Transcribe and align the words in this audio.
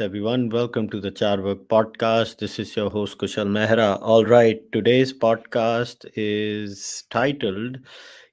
Everyone. 0.00 0.48
Welcome 0.50 0.88
to 0.90 1.00
the 1.00 1.10
Carvaka 1.10 1.66
podcast. 1.66 2.38
This 2.38 2.58
is 2.58 2.76
your 2.76 2.90
host, 2.90 3.18
Kushal 3.18 3.46
Mehra. 3.46 3.98
All 4.00 4.24
right, 4.24 4.60
today's 4.72 5.12
podcast 5.12 6.04
is 6.14 7.04
titled 7.10 7.78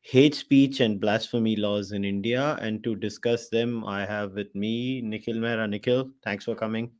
Hate 0.01 0.35
Speech 0.35 0.79
and 0.79 0.99
Blasphemy 0.99 1.55
Laws 1.55 1.91
in 1.91 2.03
India. 2.03 2.57
And 2.61 2.83
to 2.83 2.95
discuss 2.95 3.49
them, 3.49 3.85
I 3.85 4.05
have 4.05 4.33
with 4.33 4.53
me 4.55 5.01
Nikhil 5.01 5.35
Mehra. 5.37 5.69
Nikhil, 5.69 6.09
thanks 6.23 6.45
for 6.45 6.55
coming. 6.55 6.91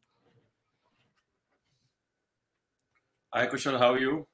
Hi, 3.34 3.48
Kushal. 3.48 3.78
How 3.78 3.94
are 3.94 4.00
you? 4.00 4.28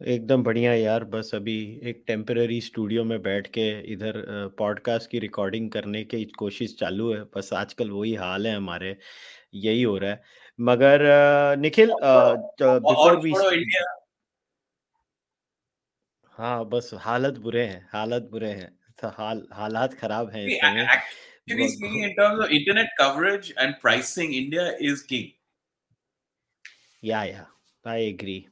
एकदम 0.00 0.42
बढ़िया 0.42 0.72
यार। 0.74 1.04
बस 1.04 1.30
अभी 1.34 1.58
एक 1.88 2.02
temporary 2.06 2.60
studio 2.60 3.04
में 3.04 3.20
बैठ 3.22 3.46
के 3.54 3.68
इधर 3.92 4.14
पॉडकास्ट 4.58 5.10
की 5.10 5.18
रिकॉर्डिंग 5.18 5.70
करने 5.70 6.02
की 6.04 6.24
कोशिश 6.38 6.76
चालू 6.80 7.12
है। 7.12 7.22
बस 7.36 7.52
आजकल 7.52 7.90
वही 7.90 8.14
हाल 8.14 8.46
है 8.46 8.54
हमारे 8.56 8.96
यही 9.54 9.82
हो 9.82 9.96
रहा 9.98 10.10
है। 10.10 10.22
मगर 10.58 11.02
निखिल 11.58 11.92
बिफोर 12.62 13.20
वी 13.20 13.32
हाँ 16.34 16.64
बस 16.68 16.90
हालत 17.00 17.38
बुरे 17.38 17.64
हैं 17.64 17.88
हालत 17.92 18.28
बुरे 18.32 18.50
हैं। 18.50 18.70
तो 19.00 19.08
हाल 19.08 19.46
हालात 19.52 19.94
खराब 19.94 20.30
हैं 20.30 20.46
इस 20.46 20.58
समय। 20.58 20.86
Actually 21.46 21.68
speaking, 21.68 22.04
in 22.04 22.12
terms 22.16 22.42
of 22.42 22.52
internet 22.56 22.92
coverage 22.98 23.48
and 23.62 23.74
pricing, 23.80 24.30
India 24.32 24.62
is 24.80 25.02
king. 25.02 25.26
Yeah, 27.02 27.24
yeah, 27.24 27.48
I 27.84 27.96
agree. 28.12 28.48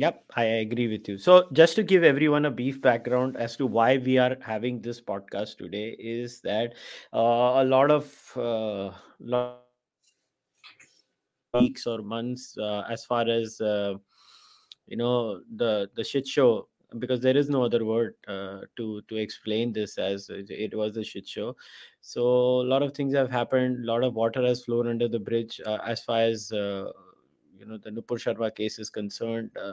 Yep, 0.00 0.24
I 0.34 0.44
agree 0.64 0.88
with 0.88 1.06
you. 1.10 1.18
So, 1.18 1.46
just 1.52 1.76
to 1.76 1.82
give 1.82 2.04
everyone 2.04 2.46
a 2.46 2.50
brief 2.50 2.80
background 2.80 3.36
as 3.36 3.54
to 3.56 3.66
why 3.66 3.98
we 3.98 4.16
are 4.16 4.34
having 4.40 4.80
this 4.80 4.98
podcast 4.98 5.58
today, 5.58 5.94
is 5.98 6.40
that 6.40 6.72
uh, 7.12 7.60
a 7.60 7.64
lot 7.64 7.90
of 7.90 8.06
uh, 8.34 8.92
weeks 11.52 11.86
or 11.86 12.00
months, 12.00 12.56
uh, 12.56 12.84
as 12.88 13.04
far 13.04 13.28
as 13.28 13.60
uh, 13.60 13.92
you 14.86 14.96
know, 14.96 15.42
the 15.56 15.90
the 15.96 16.02
shit 16.02 16.26
show, 16.26 16.68
because 16.98 17.20
there 17.20 17.36
is 17.36 17.50
no 17.50 17.62
other 17.62 17.84
word 17.84 18.14
uh, 18.26 18.60
to 18.78 19.02
to 19.06 19.16
explain 19.16 19.70
this 19.70 19.98
as 19.98 20.30
it 20.30 20.74
was 20.74 20.96
a 20.96 21.04
shit 21.04 21.28
show. 21.28 21.54
So, 22.00 22.22
a 22.62 22.68
lot 22.72 22.82
of 22.82 22.94
things 22.94 23.12
have 23.12 23.30
happened. 23.30 23.84
A 23.84 23.86
lot 23.86 24.02
of 24.02 24.14
water 24.14 24.42
has 24.46 24.64
flown 24.64 24.88
under 24.88 25.08
the 25.08 25.20
bridge 25.20 25.60
uh, 25.66 25.76
as 25.84 26.02
far 26.02 26.22
as 26.22 26.50
you 27.60 27.66
know 27.66 27.76
the 27.76 27.90
Nupur 27.90 28.18
Sharma 28.18 28.54
case 28.54 28.78
is 28.78 28.88
concerned, 28.88 29.50
uh, 29.56 29.72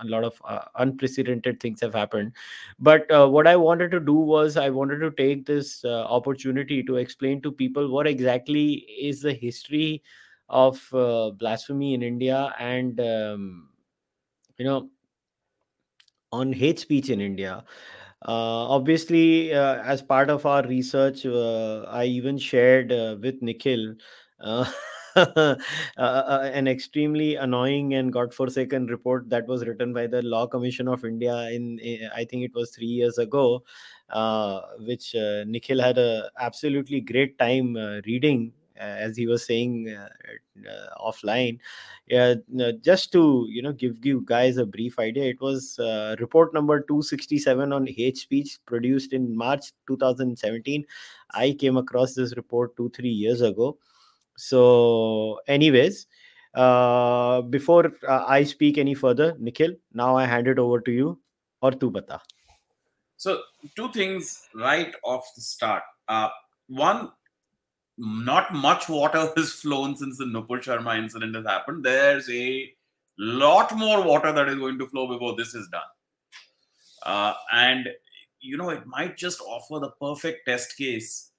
a 0.00 0.06
lot 0.06 0.22
of 0.22 0.40
uh, 0.44 0.60
unprecedented 0.76 1.58
things 1.60 1.80
have 1.80 1.92
happened. 1.92 2.32
But 2.78 3.10
uh, 3.10 3.28
what 3.28 3.48
I 3.48 3.56
wanted 3.56 3.90
to 3.90 4.00
do 4.00 4.14
was 4.14 4.56
I 4.56 4.70
wanted 4.70 5.00
to 5.00 5.10
take 5.10 5.44
this 5.44 5.84
uh, 5.84 6.04
opportunity 6.04 6.82
to 6.84 6.96
explain 6.96 7.42
to 7.42 7.50
people 7.50 7.90
what 7.90 8.06
exactly 8.06 8.86
is 9.00 9.20
the 9.20 9.32
history 9.32 10.02
of 10.48 10.82
uh, 10.94 11.30
blasphemy 11.30 11.94
in 11.94 12.02
India 12.02 12.54
and 12.58 13.00
um, 13.00 13.68
you 14.56 14.64
know 14.64 14.88
on 16.30 16.52
hate 16.52 16.78
speech 16.78 17.10
in 17.10 17.20
India. 17.20 17.64
Uh, 18.26 18.66
obviously, 18.76 19.52
as 19.52 20.02
part 20.02 20.28
of 20.28 20.44
our 20.44 20.62
research, 20.66 21.24
I 21.24 22.04
even 22.04 22.38
shared 22.38 22.90
with 23.22 23.42
Nikhil. 23.42 23.94
uh, 25.36 25.56
uh, 25.96 26.50
an 26.52 26.68
extremely 26.68 27.34
annoying 27.34 27.94
and 27.94 28.12
godforsaken 28.12 28.86
report 28.86 29.28
that 29.28 29.46
was 29.48 29.66
written 29.66 29.92
by 29.92 30.06
the 30.06 30.22
Law 30.22 30.46
Commission 30.46 30.86
of 30.86 31.04
India 31.04 31.50
in, 31.50 31.78
in 31.80 32.08
I 32.14 32.24
think 32.24 32.44
it 32.44 32.54
was 32.54 32.70
three 32.70 32.86
years 32.86 33.18
ago, 33.18 33.64
uh, 34.10 34.60
which 34.78 35.16
uh, 35.16 35.42
Nikhil 35.44 35.80
had 35.80 35.98
a 35.98 36.30
absolutely 36.38 37.00
great 37.00 37.36
time 37.38 37.76
uh, 37.76 38.00
reading. 38.06 38.52
Uh, 38.80 38.84
as 39.06 39.16
he 39.16 39.26
was 39.26 39.44
saying 39.44 39.92
offline, 41.02 41.58
yeah, 42.06 42.34
just 42.80 43.10
to 43.10 43.44
you 43.50 43.60
know 43.60 43.72
give 43.72 44.06
you 44.06 44.22
guys 44.24 44.56
a 44.56 44.64
brief 44.64 45.00
idea, 45.00 45.24
it 45.24 45.40
was 45.40 45.80
report 46.20 46.54
number 46.54 46.78
267 46.82 47.72
on 47.72 47.88
hate 47.88 48.16
speech 48.16 48.60
produced 48.66 49.12
in 49.12 49.36
March 49.36 49.72
2017. 49.88 50.84
I 51.32 51.56
came 51.58 51.76
across 51.76 52.14
this 52.14 52.36
report 52.36 52.76
two 52.76 52.88
three 52.90 53.08
years 53.08 53.40
ago 53.40 53.78
so, 54.38 55.40
anyways, 55.48 56.06
uh, 56.54 57.42
before 57.42 57.92
uh, 58.08 58.24
I 58.26 58.44
speak 58.44 58.78
any 58.78 58.94
further, 58.94 59.34
Nikhil, 59.38 59.72
now 59.92 60.16
I 60.16 60.26
hand 60.26 60.46
it 60.46 60.60
over 60.60 60.80
to 60.80 60.92
you. 60.92 61.18
Or 61.60 61.72
tu 61.72 61.90
bata. 61.90 62.20
So, 63.16 63.42
two 63.74 63.90
things 63.90 64.42
right 64.54 64.94
off 65.02 65.28
the 65.34 65.42
start. 65.42 65.82
Uh, 66.06 66.28
one, 66.68 67.10
not 67.98 68.54
much 68.54 68.88
water 68.88 69.32
has 69.36 69.52
flown 69.54 69.96
since 69.96 70.18
the 70.18 70.24
Nupur 70.24 70.62
Sharma 70.62 70.96
incident 70.96 71.34
has 71.34 71.44
happened. 71.44 71.84
There's 71.84 72.30
a 72.30 72.72
lot 73.18 73.76
more 73.76 74.04
water 74.04 74.30
that 74.30 74.48
is 74.48 74.54
going 74.54 74.78
to 74.78 74.86
flow 74.86 75.08
before 75.08 75.34
this 75.34 75.52
is 75.56 75.68
done. 75.72 75.82
Uh, 77.04 77.34
and, 77.52 77.88
you 78.40 78.56
know, 78.56 78.70
it 78.70 78.86
might 78.86 79.16
just 79.16 79.40
offer 79.40 79.80
the 79.80 79.90
perfect 80.00 80.46
test 80.46 80.76
case 80.78 81.32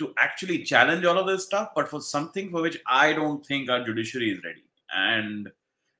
to 0.00 0.12
actually 0.18 0.64
challenge 0.64 1.04
all 1.04 1.18
of 1.18 1.26
this 1.26 1.44
stuff, 1.44 1.70
but 1.74 1.88
for 1.88 2.00
something 2.00 2.50
for 2.50 2.62
which 2.62 2.78
I 2.86 3.12
don't 3.12 3.46
think 3.46 3.70
our 3.70 3.84
judiciary 3.84 4.30
is 4.30 4.42
ready. 4.44 4.64
And 4.92 5.48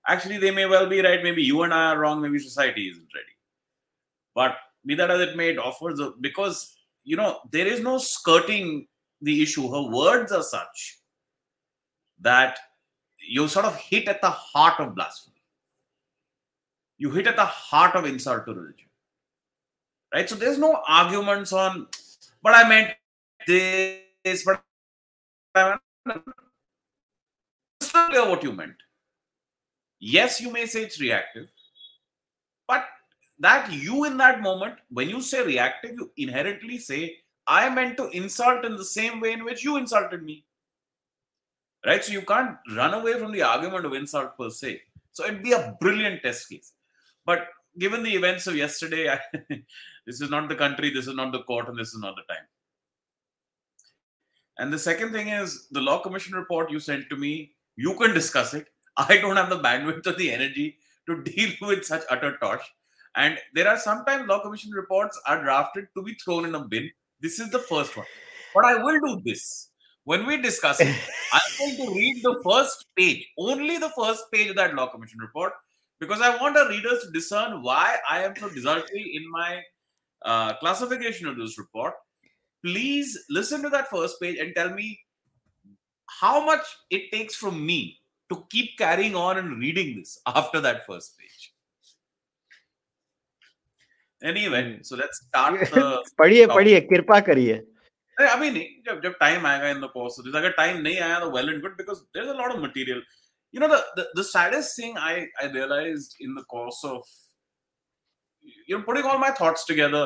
actually, 0.09 0.39
they 0.39 0.51
may 0.51 0.67
well 0.67 0.89
be 0.89 1.01
right. 1.01 1.23
Maybe 1.23 1.43
you 1.43 1.63
and 1.63 1.73
I 1.73 1.93
are 1.93 1.99
wrong. 1.99 2.21
Maybe 2.21 2.39
society 2.39 2.89
isn't 2.89 3.15
ready. 3.15 3.37
But 4.35 4.57
be 4.85 4.95
that 4.97 5.11
as 5.11 5.21
it 5.21 5.37
may, 5.37 5.51
it 5.51 5.59
offers 5.59 6.01
a, 6.01 6.13
because 6.21 6.77
you 7.05 7.17
know 7.17 7.39
there 7.53 7.67
is 7.67 7.81
no 7.81 7.99
skirting 7.99 8.87
the 9.21 9.43
issue. 9.43 9.71
Her 9.71 9.83
words 9.83 10.33
are 10.33 10.43
such 10.43 10.99
that 12.21 12.59
you 13.21 13.47
sort 13.49 13.67
of 13.67 13.77
hit 13.77 14.09
at 14.09 14.23
the 14.23 14.31
heart 14.31 14.81
of 14.81 14.95
blasphemy. 14.95 15.43
You 16.99 17.11
hit 17.11 17.27
at 17.27 17.37
the 17.37 17.45
heart 17.45 17.95
of 17.95 18.05
insult 18.07 18.47
to 18.47 18.55
religion. 18.55 18.89
Right? 20.13 20.29
So 20.29 20.35
there's 20.35 20.59
no 20.59 20.83
arguments 20.89 21.53
on, 21.53 21.87
but 22.43 22.55
I 22.55 22.69
meant 22.69 22.95
this, 23.47 24.45
but 24.45 24.63
clear 27.81 28.29
what 28.29 28.43
you 28.43 28.53
meant. 28.53 28.77
Yes, 29.99 30.41
you 30.41 30.51
may 30.51 30.67
say 30.67 30.83
it's 30.83 31.01
reactive, 31.01 31.49
but 32.67 32.87
that 33.39 33.73
you 33.73 34.05
in 34.05 34.17
that 34.19 34.41
moment, 34.43 34.77
when 34.91 35.09
you 35.09 35.21
say 35.21 35.45
reactive, 35.45 35.93
you 35.97 36.11
inherently 36.17 36.79
say, 36.79 37.17
I 37.47 37.69
meant 37.69 37.97
to 37.97 38.09
insult 38.11 38.65
in 38.65 38.77
the 38.77 38.85
same 38.85 39.21
way 39.21 39.33
in 39.33 39.45
which 39.45 39.65
you 39.65 39.77
insulted 39.77 40.23
me. 40.23 40.45
Right? 41.85 42.05
So 42.05 42.13
you 42.13 42.23
can't 42.23 42.57
run 42.77 42.95
away 42.95 43.19
from 43.19 43.33
the 43.33 43.43
argument 43.43 43.87
of 43.87 43.95
insult 43.95 44.37
per 44.39 44.51
se. 44.51 44.83
So 45.13 45.25
it'd 45.25 45.43
be 45.43 45.53
a 45.53 45.77
brilliant 45.81 46.23
test 46.23 46.49
case. 46.49 46.73
But 47.25 47.49
given 47.79 48.03
the 48.03 48.15
events 48.15 48.47
of 48.47 48.57
yesterday, 48.57 49.09
I, 49.09 49.21
this 50.07 50.21
is 50.21 50.31
not 50.31 50.49
the 50.49 50.55
country, 50.55 50.91
this 50.91 51.07
is 51.07 51.15
not 51.15 51.33
the 51.33 51.43
court, 51.43 51.69
and 51.69 51.79
this 51.79 51.89
is 51.89 52.01
not 52.01 52.15
the 52.17 52.33
time. 52.33 52.45
And 54.61 54.71
the 54.71 54.79
second 54.79 55.13
thing 55.13 55.29
is 55.29 55.69
the 55.71 55.81
law 55.81 56.03
commission 56.03 56.35
report 56.35 56.71
you 56.71 56.81
sent 56.81 57.09
to 57.09 57.17
me, 57.17 57.53
you 57.77 57.95
can 57.95 58.13
discuss 58.13 58.53
it. 58.53 58.69
I 58.99 59.17
don't 59.17 59.37
have 59.37 59.49
the 59.49 59.59
bandwidth 59.59 60.07
or 60.07 60.13
the 60.13 60.31
energy 60.31 60.77
to 61.07 61.23
deal 61.31 61.53
with 61.63 61.87
such 61.87 62.03
utter 62.11 62.37
tosh. 62.37 62.61
And 63.17 63.39
there 63.55 63.67
are 63.67 63.79
sometimes 63.79 64.29
law 64.29 64.43
commission 64.43 64.71
reports 64.73 65.19
are 65.27 65.43
drafted 65.43 65.87
to 65.97 66.03
be 66.03 66.15
thrown 66.23 66.45
in 66.45 66.55
a 66.55 66.61
bin. 66.61 66.91
This 67.21 67.41
is 67.41 67.51
the 67.51 67.59
first 67.59 67.97
one. 67.97 68.05
But 68.55 68.67
I 68.67 68.83
will 68.83 69.01
do 69.01 69.23
this. 69.25 69.71
When 70.05 70.27
we 70.27 70.37
discuss 70.37 70.79
it, 70.79 70.95
I'm 71.33 71.41
going 71.59 71.77
to 71.77 71.95
read 71.95 72.23
the 72.23 72.39
first 72.45 72.85
page, 72.97 73.27
only 73.39 73.79
the 73.79 73.93
first 73.97 74.25
page 74.31 74.51
of 74.51 74.57
that 74.57 74.75
law 74.75 74.89
commission 74.89 75.21
report, 75.21 75.55
because 76.01 76.21
I 76.21 76.37
want 76.37 76.59
our 76.59 76.69
readers 76.69 77.03
to 77.05 77.11
discern 77.13 77.63
why 77.63 77.97
I 78.09 78.25
am 78.25 78.37
so 78.37 78.51
desultory 78.51 79.13
in 79.15 79.31
my 79.31 79.63
uh, 80.23 80.55
classification 80.59 81.29
of 81.29 81.39
this 81.39 81.59
report 81.59 81.95
please 82.64 83.18
listen 83.30 83.62
to 83.62 83.70
that 83.70 83.90
first 83.90 84.20
page 84.22 84.38
and 84.40 84.56
tell 84.56 84.70
me 84.70 85.00
how 86.22 86.44
much 86.46 86.66
it 86.90 87.12
takes 87.12 87.36
from 87.36 87.66
me 87.66 88.00
to 88.30 88.44
keep 88.50 88.78
carrying 88.78 89.16
on 89.16 89.38
and 89.38 89.60
reading 89.60 89.96
this 89.98 90.18
after 90.26 90.62
that 90.62 90.86
first 90.86 91.18
page. 91.18 91.54
Anyway, 94.24 94.80
so 94.82 94.96
let's 94.96 95.20
start 95.28 95.60
the 95.72 96.04
पढ़िए 96.18 96.46
पढ़िए 96.48 96.80
कृपा 96.82 97.20
करिए 97.30 97.64
अभी 98.20 98.50
नहीं 98.52 98.66
जब 98.86 99.02
जब 99.04 99.16
time 99.20 99.46
आएगा 99.46 99.70
in 99.70 99.82
the 99.82 99.90
course 99.94 100.20
this 100.26 100.36
अगर 100.36 100.52
टाइम 100.58 100.78
नहीं 100.82 101.00
आया 101.08 101.20
तो 101.20 101.30
well 101.32 101.50
and 101.50 101.62
good 101.62 101.76
because 101.78 101.98
there 101.98 102.26
is 102.26 102.32
a 102.32 102.38
lot 102.38 102.52
of 102.52 102.64
material 102.64 103.04
you 103.56 103.62
know 103.62 103.70
the, 103.70 103.82
the 103.98 104.04
the 104.16 104.24
saddest 104.24 104.76
thing 104.76 104.98
i 104.98 105.28
i 105.42 105.46
realized 105.52 106.16
in 106.20 106.32
the 106.38 106.44
course 106.54 106.80
of 106.84 107.04
you 108.70 108.78
know 108.78 108.84
putting 108.88 109.06
all 109.10 109.18
my 109.18 109.30
thoughts 109.32 109.64
together 109.70 110.02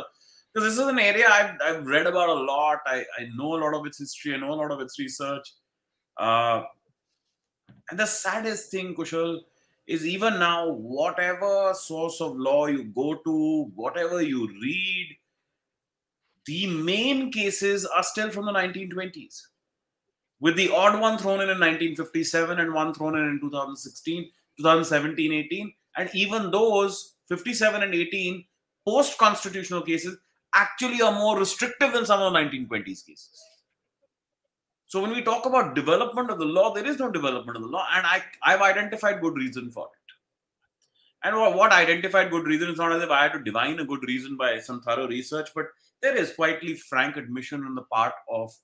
because 0.54 0.68
this 0.68 0.78
is 0.80 0.88
an 0.88 0.98
area 1.00 1.26
I've, 1.28 1.56
I've 1.64 1.86
read 1.86 2.06
about 2.06 2.28
a 2.28 2.34
lot. 2.34 2.78
I, 2.86 3.04
I 3.18 3.28
know 3.34 3.56
a 3.56 3.62
lot 3.62 3.74
of 3.74 3.86
its 3.86 3.98
history, 3.98 4.34
I 4.34 4.36
know 4.36 4.52
a 4.52 4.54
lot 4.54 4.70
of 4.70 4.80
its 4.80 4.98
research. 4.98 5.52
Uh, 6.16 6.62
and 7.90 7.98
the 7.98 8.06
saddest 8.06 8.70
thing, 8.70 8.94
Kushal, 8.94 9.40
is 9.86 10.06
even 10.06 10.38
now, 10.38 10.70
whatever 10.70 11.72
source 11.74 12.20
of 12.20 12.36
law 12.36 12.66
you 12.66 12.84
go 12.84 13.16
to, 13.16 13.70
whatever 13.74 14.22
you 14.22 14.48
read, 14.62 15.16
the 16.46 16.66
main 16.68 17.32
cases 17.32 17.84
are 17.84 18.02
still 18.02 18.30
from 18.30 18.46
the 18.46 18.52
1920s, 18.52 19.42
with 20.40 20.56
the 20.56 20.70
odd 20.70 21.00
one 21.00 21.18
thrown 21.18 21.40
in 21.40 21.50
in 21.50 21.58
1957 21.58 22.60
and 22.60 22.72
one 22.72 22.94
thrown 22.94 23.16
in 23.16 23.24
in 23.24 23.40
2016, 23.40 24.30
2017, 24.58 25.32
18. 25.32 25.72
And 25.96 26.10
even 26.14 26.50
those 26.50 27.16
57 27.28 27.82
and 27.82 27.94
18 27.94 28.44
post 28.86 29.18
constitutional 29.18 29.82
cases 29.82 30.16
actually 30.54 31.02
are 31.02 31.12
more 31.12 31.38
restrictive 31.38 31.92
than 31.92 32.06
some 32.06 32.20
of 32.20 32.32
the 32.32 32.38
1920s 32.38 33.06
cases. 33.06 33.42
So 34.86 35.00
when 35.00 35.10
we 35.10 35.22
talk 35.22 35.46
about 35.46 35.74
development 35.74 36.30
of 36.30 36.38
the 36.38 36.44
law, 36.44 36.72
there 36.72 36.86
is 36.86 36.98
no 36.98 37.10
development 37.10 37.56
of 37.56 37.62
the 37.64 37.68
law, 37.68 37.86
and 37.92 38.06
I, 38.06 38.22
I've 38.42 38.62
identified 38.62 39.20
good 39.20 39.34
reason 39.34 39.70
for 39.70 39.86
it. 39.86 40.04
And 41.24 41.36
what, 41.36 41.56
what 41.56 41.72
identified 41.72 42.30
good 42.30 42.46
reason 42.46 42.70
is 42.70 42.78
not 42.78 42.92
as 42.92 43.02
if 43.02 43.10
I 43.10 43.22
had 43.22 43.32
to 43.32 43.42
divine 43.42 43.80
a 43.80 43.84
good 43.84 44.04
reason 44.06 44.36
by 44.36 44.60
some 44.60 44.82
thorough 44.82 45.08
research, 45.08 45.48
but 45.54 45.66
there 46.02 46.14
is 46.14 46.34
quietly 46.34 46.74
frank 46.74 47.16
admission 47.16 47.64
on 47.64 47.74
the 47.74 47.82
part 47.82 48.12
of 48.30 48.54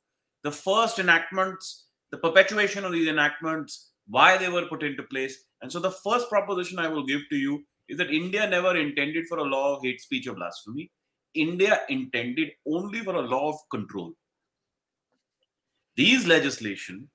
the 0.43 0.53
first 0.53 0.99
enactments, 0.99 1.87
the 2.11 2.19
perpetuation 2.19 2.85
of 2.85 2.93
these 2.93 3.09
enactments, 3.09 3.91
why 4.09 4.37
they 4.37 4.49
were 4.49 4.67
put 4.67 4.83
into 4.83 5.03
place. 5.05 5.45
And 5.63 5.73
so 5.73 5.81
the 5.81 5.91
first 5.91 6.29
proposition 6.29 6.79
I 6.79 6.89
will 6.89 7.07
give 7.07 7.23
to 7.31 7.37
you 7.37 7.65
is 7.89 7.97
that 7.99 8.11
India 8.11 8.49
never 8.49 8.77
intended 8.77 9.27
for 9.27 9.39
a 9.39 9.43
law 9.43 9.77
of 9.77 9.83
hate 9.83 10.01
speech 10.01 10.29
or 10.29 10.35
blasphemy. 10.35 10.91
India 11.35 11.81
intended 11.89 12.51
only 12.67 13.01
for 13.01 13.15
a 13.15 13.23
law 13.23 13.51
of 13.51 13.57
control. 13.71 14.13
These 15.97 16.27
legislation, 16.27 17.09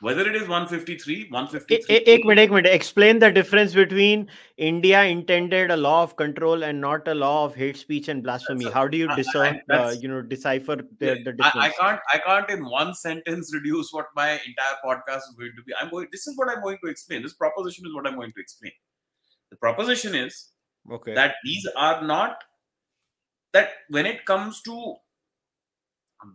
whether 0.00 0.28
it 0.28 0.36
is 0.36 0.42
153, 0.42 1.28
153. 1.30 1.96
Ek 1.96 2.24
minute, 2.24 2.42
ek 2.42 2.50
minute. 2.50 2.72
Explain 2.72 3.18
the 3.18 3.30
difference 3.30 3.72
between 3.74 4.28
India 4.56 5.04
intended 5.04 5.70
a 5.70 5.76
law 5.76 6.02
of 6.02 6.16
control 6.16 6.64
and 6.64 6.80
not 6.80 7.08
a 7.08 7.14
law 7.14 7.44
of 7.44 7.54
hate 7.54 7.76
speech 7.76 8.08
and 8.08 8.22
blasphemy. 8.22 8.66
A, 8.66 8.70
How 8.70 8.86
do 8.86 8.98
you 8.98 9.08
discern, 9.16 9.60
I, 9.70 9.74
I, 9.74 9.78
uh, 9.78 9.90
you 9.92 10.08
know, 10.08 10.22
decipher 10.22 10.76
the, 10.76 11.22
the 11.24 11.32
difference? 11.32 11.54
I, 11.54 11.66
I, 11.66 11.70
can't, 11.70 12.00
I 12.12 12.18
can't 12.18 12.50
in 12.50 12.64
one 12.66 12.94
sentence 12.94 13.50
reduce 13.54 13.90
what 13.90 14.06
my 14.14 14.32
entire 14.32 14.76
podcast 14.84 15.28
is 15.28 15.34
going 15.38 15.52
to 15.56 15.62
be. 15.62 15.72
I'm 15.80 15.90
going. 15.90 16.08
This 16.12 16.26
is 16.26 16.36
what 16.36 16.48
I'm 16.50 16.62
going 16.62 16.78
to 16.84 16.90
explain. 16.90 17.22
This 17.22 17.34
proposition 17.34 17.86
is 17.86 17.94
what 17.94 18.06
I'm 18.06 18.16
going 18.16 18.32
to 18.32 18.40
explain. 18.40 18.72
The 19.50 19.56
proposition 19.56 20.14
is 20.14 20.50
okay. 20.92 21.14
that 21.14 21.36
these 21.44 21.66
are 21.76 22.04
not 22.04 22.36
that 23.56 23.70
when 23.88 24.04
it 24.04 24.24
comes 24.26 24.60
to 24.62 24.96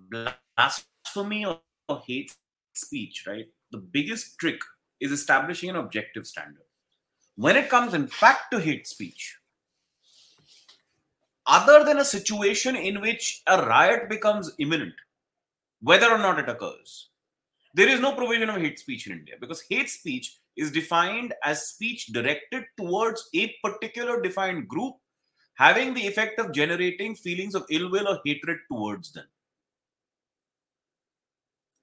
blasphemy 0.10 1.46
or 1.46 1.60
hate 2.08 2.36
speech, 2.74 3.26
right? 3.28 3.48
The 3.72 3.78
biggest 3.78 4.40
trick 4.40 4.60
is 5.00 5.12
establishing 5.12 5.70
an 5.70 5.76
objective 5.76 6.26
standard. 6.26 6.66
When 7.36 7.58
it 7.58 7.70
comes, 7.70 7.94
in 7.94 8.08
fact, 8.08 8.52
to 8.52 8.60
hate 8.60 8.88
speech, 8.88 9.38
other 11.46 11.84
than 11.84 12.00
a 12.00 12.06
situation 12.06 12.76
in 12.76 13.02
which 13.02 13.42
a 13.48 13.66
riot 13.66 14.10
becomes 14.10 14.52
imminent, 14.58 14.94
whether 15.82 16.10
or 16.10 16.18
not 16.18 16.40
it 16.40 16.50
occurs, 16.50 17.10
there 17.74 17.90
is 17.90 18.00
no 18.00 18.14
provision 18.14 18.50
of 18.50 18.62
hate 18.62 18.80
speech 18.80 19.08
in 19.08 19.14
India 19.14 19.36
because 19.40 19.64
hate 19.70 19.90
speech 19.90 20.38
is 20.58 20.72
defined 20.72 21.34
as 21.44 21.68
speech 21.68 22.08
directed 22.08 22.66
towards 22.78 23.30
a 23.36 23.56
particular 23.64 24.22
defined 24.22 24.68
group 24.68 24.96
having 25.56 25.94
the 25.94 26.08
effect 26.08 26.40
of 26.40 26.52
generating 26.52 27.16
feelings 27.16 27.56
of 27.56 27.66
ill 27.70 27.90
will 27.90 28.08
or 28.08 28.20
hatred 28.26 28.60
towards 28.70 29.12
them. 29.12 29.26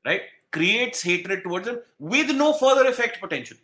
Right? 0.04 0.22
creates 0.52 1.02
hatred 1.02 1.42
towards 1.44 1.66
them 1.66 1.80
with 1.98 2.34
no 2.34 2.52
further 2.52 2.88
effect 2.88 3.20
potentially. 3.20 3.60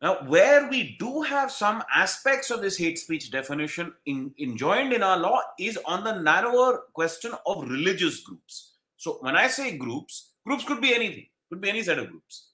Now, 0.00 0.16
where 0.26 0.68
we 0.68 0.96
do 0.98 1.22
have 1.22 1.52
some 1.52 1.82
aspects 1.94 2.50
of 2.50 2.60
this 2.60 2.76
hate 2.76 2.98
speech 2.98 3.30
definition 3.30 3.94
in, 4.06 4.34
enjoined 4.38 4.92
in 4.92 5.02
our 5.02 5.16
law 5.16 5.40
is 5.60 5.78
on 5.84 6.02
the 6.02 6.20
narrower 6.20 6.82
question 6.92 7.32
of 7.46 7.68
religious 7.68 8.20
groups. 8.20 8.72
So, 8.96 9.18
when 9.20 9.36
I 9.36 9.46
say 9.46 9.76
groups, 9.76 10.32
groups 10.44 10.64
could 10.64 10.80
be 10.80 10.92
anything, 10.92 11.26
could 11.48 11.60
be 11.60 11.68
any 11.68 11.82
set 11.84 12.00
of 12.00 12.10
groups, 12.10 12.48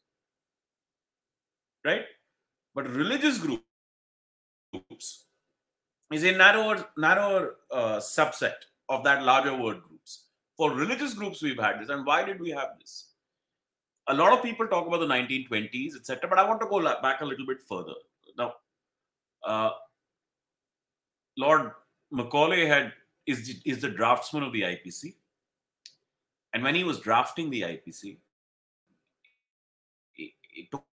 right? 1.86 2.02
But 2.74 2.90
religious 2.90 3.38
groups 3.38 3.64
is 6.12 6.24
a 6.24 6.32
narrower, 6.32 6.86
narrower 6.96 7.56
uh, 7.70 7.96
subset 7.96 8.54
of 8.88 9.04
that 9.04 9.22
larger 9.22 9.54
word 9.54 9.82
groups. 9.86 10.24
For 10.56 10.72
religious 10.72 11.14
groups 11.14 11.42
we've 11.42 11.58
had 11.58 11.80
this. 11.80 11.88
And 11.88 12.04
why 12.04 12.24
did 12.24 12.40
we 12.40 12.50
have 12.50 12.70
this? 12.78 13.08
A 14.08 14.14
lot 14.14 14.32
of 14.32 14.42
people 14.42 14.66
talk 14.66 14.86
about 14.86 15.00
the 15.00 15.06
1920s 15.06 15.94
etc 15.94 16.28
but 16.30 16.38
i 16.38 16.48
want 16.48 16.60
to 16.62 16.66
go 16.66 16.80
back 17.02 17.20
a 17.20 17.24
little 17.24 17.46
bit 17.46 17.58
further. 17.68 17.92
Now 18.38 18.54
uh, 19.44 19.70
lord 21.36 21.72
macaulay 22.10 22.66
had 22.66 22.92
is, 23.26 23.60
is 23.64 23.80
the 23.80 23.88
draftsman 23.88 24.42
of 24.42 24.52
the 24.52 24.62
ipc 24.62 25.14
and 26.54 26.62
when 26.62 26.74
he 26.74 26.84
was 26.84 27.00
drafting 27.00 27.50
the 27.50 27.62
ipc 27.62 28.16
it, 30.16 30.32
it 30.54 30.70
took 30.70 30.84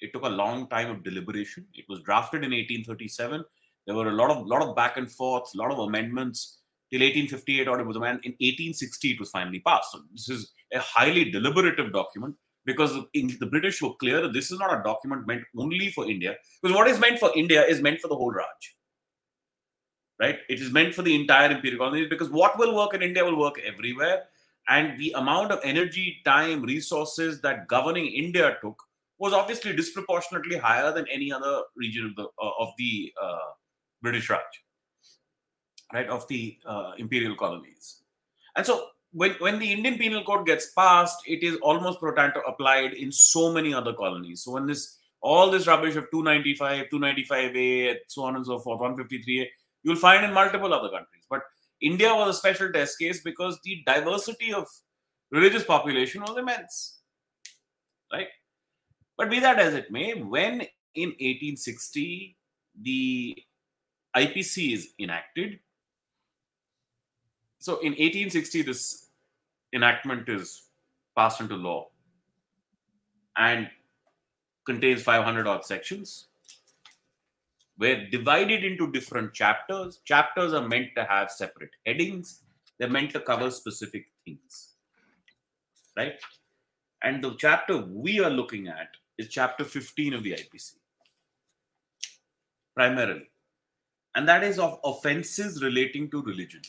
it 0.00 0.12
took 0.12 0.24
a 0.24 0.28
long 0.28 0.68
time 0.68 0.90
of 0.90 1.02
deliberation 1.04 1.66
it 1.74 1.84
was 1.88 2.00
drafted 2.00 2.44
in 2.44 2.50
1837 2.50 3.44
there 3.86 3.94
were 3.94 4.08
a 4.08 4.12
lot 4.12 4.30
of 4.30 4.46
lot 4.46 4.62
of 4.62 4.74
back 4.76 4.96
and 4.96 5.10
forth 5.10 5.50
a 5.54 5.58
lot 5.58 5.70
of 5.70 5.78
amendments 5.78 6.60
till 6.90 7.00
1858 7.00 7.68
or 7.68 7.80
it 7.80 7.86
was 7.86 7.96
and 7.96 8.20
in 8.24 8.34
1860 8.38 9.10
it 9.12 9.20
was 9.20 9.30
finally 9.30 9.60
passed. 9.60 9.92
So 9.92 10.00
this 10.12 10.28
is 10.28 10.52
a 10.72 10.80
highly 10.80 11.30
deliberative 11.30 11.92
document 11.92 12.34
because 12.64 12.92
the 13.14 13.48
British 13.50 13.80
were 13.80 13.94
clear 13.94 14.20
that 14.22 14.32
this 14.32 14.50
is 14.50 14.58
not 14.58 14.78
a 14.78 14.82
document 14.82 15.26
meant 15.26 15.44
only 15.56 15.90
for 15.90 16.08
India. 16.08 16.36
Because 16.60 16.76
what 16.76 16.88
is 16.88 16.98
meant 16.98 17.18
for 17.18 17.30
India 17.36 17.64
is 17.64 17.80
meant 17.80 18.00
for 18.00 18.08
the 18.08 18.16
whole 18.16 18.32
Raj. 18.32 18.76
Right? 20.20 20.38
It 20.50 20.60
is 20.60 20.70
meant 20.70 20.94
for 20.94 21.02
the 21.02 21.14
entire 21.14 21.50
imperial 21.50 21.78
colony 21.78 22.06
because 22.06 22.28
what 22.28 22.58
will 22.58 22.74
work 22.74 22.92
in 22.92 23.02
India 23.02 23.24
will 23.24 23.38
work 23.38 23.58
everywhere. 23.60 24.24
And 24.68 24.98
the 25.00 25.12
amount 25.16 25.52
of 25.52 25.60
energy, 25.64 26.18
time, 26.24 26.62
resources 26.62 27.40
that 27.40 27.66
governing 27.66 28.06
India 28.06 28.58
took 28.60 28.82
was 29.20 29.32
obviously 29.32 29.76
disproportionately 29.76 30.56
higher 30.56 30.92
than 30.92 31.06
any 31.08 31.30
other 31.30 31.62
region 31.76 32.06
of 32.08 32.16
the 32.16 32.24
uh, 32.42 32.50
of 32.58 32.70
the 32.78 33.12
uh, 33.22 33.50
British 34.02 34.28
Raj 34.28 34.40
right, 35.92 36.08
of 36.08 36.26
the 36.28 36.58
uh, 36.66 36.92
imperial 36.98 37.36
colonies. 37.36 38.02
And 38.56 38.66
so 38.66 38.88
when, 39.12 39.32
when 39.38 39.58
the 39.58 39.72
Indian 39.72 39.98
Penal 39.98 40.24
Code 40.24 40.46
gets 40.46 40.72
passed, 40.72 41.18
it 41.26 41.42
is 41.42 41.56
almost 41.62 42.00
pro 42.00 42.14
tanto 42.14 42.40
applied 42.46 42.94
in 42.94 43.12
so 43.12 43.52
many 43.52 43.74
other 43.74 43.92
colonies. 43.92 44.42
So 44.42 44.52
when 44.52 44.66
this 44.66 44.98
all 45.22 45.50
this 45.50 45.66
rubbish 45.66 45.96
of 45.96 46.10
295, 46.10 46.86
295A, 46.90 47.96
so 48.08 48.22
on 48.22 48.36
and 48.36 48.46
so 48.46 48.58
forth, 48.58 48.80
153A, 48.80 49.46
you'll 49.82 49.96
find 49.96 50.24
in 50.24 50.32
multiple 50.32 50.72
other 50.72 50.88
countries. 50.88 51.26
But 51.28 51.42
India 51.82 52.14
was 52.14 52.36
a 52.36 52.38
special 52.38 52.72
test 52.72 52.98
case 52.98 53.20
because 53.20 53.60
the 53.62 53.82
diversity 53.86 54.54
of 54.54 54.66
religious 55.30 55.62
population 55.62 56.22
was 56.22 56.38
immense. 56.38 57.00
Right? 58.10 58.28
But 59.16 59.30
be 59.30 59.40
that 59.40 59.58
as 59.58 59.74
it 59.74 59.90
may, 59.90 60.14
when 60.14 60.62
in 60.94 61.10
1860 61.10 62.36
the 62.82 63.36
IPC 64.16 64.72
is 64.72 64.88
enacted, 64.98 65.60
so 67.60 67.74
in 67.80 67.92
1860, 67.92 68.62
this 68.62 69.08
enactment 69.74 70.28
is 70.30 70.62
passed 71.14 71.42
into 71.42 71.56
law 71.56 71.88
and 73.36 73.68
contains 74.64 75.02
500 75.02 75.46
odd 75.46 75.66
sections. 75.66 76.28
We're 77.78 78.08
divided 78.08 78.64
into 78.64 78.90
different 78.90 79.34
chapters. 79.34 80.00
Chapters 80.04 80.54
are 80.54 80.66
meant 80.66 80.88
to 80.96 81.04
have 81.04 81.30
separate 81.30 81.70
headings, 81.86 82.42
they're 82.78 82.88
meant 82.88 83.10
to 83.12 83.20
cover 83.20 83.50
specific 83.50 84.06
things. 84.24 84.70
Right? 85.96 86.14
And 87.02 87.22
the 87.22 87.34
chapter 87.36 87.76
we 87.76 88.20
are 88.20 88.30
looking 88.30 88.68
at 88.68 88.88
is 89.20 89.28
chapter 89.28 89.64
15 89.64 90.14
of 90.14 90.22
the 90.22 90.32
IPC, 90.32 90.74
primarily. 92.74 93.30
And 94.14 94.28
that 94.28 94.42
is 94.42 94.58
of 94.58 94.80
offenses 94.84 95.62
relating 95.62 96.10
to 96.10 96.22
religion 96.22 96.62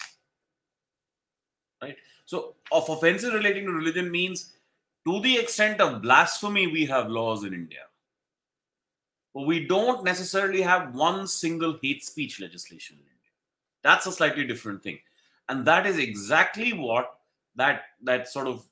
right? 1.82 1.98
So, 2.26 2.56
of 2.72 2.88
offenses 2.90 3.34
relating 3.34 3.66
to 3.66 3.72
religion 3.72 4.12
means 4.12 4.54
to 5.06 5.20
the 5.22 5.38
extent 5.38 5.82
of 5.82 6.02
blasphemy, 6.02 6.68
we 6.68 6.86
have 6.86 7.10
laws 7.10 7.44
in 7.44 7.54
India. 7.54 7.82
But 9.34 9.48
we 9.48 9.66
don't 9.66 10.04
necessarily 10.04 10.62
have 10.62 10.94
one 10.94 11.26
single 11.26 11.80
hate 11.82 12.04
speech 12.04 12.40
legislation 12.40 12.98
in 12.98 13.04
India. 13.04 13.32
That's 13.84 14.06
a 14.06 14.12
slightly 14.12 14.46
different 14.46 14.84
thing. 14.84 15.00
And 15.50 15.66
that 15.66 15.86
is 15.86 15.98
exactly 15.98 16.74
what 16.74 17.18
that 17.56 17.84
that 18.04 18.28
sort 18.28 18.48
of 18.48 18.64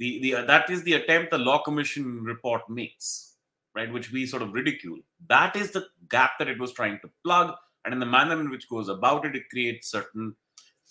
the, 0.00 0.20
the 0.22 0.34
uh, 0.34 0.44
that 0.44 0.68
is 0.68 0.82
the 0.82 0.94
attempt 0.94 1.30
the 1.30 1.38
law 1.38 1.62
commission 1.62 2.24
report 2.24 2.68
makes 2.68 3.36
right 3.76 3.92
which 3.92 4.10
we 4.10 4.26
sort 4.26 4.42
of 4.42 4.52
ridicule 4.52 4.98
that 5.28 5.54
is 5.54 5.70
the 5.70 5.86
gap 6.08 6.32
that 6.38 6.48
it 6.48 6.58
was 6.58 6.72
trying 6.72 6.98
to 7.00 7.10
plug 7.24 7.54
and 7.84 7.94
in 7.94 8.00
the 8.00 8.12
manner 8.18 8.40
in 8.40 8.50
which 8.50 8.68
goes 8.68 8.88
about 8.88 9.24
it 9.24 9.36
it 9.36 9.48
creates 9.48 9.88
certain 9.88 10.34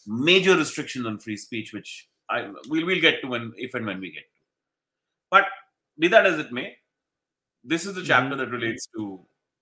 major 0.05 0.55
restrictions 0.55 1.05
on 1.05 1.19
free 1.19 1.37
speech, 1.37 1.73
which 1.73 2.09
I 2.29 2.49
we'll, 2.67 2.85
we'll 2.85 3.01
get 3.01 3.21
to 3.21 3.27
when 3.27 3.53
if 3.57 3.73
and 3.73 3.85
when 3.85 3.99
we 3.99 4.11
get 4.11 4.23
to. 4.23 4.41
But 5.31 5.45
be 5.97 6.07
that 6.09 6.25
as 6.25 6.39
it 6.39 6.51
may, 6.51 6.77
this 7.63 7.85
is 7.85 7.95
the 7.95 8.03
chapter 8.03 8.35
mm-hmm. 8.35 8.39
that 8.39 8.51
relates 8.51 8.87
to 8.95 9.19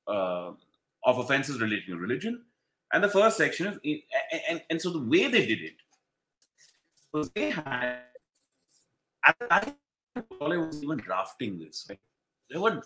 uh, 0.07 0.51
of 1.03 1.17
offenses 1.17 1.61
relating 1.61 1.95
to 1.95 1.97
religion. 1.97 2.43
And 2.93 3.03
the 3.03 3.09
first 3.09 3.35
section 3.37 3.67
is, 3.83 3.99
and, 4.31 4.41
and, 4.49 4.63
and 4.69 4.81
so 4.81 4.91
the 4.91 5.03
way 5.03 5.27
they 5.27 5.45
did 5.45 5.61
it 5.61 5.75
was 7.11 7.29
they 7.31 7.49
had, 7.49 7.97
time, 9.49 9.75
I 10.15 10.57
was 10.57 10.83
even 10.83 10.97
drafting 10.97 11.59
this, 11.59 11.85
right? 11.89 11.99
They 12.49 12.57
were, 12.57 12.81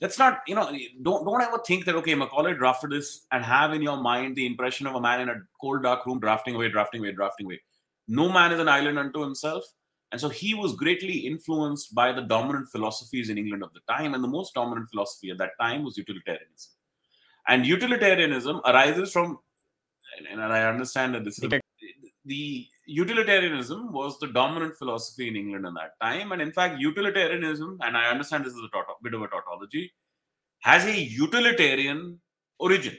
let's 0.00 0.18
not, 0.18 0.40
you 0.46 0.54
know, 0.54 0.70
don't 1.02 1.24
don't 1.24 1.42
ever 1.42 1.58
think 1.66 1.84
that 1.84 1.94
okay, 1.96 2.14
Macaulay 2.14 2.54
drafted 2.54 2.90
this 2.90 3.26
and 3.32 3.44
have 3.44 3.72
in 3.72 3.82
your 3.82 3.98
mind 3.98 4.36
the 4.36 4.46
impression 4.46 4.86
of 4.86 4.94
a 4.94 5.00
man 5.00 5.20
in 5.20 5.28
a 5.28 5.36
cold 5.60 5.82
dark 5.82 6.06
room 6.06 6.20
drafting 6.20 6.54
away, 6.54 6.68
drafting 6.68 7.00
away, 7.00 7.12
drafting 7.12 7.46
away. 7.46 7.60
No 8.08 8.28
man 8.28 8.52
is 8.52 8.60
an 8.60 8.68
island 8.68 8.98
unto 8.98 9.20
himself. 9.20 9.64
And 10.12 10.20
so 10.20 10.28
he 10.28 10.54
was 10.54 10.74
greatly 10.74 11.18
influenced 11.18 11.94
by 11.94 12.12
the 12.12 12.22
dominant 12.22 12.68
philosophies 12.68 13.30
in 13.30 13.38
England 13.38 13.62
of 13.62 13.72
the 13.72 13.80
time. 13.88 14.14
And 14.14 14.24
the 14.24 14.28
most 14.28 14.54
dominant 14.54 14.88
philosophy 14.90 15.30
at 15.30 15.38
that 15.38 15.52
time 15.60 15.84
was 15.84 15.96
utilitarianism. 15.96 16.72
And 17.46 17.64
utilitarianism 17.64 18.60
arises 18.64 19.12
from, 19.12 19.38
and 20.30 20.42
I 20.42 20.68
understand 20.68 21.14
that 21.14 21.24
this 21.24 21.38
is 21.38 21.48
the 22.24 22.66
utilitarianism 22.90 23.92
was 23.92 24.18
the 24.18 24.26
dominant 24.26 24.76
philosophy 24.76 25.28
in 25.28 25.36
England 25.36 25.66
in 25.66 25.74
that 25.74 25.98
time. 26.00 26.32
And 26.32 26.42
in 26.42 26.52
fact, 26.52 26.80
utilitarianism, 26.80 27.78
and 27.82 27.96
I 27.96 28.10
understand 28.10 28.44
this 28.44 28.52
is 28.52 28.64
a 28.64 28.68
taut- 28.68 29.02
bit 29.02 29.14
of 29.14 29.22
a 29.22 29.28
tautology, 29.28 29.92
has 30.60 30.84
a 30.84 31.00
utilitarian 31.00 32.20
origin. 32.58 32.98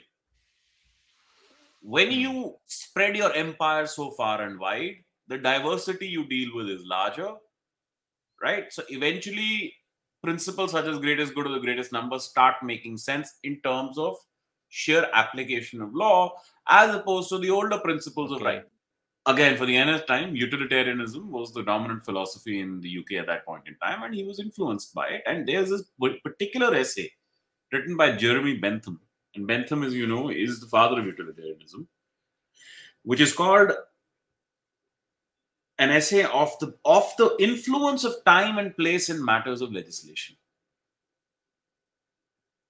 When 1.81 2.11
you 2.11 2.55
spread 2.67 3.17
your 3.17 3.33
empire 3.33 3.85
so 3.85 4.11
far 4.11 4.41
and 4.41 4.59
wide, 4.59 5.03
the 5.27 5.37
diversity 5.37 6.07
you 6.07 6.25
deal 6.27 6.55
with 6.55 6.69
is 6.69 6.85
larger, 6.85 7.33
right? 8.41 8.71
So 8.71 8.83
eventually, 8.89 9.75
principles 10.23 10.71
such 10.71 10.85
as 10.85 10.99
greatest 10.99 11.35
good 11.35 11.47
or 11.47 11.53
the 11.53 11.59
greatest 11.59 11.91
number 11.91 12.19
start 12.19 12.55
making 12.63 12.97
sense 12.97 13.39
in 13.43 13.59
terms 13.61 13.97
of 13.97 14.15
sheer 14.69 15.07
application 15.13 15.81
of 15.81 15.93
law 15.93 16.33
as 16.67 16.95
opposed 16.95 17.29
to 17.29 17.39
the 17.39 17.49
older 17.49 17.79
principles 17.79 18.31
of 18.31 18.41
right. 18.41 18.63
Again, 19.27 19.55
for 19.55 19.67
the 19.67 19.77
nth 19.77 20.07
time, 20.07 20.35
utilitarianism 20.35 21.31
was 21.31 21.53
the 21.53 21.63
dominant 21.63 22.03
philosophy 22.03 22.59
in 22.59 22.81
the 22.81 22.97
UK 22.99 23.19
at 23.19 23.27
that 23.27 23.45
point 23.45 23.67
in 23.67 23.75
time, 23.75 24.01
and 24.01 24.15
he 24.15 24.23
was 24.23 24.39
influenced 24.39 24.95
by 24.95 25.07
it. 25.07 25.23
And 25.27 25.47
there's 25.47 25.69
this 25.69 25.83
particular 26.23 26.73
essay 26.73 27.11
written 27.71 27.95
by 27.95 28.13
Jeremy 28.13 28.57
Bentham. 28.57 28.99
And 29.35 29.45
Bentham, 29.45 29.83
as 29.83 29.93
you 29.93 30.07
know, 30.07 30.29
is 30.29 30.59
the 30.59 30.67
father 30.67 30.99
of 30.99 31.05
utilitarianism, 31.05 31.87
which 33.03 33.21
is 33.21 33.31
called 33.31 33.71
an 35.81 35.89
essay 35.89 36.23
of 36.23 36.57
the 36.59 36.73
of 36.85 37.11
the 37.17 37.35
influence 37.39 38.03
of 38.03 38.23
time 38.23 38.59
and 38.59 38.75
place 38.77 39.09
in 39.09 39.23
matters 39.25 39.61
of 39.61 39.71
legislation 39.71 40.35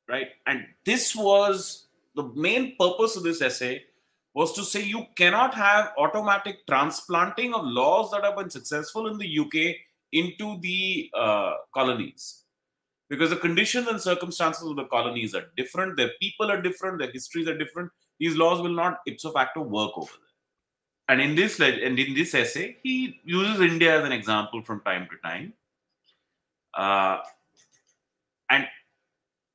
right 0.07 0.29
and 0.47 0.65
this 0.85 1.13
was 1.13 1.87
the 2.15 2.23
main 2.47 2.73
purpose 2.79 3.17
of 3.17 3.23
this 3.23 3.41
essay 3.41 3.83
was 4.33 4.53
to 4.53 4.63
say 4.63 4.81
you 4.81 5.05
cannot 5.15 5.53
have 5.53 5.91
automatic 5.97 6.65
transplanting 6.67 7.53
of 7.53 7.65
laws 7.65 8.11
that 8.11 8.23
have 8.23 8.37
been 8.37 8.49
successful 8.49 9.07
in 9.07 9.17
the 9.17 9.39
UK 9.39 9.75
into 10.13 10.59
the 10.61 11.09
uh, 11.13 11.53
colonies 11.73 12.43
because 13.09 13.29
the 13.29 13.35
conditions 13.35 13.87
and 13.87 13.99
circumstances 13.99 14.67
of 14.67 14.75
the 14.75 14.85
colonies 14.85 15.35
are 15.35 15.45
different 15.57 15.97
their 15.97 16.11
people 16.19 16.49
are 16.49 16.61
different 16.61 16.99
their 16.99 17.11
histories 17.11 17.47
are 17.47 17.57
different 17.57 17.89
these 18.19 18.35
laws 18.35 18.61
will 18.61 18.75
not 18.83 18.99
ipso 19.05 19.31
facto 19.31 19.61
work 19.61 19.91
over 19.95 20.11
there 20.11 20.31
and 21.11 21.19
in 21.19 21.35
this 21.35 21.59
and 21.59 21.99
in 21.99 22.13
this 22.13 22.33
essay, 22.33 22.77
he 22.83 23.19
uses 23.25 23.59
India 23.59 23.99
as 23.99 24.05
an 24.05 24.13
example 24.13 24.63
from 24.63 24.79
time 24.79 25.09
to 25.11 25.17
time. 25.27 25.51
Uh, 26.73 27.17
and 28.49 28.65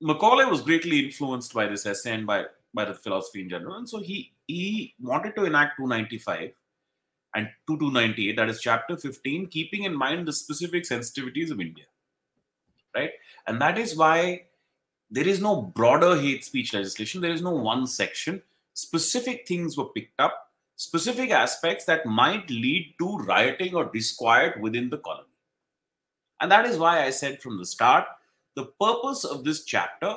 Macaulay 0.03 0.45
was 0.45 0.61
greatly 0.61 1.07
influenced 1.07 1.55
by 1.55 1.67
this 1.67 1.87
essay 1.87 2.13
and 2.13 2.27
by, 2.27 2.45
by 2.75 2.85
the 2.85 2.93
philosophy 2.93 3.41
in 3.41 3.49
general. 3.49 3.77
And 3.77 3.89
so 3.89 4.01
he 4.01 4.35
he 4.47 4.95
wanted 5.01 5.35
to 5.37 5.45
enact 5.45 5.77
295 5.79 6.53
and 7.35 7.49
2298, 7.67 8.37
that 8.37 8.49
is 8.49 8.61
chapter 8.61 8.97
15, 8.97 9.49
keeping 9.49 9.85
in 9.85 9.95
mind 9.95 10.27
the 10.27 10.33
specific 10.33 10.85
sensitivities 10.85 11.51
of 11.51 11.61
India. 11.61 11.85
Right? 12.95 13.11
And 13.47 13.61
that 13.61 13.77
is 13.77 13.95
why 13.95 14.47
there 15.11 15.29
is 15.29 15.41
no 15.41 15.61
broader 15.61 16.17
hate 16.17 16.45
speech 16.45 16.73
legislation. 16.73 17.21
There 17.21 17.33
is 17.33 17.43
no 17.43 17.51
one 17.51 17.87
section. 17.87 18.43
Specific 18.73 19.47
things 19.47 19.77
were 19.77 19.87
picked 19.87 20.19
up 20.19 20.47
specific 20.77 21.31
aspects 21.31 21.87
that 21.87 22.07
might 22.07 22.49
lead 22.51 22.95
to 22.99 23.19
rioting 23.19 23.75
or 23.75 23.87
disquiet 23.87 24.61
within 24.61 24.91
the 24.91 24.99
colony. 24.99 25.27
And 26.41 26.53
that 26.53 26.67
is 26.67 26.79
why 26.79 27.05
I 27.05 27.11
said 27.11 27.43
from 27.43 27.59
the 27.59 27.67
start 27.67 28.05
the 28.55 28.67
purpose 28.81 29.25
of 29.25 29.45
this 29.45 29.65
chapter 29.65 30.17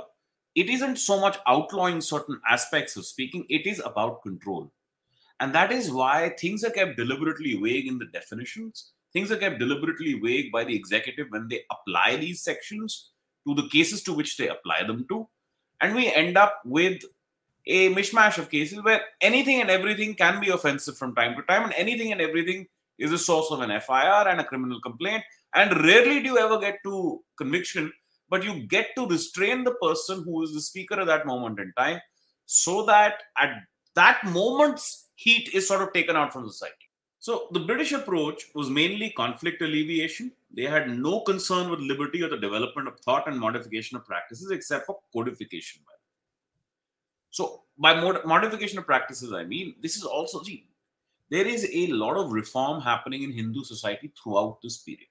it 0.60 0.70
isn't 0.70 0.98
so 0.98 1.20
much 1.22 1.38
outlawing 1.48 2.02
certain 2.02 2.40
aspects 2.56 2.98
of 2.98 3.06
speaking 3.06 3.46
it 3.50 3.66
is 3.66 3.82
about 3.86 4.22
control. 4.24 4.70
And 5.40 5.56
that 5.56 5.72
is 5.72 5.90
why 5.90 6.36
things 6.38 6.66
are 6.66 6.70
kept 6.70 6.98
deliberately 6.98 7.54
vague 7.64 7.88
in 7.88 7.98
the 7.98 8.08
definitions. 8.08 8.92
Things 9.14 9.32
are 9.32 9.38
kept 9.38 9.60
deliberately 9.60 10.20
vague 10.20 10.52
by 10.52 10.66
the 10.66 10.76
executive 10.76 11.28
when 11.30 11.48
they 11.48 11.62
apply 11.72 12.18
these 12.18 12.42
sections 12.42 13.12
to 13.48 13.56
the 13.56 13.70
cases 13.70 14.04
to 14.04 14.14
which 14.14 14.36
they 14.36 14.50
apply 14.50 14.84
them 14.84 15.06
to. 15.08 15.30
And 15.80 15.96
we 15.96 16.14
end 16.14 16.38
up 16.38 16.60
with 16.66 17.04
a 17.66 17.94
mishmash 17.94 18.38
of 18.38 18.52
cases 18.52 18.84
where 18.84 19.02
anything 19.22 19.62
and 19.62 19.70
everything 19.70 20.14
can 20.14 20.42
be 20.42 20.50
offensive 20.50 20.98
from 20.98 21.16
time 21.16 21.38
to 21.38 21.44
time, 21.44 21.64
and 21.64 21.74
anything 21.78 22.12
and 22.12 22.20
everything 22.20 22.68
is 22.98 23.14
a 23.14 23.18
source 23.18 23.50
of 23.50 23.62
an 23.62 23.70
FIR 23.80 24.28
and 24.28 24.42
a 24.42 24.44
criminal 24.44 24.82
complaint. 24.82 25.24
And 25.56 25.86
rarely 25.86 26.22
do 26.22 26.32
you 26.32 26.38
ever 26.38 26.60
get 26.60 26.80
to 26.84 27.24
conviction, 27.38 27.94
but 28.30 28.44
you 28.44 28.62
get 28.68 28.88
to 28.96 29.08
restrain 29.08 29.64
the 29.64 29.74
person 29.76 30.24
who 30.24 30.44
is 30.44 30.54
the 30.54 30.62
speaker 30.62 31.00
at 31.00 31.08
that 31.08 31.26
moment 31.26 31.60
in 31.60 31.74
time 31.78 32.00
so 32.46 32.84
that 32.86 33.24
at 33.38 33.56
that 33.96 34.24
moment's 34.26 35.08
heat 35.16 35.50
is 35.54 35.68
sort 35.68 35.82
of 35.82 35.94
taken 35.94 36.16
out 36.16 36.32
from 36.32 36.48
society. 36.48 36.76
So 37.20 37.50
the 37.52 37.60
British 37.60 37.92
approach 37.92 38.46
was 38.56 38.70
mainly 38.70 39.10
conflict 39.12 39.62
alleviation. 39.62 40.32
They 40.56 40.64
had 40.64 40.90
no 40.90 41.20
concern 41.22 41.70
with 41.70 41.80
liberty 41.80 42.24
or 42.24 42.30
the 42.30 42.38
development 42.38 42.88
of 42.88 43.00
thought 43.02 43.28
and 43.28 43.38
modification 43.38 43.98
of 43.98 44.06
practices 44.06 44.52
except 44.52 44.86
for 44.86 45.00
codification. 45.14 45.82
So 47.30 47.64
by 47.78 48.00
mod- 48.00 48.26
modification 48.26 48.80
of 48.80 48.86
practices, 48.86 49.34
I 49.34 49.44
mean 49.44 49.76
this 49.82 49.98
is 49.98 50.04
also 50.04 50.42
see 50.44 50.70
there 51.30 51.46
is 51.46 51.70
a 51.72 51.88
lot 51.88 52.18
of 52.18 52.32
reform 52.32 52.82
happening 52.82 53.24
in 53.24 53.32
Hindu 53.32 53.64
society 53.64 54.12
throughout 54.22 54.60
this 54.64 54.78
period. 54.78 55.09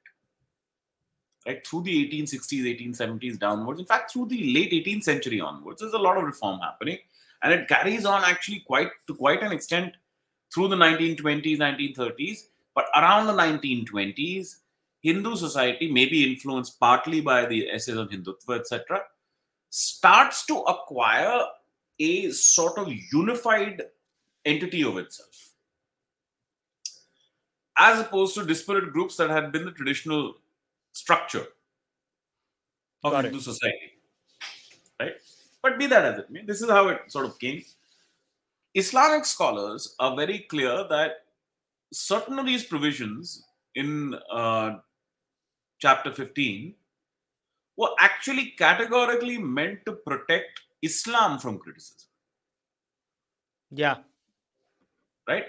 Right 1.49 1.67
through 1.67 1.85
the 1.85 2.11
1860s, 2.11 2.95
1870s 2.95 3.39
downwards. 3.39 3.81
In 3.81 3.87
fact, 3.87 4.13
through 4.13 4.27
the 4.27 4.53
late 4.53 4.71
18th 4.71 5.05
century 5.05 5.41
onwards, 5.41 5.81
there's 5.81 5.95
a 5.95 5.99
lot 5.99 6.19
of 6.19 6.25
reform 6.25 6.61
happening, 6.61 6.99
and 7.43 7.55
it 7.55 7.69
carries 7.69 8.05
on 8.05 8.23
actually 8.23 8.61
quite 8.61 8.91
to 9.07 9.15
quite 9.15 9.43
an 9.43 9.53
extent 9.53 9.95
through 10.53 10.69
the 10.69 10.77
1920s, 10.77 11.59
1930s. 11.59 12.49
But 12.75 12.85
around 12.95 13.27
the 13.27 13.33
1920s, 13.33 14.57
Hindu 15.01 15.37
society, 15.37 15.91
maybe 15.91 16.31
influenced 16.31 16.79
partly 16.79 17.23
by 17.23 17.47
the 17.47 17.71
essays 17.71 17.97
on 17.97 18.09
Hindutva, 18.09 18.61
etc., 18.61 19.05
starts 19.71 20.45
to 20.47 20.59
acquire 20.59 21.47
a 21.99 22.31
sort 22.31 22.77
of 22.77 22.93
unified 23.11 23.85
entity 24.45 24.85
of 24.85 24.99
itself, 24.99 25.55
as 27.79 28.01
opposed 28.01 28.35
to 28.35 28.45
disparate 28.45 28.93
groups 28.93 29.17
that 29.17 29.31
had 29.31 29.51
been 29.51 29.65
the 29.65 29.73
traditional 29.73 30.35
structure 30.99 31.47
of 33.05 33.13
Got 33.13 33.25
Hindu 33.25 33.39
it. 33.39 33.43
society. 33.43 33.93
Right? 35.01 35.15
But 35.63 35.79
be 35.79 35.87
that 35.87 36.05
as 36.05 36.19
it 36.21 36.31
may, 36.31 36.43
this 36.45 36.61
is 36.63 36.71
how 36.71 36.89
it 36.89 37.01
sort 37.09 37.27
of 37.27 37.39
came. 37.39 37.63
Islamic 38.75 39.25
scholars 39.25 39.95
are 39.99 40.17
very 40.17 40.41
clear 40.51 40.87
that 40.89 41.25
certain 41.93 42.39
of 42.39 42.47
these 42.47 42.65
provisions 42.65 43.45
in 43.75 44.15
uh, 44.33 44.77
chapter 45.79 46.13
15 46.13 46.75
were 47.77 47.91
actually 48.01 48.55
categorically 48.59 49.39
meant 49.39 49.85
to 49.87 49.93
protect 49.93 50.61
Islam 50.83 51.39
from 51.39 51.59
criticism. 51.59 52.09
Yeah. 53.71 53.97
Right? 55.29 55.47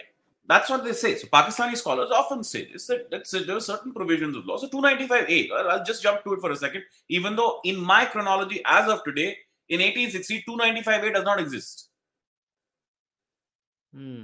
That's 0.49 0.67
what 0.67 0.83
they 0.83 0.93
say. 0.93 1.15
So 1.15 1.27
Pakistani 1.27 1.77
scholars 1.77 2.09
often 2.09 2.43
say 2.43 2.67
this 2.73 2.87
that, 2.87 3.11
that 3.11 3.45
there 3.45 3.55
are 3.55 3.61
certain 3.61 3.93
provisions 3.93 4.35
of 4.35 4.47
law. 4.47 4.57
So 4.57 4.67
295A, 4.67 5.51
I'll 5.51 5.85
just 5.85 6.01
jump 6.01 6.23
to 6.23 6.33
it 6.33 6.41
for 6.41 6.49
a 6.49 6.55
second. 6.55 6.83
Even 7.07 7.35
though 7.35 7.59
in 7.63 7.79
my 7.79 8.05
chronology, 8.05 8.63
as 8.65 8.89
of 8.89 9.03
today, 9.03 9.37
in 9.69 9.79
1860, 9.79 10.45
295A 10.49 11.13
does 11.13 11.23
not 11.23 11.39
exist. 11.39 11.89
Hmm. 13.93 14.23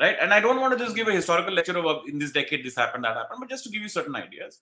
Right? 0.00 0.16
And 0.20 0.34
I 0.34 0.40
don't 0.40 0.60
want 0.60 0.76
to 0.76 0.84
just 0.84 0.96
give 0.96 1.06
a 1.06 1.12
historical 1.12 1.54
lecture 1.54 1.78
of 1.78 2.08
in 2.08 2.18
this 2.18 2.32
decade 2.32 2.64
this 2.64 2.74
happened, 2.74 3.04
that 3.04 3.16
happened, 3.16 3.38
but 3.38 3.48
just 3.48 3.62
to 3.64 3.70
give 3.70 3.82
you 3.82 3.88
certain 3.88 4.16
ideas. 4.16 4.58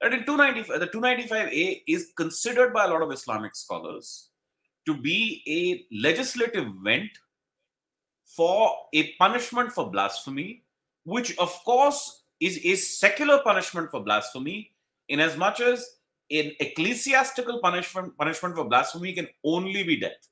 That 0.00 0.12
in 0.12 0.24
295, 0.24 0.80
the 0.80 0.86
295A 0.88 1.82
is 1.86 2.12
considered 2.16 2.72
by 2.72 2.86
a 2.86 2.88
lot 2.88 3.02
of 3.02 3.12
Islamic 3.12 3.54
scholars 3.54 4.30
to 4.86 4.96
be 4.96 5.44
a 5.46 5.94
legislative 5.96 6.66
vent 6.82 7.10
for 8.36 8.76
a 8.92 9.12
punishment 9.14 9.72
for 9.72 9.90
blasphemy, 9.90 10.62
which 11.04 11.36
of 11.38 11.52
course 11.64 12.24
is 12.40 12.60
a 12.64 12.74
secular 12.76 13.40
punishment 13.42 13.90
for 13.90 14.00
blasphemy, 14.00 14.72
in 15.08 15.20
as 15.20 15.36
much 15.36 15.60
as 15.60 15.96
an 16.30 16.52
ecclesiastical 16.60 17.58
punishment 17.60 18.16
punishment 18.18 18.54
for 18.54 18.64
blasphemy 18.64 19.14
can 19.14 19.28
only 19.42 19.82
be 19.82 19.96
death. 19.96 20.28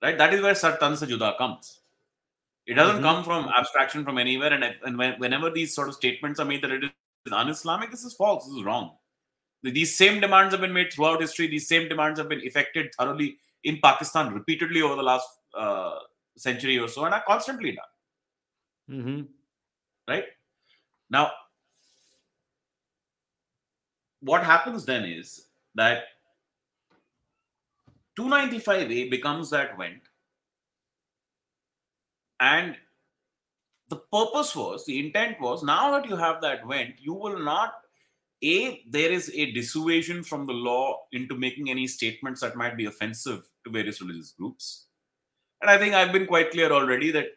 Right? 0.00 0.16
That 0.16 0.32
is 0.32 0.42
where 0.42 0.54
Sartan 0.54 0.96
se 0.96 1.06
juda 1.06 1.36
comes. 1.36 1.80
It 2.66 2.74
doesn't 2.74 3.00
Mhm. 3.00 3.02
come 3.02 3.24
from 3.24 3.48
abstraction 3.48 4.04
from 4.04 4.18
anywhere. 4.18 4.52
And, 4.52 4.64
and 4.64 4.96
when- 4.96 5.18
whenever 5.18 5.50
these 5.50 5.74
sort 5.74 5.88
of 5.88 5.94
statements 5.94 6.38
are 6.38 6.44
made 6.44 6.62
that 6.62 6.70
it 6.70 6.84
is 6.84 7.32
un-Islamic, 7.32 7.90
this 7.90 8.04
is 8.04 8.14
false. 8.14 8.46
This 8.46 8.56
is 8.56 8.62
wrong. 8.62 8.96
These 9.62 9.96
same 9.96 10.20
demands 10.20 10.54
have 10.54 10.60
been 10.60 10.72
made 10.72 10.92
throughout 10.92 11.20
history. 11.20 11.48
These 11.48 11.68
same 11.68 11.88
demands 11.88 12.18
have 12.18 12.28
been 12.28 12.42
effected 12.42 12.94
thoroughly 12.96 13.38
in 13.64 13.78
Pakistan 13.82 14.32
repeatedly 14.32 14.82
over 14.82 14.96
the 14.96 15.02
last 15.02 15.28
uh, 15.54 15.98
century 16.36 16.78
or 16.78 16.88
so, 16.88 17.04
and 17.04 17.14
are 17.14 17.24
constantly 17.26 17.76
done. 17.76 19.00
hmm 19.02 19.22
right? 20.08 20.24
Now, 21.10 21.30
what 24.20 24.42
happens 24.42 24.84
then 24.84 25.04
is 25.04 25.46
that 25.74 26.04
295A 28.18 29.10
becomes 29.10 29.50
that 29.50 29.76
vent, 29.78 30.02
and 32.40 32.76
the 33.88 33.96
purpose 33.96 34.56
was, 34.56 34.84
the 34.86 34.98
intent 35.06 35.40
was, 35.40 35.62
now 35.62 35.90
that 35.92 36.08
you 36.08 36.16
have 36.16 36.40
that 36.40 36.66
vent, 36.66 36.94
you 36.98 37.14
will 37.14 37.38
not. 37.38 37.74
A, 38.44 38.82
there 38.88 39.12
is 39.12 39.30
a 39.34 39.52
dissuasion 39.52 40.24
from 40.24 40.46
the 40.46 40.52
law 40.52 41.02
into 41.12 41.36
making 41.36 41.70
any 41.70 41.86
statements 41.86 42.40
that 42.40 42.56
might 42.56 42.76
be 42.76 42.86
offensive 42.86 43.48
to 43.64 43.70
various 43.70 44.00
religious 44.00 44.32
groups. 44.32 44.86
And 45.60 45.70
I 45.70 45.78
think 45.78 45.94
I've 45.94 46.12
been 46.12 46.26
quite 46.26 46.50
clear 46.50 46.72
already 46.72 47.10
that 47.12 47.28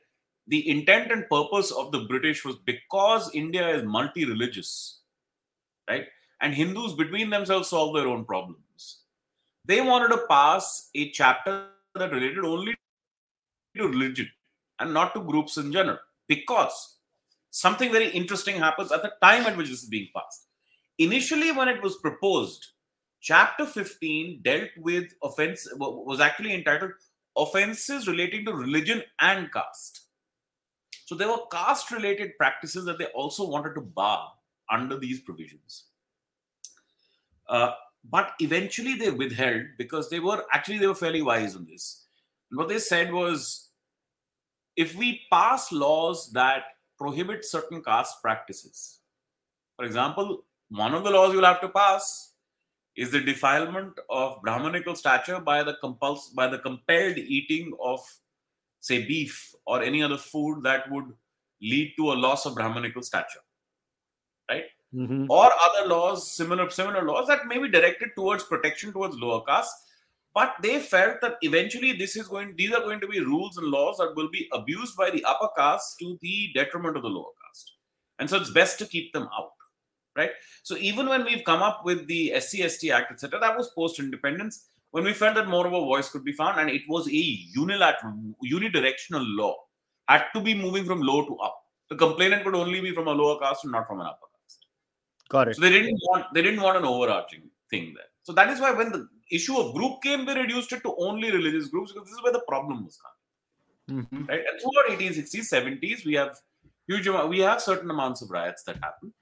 the 0.48 0.70
intent 0.70 1.12
and 1.12 1.30
purpose 1.30 1.72
of 1.72 1.92
the 1.92 2.00
British 2.00 2.46
was 2.46 2.56
because 2.56 3.34
India 3.34 3.68
is 3.70 3.84
multi 3.84 4.26
religious, 4.26 5.00
right? 5.90 6.06
And 6.42 6.54
Hindus 6.54 6.94
between 6.94 7.30
themselves 7.30 7.70
solve 7.70 7.96
their 7.96 8.08
own 8.08 8.26
problems. 8.26 9.02
They 9.66 9.82
wanted 9.82 10.10
to 10.10 10.26
pass 10.30 10.90
a 10.94 11.10
chapter 11.12 11.68
that 11.96 12.12
related 12.12 12.46
only 12.46 12.76
to 13.76 13.88
religion 13.88 14.30
and 14.80 14.94
not 14.94 15.14
to 15.16 15.22
groups 15.22 15.58
in 15.58 15.72
general 15.72 15.98
because 16.28 16.98
something 17.50 17.92
very 17.92 18.10
interesting 18.10 18.58
happens 18.58 18.92
at 18.92 19.02
the 19.02 19.14
time 19.22 19.46
at 19.46 19.58
which 19.58 19.70
this 19.70 19.84
is 19.84 19.90
being 19.90 20.10
passed. 20.16 20.48
Initially, 20.98 21.52
when 21.52 21.68
it 21.68 21.82
was 21.82 21.98
proposed, 21.98 22.68
chapter 23.26 23.66
15 23.66 24.42
dealt 24.44 24.70
with 24.78 25.12
offense, 25.24 25.68
was 25.78 26.20
actually 26.20 26.54
entitled 26.54 26.92
Offenses 27.36 28.08
Relating 28.08 28.46
to 28.46 28.54
Religion 28.54 29.02
and 29.20 29.52
Caste. 29.52 30.02
So 31.06 31.16
there 31.16 31.28
were 31.28 31.48
caste 31.52 31.90
related 31.90 32.38
practices 32.38 32.86
that 32.86 33.00
they 33.00 33.08
also 33.08 33.48
wanted 33.48 33.74
to 33.74 33.82
bar 33.82 34.32
under 34.72 34.98
these 35.00 35.22
provisions. 35.22 35.86
Uh, 37.50 37.72
but 38.12 38.34
eventually 38.40 38.94
they 38.94 39.10
withheld 39.10 39.64
because 39.80 40.10
they 40.10 40.20
were 40.20 40.44
actually 40.54 40.78
they 40.78 40.88
were 40.88 40.96
fairly 40.96 41.24
wise 41.24 41.56
on 41.56 41.66
this. 41.66 42.06
What 42.52 42.70
they 42.70 42.80
said 42.80 43.12
was 43.12 43.70
if 44.76 44.96
we 44.96 45.22
pass 45.32 45.72
laws 45.72 46.32
that 46.34 46.64
prohibit 46.98 47.44
certain 47.44 47.84
caste 47.84 48.22
practices, 48.22 49.00
for 49.76 49.86
example, 49.86 50.46
one 50.70 50.94
of 50.94 51.04
the 51.04 51.10
laws 51.10 51.34
you'll 51.34 51.46
have 51.46 51.62
to 51.62 51.70
pass 51.70 52.34
is 52.96 53.12
the 53.12 53.20
defilement 53.20 53.94
of 54.10 54.42
Brahmanical 54.42 54.96
stature 54.96 55.40
by 55.40 55.64
the 55.64 55.76
compuls- 55.84 56.30
by 56.30 56.48
the 56.48 56.60
compelled 56.60 57.18
eating 57.18 57.74
of 57.84 58.00
say 58.80 59.06
beef 59.06 59.54
or 59.66 59.82
any 59.82 60.04
other 60.04 60.18
food 60.18 60.64
that 60.64 60.90
would 60.92 61.12
lead 61.62 61.94
to 61.98 62.12
a 62.12 62.20
loss 62.26 62.46
of 62.46 62.54
brahmanical 62.54 63.02
stature 63.02 63.44
hmm 64.94 65.26
or 65.30 65.50
other 65.68 65.88
laws 65.88 66.32
similar 66.32 66.70
similar 66.70 67.04
laws 67.04 67.28
that 67.28 67.48
may 67.48 67.58
be 67.58 67.68
directed 67.68 68.10
towards 68.16 68.44
protection 68.44 68.94
towards 68.94 69.18
lower 69.18 69.42
caste 69.48 69.86
but 70.36 70.54
they 70.62 70.80
felt 70.80 71.22
that 71.22 71.38
eventually 71.42 71.94
this 71.94 72.16
is 72.16 72.28
going 72.28 72.54
these 72.58 72.74
are 72.74 72.82
going 72.82 73.00
to 73.00 73.08
be 73.08 73.22
rules 73.22 73.58
and 73.58 73.68
laws 73.68 73.98
that 73.98 74.16
will 74.16 74.30
be 74.30 74.48
abused 74.54 74.96
by 74.98 75.10
the 75.10 75.24
upper 75.24 75.48
caste 75.58 75.98
to 76.00 76.20
the 76.22 76.52
detriment 76.54 76.98
of 76.98 77.04
the 77.04 77.10
lower 77.10 77.32
caste. 77.42 77.72
And 78.20 78.30
so 78.30 78.38
it's 78.38 78.52
best 78.52 78.78
to 78.80 78.86
keep 78.86 79.14
them 79.14 79.30
out 79.38 79.55
right 80.16 80.32
so 80.64 80.78
even 80.78 81.08
when 81.08 81.24
we've 81.26 81.44
come 81.46 81.62
up 81.62 81.84
with 81.86 82.06
the 82.08 82.32
SCST 82.36 82.92
act 82.94 83.12
etc 83.12 83.40
that 83.40 83.58
was 83.58 83.70
post 83.70 84.00
independence 84.00 84.70
when 84.92 85.04
we 85.04 85.14
felt 85.14 85.36
that 85.36 85.48
more 85.48 85.68
of 85.68 85.74
a 85.74 85.80
voice 85.80 86.10
could 86.10 86.24
be 86.24 86.32
found 86.32 86.60
and 86.60 86.70
it 86.70 86.84
was 86.88 87.08
a 87.08 87.24
unilateral 87.62 88.14
unidirectional 88.44 89.26
law 89.42 89.56
had 90.08 90.26
to 90.34 90.42
be 90.42 90.54
moving 90.54 90.86
from 90.86 91.02
low 91.02 91.26
to 91.26 91.36
up 91.38 91.58
the 91.90 91.96
complainant 91.96 92.44
could 92.44 92.56
only 92.56 92.80
be 92.82 92.92
from 92.92 93.08
a 93.08 93.12
lower 93.12 93.40
caste 93.40 93.64
and 93.64 93.74
not 93.74 93.88
from 93.88 94.00
an 94.00 94.08
upper 94.08 94.28
caste 94.38 94.66
Got 95.30 95.48
it. 95.50 95.56
so 95.56 95.62
they 95.62 95.70
didn't 95.72 96.00
want 96.10 96.34
they 96.34 96.42
didn't 96.42 96.62
want 96.62 96.78
an 96.78 96.86
overarching 96.86 97.50
thing 97.70 97.94
there. 97.96 98.06
So 98.24 98.34
that 98.34 98.50
is 98.50 98.60
why 98.60 98.72
when 98.72 98.92
the 98.92 99.08
issue 99.32 99.58
of 99.58 99.74
group 99.74 100.02
came, 100.02 100.26
they 100.26 100.36
reduced 100.36 100.72
it 100.74 100.82
to 100.84 100.96
only 100.98 101.32
religious 101.32 101.68
groups 101.68 101.92
because 101.92 102.08
this 102.08 102.18
is 102.18 102.24
where 102.24 102.34
the 102.34 102.44
problem 102.48 102.86
was 102.86 103.00
coming. 103.88 104.06
hmm 104.08 104.26
Right? 104.26 104.44
And 104.48 104.62
throughout 104.62 105.00
1860s, 105.00 105.50
70s, 105.52 106.06
we 106.06 106.14
have 106.14 106.38
huge 106.88 107.08
we 107.08 107.40
have 107.40 107.62
certain 107.62 107.90
amounts 107.90 108.22
of 108.22 108.30
riots 108.30 108.64
that 108.64 108.78
happen. 108.84 109.14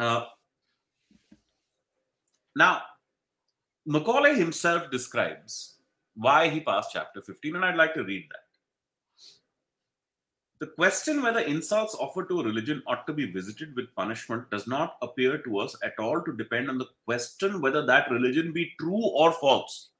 Uh, 0.00 0.24
now, 2.56 2.80
Macaulay 3.84 4.34
himself 4.34 4.90
describes 4.90 5.76
why 6.14 6.48
he 6.48 6.60
passed 6.60 6.90
chapter 6.94 7.20
15, 7.20 7.56
and 7.56 7.64
I'd 7.64 7.76
like 7.76 7.92
to 7.94 8.04
read 8.04 8.26
that. 8.30 8.40
The 10.60 10.68
question 10.68 11.22
whether 11.22 11.40
insults 11.40 11.94
offered 11.94 12.30
to 12.30 12.40
a 12.40 12.44
religion 12.44 12.82
ought 12.86 13.06
to 13.08 13.12
be 13.12 13.30
visited 13.30 13.76
with 13.76 13.94
punishment 13.94 14.50
does 14.50 14.66
not 14.66 14.96
appear 15.02 15.36
to 15.42 15.58
us 15.58 15.76
at 15.82 15.98
all 15.98 16.22
to 16.22 16.36
depend 16.36 16.70
on 16.70 16.78
the 16.78 16.88
question 17.04 17.60
whether 17.60 17.84
that 17.84 18.10
religion 18.10 18.54
be 18.54 18.72
true 18.80 19.04
or 19.04 19.32
false. 19.32 19.90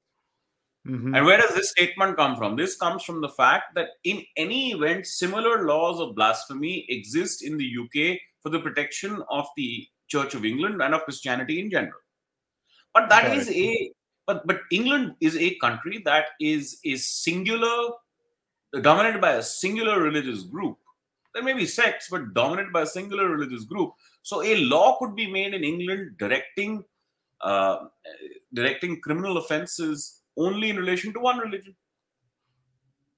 hmm 0.86 1.14
And 1.14 1.26
where 1.26 1.38
does 1.38 1.54
this 1.54 1.70
statement 1.70 2.16
come 2.16 2.36
from? 2.36 2.56
This 2.56 2.76
comes 2.76 3.02
from 3.02 3.20
the 3.20 3.28
fact 3.28 3.74
that 3.74 3.88
in 4.04 4.24
any 4.38 4.72
event, 4.72 5.06
similar 5.06 5.66
laws 5.66 6.00
of 6.00 6.14
blasphemy 6.14 6.86
exist 6.88 7.42
in 7.42 7.58
the 7.58 7.70
UK 7.82 8.18
for 8.42 8.48
the 8.48 8.60
protection 8.60 9.22
of 9.30 9.46
the 9.56 9.86
Church 10.08 10.34
of 10.34 10.44
England 10.44 10.82
and 10.82 10.94
of 10.94 11.04
Christianity 11.04 11.60
in 11.60 11.70
general. 11.70 12.00
But 12.92 13.08
that 13.08 13.28
Got 13.28 13.36
is 13.36 13.50
a 13.50 13.92
but 14.26 14.46
but 14.46 14.60
England 14.70 15.14
is 15.20 15.36
a 15.36 15.54
country 15.56 16.02
that 16.04 16.26
is 16.40 16.78
is 16.84 17.08
singular, 17.08 17.92
dominated 18.82 19.20
by 19.20 19.32
a 19.32 19.42
singular 19.42 20.00
religious 20.00 20.42
group. 20.42 20.78
There 21.34 21.42
may 21.42 21.52
be 21.52 21.66
sects, 21.66 22.08
but 22.10 22.34
dominated 22.34 22.72
by 22.72 22.82
a 22.82 22.86
singular 22.86 23.28
religious 23.28 23.64
group. 23.64 23.92
So 24.22 24.42
a 24.42 24.56
law 24.56 24.98
could 24.98 25.14
be 25.14 25.30
made 25.30 25.54
in 25.54 25.62
England 25.64 26.18
directing 26.18 26.84
uh, 27.40 27.86
directing 28.52 29.00
criminal 29.00 29.38
offenses 29.38 30.22
only 30.36 30.70
in 30.70 30.76
relation 30.76 31.12
to 31.12 31.20
one 31.20 31.38
religion. 31.38 31.74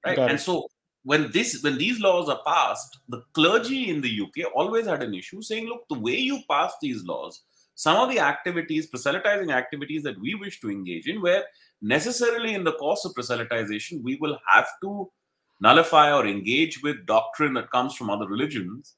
Right. 0.05 0.15
Got 0.15 0.29
and 0.29 0.39
it. 0.39 0.43
so 0.43 0.67
when 1.03 1.31
this 1.31 1.61
when 1.63 1.77
these 1.77 1.99
laws 1.99 2.29
are 2.29 2.41
passed, 2.45 2.99
the 3.09 3.21
clergy 3.33 3.89
in 3.89 4.01
the 4.01 4.21
UK 4.21 4.51
always 4.55 4.85
had 4.87 5.03
an 5.03 5.13
issue 5.13 5.41
saying, 5.41 5.67
look, 5.67 5.83
the 5.89 5.99
way 5.99 6.15
you 6.15 6.39
pass 6.49 6.73
these 6.81 7.03
laws, 7.03 7.41
some 7.75 7.97
of 7.97 8.09
the 8.09 8.19
activities, 8.19 8.87
proselytizing 8.87 9.51
activities 9.51 10.03
that 10.03 10.19
we 10.19 10.35
wish 10.35 10.61
to 10.61 10.69
engage 10.69 11.07
in, 11.07 11.21
where 11.21 11.43
necessarily 11.81 12.53
in 12.53 12.63
the 12.63 12.73
course 12.73 13.03
of 13.05 13.13
proselytization, 13.13 14.01
we 14.03 14.17
will 14.21 14.37
have 14.47 14.67
to 14.81 15.11
nullify 15.59 16.13
or 16.13 16.25
engage 16.25 16.81
with 16.83 17.05
doctrine 17.05 17.53
that 17.55 17.71
comes 17.71 17.95
from 17.95 18.09
other 18.09 18.27
religions, 18.27 18.95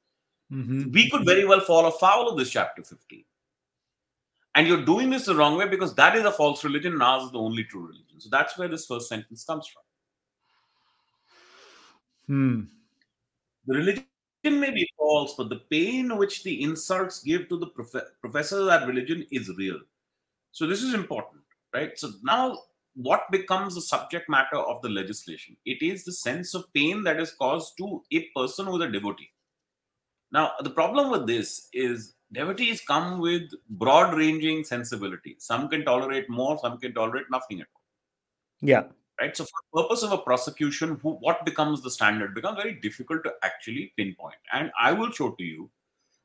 hmm 0.49 0.91
we 0.91 1.09
could 1.09 1.25
very 1.25 1.45
well 1.45 1.59
fall 1.59 1.87
afoul 1.87 2.29
of 2.29 2.37
this 2.37 2.51
chapter 2.51 2.83
15. 2.83 3.23
And 4.55 4.67
you're 4.67 4.85
doing 4.85 5.09
this 5.09 5.25
the 5.25 5.35
wrong 5.35 5.57
way 5.57 5.67
because 5.67 5.95
that 5.95 6.15
is 6.15 6.23
a 6.23 6.31
false 6.31 6.63
religion 6.63 6.93
and 6.93 7.03
ours 7.03 7.23
is 7.23 7.31
the 7.31 7.39
only 7.39 7.65
true 7.65 7.87
religion. 7.87 8.19
So 8.19 8.29
that's 8.31 8.57
where 8.57 8.69
this 8.69 8.85
first 8.85 9.09
sentence 9.09 9.43
comes 9.43 9.67
from. 9.67 9.84
Hmm. 12.27 12.61
The 13.67 13.75
religion 13.75 14.05
may 14.45 14.71
be 14.71 14.87
false, 14.97 15.33
but 15.37 15.49
the 15.49 15.61
pain 15.71 16.15
which 16.17 16.43
the 16.43 16.61
insults 16.61 17.23
give 17.23 17.49
to 17.49 17.57
the 17.57 17.67
prof- 17.67 18.11
professors 18.21 18.59
of 18.59 18.65
that 18.67 18.87
religion 18.87 19.25
is 19.31 19.49
real. 19.57 19.79
So 20.51 20.67
this 20.67 20.83
is 20.83 20.93
important, 20.93 21.41
right? 21.73 21.97
So 21.97 22.11
now 22.23 22.59
what 22.95 23.29
becomes 23.31 23.75
the 23.75 23.81
subject 23.81 24.29
matter 24.29 24.57
of 24.57 24.81
the 24.81 24.89
legislation? 24.89 25.57
It 25.65 25.81
is 25.81 26.05
the 26.05 26.13
sense 26.13 26.53
of 26.53 26.71
pain 26.73 27.03
that 27.03 27.19
is 27.19 27.31
caused 27.31 27.77
to 27.77 28.03
a 28.11 28.27
person 28.35 28.67
who 28.67 28.81
is 28.81 28.87
a 28.87 28.91
devotee. 28.91 29.31
Now, 30.31 30.53
the 30.61 30.69
problem 30.69 31.11
with 31.11 31.27
this 31.27 31.69
is 31.73 32.13
devotees 32.31 32.81
come 32.81 33.19
with 33.19 33.49
broad 33.69 34.15
ranging 34.15 34.63
sensibility. 34.63 35.35
Some 35.39 35.69
can 35.69 35.85
tolerate 35.85 36.29
more, 36.29 36.57
some 36.59 36.77
can 36.77 36.93
tolerate 36.93 37.25
nothing 37.29 37.61
at 37.61 37.67
all 37.73 37.81
Yeah. 38.61 38.83
Right? 39.19 39.35
So, 39.35 39.45
for 39.45 39.51
the 39.73 39.83
purpose 39.83 40.03
of 40.03 40.11
a 40.11 40.17
prosecution, 40.17 40.99
who, 41.01 41.11
what 41.13 41.45
becomes 41.45 41.81
the 41.81 41.91
standard 41.91 42.35
becomes 42.35 42.61
very 42.61 42.75
difficult 42.75 43.23
to 43.23 43.33
actually 43.43 43.93
pinpoint. 43.97 44.35
And 44.53 44.71
I 44.79 44.91
will 44.91 45.11
show 45.11 45.31
to 45.31 45.43
you 45.43 45.69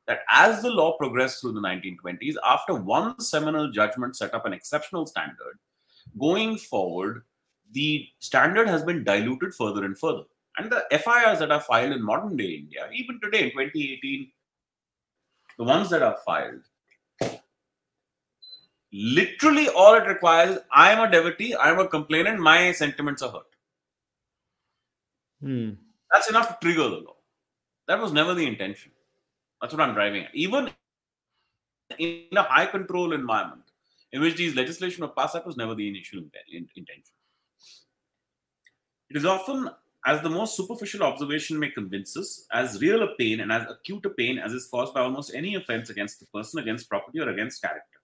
that 0.07 0.21
as 0.29 0.61
the 0.61 0.69
law 0.69 0.97
progressed 0.97 1.41
through 1.41 1.53
the 1.53 1.61
1920s, 1.61 2.35
after 2.45 2.73
one 2.73 3.19
seminal 3.19 3.71
judgment 3.71 4.15
set 4.15 4.33
up 4.33 4.45
an 4.45 4.53
exceptional 4.53 5.05
standard, 5.05 5.59
going 6.19 6.57
forward, 6.57 7.23
the 7.71 8.07
standard 8.19 8.67
has 8.67 8.83
been 8.83 9.03
diluted 9.03 9.53
further 9.55 9.85
and 9.85 9.97
further. 9.97 10.23
And 10.57 10.69
the 10.69 10.85
FIRs 10.91 11.39
that 11.39 11.51
are 11.51 11.61
filed 11.61 11.93
in 11.93 12.01
modern 12.01 12.35
day 12.35 12.51
India, 12.51 12.89
even 12.93 13.19
today 13.21 13.43
in 13.43 13.51
2018, 13.51 14.31
the 15.57 15.63
ones 15.63 15.89
that 15.89 16.03
are 16.03 16.17
filed, 16.25 16.61
literally 18.93 19.69
all 19.69 19.95
it 19.95 20.05
requires 20.07 20.57
i 20.71 20.91
am 20.91 20.99
a 20.99 21.09
devotee 21.09 21.53
i 21.55 21.69
am 21.69 21.79
a 21.79 21.87
complainant 21.87 22.39
my 22.39 22.71
sentiments 22.71 23.21
are 23.21 23.31
hurt 23.31 23.51
Hmm. 25.41 25.71
That's 26.11 26.29
enough 26.29 26.47
to 26.49 26.57
trigger 26.61 26.83
the 26.83 26.97
law. 26.97 27.15
That 27.87 27.99
was 27.99 28.13
never 28.13 28.33
the 28.33 28.45
intention. 28.45 28.91
That's 29.59 29.73
what 29.73 29.81
I'm 29.81 29.93
driving 29.93 30.23
at. 30.23 30.35
Even 30.35 30.69
in 31.97 32.25
a 32.35 32.43
high 32.43 32.67
control 32.67 33.13
environment 33.13 33.63
in 34.11 34.21
which 34.21 34.35
these 34.35 34.55
legislation 34.55 35.01
were 35.01 35.09
passed, 35.09 35.33
that 35.33 35.45
was 35.45 35.57
never 35.57 35.75
the 35.75 35.87
initial 35.87 36.19
intention. 36.19 37.13
It 39.09 39.17
is 39.17 39.25
often 39.25 39.69
as 40.05 40.21
the 40.21 40.29
most 40.29 40.55
superficial 40.55 41.03
observation 41.03 41.59
may 41.59 41.69
convince 41.69 42.17
us, 42.17 42.45
as 42.51 42.81
real 42.81 43.03
a 43.03 43.15
pain 43.15 43.41
and 43.41 43.51
as 43.51 43.69
acute 43.69 44.05
a 44.05 44.09
pain 44.09 44.39
as 44.39 44.53
is 44.53 44.67
caused 44.67 44.93
by 44.93 45.01
almost 45.01 45.33
any 45.35 45.55
offense 45.55 45.89
against 45.89 46.19
the 46.19 46.25
person, 46.27 46.59
against 46.59 46.89
property, 46.89 47.19
or 47.19 47.29
against 47.29 47.61
character. 47.61 47.99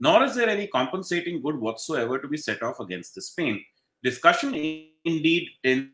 Nor 0.00 0.24
is 0.24 0.34
there 0.34 0.48
any 0.48 0.66
compensating 0.66 1.42
good 1.42 1.56
whatsoever 1.56 2.18
to 2.18 2.26
be 2.26 2.38
set 2.38 2.62
off 2.62 2.80
against 2.80 3.14
this 3.14 3.30
pain. 3.30 3.62
Discussion 4.02 4.54
indeed 5.04 5.48
tends 5.62 5.90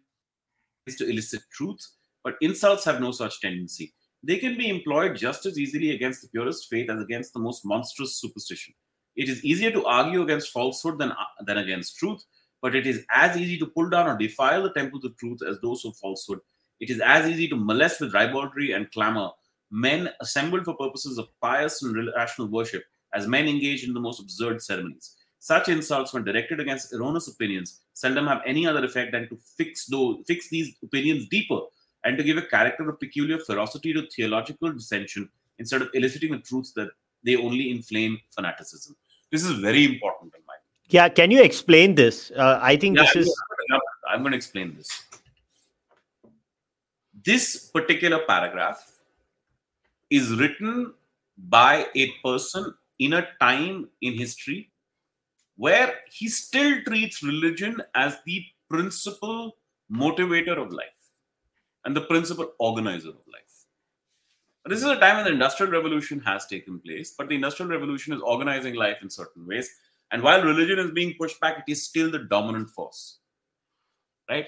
to 0.96 1.08
elicit 1.08 1.42
truth, 1.52 1.84
but 2.22 2.36
insults 2.40 2.84
have 2.84 3.00
no 3.00 3.10
such 3.10 3.40
tendency. 3.40 3.92
They 4.22 4.38
can 4.38 4.56
be 4.56 4.68
employed 4.68 5.16
just 5.16 5.44
as 5.46 5.58
easily 5.58 5.90
against 5.90 6.22
the 6.22 6.28
purest 6.28 6.68
faith 6.70 6.88
as 6.88 7.02
against 7.02 7.32
the 7.32 7.40
most 7.40 7.64
monstrous 7.64 8.16
superstition. 8.16 8.74
It 9.16 9.28
is 9.28 9.44
easier 9.44 9.72
to 9.72 9.84
argue 9.86 10.22
against 10.22 10.52
falsehood 10.52 10.98
than, 10.98 11.12
than 11.44 11.58
against 11.58 11.96
truth, 11.96 12.24
but 12.62 12.76
it 12.76 12.86
is 12.86 13.04
as 13.12 13.36
easy 13.36 13.58
to 13.58 13.66
pull 13.66 13.90
down 13.90 14.06
or 14.06 14.16
defile 14.16 14.62
the 14.62 14.72
temples 14.72 15.04
of 15.04 15.16
truth 15.16 15.40
as 15.48 15.60
those 15.60 15.84
of 15.84 15.96
falsehood. 15.96 16.38
It 16.80 16.90
is 16.90 17.00
as 17.00 17.28
easy 17.28 17.48
to 17.48 17.56
molest 17.56 18.00
with 18.00 18.14
ribaldry 18.14 18.72
and 18.72 18.90
clamor 18.92 19.30
men 19.70 20.10
assembled 20.20 20.64
for 20.64 20.76
purposes 20.76 21.18
of 21.18 21.28
pious 21.40 21.82
and 21.82 22.08
rational 22.14 22.48
worship 22.48 22.84
as 23.16 23.26
men 23.26 23.48
engaged 23.48 23.86
in 23.88 23.94
the 23.94 24.00
most 24.00 24.20
absurd 24.20 24.62
ceremonies. 24.62 25.16
Such 25.38 25.68
insults, 25.68 26.12
when 26.12 26.24
directed 26.24 26.60
against 26.60 26.92
erroneous 26.92 27.28
opinions, 27.28 27.80
seldom 27.94 28.26
have 28.26 28.42
any 28.46 28.66
other 28.66 28.84
effect 28.84 29.12
than 29.12 29.28
to 29.28 29.38
fix 29.56 29.86
those, 29.86 30.18
fix 30.26 30.48
these 30.48 30.76
opinions 30.82 31.28
deeper 31.28 31.60
and 32.04 32.18
to 32.18 32.24
give 32.24 32.36
a 32.36 32.42
character 32.42 32.88
of 32.88 33.00
peculiar 33.00 33.38
ferocity 33.38 33.92
to 33.92 34.06
theological 34.14 34.72
dissension 34.72 35.28
instead 35.58 35.82
of 35.82 35.88
eliciting 35.94 36.32
the 36.32 36.38
truths 36.38 36.72
that 36.72 36.90
they 37.24 37.36
only 37.36 37.70
inflame 37.70 38.18
fanaticism. 38.34 38.94
This 39.32 39.44
is 39.44 39.58
very 39.58 39.84
important 39.84 40.32
in 40.36 40.42
my 40.46 40.54
yeah, 40.88 41.08
can 41.08 41.30
you 41.30 41.42
explain 41.42 41.94
this? 41.96 42.30
Uh, 42.30 42.60
I 42.62 42.76
think 42.76 42.96
yeah, 42.96 43.04
this 43.04 43.16
is. 43.16 43.42
I'm 44.08 44.20
going 44.20 44.32
to 44.32 44.36
explain 44.36 44.76
this. 44.76 44.88
This 47.24 47.70
particular 47.70 48.20
paragraph 48.20 48.78
is 50.10 50.30
written 50.30 50.94
by 51.36 51.86
a 51.96 52.12
person 52.24 52.72
in 52.98 53.12
a 53.12 53.28
time 53.40 53.88
in 54.00 54.14
history 54.14 54.70
where 55.56 55.94
he 56.10 56.28
still 56.28 56.82
treats 56.86 57.22
religion 57.22 57.80
as 57.94 58.18
the 58.26 58.44
principal 58.68 59.56
motivator 59.92 60.56
of 60.60 60.72
life 60.72 60.86
and 61.84 61.96
the 61.96 62.00
principal 62.02 62.52
organizer 62.58 63.08
of 63.08 63.26
life. 63.32 63.42
This 64.66 64.80
is 64.80 64.88
a 64.88 64.98
time 64.98 65.16
when 65.16 65.24
the 65.24 65.32
Industrial 65.32 65.70
Revolution 65.70 66.20
has 66.20 66.46
taken 66.46 66.80
place, 66.80 67.14
but 67.16 67.28
the 67.28 67.36
Industrial 67.36 67.70
Revolution 67.70 68.12
is 68.12 68.20
organizing 68.20 68.74
life 68.74 69.00
in 69.00 69.08
certain 69.08 69.46
ways 69.46 69.70
and 70.10 70.22
while 70.22 70.42
religion 70.42 70.78
is 70.78 70.90
being 70.92 71.14
pushed 71.18 71.40
back, 71.40 71.58
it 71.66 71.70
is 71.70 71.84
still 71.84 72.10
the 72.10 72.20
dominant 72.20 72.70
force. 72.70 73.18
Right? 74.30 74.46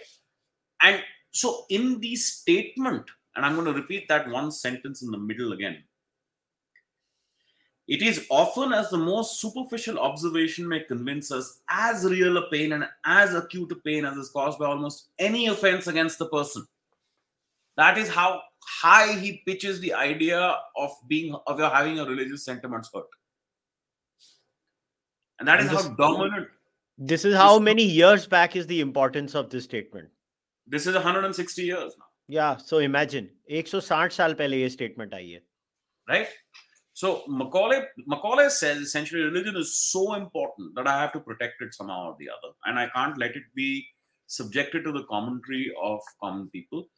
And 0.82 1.02
so, 1.30 1.64
in 1.68 2.00
the 2.00 2.16
statement, 2.16 3.04
and 3.34 3.44
I'm 3.44 3.54
going 3.54 3.66
to 3.66 3.72
repeat 3.72 4.08
that 4.08 4.28
one 4.28 4.50
sentence 4.50 5.02
in 5.02 5.10
the 5.10 5.18
middle 5.18 5.52
again. 5.52 5.82
It 7.87 8.01
is 8.01 8.25
often 8.29 8.71
as 8.71 8.89
the 8.89 8.97
most 8.97 9.41
superficial 9.41 9.99
observation 9.99 10.67
may 10.67 10.81
convince 10.81 11.31
us 11.31 11.59
as 11.69 12.05
real 12.05 12.37
a 12.37 12.49
pain 12.49 12.71
and 12.71 12.85
as 13.05 13.33
acute 13.35 13.71
a 13.73 13.75
pain 13.75 14.05
as 14.05 14.15
is 14.15 14.29
caused 14.29 14.57
by 14.57 14.67
almost 14.67 15.09
any 15.19 15.47
offense 15.47 15.87
against 15.87 16.17
the 16.17 16.27
person. 16.27 16.65
That 17.75 17.97
is 17.97 18.07
how 18.07 18.41
high 18.65 19.13
he 19.13 19.41
pitches 19.45 19.79
the 19.79 19.93
idea 19.93 20.55
of 20.77 20.91
being 21.07 21.35
of 21.47 21.59
having 21.59 21.99
a 21.99 22.05
religious 22.05 22.45
sentiments 22.45 22.89
hurt 22.93 23.05
and 25.39 25.47
that 25.47 25.59
is 25.59 25.69
this, 25.69 25.83
how 25.83 25.89
dominant 25.89 26.47
this 26.97 27.25
is 27.25 27.35
how 27.35 27.59
many 27.59 27.83
years 27.83 28.27
back 28.27 28.55
is 28.55 28.67
the 28.67 28.79
importance 28.79 29.35
of 29.35 29.49
this 29.49 29.63
statement 29.63 30.07
this 30.67 30.87
is 30.87 30.93
160 30.93 31.61
years 31.61 31.93
now 31.97 32.05
yeah 32.27 32.57
so 32.57 32.77
imagine 32.77 33.29
160 33.47 34.09
साल 34.17 34.33
पहले 34.33 34.61
ये 34.61 34.69
statement 34.69 35.13
आई 35.13 35.29
है 35.29 35.41
right 36.09 36.27
So 36.98 37.08
macaulay 37.40 37.80
macaulay 38.12 38.48
says 38.48 38.78
essentially 38.78 39.22
religion 39.22 39.56
is 39.56 39.72
so 39.80 40.14
important 40.14 40.74
that 40.76 40.88
i 40.92 40.94
have 41.00 41.12
to 41.16 41.20
protect 41.26 41.62
it 41.64 41.74
somehow 41.74 41.98
or 42.08 42.16
the 42.18 42.28
other. 42.36 42.52
And 42.64 42.78
i 42.82 42.88
can't 42.94 43.18
let 43.22 43.36
it 43.40 43.44
be 43.54 43.86
subjected 44.26 44.84
to 44.84 44.92
the 44.92 45.04
commentary 45.04 45.72
of 45.82 46.00
common 46.22 46.48
people. 46.50 46.88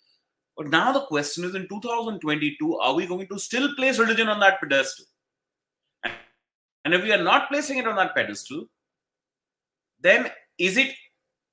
But 0.56 0.68
now 0.68 0.92
the 0.92 1.02
question 1.02 1.44
is 1.44 1.54
in 1.54 1.68
2022 1.68 2.78
are 2.78 2.94
we 2.94 3.06
going 3.06 3.28
to 3.28 3.38
still 3.38 3.74
place 3.74 3.98
religion 3.98 4.28
on 4.28 4.40
that 4.40 4.60
pedestal? 4.60 5.04
And 6.84 6.94
if 6.94 7.02
we 7.02 7.12
are 7.12 7.22
not 7.22 7.48
placing 7.50 7.78
it 7.78 7.86
on 7.86 7.96
that 7.96 8.14
pedestal, 8.14 8.64
then 10.00 10.30
is 10.58 10.78
it 10.78 10.94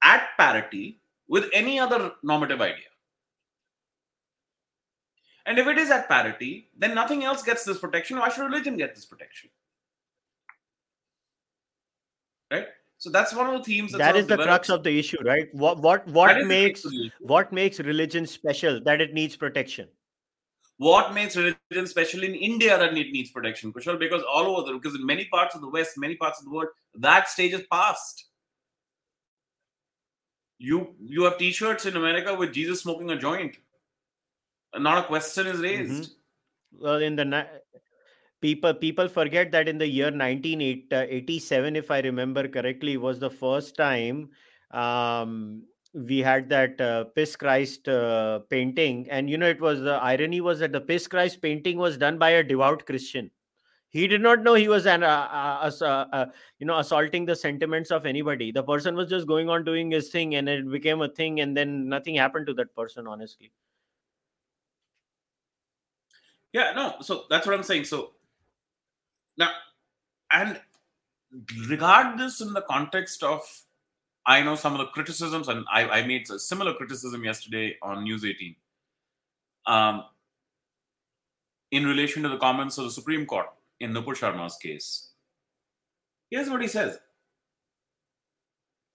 at 0.01 0.29
parity 0.39 1.01
with 1.27 1.49
any 1.53 1.79
other 1.79 2.13
normative 2.23 2.61
idea? 2.61 2.91
And 5.47 5.57
if 5.57 5.65
it 5.65 5.79
is 5.79 5.89
at 5.89 6.07
parity, 6.07 6.69
then 6.77 6.93
nothing 6.93 7.23
else 7.23 7.41
gets 7.41 7.63
this 7.63 7.79
protection. 7.79 8.19
Why 8.19 8.29
should 8.29 8.43
religion 8.43 8.77
get 8.77 8.93
this 8.93 9.05
protection? 9.05 9.49
Right? 12.51 12.67
So 12.99 13.09
that's 13.09 13.33
one 13.33 13.47
of 13.47 13.53
the 13.53 13.63
themes. 13.63 13.91
that 13.93 14.15
is 14.15 14.27
the 14.27 14.37
crux 14.37 14.69
of 14.69 14.83
the 14.83 14.99
issue, 14.99 15.17
right? 15.23 15.47
What 15.53 15.79
what 15.79 16.07
what 16.07 16.45
makes 16.45 16.85
what 17.19 17.51
makes 17.51 17.79
religion 17.79 18.27
special? 18.27 18.79
That 18.81 19.01
it 19.01 19.13
needs 19.13 19.35
protection 19.35 19.87
what 20.77 21.13
makes 21.13 21.35
religion 21.35 21.87
special 21.87 22.23
in 22.23 22.35
India 22.35 22.77
that 22.77 22.95
it 22.95 23.11
needs 23.11 23.31
protection, 23.31 23.73
Kushal? 23.73 23.99
Because 23.99 24.23
all 24.31 24.57
over 24.57 24.71
the 24.71 24.77
because 24.77 24.95
in 24.95 25.05
many 25.05 25.25
parts 25.25 25.55
of 25.55 25.61
the 25.61 25.69
West, 25.69 25.97
many 25.97 26.15
parts 26.15 26.39
of 26.39 26.45
the 26.45 26.51
world, 26.51 26.69
that 26.95 27.27
stage 27.27 27.53
is 27.53 27.63
past. 27.71 28.25
You 30.59 30.95
you 30.99 31.23
have 31.23 31.37
T-shirts 31.37 31.85
in 31.85 31.97
America 31.97 32.33
with 32.33 32.53
Jesus 32.53 32.81
smoking 32.81 33.09
a 33.09 33.17
joint. 33.17 33.57
Not 34.77 34.97
a 34.99 35.07
question 35.07 35.47
is 35.47 35.59
raised. 35.59 35.91
Mm-hmm. 35.91 36.83
Well, 36.83 37.01
in 37.01 37.15
the 37.15 37.47
people 38.41 38.73
people 38.73 39.07
forget 39.07 39.51
that 39.51 39.67
in 39.67 39.77
the 39.77 39.87
year 39.87 40.11
1987, 40.11 41.75
if 41.75 41.89
I 41.91 41.99
remember 41.99 42.47
correctly, 42.47 42.97
was 42.97 43.19
the 43.19 43.29
first 43.29 43.75
time 43.75 44.29
um, 44.71 45.63
we 45.93 46.19
had 46.19 46.49
that 46.49 46.79
uh, 46.79 47.05
piss 47.15 47.35
christ 47.35 47.87
uh, 47.87 48.39
painting 48.49 49.07
and 49.09 49.29
you 49.29 49.37
know 49.37 49.47
it 49.47 49.59
was 49.59 49.81
the 49.81 49.95
irony 49.95 50.41
was 50.41 50.59
that 50.59 50.71
the 50.71 50.81
piss 50.81 51.07
christ 51.07 51.41
painting 51.41 51.77
was 51.77 51.97
done 51.97 52.17
by 52.17 52.31
a 52.31 52.43
devout 52.43 52.85
christian 52.85 53.31
he 53.89 54.07
did 54.07 54.21
not 54.21 54.43
know 54.43 54.53
he 54.53 54.67
was 54.67 54.85
an 54.85 55.01
uh, 55.01 55.07
uh, 55.07 55.71
uh, 55.81 55.85
uh, 55.85 56.25
you 56.59 56.67
know 56.67 56.77
assaulting 56.77 57.25
the 57.25 57.35
sentiments 57.35 57.89
of 57.89 58.05
anybody 58.05 58.51
the 58.51 58.61
person 58.61 58.95
was 58.95 59.09
just 59.09 59.27
going 59.27 59.49
on 59.49 59.63
doing 59.63 59.89
his 59.89 60.09
thing 60.09 60.35
and 60.35 60.49
it 60.49 60.69
became 60.69 61.01
a 61.01 61.09
thing 61.09 61.39
and 61.39 61.55
then 61.55 61.87
nothing 61.87 62.15
happened 62.15 62.45
to 62.45 62.53
that 62.53 62.73
person 62.75 63.07
honestly 63.07 63.51
yeah 66.53 66.73
no 66.75 66.95
so 67.01 67.23
that's 67.29 67.45
what 67.45 67.55
i'm 67.55 67.63
saying 67.63 67.83
so 67.83 68.11
now 69.37 69.51
and 70.31 70.59
regard 71.67 72.17
this 72.17 72.41
in 72.41 72.53
the 72.53 72.61
context 72.61 73.23
of 73.23 73.41
I 74.27 74.41
know 74.43 74.55
some 74.55 74.73
of 74.73 74.79
the 74.79 74.87
criticisms, 74.87 75.47
and 75.47 75.65
I, 75.71 75.87
I 75.87 76.05
made 76.05 76.29
a 76.29 76.37
similar 76.37 76.73
criticism 76.73 77.23
yesterday 77.23 77.77
on 77.81 78.03
News 78.03 78.25
18 78.25 78.57
um, 79.67 80.03
in 81.71 81.85
relation 81.85 82.23
to 82.23 82.29
the 82.29 82.37
comments 82.37 82.77
of 82.77 82.83
the 82.83 82.91
Supreme 82.91 83.25
Court 83.25 83.47
in 83.79 83.93
Nupur 83.93 84.17
Sharma's 84.17 84.57
case. 84.57 85.11
Here's 86.29 86.49
what 86.49 86.61
he 86.61 86.67
says 86.67 86.99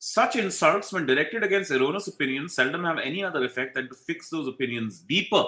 Such 0.00 0.36
insults, 0.36 0.92
when 0.92 1.06
directed 1.06 1.42
against 1.42 1.70
erroneous 1.70 2.08
opinions, 2.08 2.54
seldom 2.54 2.84
have 2.84 2.98
any 2.98 3.24
other 3.24 3.42
effect 3.42 3.74
than 3.74 3.88
to 3.88 3.94
fix 3.94 4.28
those 4.28 4.46
opinions 4.46 4.98
deeper. 4.98 5.44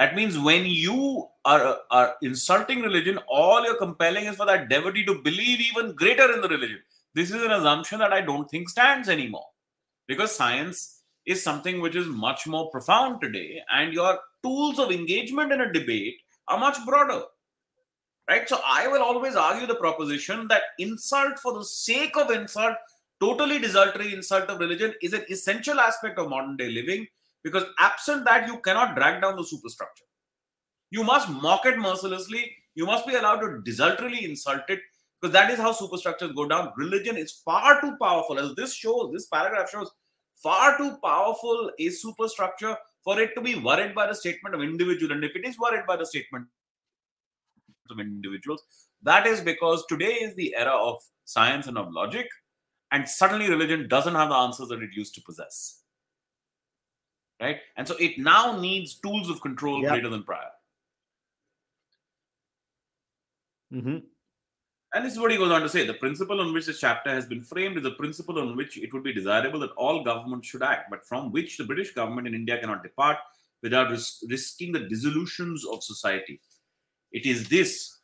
That 0.00 0.16
means 0.16 0.36
when 0.36 0.66
you 0.66 1.28
are, 1.44 1.78
are 1.92 2.14
insulting 2.22 2.80
religion, 2.80 3.20
all 3.28 3.62
you're 3.64 3.76
compelling 3.76 4.24
is 4.24 4.34
for 4.34 4.46
that 4.46 4.68
devotee 4.68 5.04
to 5.04 5.22
believe 5.22 5.60
even 5.60 5.94
greater 5.94 6.32
in 6.34 6.40
the 6.40 6.48
religion 6.48 6.80
this 7.14 7.30
is 7.30 7.42
an 7.42 7.52
assumption 7.52 7.98
that 7.98 8.12
I 8.12 8.20
don't 8.20 8.48
think 8.48 8.68
stands 8.68 9.08
anymore 9.08 9.46
because 10.06 10.34
science 10.34 11.02
is 11.26 11.42
something 11.42 11.80
which 11.80 11.96
is 11.96 12.06
much 12.06 12.46
more 12.46 12.70
profound 12.70 13.20
today, 13.20 13.60
and 13.72 13.92
your 13.92 14.18
tools 14.42 14.78
of 14.78 14.90
engagement 14.90 15.52
in 15.52 15.60
a 15.60 15.72
debate 15.72 16.16
are 16.48 16.58
much 16.58 16.76
broader. 16.86 17.22
Right? 18.28 18.48
So 18.48 18.60
I 18.64 18.86
will 18.88 19.02
always 19.02 19.34
argue 19.34 19.66
the 19.66 19.74
proposition 19.74 20.46
that 20.48 20.62
insult 20.78 21.38
for 21.40 21.52
the 21.52 21.64
sake 21.64 22.16
of 22.16 22.30
insult, 22.30 22.76
totally 23.20 23.58
desultory 23.58 24.14
insult 24.14 24.48
of 24.48 24.60
religion, 24.60 24.94
is 25.02 25.12
an 25.12 25.24
essential 25.28 25.80
aspect 25.80 26.18
of 26.18 26.30
modern 26.30 26.56
day 26.56 26.70
living 26.70 27.06
because 27.42 27.64
absent 27.78 28.24
that, 28.24 28.46
you 28.46 28.58
cannot 28.58 28.94
drag 28.94 29.22
down 29.22 29.36
the 29.36 29.44
superstructure. 29.44 30.04
You 30.90 31.04
must 31.04 31.28
mock 31.28 31.66
it 31.66 31.78
mercilessly. 31.78 32.52
You 32.74 32.86
must 32.86 33.06
be 33.06 33.14
allowed 33.14 33.40
to 33.40 33.62
desultorily 33.62 34.24
insult 34.24 34.62
it 34.68 34.80
because 35.20 35.32
that 35.32 35.50
is 35.50 35.58
how 35.58 35.72
superstructures 35.72 36.32
go 36.32 36.46
down. 36.48 36.72
Religion 36.76 37.16
is 37.16 37.42
far 37.44 37.80
too 37.80 37.96
powerful, 38.00 38.38
as 38.38 38.54
this 38.54 38.74
shows, 38.74 39.12
this 39.12 39.26
paragraph 39.26 39.70
shows, 39.70 39.90
far 40.42 40.76
too 40.78 40.96
powerful 41.02 41.70
a 41.78 41.88
superstructure 41.90 42.76
for 43.04 43.20
it 43.20 43.34
to 43.34 43.40
be 43.40 43.54
worried 43.54 43.94
by 43.94 44.06
the 44.06 44.14
statement 44.14 44.54
of 44.54 44.62
individual. 44.62 45.12
And 45.12 45.24
if 45.24 45.34
it 45.34 45.46
is 45.46 45.58
worried 45.58 45.86
by 45.86 45.96
the 45.96 46.06
statement 46.06 46.46
of 47.90 48.00
individuals, 48.00 48.62
that 49.02 49.26
is 49.26 49.40
because 49.40 49.84
today 49.86 50.12
is 50.12 50.34
the 50.36 50.54
era 50.56 50.72
of 50.72 51.00
science 51.24 51.66
and 51.66 51.78
of 51.78 51.92
logic, 51.92 52.28
and 52.92 53.08
suddenly 53.08 53.48
religion 53.48 53.88
doesn't 53.88 54.14
have 54.14 54.30
the 54.30 54.34
answers 54.34 54.68
that 54.68 54.82
it 54.82 54.90
used 54.92 55.14
to 55.14 55.22
possess. 55.22 55.79
Right? 57.40 57.58
And 57.76 57.88
so 57.88 57.96
it 57.98 58.18
now 58.18 58.58
needs 58.60 58.94
tools 58.94 59.30
of 59.30 59.40
control 59.40 59.82
Yeah. 59.82 59.90
greater 59.90 60.08
than 60.10 60.24
prior. 60.24 60.50
hmm 63.72 63.98
And 64.92 65.04
this 65.06 65.12
is 65.12 65.18
what 65.20 65.30
he 65.30 65.36
goes 65.36 65.52
on 65.52 65.60
to 65.62 65.68
say. 65.68 65.86
The 65.86 65.94
principle 65.94 66.40
on 66.40 66.52
which 66.52 66.66
this 66.66 66.80
chapter 66.80 67.08
has 67.10 67.24
been 67.24 67.40
framed 67.40 67.78
is 67.78 67.84
a 67.84 67.92
principle 67.92 68.40
on 68.40 68.56
which 68.56 68.76
it 68.76 68.92
would 68.92 69.04
be 69.04 69.12
desirable 69.12 69.60
that 69.60 69.70
all 69.72 70.02
governments 70.02 70.48
should 70.48 70.64
act, 70.64 70.90
but 70.90 71.06
from 71.06 71.30
which 71.30 71.56
the 71.56 71.64
British 71.64 71.92
government 71.94 72.26
in 72.26 72.34
India 72.34 72.58
cannot 72.58 72.82
depart 72.82 73.18
without 73.62 73.90
ris- 73.90 74.24
risking 74.28 74.72
the 74.72 74.80
dissolutions 74.88 75.64
of 75.64 75.84
society. 75.84 76.40
It 77.12 77.26
is 77.26 77.48
this 77.48 77.96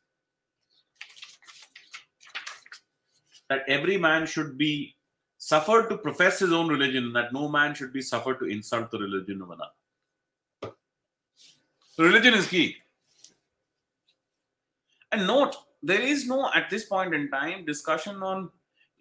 that 3.51 3.62
every 3.68 3.96
man 3.96 4.27
should 4.27 4.57
be 4.57 4.95
suffered 5.46 5.88
to 5.88 5.96
profess 5.96 6.40
his 6.40 6.52
own 6.52 6.68
religion, 6.68 7.04
and 7.04 7.16
that 7.16 7.32
no 7.32 7.48
man 7.48 7.72
should 7.72 7.92
be 7.92 8.02
suffered 8.02 8.38
to 8.40 8.46
insult 8.46 8.90
the 8.90 8.98
religion 8.98 9.40
of 9.42 9.50
another. 9.50 10.74
So 11.94 12.02
religion 12.02 12.35
is 12.35 12.48
key. 12.48 12.76
And 15.12 15.24
note, 15.24 15.54
there 15.85 16.00
is 16.00 16.26
no, 16.26 16.50
at 16.52 16.68
this 16.68 16.87
point 16.87 17.14
in 17.14 17.30
time, 17.30 17.64
discussion 17.64 18.24
on 18.24 18.50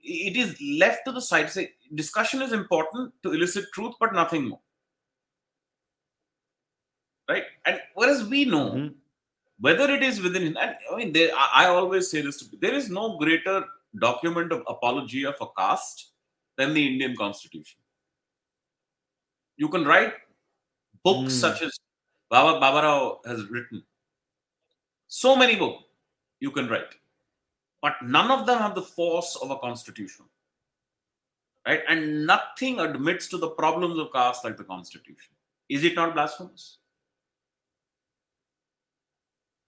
it 0.04 0.38
is 0.38 0.56
left 0.62 1.04
to 1.06 1.12
the 1.12 1.20
side. 1.20 1.50
Say, 1.50 1.72
discussion 1.96 2.44
is 2.44 2.52
important 2.52 3.12
to 3.24 3.32
elicit 3.34 3.66
truth, 3.74 3.96
but 4.00 4.14
nothing 4.14 4.50
more. 4.50 4.62
Right? 7.28 7.46
And 7.66 7.82
whereas 7.96 8.24
we 8.24 8.46
know 8.46 8.72
Mhm. 8.74 8.96
whether 9.60 9.90
it 9.90 10.04
is 10.04 10.22
within, 10.22 10.44
and 10.46 10.60
I 10.60 10.96
mean, 10.96 11.12
there, 11.12 11.32
I, 11.36 11.48
I 11.64 11.68
always 11.70 12.12
say 12.12 12.22
this 12.22 12.38
to 12.42 12.58
there 12.58 12.76
is 12.76 12.88
no 12.88 13.18
greater 13.18 13.66
document 14.10 14.52
of 14.52 14.62
apologia 14.68 15.34
for 15.40 15.52
caste 15.58 16.12
than 16.58 16.74
the 16.74 16.86
Indian 16.86 17.16
Constitution. 17.16 17.80
You 19.58 19.70
can 19.70 19.86
write 19.86 20.14
books 21.04 21.34
Mm. 21.34 21.42
such 21.42 21.62
as 21.62 21.80
Baba 22.30 22.60
Babarao 22.60 23.26
has 23.26 23.46
written. 23.50 23.86
So 25.08 25.36
many 25.36 25.56
books 25.56 25.84
you 26.40 26.52
can 26.52 26.68
write, 26.68 26.96
but 27.82 28.02
none 28.02 28.32
of 28.32 28.46
them 28.46 28.60
have 28.60 28.76
the 28.76 28.82
force 28.82 29.36
of 29.38 29.52
a 29.52 29.58
constitution. 29.60 30.26
Right? 31.66 31.84
And 31.88 32.26
nothing 32.26 32.80
admits 32.80 33.28
to 33.30 33.38
the 33.38 33.50
problems 33.50 33.98
of 33.98 34.12
caste 34.14 34.44
like 34.44 34.58
the 34.58 34.64
constitution. 34.64 35.34
Is 35.68 35.84
it 35.84 35.96
not 35.96 36.14
blasphemous? 36.14 36.78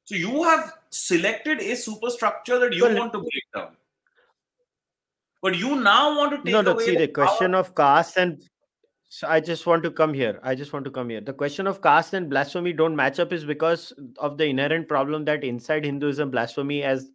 So 0.06 0.16
you 0.16 0.44
have 0.44 0.74
selected 0.90 1.60
a 1.60 1.76
superstructure 1.76 2.60
that 2.60 2.74
you 2.74 2.84
Well, 2.84 2.96
want 2.98 3.14
to 3.14 3.20
break 3.20 3.44
down. 3.54 3.76
But 5.42 5.56
you 5.56 5.76
now 5.76 6.18
want 6.18 6.32
to 6.32 6.38
take 6.38 6.54
no 6.54 6.62
no 6.62 6.78
see 6.80 6.96
the 6.96 7.08
power- 7.08 7.26
question 7.26 7.54
of 7.56 7.76
caste 7.76 8.18
and 8.18 8.44
so 9.10 9.28
i 9.28 9.40
just 9.40 9.66
want 9.66 9.84
to 9.84 9.90
come 9.90 10.14
here 10.14 10.40
i 10.44 10.54
just 10.54 10.74
want 10.74 10.84
to 10.84 10.92
come 10.92 11.10
here 11.10 11.22
the 11.22 11.34
question 11.34 11.66
of 11.68 11.82
caste 11.82 12.14
and 12.14 12.30
blasphemy 12.30 12.74
don't 12.74 12.96
match 12.96 13.20
up 13.20 13.32
is 13.32 13.46
because 13.46 13.94
of 14.18 14.38
the 14.38 14.44
inherent 14.46 14.88
problem 14.88 15.24
that 15.24 15.46
inside 15.46 15.86
hinduism 15.86 16.30
blasphemy 16.30 16.82
has 16.82 17.10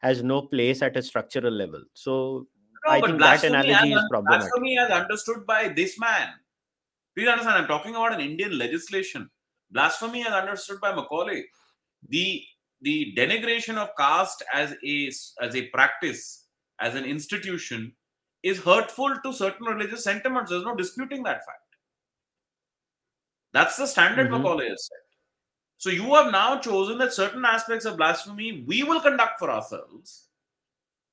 has 0.00 0.22
no 0.22 0.42
place 0.42 0.82
at 0.82 0.96
a 0.96 1.02
structural 1.02 1.50
level 1.52 1.82
so 1.94 2.46
No, 2.86 2.92
I 2.92 3.00
think 3.00 3.18
that 3.20 3.44
analogy 3.44 3.72
as 3.72 4.02
is 4.02 4.04
problematic. 4.10 4.50
Blasphemy 4.50 4.78
as 4.78 4.90
understood 4.90 5.46
by 5.46 5.68
this 5.68 5.98
man. 5.98 6.28
Please 7.16 7.28
understand, 7.28 7.56
I'm 7.56 7.66
talking 7.66 7.96
about 7.96 8.12
an 8.14 8.20
Indian 8.20 8.56
legislation. 8.56 9.28
Blasphemy 9.70 10.26
as 10.26 10.32
understood 10.32 10.80
by 10.80 10.94
Macaulay. 10.94 11.44
The 12.08 12.44
the 12.82 13.12
denigration 13.16 13.76
of 13.76 13.90
caste 13.98 14.44
as 14.54 14.76
a 14.84 15.10
as 15.42 15.56
a 15.56 15.66
practice, 15.68 16.46
as 16.80 16.94
an 16.94 17.04
institution, 17.04 17.94
is 18.42 18.60
hurtful 18.60 19.16
to 19.24 19.32
certain 19.32 19.66
religious 19.66 20.04
sentiments. 20.04 20.50
There's 20.50 20.64
no 20.64 20.76
disputing 20.76 21.22
that 21.24 21.44
fact. 21.44 21.76
That's 23.52 23.76
the 23.76 23.86
standard 23.86 24.28
Mhm. 24.28 24.38
Macaulay 24.38 24.68
has 24.68 24.86
set. 24.86 24.98
So 25.78 25.90
you 25.90 26.14
have 26.14 26.30
now 26.32 26.58
chosen 26.58 26.98
that 26.98 27.12
certain 27.12 27.44
aspects 27.44 27.84
of 27.84 27.96
blasphemy 27.96 28.62
we 28.66 28.82
will 28.82 29.00
conduct 29.00 29.38
for 29.38 29.50
ourselves 29.50 30.24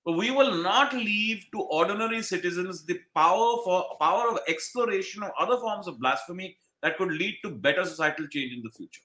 but 0.06 0.13
we 0.13 0.30
will 0.32 0.62
not 0.62 0.93
leave 0.93 1.45
to 1.51 1.62
ordinary 1.62 2.21
citizens 2.21 2.86
the 2.86 2.99
power 3.15 3.58
for 3.63 3.97
power 3.99 4.30
of 4.30 4.39
exploration 4.47 5.23
of 5.23 5.32
other 5.38 5.58
forms 5.58 5.88
of 5.88 5.99
blasphemy 5.99 6.58
that 6.82 6.97
could 6.97 7.12
lead 7.12 7.39
to 7.43 7.49
better 7.49 7.84
societal 7.86 8.28
change 8.28 8.54
in 8.54 8.62
the 8.62 8.69
future 8.69 9.01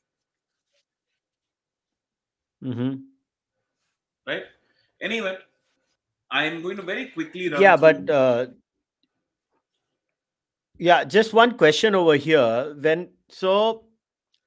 Mm-hmm. 2.62 2.96
right 4.26 4.44
anyway 5.00 5.38
i 6.30 6.44
am 6.44 6.62
going 6.62 6.76
to 6.76 6.82
very 6.82 7.06
quickly 7.06 7.48
run 7.48 7.60
yeah 7.60 7.76
through- 7.76 7.92
but 8.06 8.10
uh, 8.10 8.46
yeah 10.78 11.04
just 11.04 11.32
one 11.34 11.56
question 11.58 11.94
over 11.94 12.16
here. 12.16 12.74
When 12.80 13.10
so 13.28 13.84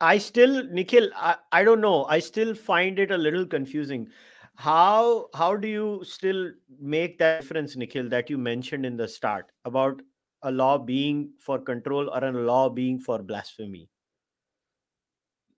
i 0.02 0.17
still 0.17 0.63
nikhil 0.65 1.10
I, 1.15 1.36
I 1.52 1.63
don't 1.63 1.82
know. 1.82 2.06
I 2.06 2.19
still 2.19 2.56
find 2.56 3.00
it 3.00 3.12
a 3.12 3.17
little 3.17 3.46
confusing. 3.46 4.08
How 4.56 5.28
how 5.34 5.56
do 5.56 5.67
you 5.67 6.02
still 6.04 6.52
make 6.80 7.17
that 7.19 7.41
difference 7.41 7.76
nikhil 7.76 8.10
that 8.10 8.30
you 8.30 8.38
mentioned 8.38 8.86
in 8.86 8.98
the 8.98 9.08
start 9.08 9.52
about 9.65 10.02
a 10.41 10.52
law 10.52 10.78
being 10.78 11.32
for 11.39 11.60
control 11.60 12.10
or 12.10 12.24
a 12.24 12.32
law 12.32 12.69
being 12.69 13.00
for 13.00 13.22
blasphemy? 13.24 13.89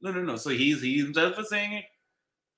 No 0.01 0.11
no 0.11 0.21
no. 0.21 0.35
So 0.35 0.49
he's 0.51 0.81
he 0.81 0.99
himself 0.99 1.39
is 1.39 1.49
saying 1.49 1.73
it 1.73 1.85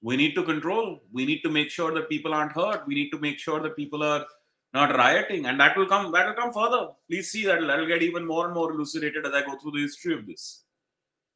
we 0.01 0.15
need 0.15 0.35
to 0.35 0.43
control. 0.43 1.01
We 1.11 1.25
need 1.25 1.41
to 1.41 1.49
make 1.49 1.69
sure 1.69 1.93
that 1.93 2.09
people 2.09 2.33
aren't 2.33 2.51
hurt. 2.51 2.87
We 2.87 2.95
need 2.95 3.09
to 3.11 3.19
make 3.19 3.39
sure 3.39 3.59
that 3.61 3.75
people 3.75 4.03
are 4.03 4.25
not 4.73 4.95
rioting. 4.95 5.45
And 5.45 5.59
that 5.59 5.77
will 5.77 5.87
come 5.87 6.11
that 6.11 6.27
will 6.27 6.33
come 6.33 6.53
further. 6.53 6.89
Please 7.09 7.31
see 7.31 7.45
that 7.45 7.61
that'll 7.61 7.87
get 7.87 8.03
even 8.03 8.25
more 8.25 8.45
and 8.45 8.53
more 8.53 8.71
elucidated 8.71 9.25
as 9.25 9.33
i 9.33 9.41
go 9.41 9.57
through 9.57 9.71
the 9.71 9.81
history 9.81 10.13
of 10.13 10.25
this. 10.27 10.63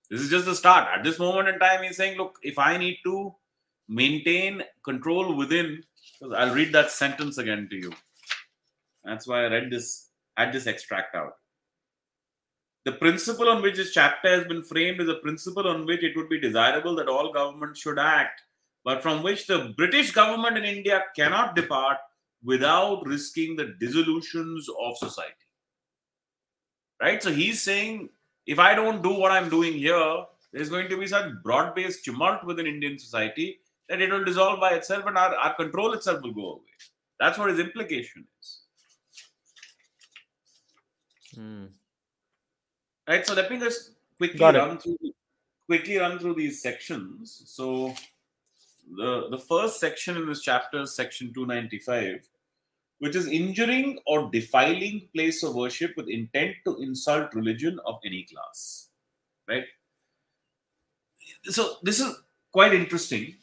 This 0.10 0.22
is 0.22 0.30
just 0.30 0.46
the 0.46 0.56
start. 0.56 0.88
At 0.96 1.04
this 1.04 1.20
moment 1.20 1.48
in 1.48 1.60
time 1.60 1.84
he's 1.84 1.98
saying 1.98 2.18
look 2.18 2.38
if 2.44 2.60
i 2.60 2.78
need 2.78 3.00
to 3.06 3.34
maintain 3.88 4.64
control 4.86 5.36
within 5.36 5.84
i'll 6.36 6.54
read 6.54 6.72
that 6.74 6.92
sentence 6.92 7.38
again 7.38 7.68
to 7.72 7.76
you. 7.76 7.92
That's 9.04 9.28
why 9.28 9.46
i 9.46 9.48
read 9.48 9.72
this 9.72 10.10
had 10.38 10.54
this 10.54 10.68
extract 10.68 11.16
out. 11.16 11.34
The 12.84 12.94
principle 12.94 13.48
on 13.48 13.62
which 13.62 13.76
this 13.76 13.92
chapter 13.92 14.28
has 14.28 14.48
been 14.48 14.64
framed 14.64 15.02
is 15.02 15.10
a 15.10 15.16
principle 15.16 15.68
on 15.68 15.86
which 15.86 16.04
it 16.04 16.16
would 16.16 16.30
be 16.30 16.40
desirable 16.40 16.96
that 16.96 17.08
all 17.08 17.32
governments 17.32 17.80
should 17.80 18.00
act, 18.00 18.42
but 18.84 19.02
from 19.02 19.24
which 19.24 19.48
the 19.48 19.74
British 19.78 20.12
government 20.12 20.58
in 20.58 20.64
India 20.64 21.04
cannot 21.16 21.56
depart 21.56 21.98
without 22.44 23.06
risking 23.06 23.56
the 23.56 23.76
dissolutions 23.80 24.68
of 24.82 24.98
society. 24.98 25.36
Right? 27.02 27.22
So 27.22 27.32
he's 27.32 27.62
saying 27.62 28.10
if 28.46 28.60
I 28.60 28.74
don't 28.74 29.02
do 29.02 29.14
what 29.14 29.32
I'm 29.32 29.50
doing 29.50 29.74
here, 29.74 30.26
there's 30.52 30.70
going 30.70 30.90
to 30.90 30.98
be 30.98 31.08
such 31.08 31.32
broad 31.44 31.76
based 31.76 32.04
tumult 32.04 32.44
within 32.44 32.68
Indian 32.68 32.98
society 32.98 33.60
that 33.88 34.02
it 34.02 34.12
will 34.12 34.24
dissolve 34.24 34.60
by 34.60 34.72
itself 34.72 35.06
and 35.06 35.18
our, 35.18 35.36
our 35.36 35.54
control 35.56 35.94
itself 35.94 36.22
will 36.22 36.34
go 36.34 36.54
away. 36.54 36.72
That's 37.20 37.38
what 37.38 37.50
his 37.50 37.60
implication 37.60 38.26
is. 38.40 38.62
Hmm. 41.36 41.66
right 43.08 43.26
so 43.26 43.34
let 43.34 43.50
me 43.50 43.58
just 43.58 43.92
quickly 44.18 44.40
run 44.42 44.78
through 44.78 44.98
quickly 45.66 45.98
run 45.98 46.20
through 46.20 46.34
these 46.36 46.62
sections 46.62 47.44
so 47.46 47.94
the 48.98 49.28
the 49.30 49.38
first 49.38 49.80
section 49.80 50.18
in 50.18 50.28
this 50.28 50.42
chapter 50.42 50.82
is 50.82 50.96
section 50.96 51.34
295 51.34 52.28
which 53.00 53.16
is 53.16 53.28
injuring 53.28 53.98
or 54.06 54.30
defiling 54.32 55.08
place 55.16 55.42
of 55.44 55.56
worship 55.56 55.96
with 55.98 56.08
intent 56.08 56.56
to 56.66 56.78
insult 56.82 57.34
religion 57.34 57.80
of 57.86 58.00
any 58.06 58.24
class 58.32 58.90
right? 59.48 59.66
So 61.44 61.78
this 61.82 62.00
is 62.00 62.16
quite 62.52 62.74
interesting. 62.74 63.36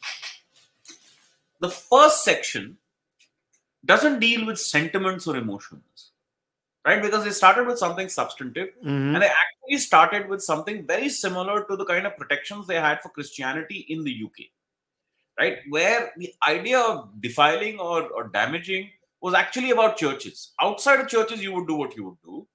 The 1.59 1.69
first 1.69 2.23
section 2.23 2.77
doesn't 3.85 4.19
deal 4.19 4.45
with 4.45 4.59
sentiments 4.59 5.27
or 5.27 5.35
emotions 5.35 6.11
right? 6.85 7.01
Because 7.01 7.23
they 7.25 7.31
started 7.31 7.67
with 7.67 7.77
something 7.77 8.07
substantive 8.07 8.69
Mhm. 8.83 9.13
and 9.13 9.21
they 9.21 9.27
actually 9.27 9.77
started 9.79 10.29
with 10.29 10.41
something 10.41 10.87
very 10.87 11.09
similar 11.09 11.65
to 11.65 11.75
the 11.75 11.85
kind 11.85 12.07
of 12.07 12.15
protections 12.17 12.67
they 12.67 12.79
had 12.79 13.01
for 13.01 13.09
Christianity 13.09 13.79
in 13.89 14.03
the 14.03 14.11
UK, 14.11 14.51
right? 15.39 15.57
Where 15.69 16.11
the 16.17 16.33
idea 16.47 16.79
of 16.79 17.21
defiling 17.21 17.79
or, 17.79 18.03
or 18.09 18.27
damaging 18.27 18.89
was 19.21 19.33
actually 19.33 19.71
about 19.71 19.97
churches. 19.97 20.53
Outside 20.61 20.99
of 20.99 21.07
churches, 21.07 21.41
you 21.41 21.53
would 21.53 21.67
do 21.67 21.75
what 21.75 21.95
you 21.95 22.05
would 22.05 22.21
do, 22.23 22.47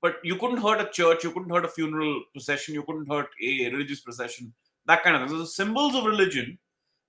but 0.00 0.16
you 0.24 0.36
couldn't 0.36 0.58
hurt 0.58 0.80
a 0.80 0.90
church, 0.90 1.24
you 1.24 1.30
couldn't 1.32 1.50
hurt 1.50 1.64
a 1.64 1.68
funeral 1.68 2.22
procession, 2.32 2.74
you 2.74 2.82
couldn't 2.82 3.08
hurt 3.08 3.28
a 3.42 3.70
religious 3.70 4.00
procession, 4.00 4.52
that 4.86 5.02
kind 5.02 5.16
of 5.16 5.22
thing. 5.22 5.30
So 5.30 5.38
the 5.38 5.46
symbols 5.46 5.94
of 5.94 6.04
religion, 6.04 6.58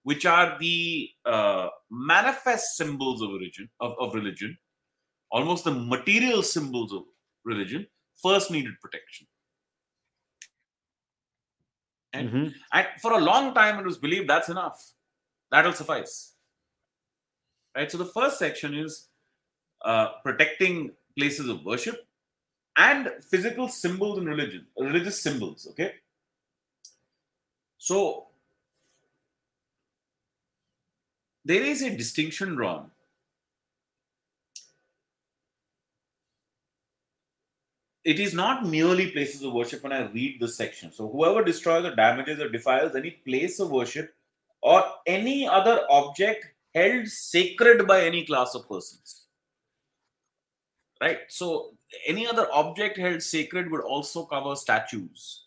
which 0.04 0.26
are 0.26 0.58
the 0.60 1.10
uh, 1.26 1.70
manifest 1.90 2.78
symbols 2.78 3.22
of 3.22 3.30
religion, 3.30 3.70
of, 3.80 3.94
of 4.00 4.14
religion, 4.14 4.58
almost 5.32 5.64
the 5.64 5.72
material 5.72 6.44
symbols 6.44 6.94
of 6.94 7.04
religion, 7.46 7.88
first 8.22 8.52
needed 8.52 8.74
protection. 8.82 9.28
And, 12.14 12.30
Mhm. 12.30 12.54
and 12.74 12.88
for 13.02 13.14
a 13.14 13.20
long 13.20 13.56
time, 13.56 13.80
it 13.80 13.86
was 13.86 13.98
believed 13.98 14.30
that's 14.30 14.50
enough. 14.50 14.80
That'll 15.54 15.72
suffice. 15.72 16.32
Right? 17.78 17.92
So 17.92 18.00
the 18.00 18.06
first 18.06 18.40
section 18.40 18.74
is 18.74 19.10
uh, 19.86 20.14
protecting 20.24 20.94
places 21.16 21.48
of 21.48 21.64
worship 21.64 22.08
and 22.76 23.12
physical 23.30 23.68
symbols 23.68 24.18
in 24.18 24.26
religion, 24.26 24.66
religious 24.80 25.22
symbols. 25.22 25.68
Okay. 25.70 25.94
So 27.78 28.30
there 31.46 31.62
is 31.62 31.84
a 31.84 31.96
distinction 31.96 32.56
drawn. 32.56 32.90
It 38.04 38.20
is 38.20 38.34
not 38.34 38.66
merely 38.66 39.12
places 39.12 39.44
of 39.44 39.54
worship 39.54 39.84
when 39.84 39.94
I 39.94 40.10
read 40.10 40.40
this 40.40 40.58
section. 40.58 40.92
So, 40.92 41.08
whoever 41.08 41.42
destroys 41.42 41.86
or 41.86 41.96
damages 41.96 42.40
or 42.40 42.50
defiles 42.50 42.96
any 42.96 43.12
place 43.12 43.62
of 43.62 43.70
worship 43.70 44.14
or 44.63 44.85
any 45.07 45.47
other 45.47 45.85
object 45.91 46.47
held 46.75 47.07
sacred 47.07 47.87
by 47.87 48.05
any 48.05 48.25
class 48.25 48.55
of 48.55 48.69
persons. 48.69 49.27
Right? 51.01 51.19
So, 51.29 51.75
any 52.07 52.27
other 52.27 52.49
object 52.53 52.99
held 52.99 53.23
sacred 53.23 53.71
would 53.71 53.83
also 53.83 54.25
cover 54.25 54.57
statues, 54.57 55.47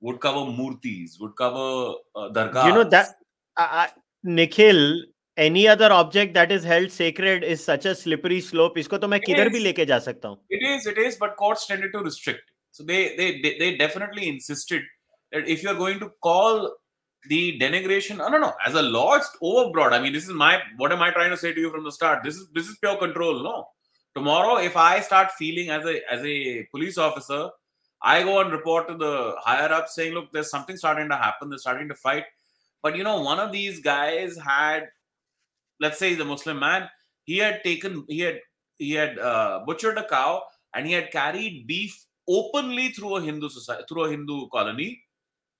would 0.00 0.20
cover 0.20 0.40
murtis, 0.40 1.20
would 1.20 1.34
cover 1.36 1.94
uh, 2.14 2.28
dargahs. 2.30 2.66
You 2.66 2.74
know 2.74 2.84
that 2.84 3.16
I, 3.56 3.64
I, 3.64 3.88
Nikhil, 4.22 5.02
any 5.36 5.66
other 5.66 5.92
object 5.92 6.34
that 6.34 6.52
is 6.52 6.62
held 6.62 6.92
sacred 6.92 7.42
is 7.42 7.62
such 7.62 7.86
a 7.86 7.94
slippery 7.94 8.40
slope. 8.40 8.78
इसको 8.78 8.98
तो 8.98 9.08
मैं 9.08 9.18
It 9.18 9.26
किधर 9.26 9.48
भी 9.48 9.56
is. 9.56 9.62
लेके 9.64 9.86
जा 9.86 9.98
सकता 9.98 10.28
हूँ. 10.28 10.38
It 10.48 10.62
is, 10.62 10.86
it 10.86 10.96
is, 10.96 11.16
but 11.16 11.36
courts 11.36 11.66
tended 11.66 11.92
to 11.92 11.98
restrict. 11.98 12.52
So 12.70 12.84
they 12.84 13.16
they 13.16 13.40
they, 13.40 13.58
they 13.58 13.76
definitely 13.76 14.28
insisted 14.28 14.82
that 15.32 15.48
if 15.48 15.62
you're 15.64 15.74
going 15.74 15.98
to 15.98 16.10
call 16.22 16.72
the 17.27 17.59
denigration, 17.59 18.17
no, 18.17 18.29
no, 18.29 18.37
no, 18.37 18.53
as 18.65 18.75
a 18.75 18.81
law, 18.81 19.15
it's 19.15 19.29
overbroad. 19.41 19.91
I 19.91 20.01
mean, 20.01 20.13
this 20.13 20.23
is 20.23 20.33
my 20.33 20.59
what 20.77 20.91
am 20.91 21.01
I 21.01 21.11
trying 21.11 21.31
to 21.31 21.37
say 21.37 21.53
to 21.53 21.59
you 21.59 21.69
from 21.69 21.83
the 21.83 21.91
start? 21.91 22.23
This 22.23 22.35
is 22.35 22.47
this 22.53 22.67
is 22.67 22.77
pure 22.77 22.97
control. 22.97 23.43
No, 23.43 23.67
tomorrow 24.15 24.57
if 24.57 24.77
I 24.77 25.01
start 25.01 25.31
feeling 25.31 25.69
as 25.69 25.85
a 25.85 26.01
as 26.11 26.23
a 26.23 26.63
police 26.71 26.97
officer, 26.97 27.49
I 28.01 28.23
go 28.23 28.39
and 28.39 28.51
report 28.51 28.87
to 28.87 28.95
the 28.95 29.35
higher 29.39 29.71
up 29.71 29.89
saying, 29.89 30.13
look, 30.13 30.31
there's 30.31 30.49
something 30.49 30.77
starting 30.77 31.09
to 31.09 31.17
happen. 31.17 31.49
They're 31.49 31.59
starting 31.59 31.89
to 31.89 31.95
fight. 31.95 32.23
But 32.81 32.95
you 32.95 33.03
know, 33.03 33.21
one 33.21 33.39
of 33.39 33.51
these 33.51 33.81
guys 33.81 34.37
had, 34.37 34.87
let's 35.79 35.99
say, 35.99 36.15
the 36.15 36.25
Muslim 36.25 36.59
man. 36.59 36.89
He 37.23 37.37
had 37.37 37.63
taken, 37.63 38.05
he 38.07 38.21
had 38.21 38.39
he 38.77 38.93
had 38.93 39.19
uh, 39.19 39.61
butchered 39.67 39.97
a 39.97 40.07
cow 40.07 40.43
and 40.73 40.87
he 40.87 40.93
had 40.93 41.11
carried 41.11 41.67
beef 41.67 42.05
openly 42.27 42.89
through 42.89 43.17
a 43.17 43.21
Hindu 43.21 43.49
society, 43.49 43.83
through 43.89 44.05
a 44.05 44.09
Hindu 44.09 44.47
colony, 44.49 45.01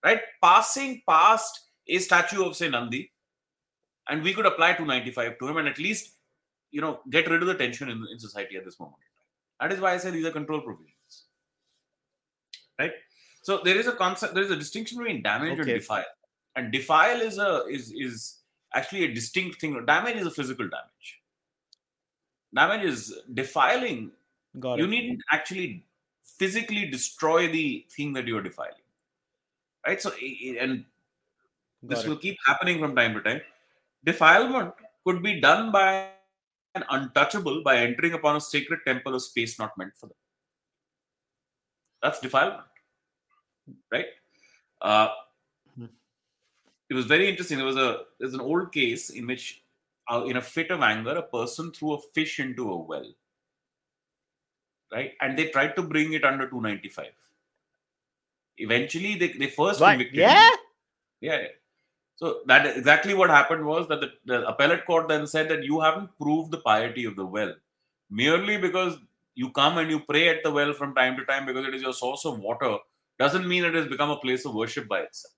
right? 0.04 0.22
Passing 0.42 1.02
past 1.08 1.62
a 1.88 1.98
statue 2.00 2.44
of 2.46 2.56
say 2.56 2.70
Nandi, 2.70 3.12
and 4.10 4.24
we 4.24 4.34
could 4.34 4.46
apply 4.46 4.74
295 4.74 5.38
to 5.40 5.48
him 5.48 5.58
and 5.58 5.68
at 5.68 5.78
least, 5.80 6.16
you 6.72 6.82
know, 6.82 7.00
get 7.10 7.28
rid 7.30 7.42
of 7.42 7.48
the 7.48 7.56
tension 7.56 7.90
in, 7.90 8.06
in 8.12 8.20
society 8.20 8.56
at 8.58 8.66
this 8.66 8.80
moment. 8.80 8.98
That 9.60 9.72
is 9.72 9.80
why 9.80 9.94
I 9.94 9.98
say 9.98 10.12
these 10.12 10.26
are 10.26 10.32
control 10.32 10.62
provisions, 10.62 11.26
right? 12.80 12.92
So 13.44 13.62
there 13.64 13.78
is 13.78 13.88
a 13.88 13.94
concept, 13.94 14.34
there 14.34 14.44
is 14.44 14.52
a 14.52 14.56
distinction 14.56 14.98
between 15.00 15.22
damage 15.24 15.60
Okay. 15.60 15.72
and 15.72 15.80
defile, 15.82 16.06
and 16.56 16.72
defile 16.72 17.22
is 17.22 17.38
a 17.38 17.66
is 17.70 17.92
is 17.92 18.40
actually 18.74 19.06
a 19.06 19.14
distinct 19.14 19.60
thing. 19.60 19.84
Damage 19.86 20.18
is 20.18 20.28
a 20.28 20.32
physical 20.32 20.68
damage. 20.70 21.22
Damage 22.54 22.86
is 22.86 23.14
defiling 23.34 24.12
Got 24.60 24.80
you 24.80 24.86
it. 24.86 24.90
needn't 24.90 25.22
actually 25.32 25.86
physically 26.24 26.86
destroy 26.90 27.52
the 27.52 27.86
thing 27.96 28.14
that 28.14 28.28
you're 28.28 28.42
defiling 28.42 28.74
right 29.89 30.02
so 30.06 30.12
and 30.65 30.86
this 31.91 32.06
will 32.06 32.21
keep 32.25 32.38
happening 32.45 32.80
from 32.80 32.95
time 32.95 33.13
to 33.17 33.21
time 33.28 33.41
defilement 34.10 34.73
could 35.06 35.21
be 35.28 35.34
done 35.47 35.71
by 35.78 35.91
an 36.80 36.84
untouchable 36.95 37.62
by 37.67 37.75
entering 37.78 38.15
upon 38.19 38.36
a 38.39 38.41
sacred 38.47 38.82
temple 38.89 39.15
or 39.19 39.21
space 39.28 39.54
not 39.62 39.78
meant 39.78 39.95
for 40.02 40.08
them 40.08 40.19
that's 42.04 42.19
defilement 42.28 42.67
right 43.95 44.12
uh, 44.89 45.10
Hmm. 45.78 45.86
it 46.89 46.95
was 46.97 47.06
very 47.06 47.25
interesting 47.30 47.58
there 47.58 47.71
was 47.71 47.82
a 47.88 47.89
there's 48.19 48.34
an 48.34 48.45
old 48.52 48.71
case 48.71 49.10
in 49.10 49.28
which 49.32 49.63
uh, 50.12 50.23
in 50.30 50.38
a 50.38 50.41
fit 50.41 50.71
of 50.75 50.82
anger 50.82 51.15
a 51.17 51.28
person 51.34 51.71
threw 51.71 51.93
a 51.93 51.99
fish 52.15 52.39
into 52.39 52.71
a 52.71 52.78
well 52.91 53.10
right? 54.91 55.13
And 55.21 55.38
they 55.38 55.47
tried 55.49 55.75
to 55.75 55.84
bring 55.84 56.13
it 56.13 56.23
under 56.23 56.47
295. 56.47 57.08
Eventually, 58.60 59.15
they, 59.15 59.30
they 59.34 59.48
first 59.48 59.80
What? 59.82 59.91
convicted 59.91 60.19
Yeah. 60.19 60.50
him. 60.50 60.58
Yeah. 61.22 61.39
yeah. 61.41 61.48
So 62.15 62.41
that 62.48 62.65
exactly 62.78 63.13
what 63.13 63.30
happened 63.30 63.65
was 63.65 63.88
that 63.88 64.02
the, 64.02 64.12
the 64.26 64.48
appellate 64.48 64.86
court 64.86 65.08
then 65.08 65.26
said 65.26 65.48
that 65.50 65.63
you 65.63 65.80
haven't 65.80 66.10
proved 66.22 66.52
the 66.52 66.58
piety 66.58 67.06
of 67.06 67.15
the 67.15 67.26
well 67.26 67.54
merely 68.10 68.58
because 68.58 68.98
you 69.36 69.50
come 69.52 69.78
and 69.78 69.89
you 69.89 70.00
pray 70.02 70.28
at 70.30 70.43
the 70.43 70.52
well 70.52 70.74
from 70.74 70.93
time 70.95 71.15
to 71.17 71.24
time 71.26 71.45
because 71.45 71.65
it 71.65 71.74
is 71.74 71.82
your 71.82 71.93
source 71.93 72.26
of 72.26 72.39
water 72.39 72.78
doesn't 73.17 73.48
mean 73.48 73.63
it 73.63 73.74
has 73.74 73.88
become 73.88 74.10
a 74.10 74.17
place 74.17 74.45
of 74.45 74.54
worship 74.54 74.88
by 74.88 75.00
itself. 75.02 75.34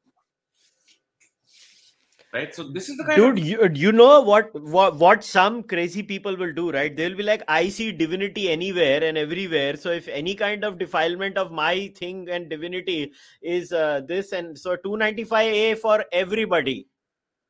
Right. 2.34 2.56
So 2.56 2.64
this 2.64 2.88
is 2.88 2.96
the 2.96 3.04
kind 3.04 3.18
Dude, 3.18 3.40
of 3.40 3.46
you, 3.46 3.70
you 3.74 3.92
know 3.92 4.22
what, 4.22 4.54
what 4.62 4.96
what 4.96 5.22
some 5.22 5.64
crazy 5.64 6.02
people 6.02 6.38
will 6.38 6.54
do, 6.54 6.72
right? 6.72 6.96
They'll 6.96 7.16
be 7.16 7.24
like, 7.24 7.44
I 7.50 7.68
see 7.68 7.92
divinity 7.92 8.50
anywhere 8.50 9.04
and 9.04 9.18
everywhere. 9.18 9.76
So 9.76 9.92
if 9.92 10.08
any 10.08 10.34
kind 10.36 10.64
of 10.64 10.78
defilement 10.80 11.38
of 11.38 11.52
my 11.52 11.92
thing 11.98 12.30
and 12.30 12.50
divinity 12.50 13.12
is 13.42 13.74
uh, 13.74 14.02
this, 14.08 14.32
and 14.32 14.58
so 14.58 14.78
295A 14.78 15.78
for 15.80 16.06
everybody. 16.14 16.88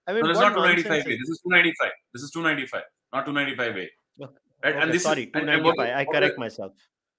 I 0.08 0.14
mean, 0.14 0.24
no, 0.24 0.34
what 0.34 0.40
not 0.40 0.56
295A. 0.56 1.04
This 1.04 1.30
is- 1.30 1.30
is 1.30 1.42
295. 1.44 1.92
This 2.14 2.24
is 2.24 2.32
295, 2.32 2.82
not 3.14 3.26
295A. 3.28 3.88
Okay. 4.24 4.34
Right. 4.64 4.76
and 4.76 4.92
this 4.92 5.04
sorry, 5.04 5.24
is 5.24 5.30
and- 5.36 5.48
and 5.48 5.64
what- 5.64 5.76
295. 5.76 5.80
I 5.80 6.04
what- 6.06 6.16
correct 6.16 6.40
myself. 6.40 6.74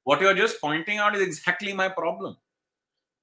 what 0.05 0.21
you're 0.21 0.35
just 0.35 0.61
pointing 0.61 0.99
out 0.99 1.15
is 1.15 1.23
exactly 1.23 1.73
my 1.73 1.89
problem 1.89 2.37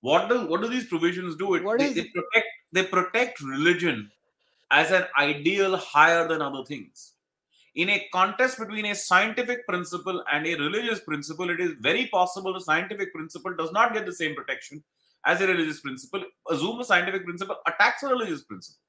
what 0.08 0.30
do 0.30 0.36
what 0.52 0.62
do 0.62 0.67
these 0.73 0.86
provisions 0.91 1.36
do 1.41 1.56
it 1.56 1.63
What 1.63 1.80
they, 1.80 1.91
they 1.97 2.06
protect 2.13 2.47
they 2.78 2.84
protect 2.91 3.41
religion 3.41 3.97
as 4.72 4.92
an 4.92 5.06
ideal 5.18 5.78
higher 5.78 6.28
than 6.28 6.42
other 6.42 6.64
things. 6.64 7.14
In 7.76 7.90
a 7.90 8.08
contest 8.12 8.60
between 8.60 8.86
a 8.88 8.96
scientific 8.96 9.68
principle 9.68 10.24
and 10.32 10.46
a 10.46 10.56
religious 10.56 11.00
principle 11.00 11.50
it 11.50 11.60
is 11.60 11.74
very 11.80 12.08
possible 12.08 12.54
the 12.54 12.62
scientific 12.62 13.14
principle 13.14 13.56
does 13.56 13.72
not 13.72 13.94
get 13.94 14.06
the 14.06 14.12
same 14.12 14.36
protection 14.36 14.84
as 15.26 15.42
a 15.42 15.48
religious 15.48 15.80
principle. 15.80 16.24
Assume 16.50 16.80
a 16.80 16.84
scientific 16.84 17.26
principle 17.26 17.58
attacks 17.68 18.04
a 18.04 18.08
religious 18.08 18.44
principle. 18.44 18.82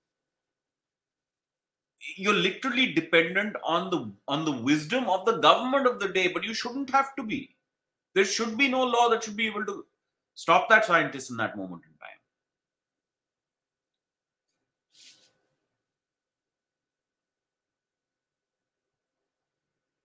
You're 2.16 2.34
literally 2.34 2.94
dependent 2.94 3.56
on 3.64 3.90
the 3.90 4.10
on 4.26 4.44
the 4.44 4.52
wisdom 4.52 5.08
of 5.08 5.26
the 5.26 5.38
government 5.38 5.86
of 5.86 6.00
the 6.00 6.08
day 6.08 6.28
but 6.28 6.44
you 6.44 6.54
shouldn't 6.54 6.90
have 6.90 7.14
to 7.16 7.22
be. 7.22 7.54
There 8.14 8.24
should 8.24 8.56
be 8.56 8.68
no 8.68 8.82
law 8.82 9.08
that 9.10 9.22
should 9.22 9.36
be 9.36 9.46
able 9.46 9.66
to 9.66 9.84
stop 10.34 10.68
that 10.70 10.86
scientist 10.86 11.30
in 11.30 11.36
that 11.36 11.56
moment 11.56 11.82
in 11.84 11.90
time 11.98 12.19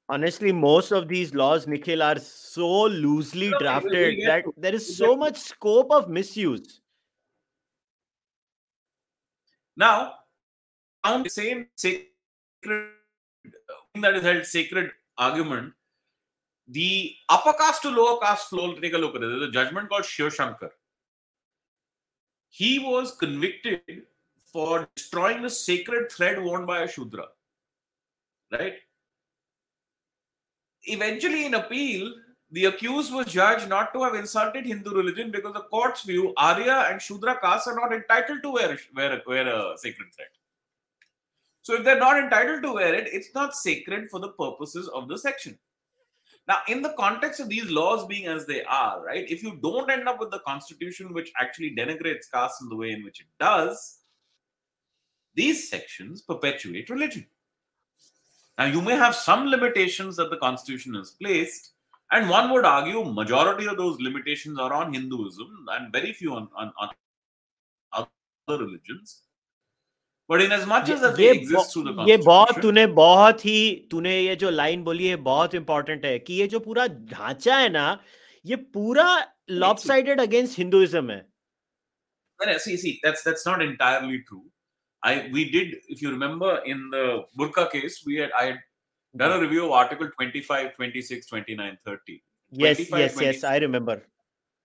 Honestly, 0.08 0.52
most 0.52 0.92
of 0.92 1.08
these 1.08 1.34
laws, 1.34 1.66
Nikhil, 1.68 2.04
are 2.04 2.20
so 2.20 2.84
loosely 2.84 3.52
drafted 3.60 4.20
that 4.28 4.46
there 4.56 4.74
is 4.74 4.96
so 4.96 5.16
much 5.16 5.38
scope 5.38 5.92
of 5.92 6.10
misuse. 6.10 6.82
now 9.78 10.14
on 11.04 11.24
the 11.24 11.30
same 11.30 11.68
sacred 11.76 12.12
thing 12.64 14.02
that 14.06 14.16
is 14.16 14.24
held 14.24 14.46
sacred 14.46 14.92
argument 15.18 15.74
the 16.68 17.14
upper 17.30 17.54
caste 17.62 17.82
to 17.82 17.90
lower 17.90 18.18
caste 18.22 18.48
flow 18.52 18.74
take 18.76 18.94
a 18.94 18.98
look 18.98 19.16
at 19.16 19.24
it 19.24 19.28
there's 19.28 19.50
a 19.50 19.52
judgment 19.52 19.90
called 19.90 20.06
Shiv 20.06 20.34
Shankar 20.34 20.72
he 22.48 22.80
was 22.80 23.12
convicted 23.18 23.82
for 24.54 24.88
destroying 24.96 25.42
the 25.42 25.50
sacred 25.50 26.10
thread 26.10 26.42
worn 26.42 26.66
by 26.66 26.84
a 26.84 26.88
Shudra. 26.88 27.26
Right? 28.50 28.76
Eventually, 30.86 31.46
in 31.46 31.54
appeal, 31.56 32.14
the 32.52 32.66
accused 32.66 33.14
was 33.14 33.26
judged 33.28 33.68
not 33.68 33.94
to 33.94 34.04
have 34.04 34.16
insulted 34.16 34.66
Hindu 34.66 34.92
religion 34.92 35.32
because 35.32 35.54
the 35.54 35.62
court's 35.62 36.04
view, 36.04 36.34
Arya 36.38 36.88
and 36.90 37.02
Shudra 37.02 37.40
castes 37.40 37.68
are 37.68 37.76
not 37.76 37.92
entitled 37.92 38.44
to 38.44 38.52
wear, 38.52 38.78
wear, 38.96 39.22
wear 39.26 39.48
a 39.48 39.78
sacred 39.78 40.14
thread. 40.16 40.28
So, 41.64 41.76
if 41.76 41.84
they're 41.84 42.00
not 42.00 42.18
entitled 42.18 42.62
to 42.64 42.74
wear 42.74 42.94
it, 42.94 43.10
it's 43.12 43.34
not 43.34 43.56
sacred 43.56 44.10
for 44.10 44.20
the 44.20 44.30
purposes 44.34 44.88
of 44.90 45.08
the 45.08 45.18
section. 45.18 45.58
Now, 46.48 46.60
in 46.68 46.84
the 46.84 46.94
context 46.98 47.40
of 47.40 47.50
these 47.50 47.70
laws 47.72 48.06
being 48.06 48.28
as 48.28 48.46
they 48.46 48.64
are, 48.66 49.04
right, 49.04 49.30
if 49.30 49.42
you 49.42 49.58
don't 49.64 49.90
end 49.90 50.08
up 50.08 50.20
with 50.20 50.30
the 50.30 50.40
constitution 50.40 51.12
which 51.12 51.32
actually 51.40 51.76
denigrates 51.76 52.32
caste 52.32 52.62
in 52.62 52.70
the 52.70 52.76
way 52.76 52.92
in 52.92 53.04
which 53.04 53.20
it 53.20 53.28
does, 53.40 54.02
these 55.34 55.70
sections 55.70 56.22
perpetuate 56.22 56.90
religion. 56.90 57.26
Now, 58.59 58.67
you 58.67 58.81
may 58.83 58.95
have 58.95 59.15
some 59.15 59.47
limitations 59.47 60.17
that 60.17 60.31
the 60.31 60.37
constitution 60.37 60.95
has 60.95 61.13
placed, 61.13 61.73
And 62.13 62.29
one 62.29 62.51
would 62.51 62.65
argue 62.65 63.05
majority 63.05 63.67
of 63.67 63.77
those 63.77 64.01
limitations 64.01 64.59
are 64.59 64.73
on 64.73 64.93
Hinduism 64.93 65.67
and 65.75 65.93
very 65.93 66.13
few 66.13 66.35
on, 66.35 66.49
on, 66.57 66.73
on 67.93 68.07
other 68.49 68.65
religions. 68.65 69.23
But 70.29 70.43
in 70.43 70.53
as 70.53 70.67
much 70.67 70.89
as 70.89 71.01
that 71.01 71.17
they 71.17 71.31
exist 71.31 71.73
through 71.73 71.85
the 71.85 71.93
ये 72.07 72.17
बहुत 72.25 72.61
तूने 72.63 72.87
बहुत 72.95 73.45
ही 73.45 73.89
तूने 73.91 74.19
ये 74.21 74.35
जो 74.43 74.51
line 74.51 74.83
बोली 74.85 75.07
है 75.07 75.17
बहुत 75.29 75.55
इंपॉर्टेंट 75.55 76.05
है 76.05 76.19
कि 76.19 76.35
ये 76.35 76.47
जो 76.49 76.61
पूरा 76.67 76.87
ढांचा 76.87 77.57
है 77.59 77.69
ना 77.69 77.87
ये 78.47 78.57
पूरा 78.77 79.07
lopsided 79.49 80.21
against 80.21 80.59
Hinduism 80.59 81.11
है. 81.11 81.25
See, 82.59 82.77
see, 82.77 83.01
that's 83.03 83.23
that's 83.23 83.47
not 83.47 83.63
entirely 83.63 84.23
true. 84.29 84.45
I 85.06 85.30
we 85.32 85.50
did, 85.52 85.76
if 85.88 86.02
you 86.02 86.10
remember, 86.10 86.52
in 86.66 86.90
the 86.90 87.26
Burqa 87.40 87.72
case, 87.72 88.04
we 88.06 88.16
had 88.16 88.32
I 88.40 88.46
had 88.46 88.60
done 89.16 89.34
a 89.38 89.40
review 89.40 89.66
of 89.66 89.72
Article 89.72 90.10
25, 90.10 90.76
26, 90.76 91.28
29, 91.28 91.78
30. 91.86 92.24
Yes, 92.52 92.90
yes, 92.90 93.22
yes, 93.22 93.44
I 93.44 93.58
remember. 93.58 94.02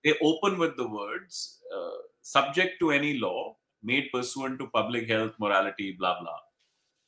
They 0.03 0.15
open 0.23 0.59
with 0.59 0.77
the 0.77 0.89
words 0.89 1.59
uh, 1.77 1.99
subject 2.23 2.81
to 2.81 2.91
any 2.91 3.19
law 3.19 3.57
made 3.83 4.09
pursuant 4.13 4.59
to 4.61 4.67
public 4.69 5.09
health, 5.09 5.33
morality, 5.39 5.93
blah, 5.99 6.21
blah. 6.21 6.39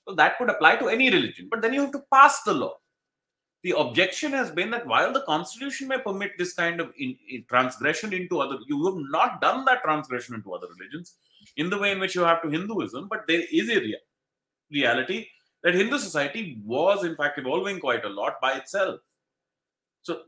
So 0.07 0.15
that 0.15 0.39
could 0.39 0.51
apply 0.51 0.77
to 0.77 0.89
any 0.89 1.11
religion, 1.11 1.49
but 1.51 1.63
then 1.63 1.73
you 1.73 1.83
have 1.83 1.93
to 1.93 2.03
pass 2.13 2.43
the 2.43 2.55
law. 2.55 2.77
The 3.63 3.77
objection 3.79 4.33
has 4.33 4.51
been 4.51 4.71
that 4.71 4.87
while 4.87 5.13
the 5.13 5.23
constitution 5.23 5.89
may 5.89 5.99
permit 5.99 6.33
this 6.37 6.53
kind 6.53 6.81
of 6.81 6.93
in, 6.99 7.17
in 7.29 7.45
transgression 7.49 8.13
into 8.13 8.41
other, 8.41 8.59
you 8.67 8.85
have 8.87 9.11
not 9.11 9.41
done 9.41 9.65
that 9.67 9.83
transgression 9.85 10.35
into 10.35 10.53
other 10.53 10.67
religions 10.77 11.15
in 11.57 11.71
the 11.71 11.79
way 11.79 11.93
in 11.93 12.01
which 12.01 12.15
you 12.15 12.23
have 12.23 12.43
to 12.43 12.49
Hinduism, 12.49 13.09
but 13.09 13.25
there 13.29 13.43
is 13.53 13.69
a 13.69 13.81
rea- 13.81 14.01
reality 14.71 15.27
that 15.63 15.75
Hindu 15.75 15.99
society 15.99 16.61
was 16.65 17.05
in 17.05 17.17
fact 17.17 17.39
evolving 17.39 17.79
quite 17.79 18.05
a 18.05 18.09
lot 18.09 18.41
by 18.41 18.55
itself. 18.55 19.01
So 20.03 20.23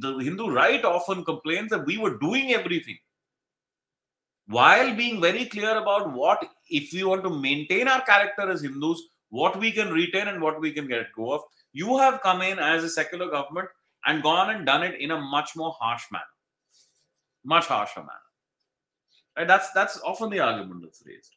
the 0.00 0.18
Hindu 0.18 0.48
right 0.48 0.84
often 0.84 1.24
complains 1.24 1.70
that 1.70 1.84
we 1.84 1.98
were 1.98 2.16
doing 2.18 2.52
everything 2.52 2.98
while 4.46 4.94
being 4.94 5.20
very 5.20 5.46
clear 5.46 5.76
about 5.76 6.12
what, 6.12 6.44
if 6.68 6.92
we 6.92 7.04
want 7.04 7.22
to 7.24 7.30
maintain 7.30 7.88
our 7.88 8.02
character 8.02 8.50
as 8.50 8.62
Hindus, 8.62 9.00
what 9.30 9.58
we 9.58 9.72
can 9.72 9.90
retain 9.90 10.28
and 10.28 10.40
what 10.40 10.60
we 10.60 10.70
can 10.72 10.86
get 10.86 11.12
go 11.16 11.32
of. 11.32 11.42
You 11.72 11.98
have 11.98 12.22
come 12.22 12.42
in 12.42 12.58
as 12.58 12.84
a 12.84 12.88
secular 12.88 13.30
government 13.30 13.68
and 14.06 14.22
gone 14.22 14.50
and 14.50 14.64
done 14.64 14.82
it 14.82 15.00
in 15.00 15.10
a 15.10 15.20
much 15.20 15.56
more 15.56 15.74
harsh 15.78 16.04
manner, 16.12 16.24
much 17.44 17.66
harsher 17.66 18.00
manner. 18.00 18.23
Right? 19.36 19.48
That's 19.48 19.70
that's 19.72 20.00
often 20.02 20.30
the 20.30 20.40
argument 20.40 20.82
that's 20.82 21.02
raised. 21.06 21.36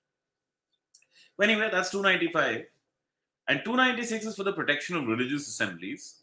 But 1.37 1.49
anyway, 1.49 1.69
that's 1.71 1.89
295. 1.91 2.65
And 3.47 3.61
296 3.63 4.25
is 4.25 4.35
for 4.35 4.43
the 4.43 4.53
protection 4.53 4.97
of 4.97 5.07
religious 5.07 5.47
assemblies, 5.47 6.21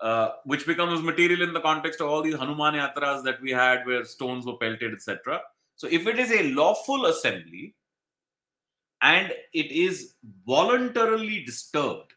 uh, 0.00 0.30
which 0.44 0.66
becomes 0.66 1.00
material 1.02 1.42
in 1.42 1.52
the 1.52 1.60
context 1.60 2.00
of 2.00 2.08
all 2.08 2.22
these 2.22 2.34
Hanuman 2.34 2.74
Yatras 2.74 3.22
that 3.24 3.40
we 3.40 3.50
had 3.50 3.86
where 3.86 4.04
stones 4.04 4.44
were 4.44 4.56
pelted, 4.56 4.92
etc. 4.92 5.40
So 5.76 5.86
if 5.86 6.06
it 6.06 6.18
is 6.18 6.32
a 6.32 6.50
lawful 6.54 7.06
assembly 7.06 7.74
and 9.00 9.32
it 9.52 9.70
is 9.70 10.14
voluntarily 10.44 11.44
disturbed, 11.44 12.14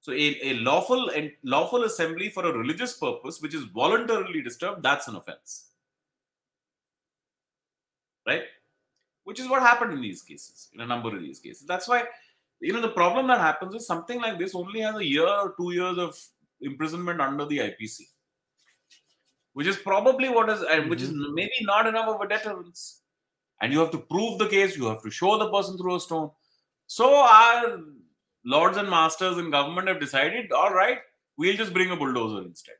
so 0.00 0.12
a, 0.12 0.38
a 0.42 0.54
lawful 0.54 1.10
and 1.10 1.32
lawful 1.42 1.84
assembly 1.84 2.30
for 2.30 2.46
a 2.46 2.52
religious 2.52 2.96
purpose 2.96 3.42
which 3.42 3.54
is 3.54 3.64
voluntarily 3.64 4.40
disturbed, 4.40 4.82
that's 4.82 5.08
an 5.08 5.16
offense. 5.16 5.72
Right? 8.26 8.42
Which 9.24 9.40
is 9.40 9.48
what 9.48 9.62
happened 9.62 9.92
in 9.92 10.00
these 10.00 10.22
cases, 10.22 10.68
in 10.74 10.80
a 10.80 10.86
number 10.86 11.14
of 11.14 11.22
these 11.22 11.40
cases. 11.40 11.66
That's 11.66 11.88
why, 11.88 12.04
you 12.60 12.72
know, 12.72 12.80
the 12.80 12.88
problem 12.88 13.26
that 13.28 13.40
happens 13.40 13.74
is 13.74 13.86
something 13.86 14.20
like 14.20 14.38
this 14.38 14.54
only 14.54 14.80
has 14.80 14.96
a 14.96 15.04
year 15.04 15.26
or 15.26 15.54
two 15.56 15.72
years 15.72 15.98
of 15.98 16.18
imprisonment 16.60 17.20
under 17.20 17.44
the 17.44 17.58
IPC 17.58 18.02
which 19.56 19.66
is 19.66 19.78
probably 19.78 20.28
what 20.28 20.50
is, 20.50 20.60
and 20.60 20.90
which 20.90 21.00
is 21.00 21.08
mm-hmm. 21.08 21.34
maybe 21.34 21.62
not 21.62 21.86
enough 21.86 22.08
of 22.08 22.20
a 22.20 22.28
deterrence. 22.28 23.00
And 23.62 23.72
you 23.72 23.78
have 23.78 23.90
to 23.92 23.98
prove 23.98 24.38
the 24.38 24.48
case, 24.48 24.76
you 24.76 24.84
have 24.84 25.02
to 25.02 25.10
show 25.10 25.38
the 25.38 25.50
person 25.50 25.78
threw 25.78 25.94
a 25.94 26.00
stone. 26.00 26.30
So 26.86 27.16
our 27.16 27.78
lords 28.44 28.76
and 28.76 28.90
masters 28.90 29.38
in 29.38 29.50
government 29.50 29.88
have 29.88 29.98
decided, 29.98 30.52
all 30.52 30.74
right, 30.74 30.98
we'll 31.38 31.56
just 31.56 31.72
bring 31.72 31.90
a 31.90 31.96
bulldozer 31.96 32.46
instead. 32.46 32.74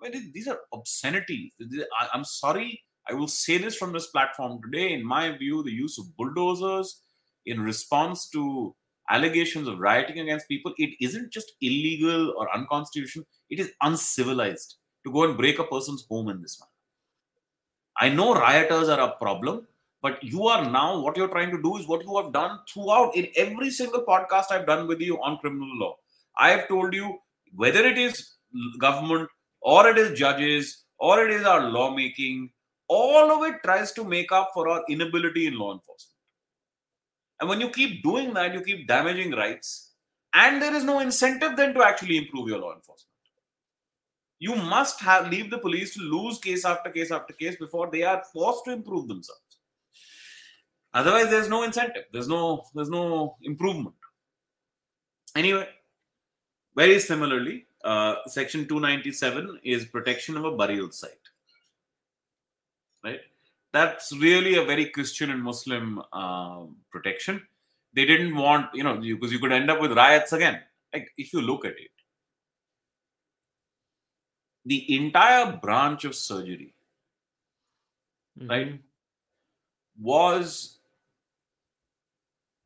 I 0.00 0.08
mean, 0.08 0.30
these 0.32 0.46
are 0.46 0.60
obscenities. 0.72 1.54
I'm 2.14 2.22
sorry, 2.22 2.80
I 3.10 3.14
will 3.14 3.28
say 3.28 3.58
this 3.58 3.76
from 3.76 3.92
this 3.92 4.08
platform 4.08 4.60
today. 4.62 4.92
In 4.92 5.04
my 5.04 5.36
view, 5.36 5.62
the 5.62 5.72
use 5.72 5.98
of 5.98 6.16
bulldozers 6.16 7.02
in 7.46 7.60
response 7.60 8.28
to 8.30 8.74
allegations 9.10 9.68
of 9.68 9.78
rioting 9.78 10.18
against 10.20 10.48
people, 10.48 10.74
it 10.76 10.90
isn't 11.00 11.32
just 11.32 11.52
illegal 11.60 12.34
or 12.36 12.54
unconstitutional, 12.54 13.26
it 13.48 13.58
is 13.58 13.72
uncivilized 13.82 14.76
to 15.04 15.12
go 15.12 15.24
and 15.24 15.38
break 15.38 15.58
a 15.58 15.64
person's 15.64 16.04
home 16.10 16.28
in 16.28 16.42
this 16.42 16.60
manner. 16.60 16.70
I 18.00 18.14
know 18.14 18.34
rioters 18.34 18.88
are 18.88 19.00
a 19.00 19.16
problem, 19.16 19.66
but 20.02 20.22
you 20.22 20.46
are 20.46 20.70
now 20.70 21.00
what 21.00 21.16
you're 21.16 21.28
trying 21.28 21.50
to 21.50 21.62
do 21.62 21.76
is 21.78 21.88
what 21.88 22.04
you 22.04 22.16
have 22.16 22.32
done 22.32 22.58
throughout 22.72 23.16
in 23.16 23.28
every 23.36 23.70
single 23.70 24.04
podcast 24.04 24.50
I've 24.50 24.66
done 24.66 24.86
with 24.86 25.00
you 25.00 25.16
on 25.22 25.38
criminal 25.38 25.70
law. 25.78 25.96
I 26.38 26.50
have 26.50 26.68
told 26.68 26.94
you 26.94 27.18
whether 27.54 27.84
it 27.84 27.98
is 27.98 28.34
government 28.78 29.28
or 29.60 29.88
it 29.88 29.98
is 29.98 30.18
judges 30.18 30.84
or 31.00 31.24
it 31.24 31.30
is 31.30 31.44
our 31.44 31.68
lawmaking, 31.70 32.50
all 32.88 33.30
of 33.30 33.48
it 33.48 33.62
tries 33.62 33.92
to 33.92 34.04
make 34.04 34.32
up 34.32 34.50
for 34.54 34.68
our 34.68 34.82
inability 34.88 35.46
in 35.46 35.58
law 35.58 35.72
enforcement. 35.72 36.14
And 37.40 37.48
when 37.48 37.60
you 37.60 37.70
keep 37.70 38.02
doing 38.02 38.34
that, 38.34 38.54
you 38.54 38.60
keep 38.62 38.88
damaging 38.88 39.32
rights, 39.32 39.92
and 40.34 40.60
there 40.60 40.74
is 40.74 40.84
no 40.84 41.00
incentive 41.00 41.56
then 41.56 41.74
to 41.74 41.84
actually 41.84 42.16
improve 42.16 42.48
your 42.48 42.58
law 42.58 42.74
enforcement. 42.74 43.06
You 44.40 44.54
must 44.56 45.00
have 45.00 45.30
leave 45.30 45.50
the 45.50 45.58
police 45.58 45.94
to 45.94 46.00
lose 46.00 46.38
case 46.38 46.64
after 46.64 46.90
case 46.90 47.10
after 47.10 47.32
case 47.32 47.56
before 47.56 47.90
they 47.90 48.02
are 48.02 48.22
forced 48.32 48.64
to 48.64 48.72
improve 48.72 49.08
themselves. 49.08 49.42
Otherwise 50.94 51.28
there's 51.28 51.48
no 51.48 51.64
incentive. 51.64 52.04
There's 52.12 52.28
no 52.28 52.64
there's 52.74 52.88
no 52.88 53.36
improvement. 53.42 53.96
Anyway 55.36 55.68
very 56.78 56.98
similarly 57.00 57.66
uh, 57.84 58.14
section 58.26 58.66
297 58.68 59.60
is 59.64 59.84
protection 59.86 60.36
of 60.36 60.44
a 60.44 60.56
burial 60.56 60.90
site 60.92 61.27
right 63.08 63.20
that's 63.76 64.12
really 64.26 64.56
a 64.62 64.64
very 64.72 64.86
christian 64.96 65.30
and 65.34 65.42
muslim 65.50 66.02
uh, 66.22 66.62
protection 66.94 67.40
they 67.98 68.06
didn't 68.12 68.34
want 68.46 68.80
you 68.80 68.84
know 68.88 68.96
because 69.00 69.32
you 69.36 69.42
could 69.44 69.56
end 69.60 69.70
up 69.74 69.80
with 69.84 70.00
riots 70.04 70.34
again 70.40 70.58
like 70.94 71.08
if 71.24 71.32
you 71.32 71.40
look 71.52 71.64
at 71.70 71.86
it 71.86 71.98
the 74.68 74.96
entire 74.96 75.56
branch 75.56 76.04
of 76.04 76.14
surgery, 76.14 76.74
mm-hmm. 78.38 78.50
right, 78.50 78.80
was 79.98 80.78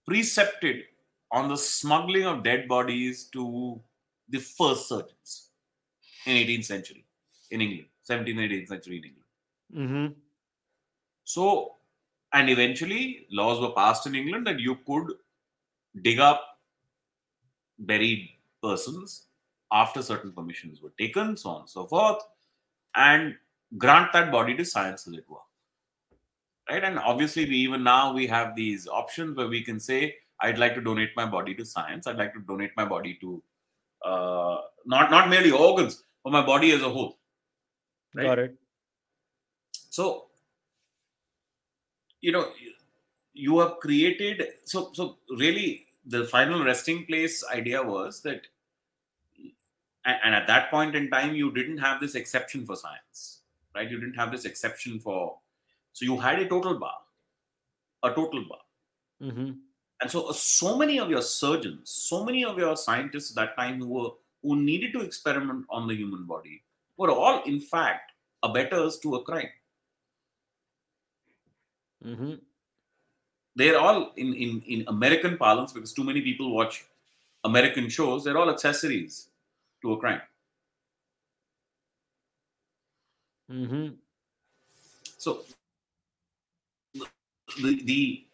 precepted 0.06 0.82
on 1.30 1.48
the 1.48 1.56
smuggling 1.56 2.26
of 2.26 2.42
dead 2.42 2.66
bodies 2.66 3.24
to 3.32 3.80
the 4.28 4.38
first 4.38 4.88
surgeons 4.88 5.50
in 6.26 6.36
18th 6.36 6.64
century 6.64 7.04
in 7.52 7.60
England, 7.60 7.86
17th, 8.10 8.38
18th 8.50 8.68
century 8.68 8.96
in 8.98 9.04
England. 9.04 9.22
Mm-hmm. 9.72 10.20
So, 11.24 11.76
and 12.32 12.50
eventually 12.50 13.26
laws 13.30 13.60
were 13.60 13.72
passed 13.72 14.06
in 14.06 14.14
England 14.14 14.46
that 14.46 14.60
you 14.60 14.76
could 14.86 15.12
dig 16.02 16.18
up 16.18 16.58
buried 17.78 18.30
persons 18.62 19.26
after 19.72 20.02
certain 20.02 20.32
permissions 20.32 20.80
were 20.82 20.92
taken, 20.98 21.36
so 21.36 21.50
on 21.50 21.60
and 21.62 21.70
so 21.70 21.86
forth, 21.86 22.22
and 22.94 23.34
grant 23.78 24.12
that 24.12 24.30
body 24.30 24.54
to 24.56 24.64
science, 24.64 25.06
as 25.06 25.14
it 25.14 25.24
were. 25.28 25.38
Right? 26.70 26.84
And 26.84 26.98
obviously, 26.98 27.44
we 27.46 27.56
even 27.56 27.82
now 27.82 28.12
we 28.12 28.26
have 28.26 28.54
these 28.54 28.86
options 28.86 29.36
where 29.36 29.48
we 29.48 29.62
can 29.62 29.80
say, 29.80 30.14
I'd 30.40 30.58
like 30.58 30.74
to 30.74 30.80
donate 30.80 31.10
my 31.16 31.26
body 31.26 31.54
to 31.54 31.64
science. 31.64 32.06
I'd 32.06 32.16
like 32.16 32.34
to 32.34 32.40
donate 32.40 32.72
my 32.76 32.84
body 32.84 33.18
to 33.20 33.42
uh, 34.04 34.58
not 34.84 35.10
not 35.10 35.28
merely 35.28 35.50
organs, 35.50 36.02
but 36.22 36.32
my 36.32 36.44
body 36.44 36.72
as 36.72 36.82
a 36.82 36.88
whole. 36.88 37.18
Right? 38.14 38.24
Got 38.24 38.38
it. 38.38 38.54
So, 39.90 40.26
you 42.22 42.32
know, 42.32 42.48
you 43.34 43.58
have 43.58 43.78
created. 43.80 44.42
So, 44.64 44.90
so 44.94 45.18
really, 45.36 45.86
the 46.06 46.24
final 46.24 46.64
resting 46.64 47.04
place 47.04 47.44
idea 47.52 47.82
was 47.82 48.22
that 48.22 48.46
and, 50.04 50.34
at 50.34 50.46
that 50.46 50.70
point 50.70 50.96
in 50.96 51.10
time 51.10 51.34
you 51.34 51.52
didn't 51.52 51.78
have 51.78 52.00
this 52.00 52.14
exception 52.14 52.66
for 52.66 52.76
science 52.76 53.40
right 53.74 53.90
you 53.90 53.98
didn't 54.00 54.16
have 54.16 54.32
this 54.32 54.44
exception 54.44 54.98
for 54.98 55.38
so 55.92 56.04
you 56.04 56.18
had 56.18 56.40
a 56.40 56.48
total 56.48 56.78
bar 56.78 56.98
a 58.02 58.08
total 58.10 58.44
bar 58.48 58.58
mm-hmm. 59.22 59.52
and 60.00 60.10
so 60.10 60.28
uh, 60.28 60.32
so 60.32 60.76
many 60.76 60.98
of 60.98 61.08
your 61.08 61.22
surgeons 61.22 61.90
so 61.90 62.24
many 62.24 62.44
of 62.44 62.58
your 62.58 62.76
scientists 62.76 63.30
at 63.30 63.36
that 63.36 63.56
time 63.56 63.78
who 63.78 63.88
were 63.88 64.10
who 64.42 64.56
needed 64.56 64.92
to 64.92 65.00
experiment 65.00 65.64
on 65.70 65.86
the 65.86 65.94
human 65.94 66.24
body 66.24 66.62
were 66.96 67.10
all 67.10 67.42
in 67.44 67.60
fact 67.60 68.12
abettors 68.42 68.98
to 68.98 69.14
a 69.14 69.22
crime 69.22 69.50
Mm-hmm. 72.04 72.34
They're 73.54 73.78
all 73.78 74.12
in, 74.16 74.34
in, 74.34 74.62
in 74.66 74.84
American 74.88 75.36
parlance 75.36 75.72
because 75.72 75.92
too 75.92 76.04
many 76.04 76.20
people 76.20 76.54
watch 76.54 76.84
American 77.44 77.88
shows. 77.88 78.24
They're 78.24 78.38
all 78.38 78.50
accessories 78.50 79.28
to 79.82 79.92
a 79.92 79.98
crime. 79.98 80.22
Mm-hmm. 83.50 83.88
So 85.18 85.42
the, 87.60 87.82
the 87.84 88.24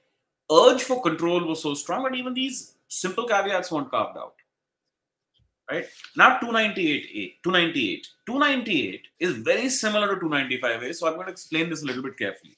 urge 0.50 0.82
for 0.82 1.02
control 1.02 1.44
was 1.44 1.62
so 1.62 1.74
strong, 1.74 2.06
and 2.06 2.14
even 2.14 2.34
these 2.34 2.74
simple 2.88 3.26
caveats 3.26 3.72
weren't 3.72 3.90
carved 3.90 4.16
out. 4.16 4.34
Right? 5.70 5.86
Now 6.16 6.38
298A, 6.38 7.34
298. 7.42 8.06
298 8.26 9.08
is 9.18 9.32
very 9.38 9.68
similar 9.68 10.14
to 10.14 10.26
295A, 10.26 10.94
so 10.94 11.06
I'm 11.06 11.14
going 11.14 11.26
to 11.26 11.32
explain 11.32 11.68
this 11.68 11.82
a 11.82 11.86
little 11.86 12.02
bit 12.02 12.16
carefully. 12.16 12.57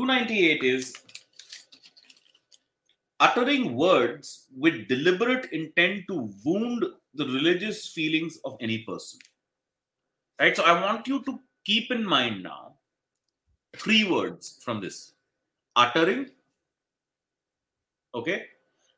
298 0.00 0.64
is 0.64 0.94
uttering 3.20 3.76
words 3.76 4.46
with 4.56 4.88
deliberate 4.88 5.52
intent 5.52 6.04
to 6.08 6.30
wound 6.42 6.86
the 7.12 7.26
religious 7.26 7.86
feelings 7.88 8.38
of 8.46 8.56
any 8.60 8.78
person. 8.84 9.18
Right. 10.40 10.56
So 10.56 10.64
I 10.64 10.80
want 10.80 11.06
you 11.06 11.22
to 11.24 11.38
keep 11.66 11.90
in 11.90 12.02
mind 12.02 12.42
now 12.42 12.76
three 13.76 14.10
words 14.10 14.58
from 14.64 14.80
this 14.80 15.12
uttering. 15.76 16.30
Okay. 18.14 18.46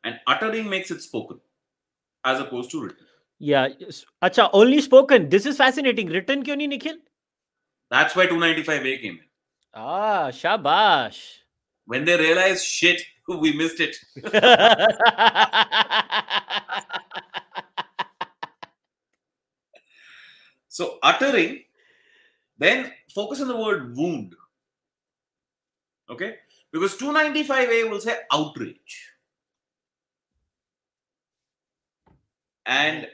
And 0.05 0.21
uttering 0.29 0.71
makes 0.71 0.93
it 0.93 1.03
spoken 1.03 1.41
as 2.25 2.39
opposed 2.39 2.71
to 2.71 2.83
written. 2.85 3.07
Yeah. 3.41 3.69
yes. 3.77 4.05
Acha, 4.23 4.51
only 4.53 4.81
spoken. 4.81 5.29
This 5.31 5.47
is 5.47 5.57
fascinating. 5.57 6.07
Written 6.07 6.45
kyun 6.45 6.59
nahi, 6.59 6.69
Nikhil? 6.69 6.97
That's 7.91 8.15
why 8.15 8.29
295A 8.29 9.03
came 9.03 9.15
in. 9.15 9.32
Ah, 9.75 10.29
shabash. 10.31 11.39
When 11.87 12.05
they 12.05 12.17
realize 12.17 12.65
shit, 12.65 13.03
we 13.29 13.53
missed 13.53 13.81
it. 13.81 13.97
So 20.73 20.99
uttering, 21.03 21.65
then 22.57 22.91
focus 23.15 23.43
on 23.43 23.49
the 23.49 23.57
word 23.57 23.95
wound. 23.95 24.35
Okay? 26.09 26.37
Because 26.73 26.97
295A 26.97 27.91
will 27.91 28.01
say 28.01 28.17
outrage. 28.33 29.13
And 32.65 33.07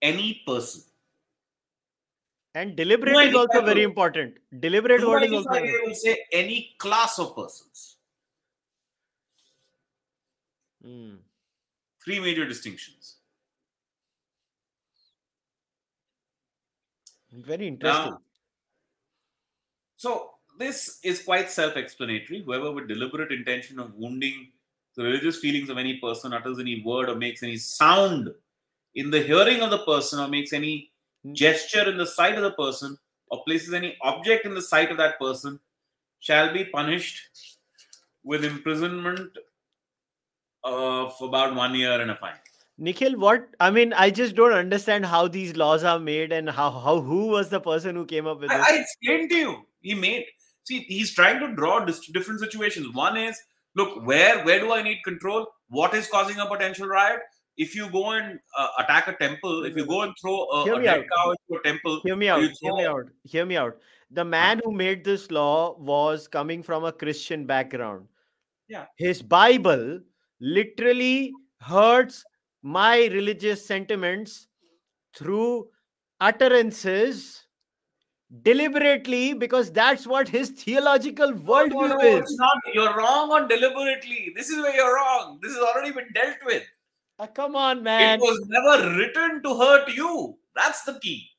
any 0.00 0.42
person. 0.46 0.84
And 2.56 2.74
deliberate 2.74 3.28
is 3.28 3.34
also 3.34 3.60
very 3.60 3.82
important. 3.82 4.38
Deliberate 4.60 5.06
word 5.06 5.24
is 5.24 5.32
also 5.32 5.50
295A 5.50 5.86
will 5.86 5.94
say 5.94 6.18
any 6.32 6.74
class 6.78 7.18
of 7.18 7.36
persons. 7.36 7.98
Hmm. 10.82 11.16
Three 12.02 12.18
major 12.18 12.46
distinctions. 12.48 13.16
Very 17.30 17.68
interesting. 17.68 18.12
Now, 18.12 18.20
so 19.96 20.30
this 20.58 20.98
is 21.02 21.22
quite 21.22 21.50
self-explanatory. 21.50 22.42
Whoever 22.42 22.72
with 22.72 22.88
deliberate 22.88 23.32
intention 23.32 23.78
of 23.78 23.92
wounding 23.94 24.52
the 24.96 25.02
religious 25.02 25.38
feelings 25.38 25.68
of 25.68 25.76
any 25.76 25.98
person 25.98 26.32
utters 26.32 26.58
any 26.58 26.82
word 26.82 27.10
or 27.10 27.16
makes 27.16 27.42
any 27.42 27.58
sound 27.58 28.30
in 28.94 29.10
the 29.10 29.20
hearing 29.20 29.60
of 29.60 29.70
the 29.70 29.80
person 29.80 30.20
or 30.20 30.28
makes 30.28 30.54
any 30.54 30.90
Hmm. 31.26 31.34
gesture 31.34 31.88
in 31.90 31.98
the 31.98 32.06
sight 32.06 32.36
of 32.36 32.42
the 32.42 32.52
person 32.52 32.96
or 33.30 33.42
places 33.44 33.74
any 33.74 33.96
object 34.02 34.46
in 34.46 34.54
the 34.54 34.62
sight 34.62 34.90
of 34.92 34.96
that 34.98 35.18
person 35.18 35.58
shall 36.20 36.52
be 36.52 36.64
punished 36.64 37.20
with 38.22 38.44
imprisonment 38.44 39.30
of 40.62 41.14
about 41.20 41.54
one 41.54 41.74
year 41.74 42.00
and 42.00 42.10
a 42.10 42.16
fine. 42.16 42.34
Nikhil, 42.78 43.18
what 43.18 43.48
I 43.58 43.70
mean, 43.70 43.92
I 43.92 44.10
just 44.10 44.36
don't 44.36 44.52
understand 44.52 45.06
how 45.06 45.26
these 45.26 45.56
laws 45.56 45.82
are 45.82 45.98
made 45.98 46.30
and 46.30 46.48
how, 46.48 46.70
how 46.70 47.00
who 47.00 47.26
was 47.28 47.48
the 47.48 47.60
person 47.60 47.96
who 47.96 48.04
came 48.04 48.26
up 48.26 48.40
with 48.40 48.50
this. 48.50 48.66
I, 48.68 48.76
explained 48.76 49.30
to 49.30 49.36
you. 49.36 49.66
He 49.80 49.94
made 49.94 50.26
see 50.64 50.80
he's 50.80 51.14
trying 51.14 51.40
to 51.40 51.54
draw 51.54 51.84
different 51.84 52.40
situations. 52.40 52.94
One 52.94 53.16
is 53.16 53.40
look 53.74 54.04
where 54.04 54.44
where 54.44 54.60
do 54.60 54.72
I 54.72 54.82
need 54.82 55.02
control? 55.04 55.46
What 55.68 55.94
is 55.94 56.06
causing 56.08 56.38
a 56.38 56.46
potential 56.46 56.86
riot? 56.86 57.20
If 57.56 57.74
you 57.74 57.88
go 57.90 58.10
and 58.12 58.38
uh, 58.56 58.68
attack 58.78 59.08
a 59.08 59.14
temple, 59.14 59.64
if 59.64 59.76
you 59.76 59.86
go 59.86 60.02
and 60.02 60.12
throw 60.20 60.44
a, 60.50 60.64
Hear 60.64 60.74
a 60.74 60.82
dead 60.82 60.98
out. 61.00 61.04
cow 61.16 61.30
into 61.30 61.60
a 61.60 61.62
temple, 61.64 62.00
hear 62.04 62.16
me 62.16 62.28
out 62.28 62.42
you 62.42 62.50
hear 62.60 62.74
me 62.74 62.84
out 62.86 63.06
hear 63.24 63.46
me 63.46 63.56
out 63.56 63.78
the 64.10 64.24
man 64.24 64.60
who 64.64 64.72
made 64.72 65.04
this 65.04 65.30
law 65.30 65.76
was 65.78 66.28
coming 66.28 66.62
from 66.62 66.84
a 66.84 66.92
christian 66.92 67.46
background 67.46 68.06
Yeah. 68.68 68.84
his 68.98 69.22
bible 69.22 70.00
literally 70.40 71.32
hurts 71.60 72.22
my 72.62 73.06
religious 73.06 73.64
sentiments 73.66 74.46
through 75.16 75.68
utterances 76.20 77.46
deliberately 78.42 79.34
because 79.34 79.70
that's 79.72 80.06
what 80.06 80.28
his 80.28 80.50
theological 80.50 81.30
No, 81.32 81.38
worldview 81.50 81.88
no, 81.88 81.98
is 82.22 82.36
not. 82.38 82.58
You're 82.74 82.94
wrong 82.96 83.30
on 83.30 83.48
deliberately. 83.48 84.32
This 84.36 84.50
is 84.50 84.56
where 84.62 84.74
you're 84.74 84.94
wrong. 84.96 85.38
This 85.42 85.52
has 85.54 85.62
already 85.62 85.92
been 85.92 86.08
dealt 86.12 86.36
with. 86.44 86.64
Ah, 87.18 87.26
come 87.26 87.56
on 87.56 87.82
man 87.82 88.18
It 88.18 88.22
was 88.22 88.44
never 88.46 88.94
written 88.96 89.42
to 89.42 89.56
hurt 89.58 89.88
you. 89.94 90.36
That's 90.54 90.82
the 90.82 90.98
key. 91.00 91.30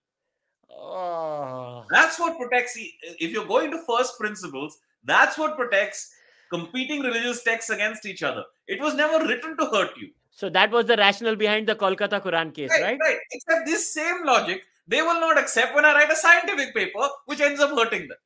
Oh. 0.71 1.85
That's 1.89 2.19
what 2.19 2.37
protects. 2.37 2.77
If 2.77 3.31
you're 3.31 3.45
going 3.45 3.71
to 3.71 3.79
first 3.87 4.17
principles, 4.19 4.79
that's 5.03 5.37
what 5.37 5.55
protects 5.55 6.13
competing 6.51 7.01
religious 7.01 7.43
texts 7.43 7.69
against 7.69 8.05
each 8.05 8.23
other. 8.23 8.43
It 8.67 8.81
was 8.81 8.95
never 8.95 9.25
written 9.25 9.57
to 9.57 9.65
hurt 9.65 9.97
you. 9.97 10.09
so 10.39 10.49
that 10.55 10.71
was 10.71 10.85
the 10.89 10.95
rationale 10.99 11.35
behind 11.41 11.67
the 11.69 11.75
kolkata 11.83 12.17
quran 12.23 12.49
case 12.57 12.73
Right, 12.81 12.97
right, 13.03 13.17
Except 13.37 13.65
this 13.69 13.85
same 13.93 14.19
logic, 14.23 14.61
they 14.87 15.01
will 15.01 15.19
not 15.23 15.37
accept 15.41 15.73
when 15.77 15.83
I 15.83 15.93
write 15.93 16.11
a 16.11 16.15
scientific 16.15 16.75
paper, 16.75 17.07
which 17.25 17.41
ends 17.47 17.59
up 17.65 17.71
hurting 17.79 18.07
them. 18.07 18.17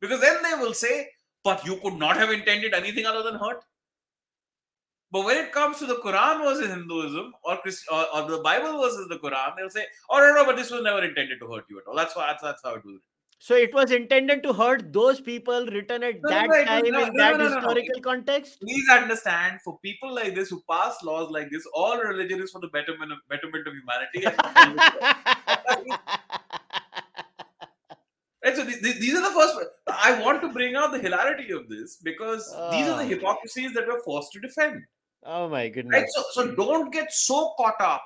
Because 0.00 0.20
then 0.20 0.42
they 0.44 0.54
will 0.62 0.74
say, 0.74 1.08
but 1.42 1.64
you 1.66 1.76
could 1.82 1.94
not 2.04 2.16
have 2.16 2.30
intended 2.30 2.72
anything 2.74 3.04
other 3.06 3.22
than 3.24 3.34
hurt. 3.44 3.64
But 5.14 5.24
when 5.26 5.36
it 5.40 5.52
comes 5.52 5.78
to 5.78 5.86
the 5.86 5.96
Quran 6.04 6.42
versus 6.44 6.70
Hinduism 6.70 7.32
or, 7.44 7.56
Christ- 7.58 7.84
or, 7.96 8.04
or 8.16 8.22
the 8.30 8.38
Bible 8.46 8.80
versus 8.82 9.06
the 9.08 9.18
Quran, 9.24 9.56
they'll 9.56 9.70
say, 9.70 9.84
oh, 10.10 10.18
no, 10.18 10.32
no, 10.34 10.44
but 10.44 10.56
this 10.56 10.70
was 10.72 10.82
never 10.82 11.04
intended 11.04 11.38
to 11.40 11.46
hurt 11.52 11.66
you 11.70 11.78
at 11.78 11.86
all. 11.86 11.94
That's, 11.94 12.16
why, 12.16 12.26
that's, 12.26 12.42
that's 12.42 12.62
how 12.64 12.74
it 12.74 12.84
was. 12.84 13.00
So 13.38 13.54
it 13.54 13.72
was 13.74 13.92
intended 13.92 14.42
to 14.42 14.52
hurt 14.52 14.92
those 14.92 15.20
people 15.20 15.66
written 15.66 16.02
at 16.02 16.16
No, 16.22 16.30
no, 16.30 16.34
that 16.34 16.48
no, 16.48 16.64
time 16.64 16.66
not- 16.66 16.86
in 16.86 16.92
no, 16.94 17.00
that 17.00 17.12
no, 17.14 17.30
no, 17.30 17.36
no, 17.36 17.48
no. 17.48 17.54
historical 17.54 18.00
context. 18.02 18.60
Please 18.60 18.88
understand, 18.90 19.60
for 19.62 19.78
people 19.80 20.12
like 20.12 20.34
this 20.34 20.50
who 20.50 20.60
pass 20.68 20.96
laws 21.04 21.30
like 21.30 21.48
this, 21.50 21.64
all 21.74 21.96
religion 21.98 22.42
is 22.42 22.50
for 22.50 22.60
the 22.60 22.68
betterment 22.68 23.12
of, 23.12 23.18
betterment 23.28 23.68
of 23.68 23.74
humanity. 23.74 24.24
Right, 28.44 28.56
so 28.56 28.64
th- 28.64 28.82
th- 28.82 28.96
these 28.96 29.14
are 29.14 29.22
the 29.22 29.30
first. 29.38 29.54
I 29.88 30.20
want 30.20 30.42
to 30.42 30.48
bring 30.48 30.74
out 30.74 30.92
the 30.92 30.98
hilarity 30.98 31.52
of 31.52 31.68
this 31.68 31.96
because 32.02 32.46
these 32.72 32.86
are 32.88 32.96
the 32.98 33.04
Ah. 33.04 33.12
hypocrisies 33.14 33.72
that 33.74 33.86
we're 33.86 34.00
forced 34.02 34.32
to 34.32 34.40
defend. 34.40 34.82
oh 35.23 35.49
my 35.49 35.63
Right? 35.63 35.73
goodness. 35.73 36.13
So, 36.15 36.23
so 36.31 36.55
don't 36.55 36.91
get 36.91 37.11
so 37.11 37.53
caught 37.57 37.81
up 37.81 38.05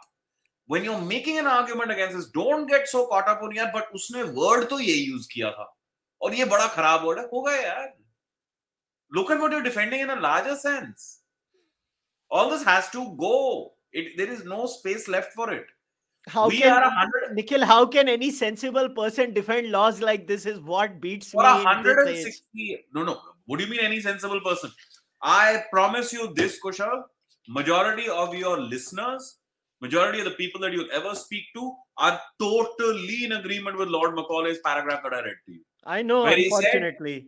when 0.67 0.83
you're 0.83 1.01
making 1.01 1.39
an 1.39 1.47
argument 1.47 1.91
against 1.91 2.15
this. 2.15 2.29
Don't 2.29 2.67
get 2.67 2.87
so 2.87 3.07
caught 3.07 3.27
up 3.27 3.41
on 3.41 3.55
यार 3.55 3.71
but 3.73 3.91
उसने 3.95 4.33
word 4.33 4.69
तो 4.69 4.79
ये 4.79 4.95
use 4.95 5.27
किया 5.27 5.51
था 5.51 5.67
और 6.21 6.33
ये 6.35 6.45
बड़ा 6.45 6.67
खराब 6.75 7.05
word 7.05 7.17
है 7.19 7.29
होगा 7.33 7.55
यार. 7.55 7.91
Look 9.11 9.29
at 9.29 9.39
what 9.39 9.51
you're 9.51 9.61
defending 9.61 10.01
in 10.01 10.09
a 10.09 10.19
larger 10.19 10.55
sense. 10.55 11.19
All 12.31 12.49
this 12.49 12.63
has 12.63 12.89
to 12.89 13.15
go. 13.19 13.73
It, 13.91 14.17
there 14.17 14.31
is 14.31 14.43
no 14.43 14.65
space 14.65 15.07
left 15.07 15.33
for 15.33 15.51
it. 15.53 15.65
How 16.27 16.47
we 16.47 16.61
can 16.61 16.71
are 16.71 16.83
a 16.83 16.89
hundred 16.89 17.35
Nikhil? 17.35 17.65
How 17.65 17.85
can 17.85 18.09
any 18.09 18.31
sensible 18.31 18.89
person 18.89 19.33
defend 19.33 19.69
laws 19.71 20.01
like 20.01 20.25
this? 20.25 20.45
Is 20.45 20.59
what 20.61 20.99
beats 21.01 21.31
for 21.31 21.43
me. 21.43 21.47
a 21.49 21.51
in 21.51 21.57
this 21.57 21.65
hundred 21.65 21.99
and 21.99 22.09
age. 22.09 22.23
sixty. 22.23 22.85
No, 22.93 23.03
no. 23.03 23.19
What 23.45 23.59
do 23.59 23.65
you 23.65 23.69
mean 23.69 23.81
any 23.81 23.99
sensible 23.99 24.41
person? 24.41 24.71
I 25.22 25.64
promise 25.70 26.12
you 26.12 26.32
this, 26.34 26.58
Kushal. 26.64 27.02
Majority 27.48 28.08
of 28.08 28.34
your 28.34 28.60
listeners, 28.60 29.38
majority 29.80 30.18
of 30.20 30.26
the 30.26 30.32
people 30.32 30.60
that 30.60 30.72
you'll 30.72 30.90
ever 30.92 31.14
speak 31.14 31.44
to 31.54 31.74
are 31.96 32.20
totally 32.38 33.24
in 33.24 33.32
agreement 33.32 33.76
with 33.78 33.88
Lord 33.88 34.14
Macaulay's 34.14 34.58
paragraph 34.64 35.02
that 35.02 35.14
I 35.14 35.20
read 35.22 35.36
to 35.46 35.52
you. 35.52 35.60
I 35.84 36.02
know, 36.02 36.22
Where 36.24 36.36
he 36.36 36.50
said- 36.50 36.72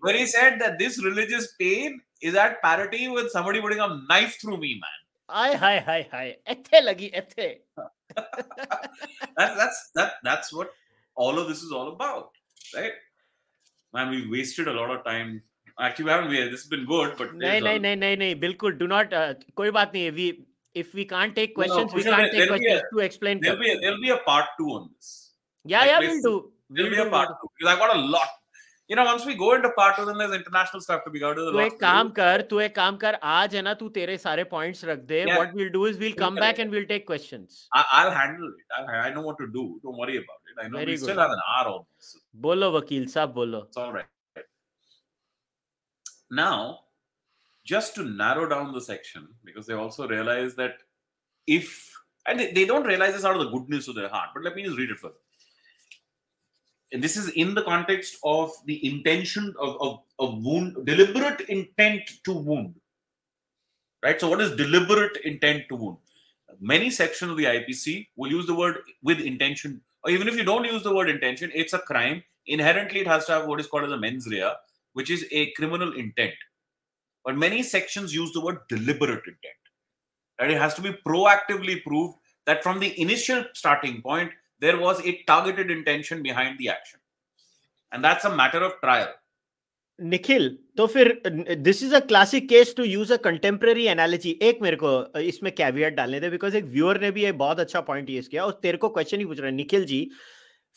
Where 0.00 0.16
he 0.16 0.26
said 0.26 0.60
that 0.60 0.78
this 0.78 1.02
religious 1.02 1.54
pain 1.58 2.00
is 2.20 2.34
at 2.34 2.60
parity 2.62 3.08
with 3.08 3.30
somebody 3.30 3.60
putting 3.60 3.80
a 3.80 4.00
knife 4.08 4.38
through 4.40 4.58
me, 4.58 4.74
man. 4.74 4.98
Hi, 5.30 5.54
hi, 5.54 5.78
hi, 5.78 6.08
hi. 6.12 6.36
Ethe 6.46 6.84
lagi, 6.88 7.10
ethe. 7.14 7.60
That's 9.36 9.56
that's 9.56 9.90
that 9.94 10.12
that's 10.24 10.52
what 10.52 10.72
all 11.14 11.38
of 11.38 11.48
this 11.48 11.62
is 11.62 11.70
all 11.72 11.88
about, 11.92 12.30
right? 12.74 12.92
Man, 13.94 14.10
we've 14.10 14.28
wasted 14.30 14.66
a 14.68 14.72
lot 14.72 14.90
of 14.90 15.04
time 15.04 15.42
Actually, 15.79 16.05
we 16.05 16.11
haven't. 16.11 16.29
This 16.51 16.61
has 16.61 16.69
been 16.73 16.85
good, 16.89 17.15
but 17.21 17.31
नहीं 17.33 17.39
there's 17.39 17.61
a- 17.61 17.65
नहीं 17.65 17.79
नहीं 17.85 17.95
नहीं 18.03 18.17
नहीं 18.17 18.35
बिल्कुल 18.43 18.77
do 18.81 18.87
not 18.91 19.13
uh, 19.21 19.33
कोई 19.61 19.71
बात 19.77 19.91
नहीं 19.95 20.03
है 20.05 20.13
we 20.19 20.27
if 20.83 20.93
we 20.99 21.05
can't 21.09 21.35
take 21.39 21.57
No, 21.57 21.63
no, 21.63 21.73
questions 21.73 21.93
we 21.97 22.01
Kushal, 22.03 22.15
can't 22.15 22.31
take 22.31 22.39
there'll 22.41 22.59
be 22.59 22.65
questions 22.69 22.93
to 22.93 23.03
explain 23.07 23.41
there'll 23.43 23.57
kar. 23.59 23.65
be 23.65 23.71
a, 23.73 23.79
there'll 23.83 24.01
be 24.07 24.13
a 24.15 24.21
part 24.31 24.55
two 24.61 24.69
on 24.77 24.87
this. 24.93 25.11
yeah 25.73 25.81
like 25.85 25.91
yeah 25.93 25.99
this- 26.07 26.23
we'll 26.23 26.25
do 26.31 26.51
There'll 26.77 26.89
we'll 26.89 26.97
be 26.97 27.01
a 27.01 27.05
do, 27.05 27.11
part 27.17 27.29
we'll 27.29 27.37
do. 27.41 27.47
two 27.47 27.51
because 27.59 27.73
I've 27.73 27.83
got 27.85 27.95
a 27.95 27.99
lot. 28.15 28.33
you 28.91 28.95
know, 28.97 29.03
once 29.05 29.23
we 29.27 29.33
go 29.41 29.47
into 29.57 29.69
part 29.75 29.95
two, 29.97 30.03
then 30.07 30.17
there's 30.21 30.33
international 30.39 30.81
stuff 30.85 31.03
to 31.05 31.11
be 31.13 31.19
covered. 31.25 31.37
तू 31.53 31.59
एक 31.59 31.77
काम 31.83 32.09
कर 32.21 32.41
तू 32.49 32.59
एक 32.65 32.75
काम 32.75 32.97
कर 33.03 33.17
आज 33.35 33.55
है 33.55 33.61
ना 33.67 33.73
तू 33.83 33.87
तेरे 33.99 34.17
सारे 34.25 34.43
points 34.55 34.83
रख 34.91 34.99
दे 35.11 35.21
Yeah. 35.27 35.39
what 35.43 35.55
we'll 35.59 35.71
do 35.77 35.85
is 35.91 35.97
we'll 36.05 36.17
come 36.23 36.35
back 36.43 36.59
and 36.65 36.75
we'll 36.77 36.87
take 36.91 37.05
questions 37.13 37.61
I, 37.79 37.83
I'll 37.99 38.11
handle 38.17 38.51
it. 38.51 38.75
I, 38.81 38.97
I 39.05 39.13
know 39.15 39.23
what 39.29 39.39
to 39.43 39.47
do. 39.59 39.63
Don't 39.85 39.97
worry 40.03 40.17
about 40.23 40.51
it. 40.51 40.65
I 40.65 40.67
know 40.73 40.77
Very 40.83 40.91
we 40.97 40.97
still 41.05 41.15
good. 41.15 41.23
have 41.25 41.33
an 41.37 41.43
hour 41.55 41.71
almost. 41.75 42.19
बोलो 42.47 42.71
वकील 42.77 43.07
साहब 43.15 43.33
बोलो 43.39 43.63
It's 43.69 43.81
all 43.85 43.93
right. 43.97 44.11
Now, 46.30 46.80
just 47.64 47.94
to 47.96 48.04
narrow 48.04 48.48
down 48.48 48.72
the 48.72 48.80
section, 48.80 49.28
because 49.44 49.66
they 49.66 49.74
also 49.74 50.06
realize 50.08 50.54
that 50.54 50.74
if, 51.46 51.92
and 52.26 52.38
they, 52.38 52.52
they 52.52 52.64
don't 52.64 52.86
realize 52.86 53.14
this 53.14 53.24
out 53.24 53.36
of 53.36 53.42
the 53.44 53.50
goodness 53.50 53.88
of 53.88 53.94
their 53.94 54.08
heart, 54.08 54.30
but 54.34 54.44
let 54.44 54.54
me 54.54 54.64
just 54.64 54.78
read 54.78 54.90
it 54.90 54.98
first. 54.98 55.16
And 56.92 57.02
this 57.02 57.16
is 57.16 57.28
in 57.30 57.54
the 57.54 57.62
context 57.62 58.16
of 58.24 58.50
the 58.66 58.84
intention 58.86 59.54
of, 59.60 59.76
of, 59.80 60.00
of 60.18 60.44
wound, 60.44 60.84
deliberate 60.84 61.42
intent 61.42 62.02
to 62.24 62.32
wound. 62.32 62.74
Right? 64.02 64.20
So, 64.20 64.28
what 64.28 64.40
is 64.40 64.56
deliberate 64.56 65.18
intent 65.24 65.64
to 65.68 65.76
wound? 65.76 65.98
Many 66.60 66.90
sections 66.90 67.30
of 67.30 67.36
the 67.36 67.44
IPC 67.44 68.08
will 68.16 68.30
use 68.30 68.46
the 68.46 68.54
word 68.54 68.78
with 69.02 69.20
intention, 69.20 69.80
or 70.04 70.10
even 70.10 70.26
if 70.26 70.36
you 70.36 70.42
don't 70.42 70.64
use 70.64 70.82
the 70.82 70.94
word 70.94 71.08
intention, 71.08 71.52
it's 71.54 71.74
a 71.74 71.78
crime. 71.78 72.24
Inherently, 72.46 73.00
it 73.00 73.06
has 73.06 73.26
to 73.26 73.32
have 73.32 73.46
what 73.46 73.60
is 73.60 73.66
called 73.66 73.84
as 73.84 73.92
a 73.92 73.98
mens 73.98 74.26
rea, 74.26 74.50
which 74.95 75.09
is 75.09 75.25
a 75.31 75.51
criminal 75.53 75.93
intent. 75.93 76.33
But 77.25 77.37
many 77.37 77.63
sections 77.63 78.13
use 78.13 78.31
the 78.31 78.41
word 78.41 78.57
deliberate 78.69 79.27
intent. 79.27 79.61
And 80.39 80.51
it 80.51 80.59
has 80.59 80.73
to 80.75 80.81
be 80.81 80.91
proactively 81.07 81.83
proved 81.83 82.15
that 82.47 82.63
from 82.63 82.79
the 82.79 82.89
initial 83.01 83.43
starting 83.53 84.01
point, 84.01 84.31
there 84.61 84.77
was 84.77 84.99
a 85.05 85.13
targeted 85.27 85.71
intention 85.71 86.21
behind 86.23 86.57
the 86.59 86.69
action. 86.69 86.99
And 87.91 88.03
that's 88.03 88.25
a 88.25 88.35
matter 88.35 88.63
of 88.63 88.81
trial. 88.81 89.13
Nikhil 89.99 90.47
तो 90.77 90.85
फिर 90.93 91.09
this 91.65 91.81
is 91.83 91.93
a 91.93 91.99
classic 92.07 92.47
case 92.49 92.73
to 92.77 92.83
use 92.83 93.11
a 93.11 93.17
contemporary 93.27 93.85
analogy 93.87 94.31
एक 94.43 94.61
मेरे 94.61 94.75
को 94.77 94.87
अ, 94.95 95.19
इसमें 95.19 95.51
caveat 95.55 95.93
डालने 95.95 96.19
दे 96.19 96.29
because 96.29 96.55
एक 96.55 96.65
viewer 96.73 96.99
ने 97.01 97.11
भी 97.17 97.23
ये 97.23 97.31
बहुत 97.43 97.59
अच्छा 97.59 97.81
पॉइंट 97.89 98.09
यूज 98.09 98.27
किया 98.27 98.45
और 98.45 98.59
तेरे 98.63 98.77
को 98.77 98.89
क्वेश्चन 98.97 99.19
ही 99.19 99.25
पूछ 99.25 99.39
रहा 99.39 99.49
है 99.49 99.55
निखिल 99.55 99.85
जी 99.91 99.99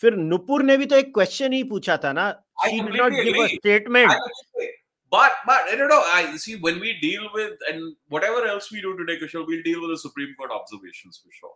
फिर 0.01 0.16
नुपुर 0.16 0.62
ने 0.62 0.76
भी 0.76 0.86
तो 0.92 0.96
एक 0.96 1.12
क्वेश्चन 1.14 1.53
ही 1.53 1.62
पूछा 1.72 1.96
था 2.05 2.12
ना 2.12 2.28
she 2.66 2.82
did 2.82 2.93
not 2.93 3.12
give 3.12 3.28
agree. 3.28 3.43
a 3.43 3.49
statement. 3.49 4.14
But 5.12 5.32
but 5.45 5.62
you 5.72 5.88
know, 5.88 6.01
I 6.01 6.36
see 6.38 6.56
when 6.56 6.80
we 6.80 6.99
deal 6.99 7.30
with 7.34 7.54
and 7.70 7.95
whatever 8.08 8.45
else 8.45 8.72
we 8.72 8.82
do 8.82 8.97
today, 8.97 9.20
Kushal, 9.20 9.45
we'll 9.45 9.62
deal 9.62 9.82
with 9.82 9.91
the 9.91 9.97
Supreme 9.97 10.34
Court 10.36 10.49
observations 10.51 11.22
for 11.24 11.30
sure. 11.32 11.54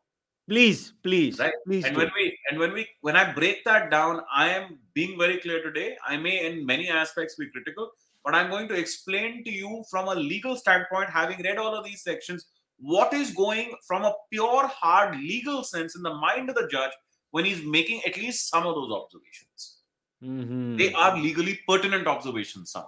Please, 0.48 0.94
please, 1.04 1.40
right? 1.40 1.54
Please 1.66 1.84
and 1.84 1.96
do. 1.96 2.02
when 2.02 2.12
we 2.16 2.38
and 2.50 2.60
when 2.60 2.74
we 2.74 2.88
when 3.02 3.16
I 3.18 3.34
break 3.34 3.66
that 3.66 3.90
down, 3.90 4.22
I 4.34 4.50
am 4.50 4.80
being 4.94 5.18
very 5.18 5.40
clear 5.40 5.62
today. 5.64 5.98
I 6.08 6.18
may 6.18 6.46
in 6.46 6.66
many 6.66 6.88
aspects 6.88 7.36
be 7.36 7.50
critical, 7.50 7.90
but 8.24 8.36
I'm 8.36 8.50
going 8.50 8.68
to 8.68 8.76
explain 8.76 9.44
to 9.44 9.52
you 9.52 9.84
from 9.90 10.08
a 10.08 10.16
legal 10.16 10.56
standpoint, 10.56 11.10
having 11.10 11.42
read 11.42 11.58
all 11.58 11.76
of 11.76 11.84
these 11.84 12.04
sections, 12.04 12.46
what 12.78 13.14
is 13.14 13.32
going 13.32 13.74
from 13.88 14.04
a 14.04 14.14
pure 14.32 14.68
hard 14.68 15.18
legal 15.18 15.64
sense 15.64 15.96
in 15.96 16.04
the 16.04 16.14
mind 16.14 16.50
of 16.50 16.56
the 16.56 16.68
judge 16.72 16.92
when 17.32 17.44
he's 17.44 17.64
making 17.64 18.02
at 18.06 18.18
least 18.18 18.50
some 18.50 18.66
of 18.66 18.76
those 18.76 18.92
observations. 18.92 19.77
Mm-hmm. 20.24 20.78
They 20.78 20.94
are 20.94 21.18
legally 21.18 21.60
pertinent 21.68 22.08
observations, 22.08 22.72
some. 22.72 22.86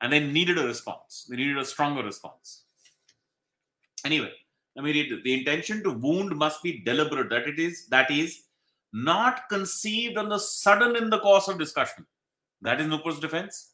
And 0.00 0.12
they 0.12 0.20
needed 0.20 0.58
a 0.58 0.66
response. 0.66 1.26
They 1.28 1.36
needed 1.36 1.56
a 1.56 1.64
stronger 1.64 2.02
response. 2.02 2.64
Anyway, 4.04 4.32
let 4.76 4.84
me 4.84 4.92
read. 4.92 5.24
The 5.24 5.32
intention 5.32 5.82
to 5.82 5.90
wound 5.90 6.36
must 6.36 6.62
be 6.62 6.82
deliberate. 6.84 7.30
That 7.30 7.48
it 7.48 7.58
is 7.58 7.86
that 7.86 8.10
is 8.10 8.42
not 8.92 9.48
conceived 9.48 10.18
on 10.18 10.28
the 10.28 10.38
sudden 10.38 10.96
in 10.96 11.10
the 11.10 11.20
course 11.20 11.48
of 11.48 11.58
discussion. 11.58 12.04
That 12.60 12.80
is 12.80 12.86
Nupur's 12.86 13.18
defense. 13.18 13.70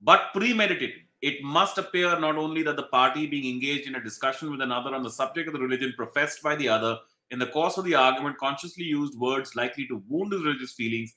But 0.00 0.32
premeditated. 0.34 1.02
It 1.22 1.42
must 1.42 1.78
appear 1.78 2.18
not 2.20 2.36
only 2.36 2.62
that 2.64 2.76
the 2.76 2.84
party 2.84 3.26
being 3.26 3.52
engaged 3.52 3.88
in 3.88 3.94
a 3.94 4.02
discussion 4.02 4.50
with 4.50 4.60
another 4.60 4.94
on 4.94 5.02
the 5.02 5.10
subject 5.10 5.48
of 5.48 5.54
the 5.54 5.60
religion 5.60 5.94
professed 5.96 6.42
by 6.42 6.56
the 6.56 6.68
other 6.68 6.98
in 7.31 7.39
the 7.39 7.47
course 7.47 7.77
of 7.77 7.85
the 7.85 7.95
argument 7.95 8.37
consciously 8.37 8.83
used 8.83 9.17
words 9.17 9.55
likely 9.55 9.87
to 9.87 10.03
wound 10.07 10.33
his 10.33 10.43
religious 10.43 10.73
feelings, 10.73 11.15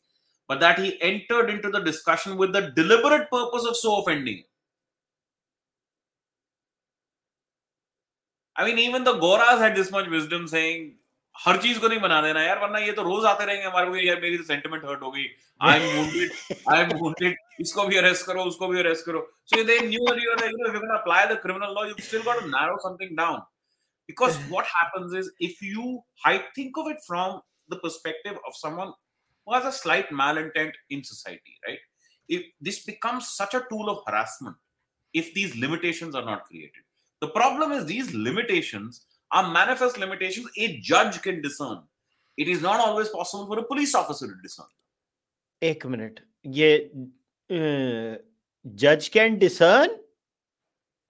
but 0.48 0.60
that 0.60 0.78
he 0.78 1.00
entered 1.02 1.50
into 1.50 1.70
the 1.70 1.80
discussion 1.80 2.36
with 2.36 2.52
the 2.52 2.72
deliberate 2.76 3.30
purpose 3.30 3.64
of 3.64 3.76
so 3.76 4.00
offending. 4.00 4.38
him. 4.38 4.44
I 8.56 8.64
mean, 8.64 8.78
even 8.78 9.02
the 9.02 9.14
Goras 9.14 9.58
had 9.58 9.74
this 9.74 9.90
much 9.90 10.08
wisdom 10.08 10.46
saying, 10.46 10.94
हर 11.46 11.56
चीज 11.62 11.78
को 11.78 11.88
नहीं 11.88 12.00
बना 12.00 12.20
देना 12.22 12.42
यार 12.42 12.58
वरना 12.58 12.78
ये 12.78 12.92
तो 12.92 13.02
रोज 13.02 13.24
आते 13.26 13.44
रहेंगे 13.44 13.66
हमारे 13.66 13.88
को 13.90 13.96
यार 13.96 14.20
मेरी 14.20 14.36
तो 14.38 14.44
सेंटिमेंट 14.44 14.84
हर्ट 14.84 15.00
हो 15.02 15.10
गई 15.10 15.24
I 15.62 15.80
am 15.80 15.96
wounded 15.96 16.30
I 16.72 16.82
am 16.82 16.92
wounded 16.98 17.36
इसको 17.60 17.86
भी 17.86 17.96
अरेस्ट 17.96 18.26
करो 18.26 18.44
उसको 18.50 18.68
भी 18.68 18.78
अरेस्ट 18.78 19.06
करो 19.06 19.22
so 19.52 19.64
they 19.70 19.78
knew 19.86 20.04
that 20.08 20.20
you 20.24 20.28
were 20.32 20.36
like, 20.42 20.52
you 20.52 20.58
know, 20.58 20.68
if 20.68 20.76
you're 20.76 20.84
going 20.84 20.92
to 20.92 20.98
apply 20.98 21.26
the 21.32 21.36
criminal 21.40 21.74
law 21.78 21.82
you've 21.88 22.04
still 22.04 22.22
got 22.28 22.38
because 24.08 24.36
what 24.48 24.66
happens 24.66 25.12
is 25.12 25.30
if 25.38 25.62
you 25.62 26.02
I 26.24 26.42
think 26.54 26.76
of 26.76 26.88
it 26.88 26.98
from 27.06 27.40
the 27.68 27.76
perspective 27.76 28.36
of 28.46 28.54
someone 28.54 28.92
who 29.46 29.54
has 29.54 29.64
a 29.64 29.72
slight 29.72 30.10
malintent 30.10 30.72
in 30.90 31.02
society 31.04 31.56
right 31.66 31.78
if 32.28 32.44
this 32.60 32.84
becomes 32.84 33.28
such 33.28 33.54
a 33.54 33.64
tool 33.70 33.88
of 33.88 33.98
harassment 34.06 34.56
if 35.12 35.32
these 35.34 35.56
limitations 35.56 36.14
are 36.14 36.24
not 36.24 36.44
created 36.44 36.84
the 37.20 37.28
problem 37.28 37.72
is 37.72 37.84
these 37.86 38.12
limitations 38.12 39.06
are 39.30 39.50
manifest 39.50 39.98
limitations 39.98 40.46
a 40.58 40.78
judge 40.78 41.20
can 41.22 41.42
discern 41.42 41.82
it 42.36 42.48
is 42.48 42.62
not 42.62 42.80
always 42.80 43.08
possible 43.08 43.46
for 43.46 43.58
a 43.58 43.62
police 43.64 43.94
officer 43.94 44.26
to 44.26 44.40
discern 44.46 44.72
एक 45.62 45.84
minute 45.86 46.18
ये 46.56 46.70
जज 48.82 49.08
can 49.12 49.36
discern 49.38 49.96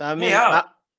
I 0.09 0.14
mean 0.14 0.32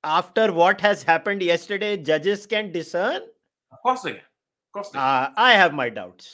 after 0.05 0.51
what 0.51 0.83
has 0.83 1.05
happened 1.09 1.43
yesterday 1.43 1.97
जजेस 2.11 2.47
can 2.47 2.71
discern 2.73 3.29
of 3.73 3.81
course 3.87 4.03
they 4.03 4.13
can 4.13 4.21
of 4.21 4.77
course 4.77 4.89
they 4.91 4.99
can. 4.99 5.07
Uh, 5.07 5.31
I 5.49 5.53
have 5.63 5.75
my 5.81 5.89
doubts. 5.97 6.29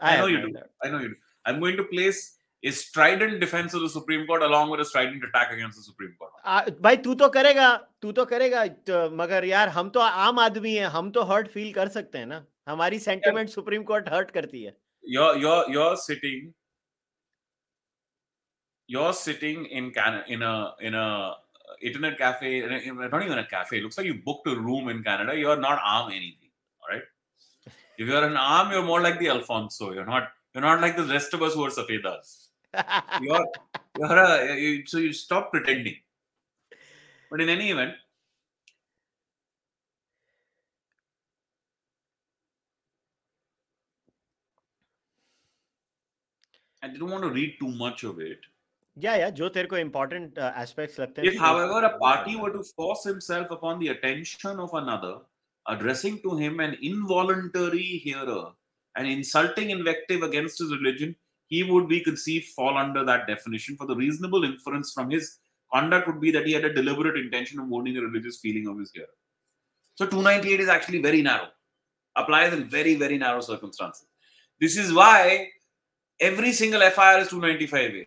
I, 0.00 0.12
I 0.12 0.18
know 0.18 0.26
you 0.26 0.40
do. 0.42 0.52
doubts. 0.52 0.72
I 0.84 0.90
know 0.90 1.00
you 1.00 1.08
do. 1.08 1.16
I'm 1.46 1.60
going 1.60 1.76
to 1.76 1.84
place 1.84 2.20
a 2.62 2.70
strident 2.70 3.40
defense 3.40 3.74
of 3.74 3.82
the 3.82 3.88
Supreme 3.88 4.26
Court 4.26 4.42
along 4.42 4.70
with 4.70 4.80
a 4.80 4.84
strident 4.84 5.24
attack 5.28 5.52
against 5.52 5.78
the 5.78 5.84
Supreme 5.84 6.14
Court. 6.18 6.32
आ, 6.44 6.60
भाई 6.86 6.96
तू 7.06 7.14
तो 7.22 7.28
करेगा 7.36 7.68
तू 8.02 8.12
तो 8.12 8.24
करेगा 8.32 8.66
तो, 8.66 9.10
मगर 9.16 9.44
यार 9.44 9.68
हम 9.78 9.90
तो 9.90 10.00
आम 10.00 10.38
आदमी 10.38 10.74
हैं 10.74 10.86
हम 10.96 11.10
तो 11.18 11.22
हर्ट 11.32 11.48
फील 11.56 11.72
कर 11.72 11.88
सकते 11.98 12.18
हैं 12.18 12.26
ना 12.26 12.44
हमारी 12.68 12.98
सेंटिमेंट 12.98 13.48
सुप्रीम 13.48 13.82
कोर्ट 13.92 14.08
हर्ट 14.14 14.30
करती 14.30 14.62
है 14.62 14.76
You're 15.04 15.36
you're 15.42 15.70
you're 15.74 15.96
sitting. 15.96 16.40
You're 18.88 19.12
sitting 19.12 19.64
in 19.66 19.90
Canada 19.92 20.24
in 20.34 20.42
a 20.42 20.74
in 20.88 20.94
a 20.94 21.36
internet 21.82 22.18
cafe. 22.18 22.62
in 22.62 22.72
a- 22.72 22.78
in 22.78 23.00
a- 23.00 23.08
not 23.08 23.22
even 23.22 23.38
a 23.38 23.46
cafe. 23.46 23.78
It 23.78 23.82
looks 23.82 23.98
like 23.98 24.06
you 24.06 24.14
booked 24.14 24.46
a 24.48 24.56
room 24.56 24.88
in 24.88 25.02
Canada. 25.02 25.36
You're 25.38 25.56
not 25.56 25.80
arm 25.84 26.10
anything. 26.10 26.50
All 26.80 26.88
right. 26.94 27.02
If 27.98 28.06
you're 28.06 28.24
an 28.24 28.36
arm, 28.36 28.70
you're 28.72 28.82
more 28.82 29.00
like 29.00 29.18
the 29.18 29.28
Alphonso. 29.28 29.92
You're 29.92 30.06
not. 30.06 30.32
You're 30.54 30.62
not 30.62 30.80
like 30.80 30.96
the 30.96 31.04
rest 31.04 31.34
of 31.34 31.42
us 31.42 31.54
who 31.54 31.64
are 31.64 31.70
safedas. 31.70 32.48
You're 33.22 33.46
you're 33.98 34.18
a 34.18 34.56
you, 34.56 34.86
so 34.86 34.98
you 34.98 35.12
stop 35.12 35.50
pretending. 35.52 35.96
But 37.30 37.40
in 37.40 37.48
any 37.48 37.70
event, 37.70 37.94
I 46.82 46.88
didn't 46.88 47.10
want 47.10 47.22
to 47.24 47.30
read 47.30 47.56
too 47.58 47.68
much 47.68 48.02
of 48.04 48.20
it. 48.20 48.40
या 49.03 49.15
या 49.15 49.29
जो 49.37 49.49
तेरे 49.49 49.67
को 49.67 49.77
important 49.77 50.37
aspects 50.37 50.99
लगते 50.99 51.21
हैं 51.21 51.29
If, 51.29 51.39
however, 51.39 51.83
a 51.85 51.97
party 51.99 52.35
were 52.35 52.51
to 52.55 52.63
force 52.79 53.05
himself 53.09 53.53
upon 53.55 53.79
the 53.79 53.89
attention 53.93 54.59
of 54.65 54.75
another, 54.81 55.13
addressing 55.73 56.19
to 56.25 56.35
him 56.41 56.59
an 56.59 56.75
involuntary 56.89 57.87
hearer, 58.05 58.43
an 58.95 59.05
insulting 59.05 59.71
invective 59.77 60.27
against 60.29 60.59
his 60.59 60.75
religion, 60.77 61.15
he 61.47 61.63
would 61.63 61.87
be 61.87 61.99
conceived 62.09 62.53
fall 62.59 62.77
under 62.77 63.03
that 63.05 63.25
definition. 63.27 63.75
For 63.77 63.87
the 63.87 63.95
reasonable 63.95 64.43
inference 64.43 64.93
from 64.93 65.09
his 65.09 65.39
conduct 65.73 66.07
would 66.07 66.21
be 66.21 66.31
that 66.31 66.45
he 66.45 66.53
had 66.53 66.65
a 66.65 66.73
deliberate 66.73 67.17
intention 67.17 67.59
of 67.59 67.67
wounding 67.67 67.95
the 67.95 68.01
religious 68.01 68.39
feeling 68.39 68.67
of 68.67 68.79
his 68.79 68.91
hearer. 68.93 69.15
So 69.95 70.05
298 70.05 70.59
is 70.59 70.69
actually 70.69 71.01
very 71.01 71.21
narrow, 71.21 71.49
applies 72.15 72.53
in 72.53 72.67
very, 72.69 72.95
very 72.95 73.17
narrow 73.17 73.41
circumstances. 73.41 74.07
This 74.59 74.77
is 74.77 74.93
why 74.93 75.49
every 76.19 76.51
single 76.51 76.81
FIR 76.81 77.19
is 77.19 77.29
295A. 77.29 78.05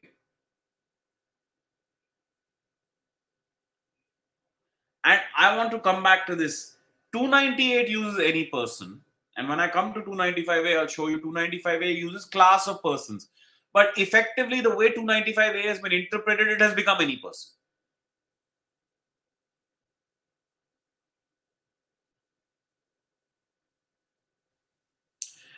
And 5.03 5.19
I 5.37 5.57
want 5.57 5.71
to 5.71 5.79
come 5.79 6.03
back 6.03 6.27
to 6.27 6.35
this. 6.35 6.77
298 7.13 7.89
uses 7.89 8.19
any 8.19 8.45
person. 8.45 9.01
And 9.37 9.49
when 9.49 9.59
I 9.59 9.67
come 9.67 9.93
to 9.93 10.01
295A, 10.01 10.79
I'll 10.79 10.87
show 10.87 11.07
you 11.07 11.19
295A 11.19 11.95
uses 11.95 12.25
class 12.25 12.67
of 12.67 12.83
persons. 12.83 13.29
But 13.73 13.97
effectively, 13.97 14.61
the 14.61 14.75
way 14.75 14.91
295A 14.91 15.63
has 15.63 15.79
been 15.79 15.93
interpreted, 15.93 16.49
it 16.49 16.61
has 16.61 16.73
become 16.73 17.01
any 17.01 17.17
person. 17.17 17.51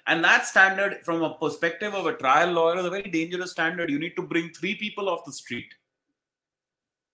And 0.05 0.23
that 0.23 0.45
standard, 0.45 1.05
from 1.05 1.23
a 1.23 1.35
perspective 1.35 1.93
of 1.93 2.05
a 2.05 2.13
trial 2.13 2.51
lawyer, 2.51 2.77
is 2.77 2.85
a 2.85 2.89
very 2.89 3.09
dangerous 3.09 3.51
standard. 3.51 3.89
You 3.89 3.99
need 3.99 4.15
to 4.17 4.21
bring 4.21 4.49
three 4.49 4.75
people 4.75 5.07
off 5.07 5.23
the 5.25 5.31
street, 5.31 5.73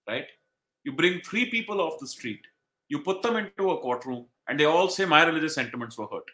right? 0.08 0.26
You 0.85 0.93
bring 0.93 1.21
three 1.23 1.47
people 1.51 1.81
off 1.81 1.99
the 2.01 2.07
street, 2.07 2.47
you 2.89 2.99
put 3.01 3.23
them 3.23 3.37
into 3.37 3.71
a 3.71 3.81
courtroom, 3.81 4.27
and 4.49 4.61
they 4.61 4.67
all 4.67 4.89
say, 4.89 5.05
My 5.07 5.25
religious 5.25 5.55
sentiments 5.55 5.97
were 5.99 6.07
hurt. 6.07 6.31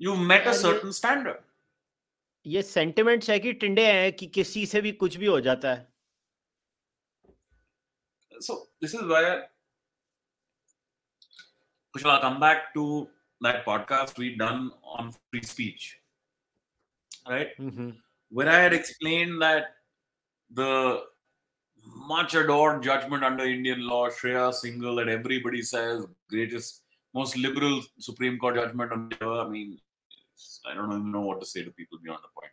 You've 0.00 0.18
met 0.18 0.46
a 0.46 0.50
And- 0.50 0.58
certain 0.66 0.92
standard. 0.92 1.40
ये 2.46 2.62
sentiments 2.62 3.28
है 3.30 3.38
कि 3.40 3.52
टिंडे 3.62 3.82
हैं 3.92 4.12
कि 4.20 4.26
किसी 4.36 4.64
से 4.66 4.80
भी 4.82 4.92
कुछ 5.02 5.16
भी 5.16 5.26
हो 5.26 5.40
जाता 5.40 5.74
है 5.74 5.90
So, 8.46 8.54
this 8.80 8.94
is 8.94 9.02
where 9.10 9.34
Kushal, 11.94 12.10
I'll 12.12 12.20
come 12.22 12.40
back 12.40 12.72
to 12.74 12.84
that 13.46 13.64
podcast 13.64 14.18
we 14.22 14.30
done 14.40 14.72
on 14.82 15.12
free 15.30 15.42
speech, 15.50 15.84
right? 17.28 17.52
Hmm, 17.60 17.92
where 18.29 18.49
I 18.49 18.55
had 18.59 18.73
explained 18.73 19.41
that 19.41 19.75
the 20.51 21.03
much 21.83 22.35
adored 22.35 22.83
judgment 22.83 23.23
under 23.23 23.45
Indian 23.45 23.87
law, 23.87 24.09
Shreya 24.09 24.53
Singhal, 24.53 24.97
that 24.97 25.09
everybody 25.09 25.61
says 25.61 26.05
greatest, 26.29 26.83
most 27.13 27.37
liberal 27.37 27.81
Supreme 27.99 28.37
Court 28.37 28.55
judgment 28.55 28.91
on 28.91 29.11
ever. 29.21 29.39
I 29.41 29.47
mean, 29.47 29.79
I 30.69 30.73
don't 30.73 30.91
even 30.91 31.11
know 31.11 31.21
what 31.21 31.39
to 31.39 31.45
say 31.45 31.63
to 31.63 31.71
people 31.71 31.99
beyond 32.03 32.19
the 32.23 32.39
point. 32.39 32.51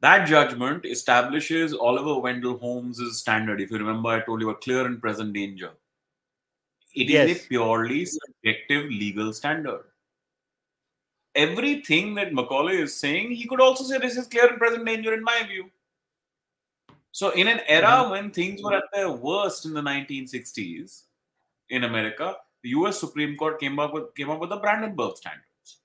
That 0.00 0.28
judgment 0.28 0.84
establishes 0.84 1.74
Oliver 1.74 2.20
Wendell 2.20 2.58
Holmes' 2.58 3.18
standard. 3.18 3.60
If 3.60 3.70
you 3.70 3.78
remember, 3.78 4.10
I 4.10 4.20
told 4.20 4.40
you 4.40 4.50
about 4.50 4.60
clear 4.60 4.86
and 4.86 5.00
present 5.00 5.32
danger. 5.32 5.72
It 6.94 7.10
is 7.10 7.10
Yes. 7.10 7.44
a 7.44 7.48
purely 7.48 8.06
subjective 8.06 8.86
legal 8.86 9.32
standard 9.32 9.84
everything 11.36 12.14
that 12.14 12.32
Macaulay 12.32 12.78
is 12.78 12.96
saying, 12.96 13.30
he 13.30 13.46
could 13.46 13.60
also 13.60 13.84
say 13.84 13.98
this 13.98 14.16
is 14.16 14.26
clear 14.26 14.48
and 14.48 14.58
present 14.58 14.84
danger 14.84 15.14
in 15.14 15.22
my 15.22 15.42
view. 15.46 15.70
So, 17.12 17.30
in 17.30 17.48
an 17.48 17.60
era 17.66 17.86
mm-hmm. 17.86 18.10
when 18.10 18.30
things 18.30 18.62
were 18.62 18.74
at 18.74 18.84
their 18.92 19.10
worst 19.10 19.64
in 19.64 19.72
the 19.72 19.80
1960s 19.80 21.02
in 21.70 21.84
America, 21.84 22.36
the 22.62 22.70
U.S. 22.70 22.98
Supreme 22.98 23.36
Court 23.36 23.60
came 23.60 23.78
up 23.78 23.94
with 23.94 24.14
came 24.14 24.30
up 24.30 24.40
with 24.40 24.50
the 24.50 24.56
Brandenburg 24.56 25.16
standards, 25.16 25.78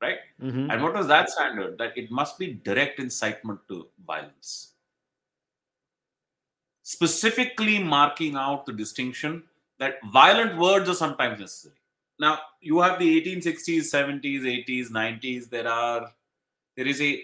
right? 0.00 0.18
Mm-hmm. 0.42 0.70
And 0.70 0.82
what 0.82 0.94
was 0.94 1.06
that 1.06 1.30
standard? 1.30 1.78
That 1.78 1.96
it 1.96 2.10
must 2.10 2.38
be 2.38 2.54
direct 2.54 2.98
incitement 2.98 3.60
to 3.68 3.86
violence, 4.04 4.72
specifically 6.82 7.78
marking 7.78 8.36
out 8.36 8.66
the 8.66 8.72
distinction 8.72 9.44
that 9.78 9.98
violent 10.12 10.58
words 10.58 10.88
are 10.88 10.94
sometimes 10.94 11.38
necessary. 11.40 11.76
Now, 12.18 12.38
you 12.60 12.80
have 12.80 12.98
the 12.98 13.20
1860s, 13.20 13.90
70s, 13.92 14.42
80s, 14.42 14.90
90s. 14.90 15.50
There 15.50 15.68
are 15.68 16.12
there 16.76 16.86
is 16.86 17.00
a 17.00 17.22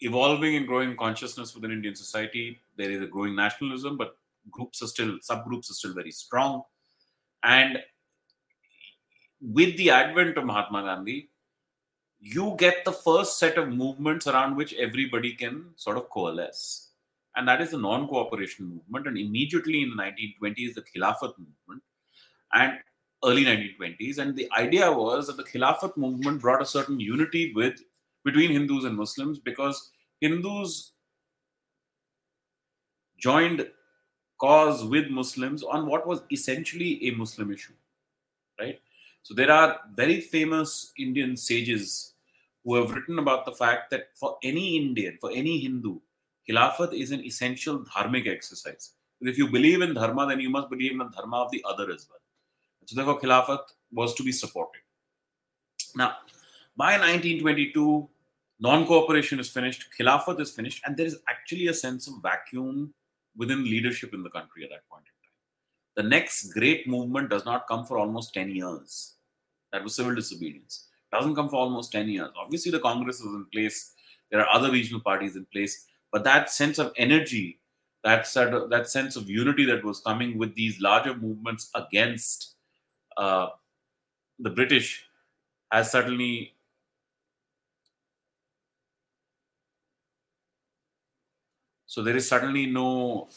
evolving 0.00 0.56
and 0.56 0.66
growing 0.66 0.96
consciousness 0.96 1.54
within 1.54 1.72
Indian 1.72 1.94
society. 1.94 2.58
There 2.76 2.90
is 2.90 3.02
a 3.02 3.06
growing 3.06 3.34
nationalism, 3.34 3.96
but 3.96 4.16
groups 4.50 4.82
are 4.82 4.86
still 4.86 5.18
subgroups 5.18 5.70
are 5.70 5.74
still 5.74 5.94
very 5.94 6.10
strong. 6.10 6.62
And 7.42 7.78
with 9.40 9.76
the 9.76 9.90
advent 9.90 10.36
of 10.36 10.44
Mahatma 10.44 10.82
Gandhi, 10.82 11.30
you 12.20 12.54
get 12.58 12.84
the 12.84 12.92
first 12.92 13.38
set 13.38 13.58
of 13.58 13.68
movements 13.68 14.26
around 14.26 14.56
which 14.56 14.74
everybody 14.74 15.32
can 15.34 15.66
sort 15.76 15.96
of 15.96 16.08
coalesce. 16.10 16.90
And 17.34 17.46
that 17.48 17.60
is 17.60 17.70
the 17.70 17.78
non 17.78 18.08
cooperation 18.08 18.66
movement. 18.66 19.06
And 19.06 19.18
immediately 19.18 19.82
in 19.82 19.90
the 19.90 20.02
1920s, 20.02 20.74
the 20.74 20.82
Khilafat 20.82 21.34
movement 21.38 21.82
and 22.52 22.78
early 23.26 23.44
1920s. 23.44 24.18
And 24.18 24.36
the 24.36 24.48
idea 24.56 24.90
was 24.90 25.26
that 25.26 25.36
the 25.36 25.44
Khilafat 25.44 25.96
movement 25.96 26.40
brought 26.40 26.62
a 26.62 26.66
certain 26.66 27.00
unity 27.00 27.52
with 27.54 27.80
between 28.24 28.52
Hindus 28.52 28.84
and 28.84 28.96
Muslims 28.96 29.38
because 29.38 29.90
Hindus 30.20 30.92
joined 33.18 33.68
cause 34.38 34.84
with 34.84 35.08
Muslims 35.08 35.62
on 35.62 35.86
what 35.86 36.06
was 36.06 36.22
essentially 36.30 37.08
a 37.08 37.10
Muslim 37.12 37.52
issue, 37.52 37.72
right? 38.60 38.80
So 39.22 39.34
there 39.34 39.50
are 39.50 39.80
very 39.94 40.20
famous 40.20 40.92
Indian 40.98 41.36
sages 41.36 42.14
who 42.64 42.74
have 42.74 42.90
written 42.92 43.18
about 43.18 43.44
the 43.44 43.52
fact 43.52 43.90
that 43.90 44.08
for 44.14 44.36
any 44.42 44.76
Indian, 44.76 45.18
for 45.20 45.30
any 45.32 45.60
Hindu, 45.60 45.98
Khilafat 46.48 46.92
is 46.92 47.10
an 47.12 47.24
essential 47.24 47.80
dharmic 47.80 48.28
exercise. 48.28 48.92
If 49.20 49.38
you 49.38 49.48
believe 49.48 49.82
in 49.82 49.94
dharma, 49.94 50.26
then 50.26 50.40
you 50.40 50.50
must 50.50 50.68
believe 50.68 50.92
in 50.92 50.98
the 50.98 51.08
dharma 51.08 51.38
of 51.38 51.50
the 51.50 51.64
other 51.66 51.90
as 51.90 52.06
well. 52.10 52.20
So 52.86 52.96
therefore, 52.96 53.20
Khilafat 53.20 53.60
was 53.92 54.14
to 54.14 54.22
be 54.22 54.32
supported. 54.32 54.80
Now, 55.94 56.16
by 56.76 56.92
1922, 56.98 58.08
non-cooperation 58.60 59.40
is 59.40 59.50
finished, 59.50 59.86
Khilafat 59.98 60.40
is 60.40 60.52
finished, 60.52 60.82
and 60.86 60.96
there 60.96 61.06
is 61.06 61.18
actually 61.28 61.68
a 61.68 61.74
sense 61.74 62.06
of 62.06 62.14
vacuum 62.22 62.94
within 63.36 63.64
leadership 63.64 64.14
in 64.14 64.22
the 64.22 64.30
country 64.30 64.64
at 64.64 64.70
that 64.70 64.88
point 64.90 65.04
in 65.04 65.12
time. 65.22 66.04
The 66.04 66.08
next 66.08 66.52
great 66.52 66.88
movement 66.88 67.30
does 67.30 67.44
not 67.44 67.66
come 67.66 67.84
for 67.84 67.98
almost 67.98 68.34
10 68.34 68.50
years. 68.50 69.14
That 69.72 69.82
was 69.82 69.94
civil 69.94 70.14
disobedience. 70.14 70.88
Doesn't 71.12 71.34
come 71.34 71.48
for 71.48 71.56
almost 71.56 71.92
10 71.92 72.08
years. 72.08 72.30
Obviously, 72.38 72.72
the 72.72 72.80
Congress 72.80 73.20
is 73.20 73.26
in 73.26 73.46
place. 73.52 73.92
There 74.30 74.40
are 74.40 74.54
other 74.54 74.70
regional 74.70 75.00
parties 75.00 75.36
in 75.36 75.46
place. 75.52 75.86
But 76.12 76.24
that 76.24 76.50
sense 76.50 76.78
of 76.78 76.92
energy, 76.96 77.60
that, 78.04 78.26
sort 78.26 78.54
of, 78.54 78.70
that 78.70 78.88
sense 78.88 79.16
of 79.16 79.30
unity 79.30 79.64
that 79.66 79.84
was 79.84 80.00
coming 80.00 80.38
with 80.38 80.54
these 80.54 80.80
larger 80.80 81.14
movements 81.14 81.70
against 81.74 82.55
uh, 83.16 83.48
the 84.38 84.50
British 84.50 85.04
has 85.70 85.90
certainly 85.90 86.54
so 91.86 92.02
there 92.02 92.16
is 92.16 92.28
certainly 92.28 92.66
no 92.66 93.28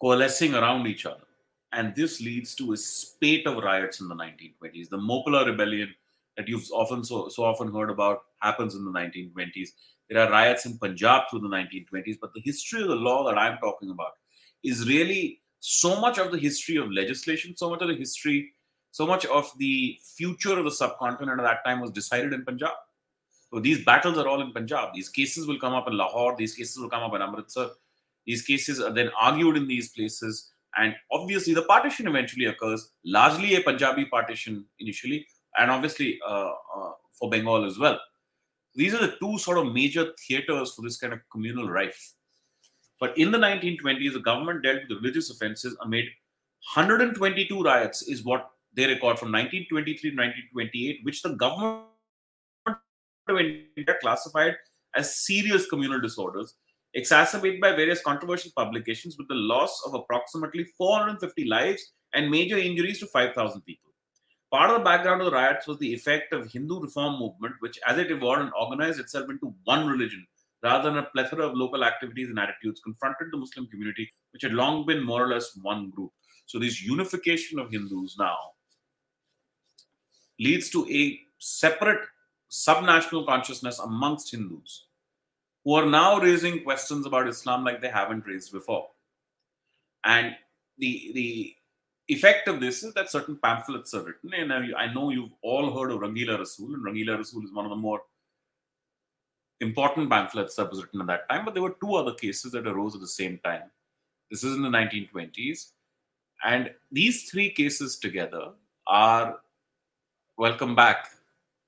coalescing 0.00 0.54
around 0.54 0.86
each 0.86 1.06
other. 1.06 1.24
And 1.72 1.94
this 1.94 2.20
leads 2.20 2.54
to 2.56 2.72
a 2.72 2.76
spate 2.76 3.46
of 3.46 3.62
riots 3.62 4.00
in 4.00 4.08
the 4.08 4.14
1920s 4.14 4.88
the 4.88 4.96
Moplah 4.98 5.46
rebellion 5.46 5.94
that 6.38 6.48
you've 6.48 6.66
often 6.72 7.04
so, 7.04 7.28
so 7.28 7.44
often 7.44 7.70
heard 7.70 7.90
about 7.90 8.22
happens 8.40 8.74
in 8.74 8.84
the 8.84 8.90
1920s 8.90 9.70
there 10.08 10.24
are 10.24 10.30
riots 10.30 10.64
in 10.64 10.78
punjab 10.78 11.24
through 11.28 11.40
the 11.40 11.48
1920s 11.48 12.16
but 12.20 12.32
the 12.32 12.40
history 12.40 12.80
of 12.80 12.88
the 12.88 12.94
law 12.94 13.26
that 13.28 13.36
i'm 13.36 13.58
talking 13.58 13.90
about 13.90 14.12
is 14.64 14.88
really 14.88 15.40
so 15.60 16.00
much 16.00 16.18
of 16.18 16.30
the 16.32 16.38
history 16.38 16.76
of 16.76 16.90
legislation 16.90 17.56
so 17.56 17.70
much 17.70 17.82
of 17.82 17.88
the 17.88 17.96
history 17.96 18.52
so 18.90 19.06
much 19.06 19.24
of 19.26 19.50
the 19.58 19.98
future 20.16 20.58
of 20.58 20.64
the 20.64 20.70
subcontinent 20.70 21.40
at 21.40 21.44
that 21.44 21.64
time 21.64 21.80
was 21.80 21.90
decided 21.90 22.32
in 22.32 22.44
punjab. 22.44 22.72
So 23.50 23.60
these 23.60 23.84
battles 23.84 24.18
are 24.18 24.26
all 24.26 24.40
in 24.40 24.52
punjab. 24.52 24.94
These 24.94 25.08
cases 25.08 25.46
will 25.46 25.58
come 25.58 25.74
up 25.74 25.88
in 25.88 25.96
lahore. 25.96 26.36
These 26.36 26.54
cases 26.54 26.78
will 26.78 26.90
come 26.90 27.02
up 27.02 27.14
in 27.14 27.22
amritsar. 27.22 27.70
These 28.26 28.42
cases 28.42 28.80
are 28.80 28.92
then 28.92 29.10
argued 29.18 29.56
in 29.56 29.66
these 29.66 29.90
places. 29.90 30.52
And 30.76 30.94
obviously 31.10 31.54
the 31.54 31.62
partition 31.62 32.06
eventually 32.06 32.46
occurs 32.46 32.90
largely 33.04 33.54
a 33.54 33.62
punjabi 33.62 34.04
partition 34.04 34.64
initially 34.78 35.26
and 35.56 35.70
obviously 35.70 36.20
uh, 36.26 36.52
uh, 36.76 36.92
for 37.12 37.30
bengal 37.30 37.64
as 37.64 37.78
well. 37.78 37.98
These 38.74 38.94
are 38.94 39.06
the 39.06 39.16
two 39.20 39.38
sort 39.38 39.58
of 39.58 39.72
major 39.72 40.12
theaters 40.26 40.74
for 40.74 40.82
this 40.82 40.98
kind 40.98 41.12
of 41.12 41.20
communal 41.32 41.68
rife 41.68 42.14
but 43.00 43.16
in 43.16 43.30
the 43.30 43.38
1920s 43.38 44.12
the 44.12 44.20
government 44.20 44.62
dealt 44.62 44.80
with 44.88 44.98
religious 44.98 45.30
offenses 45.30 45.76
amid 45.82 46.04
122 46.74 47.62
riots 47.62 48.02
is 48.02 48.24
what 48.24 48.50
they 48.74 48.86
record 48.86 49.18
from 49.18 49.32
1923 49.32 50.10
to 50.10 50.16
1928 50.16 51.00
which 51.04 51.22
the 51.22 51.34
government 51.34 51.84
of 52.66 53.38
India 53.38 53.94
classified 54.00 54.56
as 54.94 55.18
serious 55.26 55.66
communal 55.66 56.00
disorders 56.00 56.54
exacerbated 56.94 57.60
by 57.60 57.72
various 57.72 58.02
controversial 58.02 58.50
publications 58.56 59.16
with 59.18 59.28
the 59.28 59.34
loss 59.34 59.82
of 59.86 59.94
approximately 59.94 60.64
450 60.76 61.44
lives 61.44 61.92
and 62.14 62.30
major 62.30 62.56
injuries 62.56 62.98
to 63.00 63.06
5,000 63.06 63.60
people. 63.62 63.90
Part 64.50 64.70
of 64.70 64.78
the 64.78 64.84
background 64.84 65.20
of 65.20 65.26
the 65.26 65.32
riots 65.32 65.66
was 65.66 65.78
the 65.78 65.92
effect 65.92 66.32
of 66.32 66.50
Hindu 66.50 66.80
reform 66.80 67.18
movement, 67.18 67.56
which, 67.60 67.78
as 67.86 67.98
it 67.98 68.10
evolved 68.10 68.40
and 68.40 68.52
organized 68.58 68.98
itself 68.98 69.28
into 69.28 69.54
one 69.64 69.86
religion, 69.86 70.26
rather 70.62 70.90
than 70.90 70.98
a 70.98 71.04
plethora 71.04 71.46
of 71.46 71.54
local 71.54 71.84
activities 71.84 72.30
and 72.30 72.38
attitudes, 72.38 72.80
confronted 72.80 73.28
the 73.30 73.36
Muslim 73.36 73.66
community, 73.66 74.10
which 74.32 74.42
had 74.42 74.52
long 74.52 74.86
been 74.86 75.02
more 75.02 75.24
or 75.24 75.28
less 75.28 75.56
one 75.62 75.90
group. 75.90 76.10
So, 76.46 76.58
this 76.58 76.82
unification 76.82 77.58
of 77.58 77.70
Hindus 77.70 78.16
now 78.18 78.36
leads 80.38 80.70
to 80.70 80.88
a 80.90 81.20
separate 81.38 82.00
subnational 82.50 83.26
consciousness 83.26 83.78
amongst 83.78 84.30
Hindus 84.30 84.86
who 85.64 85.74
are 85.74 85.86
now 85.86 86.18
raising 86.18 86.62
questions 86.62 87.04
about 87.04 87.28
Islam 87.28 87.64
like 87.64 87.80
they 87.80 87.90
haven't 87.90 88.26
raised 88.26 88.52
before. 88.52 88.88
And 90.04 90.34
the 90.78 91.10
the 91.14 91.54
effect 92.08 92.48
of 92.48 92.60
this 92.60 92.82
is 92.82 92.94
that 92.94 93.10
certain 93.10 93.36
pamphlets 93.36 93.92
are 93.92 94.02
written, 94.02 94.32
and 94.32 94.52
I, 94.52 94.84
I 94.84 94.94
know 94.94 95.10
you've 95.10 95.34
all 95.42 95.78
heard 95.78 95.92
of 95.92 96.00
Rangila 96.00 96.38
Rasool, 96.38 96.72
and 96.72 96.84
Rangila 96.84 97.18
Rasool 97.18 97.44
is 97.44 97.52
one 97.52 97.66
of 97.66 97.70
the 97.70 97.76
more 97.76 98.00
important 99.60 100.08
pamphlets 100.10 100.56
that 100.56 100.70
was 100.70 100.82
written 100.82 101.00
at 101.00 101.06
that 101.08 101.28
time. 101.28 101.44
But 101.44 101.54
there 101.54 101.62
were 101.62 101.76
two 101.80 101.94
other 101.94 102.14
cases 102.14 102.52
that 102.52 102.66
arose 102.66 102.94
at 102.94 103.00
the 103.00 103.08
same 103.08 103.38
time. 103.44 103.62
This 104.30 104.44
is 104.44 104.54
in 104.54 104.62
the 104.62 104.68
1920s. 104.68 105.72
And 106.44 106.70
these 106.92 107.30
three 107.30 107.50
cases 107.50 107.98
together 107.98 108.50
are 108.86 109.40
welcome 110.36 110.74
back 110.74 111.08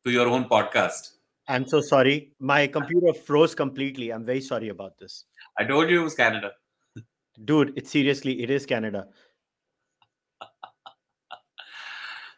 to 0.04 0.10
your 0.10 0.28
own 0.28 0.44
podcast. 0.44 1.12
I'm 1.48 1.66
so 1.66 1.80
sorry. 1.80 2.32
My 2.38 2.66
computer 2.68 3.12
froze 3.12 3.54
completely. 3.54 4.12
I'm 4.12 4.24
very 4.24 4.40
sorry 4.40 4.68
about 4.68 4.98
this. 4.98 5.24
I 5.58 5.64
told 5.64 5.90
you 5.90 6.00
it 6.00 6.04
was 6.04 6.14
Canada. 6.14 6.52
Dude, 7.44 7.72
it's 7.76 7.90
seriously, 7.90 8.42
it 8.42 8.50
is 8.50 8.66
Canada. 8.66 9.08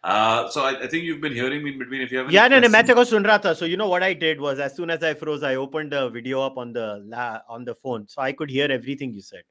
Uh, 0.04 0.48
so 0.50 0.64
I, 0.64 0.82
I, 0.82 0.86
think 0.88 1.04
you've 1.04 1.20
been 1.20 1.32
hearing 1.32 1.62
me 1.62 1.72
in 1.72 1.78
between. 1.78 2.00
If 2.00 2.10
you 2.10 2.18
haven't, 2.18 2.32
yeah, 2.32 2.48
no, 2.48 2.58
no, 2.58 2.68
मैं 2.68 3.06
sun 3.06 3.22
raha 3.22 3.40
tha. 3.42 3.54
So 3.54 3.64
you 3.64 3.76
know 3.76 3.88
what 3.88 4.02
I 4.02 4.12
did 4.12 4.40
was 4.40 4.58
as 4.58 4.74
soon 4.74 4.90
as 4.90 5.02
I 5.04 5.14
froze, 5.14 5.44
I 5.44 5.54
opened 5.54 5.92
the 5.92 6.08
video 6.08 6.42
up 6.42 6.56
on 6.58 6.72
the 6.72 7.00
la- 7.04 7.40
on 7.48 7.64
the 7.64 7.74
phone, 7.74 8.08
so 8.08 8.20
I 8.20 8.32
could 8.32 8.50
hear 8.50 8.66
everything 8.68 9.12
you 9.12 9.20
said. 9.20 9.44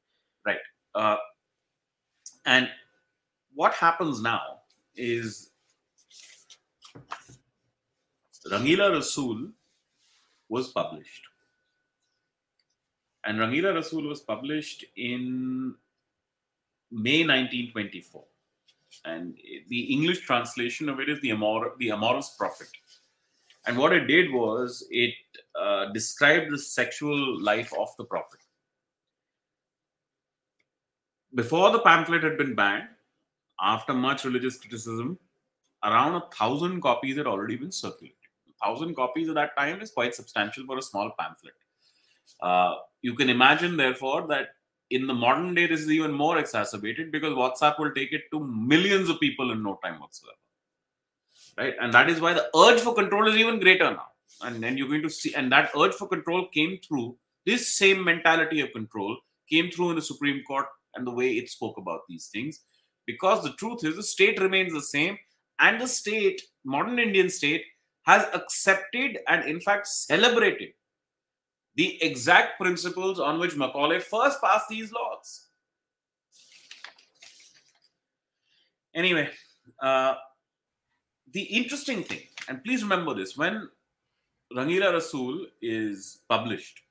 Right. 0.45 0.57
Uh, 0.93 1.15
and 2.45 2.69
what 3.55 3.73
happens 3.73 4.21
now 4.21 4.41
is 4.95 5.51
Rangila 8.49 8.91
Rasool 8.91 9.51
was 10.49 10.69
published. 10.69 11.23
And 13.23 13.37
Rangila 13.37 13.73
Rasool 13.75 14.07
was 14.09 14.19
published 14.19 14.83
in 14.97 15.75
May 16.91 17.23
1924 17.23 18.25
and 19.05 19.35
the 19.69 19.81
English 19.93 20.25
translation 20.25 20.89
of 20.89 20.99
it 20.99 21.09
is 21.09 21.19
the, 21.21 21.31
Amor- 21.31 21.73
the 21.79 21.91
Amorous 21.91 22.35
Prophet. 22.37 22.67
And 23.67 23.77
what 23.77 23.93
it 23.93 24.07
did 24.07 24.31
was 24.31 24.85
it 24.89 25.13
uh, 25.59 25.91
described 25.93 26.51
the 26.51 26.57
sexual 26.57 27.41
life 27.41 27.71
of 27.77 27.89
the 27.97 28.05
Prophet. 28.05 28.39
Before 31.33 31.71
the 31.71 31.79
pamphlet 31.79 32.23
had 32.23 32.37
been 32.37 32.55
banned, 32.55 32.89
after 33.61 33.93
much 33.93 34.25
religious 34.25 34.57
criticism, 34.57 35.17
around 35.83 36.15
a 36.15 36.23
thousand 36.35 36.81
copies 36.81 37.17
had 37.17 37.27
already 37.27 37.55
been 37.55 37.71
circulated. 37.71 38.17
A 38.49 38.65
thousand 38.65 38.95
copies 38.95 39.29
at 39.29 39.35
that 39.35 39.55
time 39.57 39.81
is 39.81 39.91
quite 39.91 40.15
substantial 40.15 40.65
for 40.65 40.77
a 40.77 40.81
small 40.81 41.11
pamphlet. 41.17 41.53
Uh, 42.41 42.75
you 43.01 43.15
can 43.15 43.29
imagine, 43.29 43.77
therefore, 43.77 44.27
that 44.27 44.49
in 44.91 45.07
the 45.07 45.13
modern 45.13 45.55
day, 45.55 45.67
this 45.67 45.81
is 45.81 45.89
even 45.89 46.11
more 46.11 46.37
exacerbated 46.37 47.11
because 47.11 47.33
WhatsApp 47.33 47.79
will 47.79 47.91
take 47.91 48.11
it 48.11 48.23
to 48.31 48.39
millions 48.39 49.09
of 49.09 49.19
people 49.19 49.51
in 49.51 49.63
no 49.63 49.79
time 49.83 49.99
whatsoever. 49.99 50.37
Right. 51.57 51.73
And 51.81 51.93
that 51.93 52.09
is 52.09 52.21
why 52.21 52.33
the 52.33 52.49
urge 52.55 52.79
for 52.81 52.93
control 52.93 53.27
is 53.27 53.35
even 53.35 53.59
greater 53.59 53.91
now. 53.91 54.07
And 54.43 54.61
then 54.61 54.77
you're 54.77 54.87
going 54.87 55.01
to 55.03 55.09
see, 55.09 55.33
and 55.33 55.51
that 55.51 55.71
urge 55.77 55.93
for 55.93 56.07
control 56.07 56.47
came 56.47 56.79
through 56.85 57.17
this 57.45 57.73
same 57.73 58.03
mentality 58.03 58.61
of 58.61 58.71
control 58.71 59.17
came 59.49 59.71
through 59.71 59.89
in 59.89 59.95
the 59.95 60.01
Supreme 60.01 60.43
Court 60.43 60.65
and 60.95 61.05
the 61.05 61.11
way 61.11 61.31
it 61.31 61.49
spoke 61.49 61.77
about 61.77 62.01
these 62.07 62.27
things. 62.27 62.61
Because 63.05 63.43
the 63.43 63.53
truth 63.53 63.83
is, 63.83 63.95
the 63.95 64.03
state 64.03 64.39
remains 64.39 64.73
the 64.73 64.81
same, 64.81 65.17
and 65.59 65.81
the 65.81 65.87
state, 65.87 66.41
modern 66.63 66.99
Indian 66.99 67.29
state, 67.29 67.63
has 68.03 68.25
accepted 68.33 69.19
and 69.27 69.47
in 69.47 69.59
fact 69.59 69.87
celebrated 69.87 70.69
the 71.75 72.01
exact 72.03 72.59
principles 72.59 73.19
on 73.19 73.39
which 73.39 73.55
Macaulay 73.55 73.99
first 73.99 74.41
passed 74.41 74.67
these 74.69 74.91
laws. 74.91 75.47
Anyway, 78.93 79.29
uh, 79.81 80.15
the 81.31 81.41
interesting 81.43 82.03
thing, 82.03 82.21
and 82.49 82.63
please 82.63 82.83
remember 82.83 83.13
this 83.13 83.37
when 83.37 83.69
Rangila 84.53 84.93
Rasool 84.93 85.45
is 85.61 86.19
published, 86.27 86.81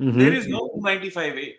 mm-hmm. 0.00 0.18
there 0.18 0.34
is 0.34 0.46
no 0.46 0.68
295A. 0.76 1.54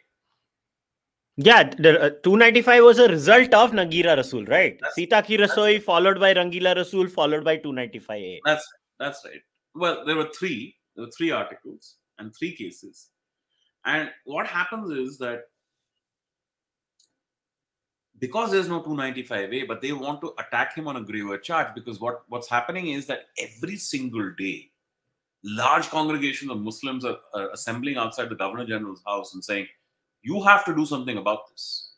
Yeah, 1.38 1.64
the 1.64 2.02
uh, 2.02 2.10
295 2.22 2.84
was 2.84 3.00
a 3.00 3.08
result 3.08 3.54
of 3.54 3.72
Rangila 3.72 4.18
Rasool, 4.18 4.48
right? 4.48 4.78
That's, 4.82 4.96
Sita 4.96 5.24
Ki 5.26 5.38
Rasoi 5.38 5.82
followed 5.82 6.20
by 6.20 6.34
Rangila 6.34 6.76
Rasool, 6.76 7.10
followed 7.10 7.44
by 7.44 7.58
295A. 7.58 8.40
That's 8.46 8.68
that's 9.00 9.26
right. 9.26 9.42
Well, 9.74 10.06
there 10.06 10.18
were 10.18 10.30
three. 10.38 10.76
There 10.96 11.06
were 11.06 11.12
three 11.18 11.32
articles 11.32 11.96
and 12.20 12.36
three 12.36 12.56
cases. 12.56 13.10
And 13.86 14.10
what 14.26 14.48
happens 14.48 14.92
is 14.92 15.18
that 15.20 15.44
because 18.20 18.52
there's 18.52 18.68
no 18.68 18.82
295A, 18.82 19.68
but 19.68 19.82
they 19.82 19.94
want 19.94 20.20
to 20.22 20.34
attack 20.38 20.76
him 20.76 20.88
on 20.88 20.98
a 20.98 21.02
graver 21.02 21.38
charge 21.38 21.74
because 21.74 22.00
what, 22.00 22.24
what's 22.28 22.50
happening 22.50 22.90
is 22.90 23.06
that 23.08 23.28
every 23.38 23.78
single 23.78 24.32
day, 24.38 24.70
large 25.44 25.90
congregations 25.90 26.52
of 26.52 26.60
Muslims 26.60 27.06
are, 27.06 27.18
are 27.34 27.50
assembling 27.52 27.96
outside 27.96 28.30
the 28.30 28.36
Governor 28.36 28.66
General's 28.66 29.02
house 29.06 29.34
and 29.34 29.44
saying, 29.44 29.68
You 30.22 30.44
have 30.44 30.66
to 30.66 30.76
do 30.76 30.86
something 30.86 31.18
about 31.18 31.50
this. 31.50 31.94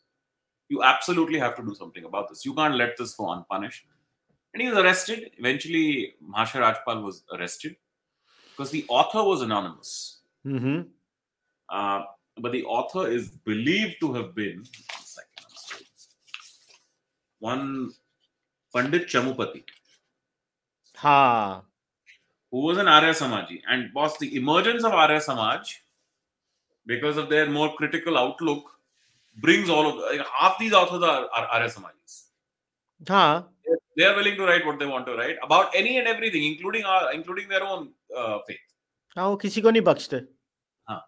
You 0.68 0.82
absolutely 0.82 1.40
have 1.40 1.56
to 1.56 1.62
do 1.62 1.74
something 1.74 2.04
about 2.04 2.28
this. 2.28 2.44
You 2.44 2.54
can't 2.54 2.76
let 2.76 2.96
this 2.96 3.14
go 3.14 3.30
unpunished. 3.32 3.84
And 4.54 4.62
he 4.62 4.68
was 4.68 4.78
arrested. 4.78 5.32
Eventually, 5.38 6.14
Mahasaya 6.22 6.76
Rajpal 6.86 7.02
was 7.02 7.24
arrested 7.36 7.76
because 8.56 8.70
the 8.70 8.84
author 8.88 9.22
was 9.24 9.42
anonymous. 9.42 10.18
Mm-hmm. 10.46 10.82
Uh, 11.68 12.02
but 12.38 12.52
the 12.52 12.64
author 12.64 13.08
is 13.08 13.28
believed 13.28 13.96
to 14.00 14.12
have 14.14 14.34
been 14.34 14.64
one 17.38 17.90
Pandit 18.74 19.08
Chamupati. 19.08 19.64
Ha. 20.96 21.62
Who 22.50 22.60
was 22.60 22.78
an 22.78 22.88
Arya 22.88 23.12
Samaji 23.12 23.62
and 23.68 23.92
was 23.94 24.16
the 24.18 24.36
emergence 24.36 24.84
of 24.84 24.92
Arya 24.92 25.20
Samaj 25.20 25.80
because 26.86 27.16
of 27.16 27.28
their 27.28 27.50
more 27.50 27.74
critical 27.74 28.18
outlook 28.18 28.64
brings 29.36 29.70
all 29.70 29.88
of 29.88 29.96
like, 29.96 30.26
half 30.38 30.58
these 30.58 30.72
authors 30.72 31.02
are, 31.02 31.28
are 31.34 31.46
Arya 31.46 31.68
Samajis. 31.68 32.24
Ha 33.08 33.44
They 33.95 34.05
are 34.05 34.15
willing 34.15 34.35
to 34.37 34.45
write 34.45 34.65
what 34.65 34.79
they 34.79 34.85
want 34.85 35.05
to 35.07 35.15
write 35.15 35.37
about 35.43 35.75
any 35.75 35.97
and 35.97 36.07
everything, 36.07 36.43
including 36.43 36.83
our, 36.83 37.13
including 37.13 37.47
their 37.49 37.63
own 37.63 37.89
uh, 38.15 38.39
faith. 38.47 38.59
हाँ 39.17 39.27
वो 39.29 39.35
किसी 39.41 39.61
को 39.61 39.71
नहीं 39.71 39.81
बख्शते 39.81 40.17
हाँ 40.89 41.01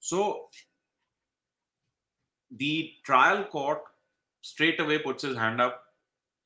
so 0.00 0.48
the 2.50 2.92
trial 3.04 3.44
court 3.44 3.82
straight 4.42 4.80
away 4.80 4.98
puts 4.98 5.22
his 5.22 5.36
hand 5.36 5.60
up 5.60 5.78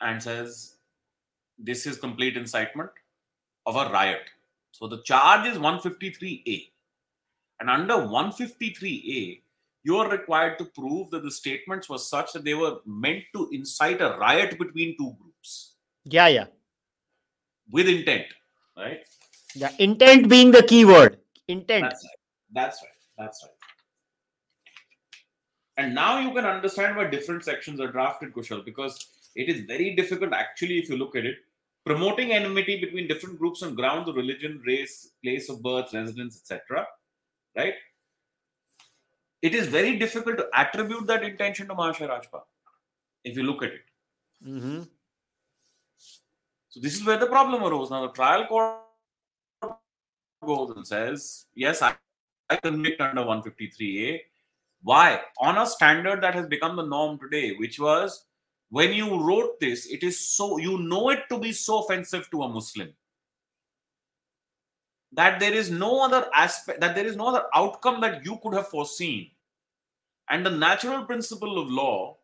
and 0.01 0.23
says 0.23 0.77
this 1.59 1.87
is 1.87 1.99
complete 1.99 2.37
incitement 2.37 2.91
of 3.67 3.77
a 3.77 3.89
riot 3.91 4.31
so 4.73 4.87
the 4.87 5.01
charge 5.03 5.47
is 5.47 5.59
153a 5.59 6.71
and 7.61 7.71
under 7.71 7.95
153a 7.95 9.41
you 9.84 9.98
are 9.98 10.10
required 10.10 10.58
to 10.58 10.66
prove 10.66 11.10
that 11.12 11.24
the 11.24 11.32
statements 11.32 11.90
were 11.90 11.98
such 11.98 12.34
that 12.34 12.44
they 12.44 12.54
were 12.54 12.78
meant 12.86 13.24
to 13.36 13.50
incite 13.52 14.02
a 14.02 14.18
riot 14.20 14.58
between 14.58 14.96
two 14.98 15.16
groups 15.20 15.76
yeah 16.06 16.28
yeah 16.28 16.46
with 17.72 17.88
intent 17.88 18.26
right 18.78 19.04
yeah, 19.56 19.72
intent 19.80 20.30
being 20.30 20.52
the 20.52 20.64
key 20.64 20.86
word. 20.86 21.18
Intent. 21.48 21.84
That's 21.84 22.04
right. 22.04 22.20
That's 22.54 22.82
right. 22.84 22.92
That's 23.18 23.44
right. 23.44 23.52
And 25.78 25.96
now 25.96 26.20
you 26.20 26.34
can 26.34 26.46
understand 26.46 26.98
why 26.98 27.06
different 27.06 27.44
sections 27.44 27.80
are 27.80 27.92
drafted, 27.92 28.34
Kushal, 28.34 28.64
because 28.64 29.08
it 29.36 29.50
is 29.50 29.62
very 29.62 29.96
difficult, 29.96 30.34
actually, 30.34 30.78
if 30.78 30.90
you 30.90 30.98
look 30.98 31.16
at 31.16 31.26
it, 31.26 31.38
promoting 31.86 32.34
enmity 32.34 32.80
between 32.80 33.08
different 33.08 33.40
groups 33.40 33.64
on 33.64 33.76
grounds 33.76 34.10
of 34.10 34.16
religion, 34.16 34.62
race, 34.66 35.12
place 35.24 35.50
of 35.50 35.64
birth, 35.64 35.94
residence, 35.94 36.38
etc. 36.38 36.86
Right? 37.56 37.74
It 39.42 39.56
is 39.56 39.68
very 39.68 39.98
difficult 39.98 40.38
to 40.38 40.48
attribute 40.54 41.08
that 41.08 41.24
intention 41.24 41.68
to 41.68 41.76
Mahasaya 41.76 42.10
Rajpal 42.10 42.42
if 43.24 43.38
you 43.38 43.44
look 43.44 43.64
at 43.64 43.72
it. 43.72 43.82
Mm-hmm. 44.46 44.82
So 46.70 46.80
this 46.80 46.96
is 46.96 47.06
where 47.06 47.18
the 47.18 47.28
problem 47.28 47.64
arose. 47.64 47.90
Now 47.90 48.08
the 48.08 48.14
trial 48.14 48.46
court 48.48 48.80
goes 50.46 50.76
and 50.76 50.86
says, 50.86 51.46
Yes, 51.56 51.82
I, 51.82 51.96
I 52.50 52.58
convict 52.58 53.02
under 53.02 53.22
153A. 53.22 54.20
Why? 54.82 55.22
On 55.40 55.58
a 55.58 55.66
standard 55.66 56.22
that 56.22 56.36
has 56.36 56.48
become 56.48 56.76
the 56.76 56.86
norm 56.86 57.20
today, 57.20 57.56
which 57.56 57.80
was 57.80 58.26
when 58.70 58.94
you 58.94 59.22
wrote 59.22 59.60
this, 59.60 59.88
it 59.88 60.04
is 60.04 60.20
so, 60.20 60.58
you 60.58 60.78
know 60.78 61.10
it 61.10 61.24
to 61.30 61.40
be 61.40 61.52
so 61.52 61.84
offensive 61.84 62.30
to 62.32 62.44
a 62.44 62.50
Muslim 62.50 62.94
that 65.14 65.40
there 65.40 65.54
is 65.54 65.72
no 65.72 66.04
other 66.04 66.28
aspect, 66.34 66.82
that 66.82 66.96
there 66.96 67.06
is 67.06 67.16
no 67.16 67.28
other 67.28 67.44
outcome 67.56 68.02
that 68.02 68.24
you 68.24 68.38
could 68.44 68.54
have 68.54 68.68
foreseen. 68.68 69.32
And 70.30 70.46
the 70.46 70.52
natural 70.52 71.06
principle 71.06 71.60
of 71.60 71.70
law, 71.70 72.18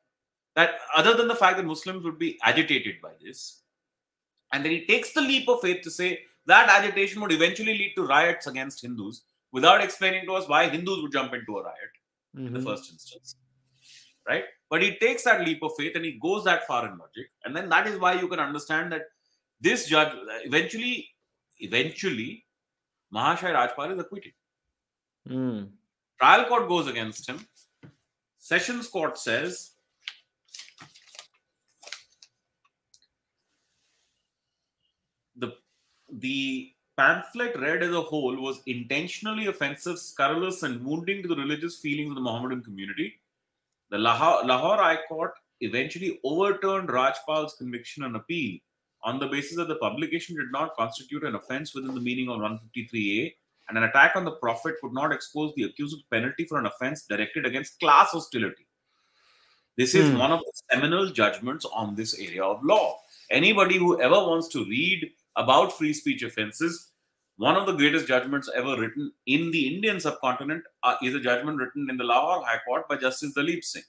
that 0.55 0.75
other 0.95 1.15
than 1.15 1.27
the 1.27 1.35
fact 1.35 1.57
that 1.57 1.65
Muslims 1.65 2.03
would 2.03 2.19
be 2.19 2.39
agitated 2.43 3.01
by 3.01 3.11
this, 3.21 3.61
and 4.53 4.63
then 4.63 4.71
he 4.71 4.85
takes 4.85 5.11
the 5.13 5.21
leap 5.21 5.49
of 5.49 5.61
faith 5.61 5.81
to 5.83 5.91
say, 5.91 6.19
that 6.45 6.69
agitation 6.69 7.21
would 7.21 7.31
eventually 7.31 7.77
lead 7.77 7.93
to 7.95 8.05
riots 8.05 8.45
against 8.45 8.81
Hindus 8.81 9.23
without 9.51 9.83
explaining 9.83 10.25
to 10.27 10.33
us 10.33 10.47
why 10.47 10.69
Hindus 10.69 11.01
would 11.01 11.11
jump 11.11 11.33
into 11.33 11.57
a 11.57 11.63
riot 11.63 11.75
mm-hmm. 12.35 12.47
in 12.47 12.53
the 12.53 12.59
mm-hmm. 12.59 12.69
first 12.69 12.91
instance. 12.91 13.35
Right? 14.27 14.43
But 14.69 14.81
he 14.81 14.95
takes 14.95 15.23
that 15.23 15.41
leap 15.41 15.61
of 15.63 15.71
faith 15.77 15.95
and 15.95 16.05
he 16.05 16.19
goes 16.21 16.43
that 16.45 16.67
far 16.67 16.85
in 16.85 16.97
logic. 16.97 17.27
And 17.43 17.55
then 17.55 17.69
that 17.69 17.87
is 17.87 17.99
why 17.99 18.13
you 18.13 18.27
can 18.27 18.39
understand 18.39 18.91
that 18.91 19.03
this 19.59 19.87
judge 19.87 20.13
eventually, 20.43 21.09
eventually, 21.59 22.44
Mahasaya 23.15 23.55
Rajpal 23.55 23.93
is 23.93 23.99
acquitted. 23.99 24.33
Mm. 25.29 25.69
Trial 26.19 26.45
court 26.45 26.67
goes 26.67 26.87
against 26.87 27.27
him, 27.27 27.39
Sessions 28.45 28.87
Court 28.87 29.17
says 29.17 29.71
the 35.35 35.53
the 36.11 36.71
pamphlet 36.95 37.59
read 37.59 37.81
as 37.81 37.91
a 37.91 38.01
whole 38.01 38.39
was 38.39 38.61
intentionally 38.67 39.47
offensive, 39.47 39.97
scurrilous, 39.97 40.61
and 40.61 40.85
wounding 40.85 41.23
to 41.23 41.27
the 41.27 41.35
religious 41.35 41.79
feelings 41.79 42.09
of 42.09 42.15
the 42.15 42.21
Mohammedan 42.21 42.61
community. 42.63 43.19
The 43.89 43.97
Lahore, 43.97 44.45
Lahore 44.45 44.77
High 44.77 44.99
Court 45.07 45.33
eventually 45.61 46.19
overturned 46.23 46.89
Rajpal's 46.89 47.55
conviction 47.55 48.03
and 48.03 48.15
appeal 48.15 48.59
on 49.05 49.19
the 49.19 49.27
basis 49.27 49.55
that 49.55 49.67
the 49.69 49.75
publication 49.75 50.35
did 50.35 50.51
not 50.51 50.75
constitute 50.75 51.23
an 51.23 51.35
offense 51.35 51.73
within 51.73 51.93
the 51.93 52.01
meaning 52.01 52.27
of 52.27 52.39
153A, 52.39 53.33
and 53.69 53.77
an 53.77 53.83
attack 53.85 54.15
on 54.15 54.25
the 54.25 54.31
Prophet 54.31 54.75
could 54.81 54.93
not 54.93 55.13
expose 55.13 55.53
the 55.55 55.63
accused 55.63 55.97
to 55.97 56.03
penalty 56.11 56.45
for 56.45 56.59
an 56.59 56.65
offense 56.65 57.05
directed 57.07 57.45
against 57.45 57.79
class 57.79 58.09
hostility. 58.11 58.67
This 59.77 59.93
is 59.95 60.09
Hmm. 60.11 60.17
one 60.17 60.31
of 60.31 60.39
the 60.39 60.51
seminal 60.71 61.07
judgments 61.11 61.65
on 61.65 61.95
this 61.95 62.17
area 62.19 62.43
of 62.43 62.63
law. 62.63 62.99
Anybody 63.29 63.77
who 63.77 63.99
ever 64.01 64.15
wants 64.15 64.47
to 64.49 64.65
read 64.65 65.11
about 65.35 65.77
free 65.77 65.93
speech 65.93 66.23
offenses, 66.23 66.91
one 67.37 67.57
of 67.57 67.65
the 67.67 67.73
greatest 67.73 68.07
judgments 68.07 68.49
ever 68.55 68.79
written 68.79 69.11
in 69.25 69.51
the 69.51 69.75
Indian 69.75 69.99
subcontinent 69.99 70.63
uh, 70.83 70.95
is 71.03 71.13
a 71.13 71.19
judgment 71.19 71.57
written 71.59 71.89
in 71.89 71.97
the 71.97 72.03
Lahore 72.03 72.45
High 72.45 72.59
Court 72.65 72.87
by 72.87 72.95
Justice 72.95 73.33
Dalip 73.35 73.63
Singh. 73.63 73.83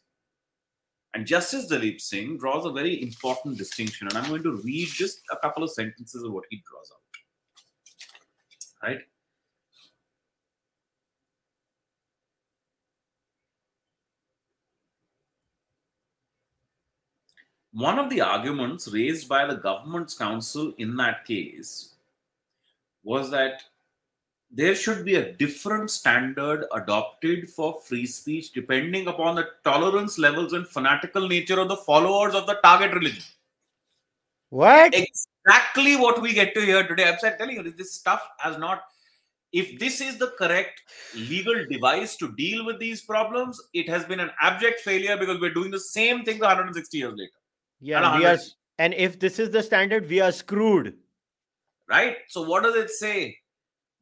And 1.17 1.27
Justice 1.27 1.73
Dalip 1.73 1.99
Singh 1.99 2.37
draws 2.37 2.67
a 2.67 2.71
very 2.71 3.01
important 3.01 3.57
distinction, 3.57 4.07
and 4.07 4.19
I'm 4.19 4.29
going 4.29 4.43
to 4.43 4.61
read 4.63 4.87
just 4.89 5.23
a 5.33 5.37
couple 5.39 5.63
of 5.63 5.71
sentences 5.71 6.23
of 6.23 6.31
what 6.31 6.45
he 6.51 6.63
draws 6.69 6.93
out. 6.93 7.01
Right? 8.87 9.01
One 17.73 17.99
of 17.99 18.11
the 18.11 18.21
arguments 18.21 18.87
raised 18.89 19.27
by 19.27 19.47
the 19.47 19.57
government's 19.57 20.13
counsel 20.13 20.75
in 20.77 20.97
that 20.97 21.25
case 21.25 21.95
was 23.05 23.31
that 23.31 23.63
there 24.51 24.75
should 24.75 25.05
be 25.05 25.17
a 25.17 25.33
different 25.33 25.91
standard 25.91 26.67
adopted 26.73 27.51
for 27.51 27.81
free 27.81 28.07
speech 28.07 28.53
depending 28.53 29.09
upon 29.09 29.35
the 29.35 29.49
tolerance 29.65 30.19
levels 30.19 30.53
and 30.53 30.67
fanatical 30.69 31.29
nature 31.29 31.61
of 31.61 31.69
the 31.69 31.77
followers 31.77 32.35
of 32.35 32.47
the 32.47 32.55
target 32.63 32.93
religion. 32.95 33.25
What? 34.51 34.95
Exactly 34.95 35.97
what 35.97 36.23
we 36.23 36.33
get 36.33 36.55
to 36.55 36.61
hear 36.61 36.87
today. 36.87 37.09
I'm 37.09 37.19
saying- 37.19 37.39
telling 37.39 37.57
you, 37.57 37.71
this 37.73 37.93
stuff 37.95 38.23
has 38.39 38.57
not. 38.59 38.85
If 39.53 39.79
this 39.79 40.01
is 40.01 40.19
the 40.19 40.33
correct 40.39 40.83
legal 41.15 41.65
device 41.67 42.17
to 42.17 42.33
deal 42.33 42.65
with 42.65 42.79
these 42.79 43.03
problems, 43.03 43.61
it 43.73 43.89
has 43.89 44.05
been 44.05 44.21
an 44.21 44.31
abject 44.41 44.81
failure 44.81 45.17
because 45.17 45.41
we're 45.41 45.55
doing 45.55 45.71
the 45.71 45.81
same 45.81 46.25
thing 46.25 46.39
160 46.41 46.99
years 46.99 47.15
later. 47.17 47.33
Yeah, 47.81 48.13
and 48.13 48.21
we 48.21 48.27
are, 48.27 48.39
and 48.79 48.95
if 48.95 49.19
this 49.19 49.39
is 49.39 49.51
the 49.51 49.63
standard, 49.63 50.09
we 50.09 50.21
are 50.21 50.33
screwed. 50.33 50.99
right? 51.89 52.17
So 52.29 52.43
what 52.43 52.65
does 52.65 52.75
it 52.75 52.91
say? 52.91 53.39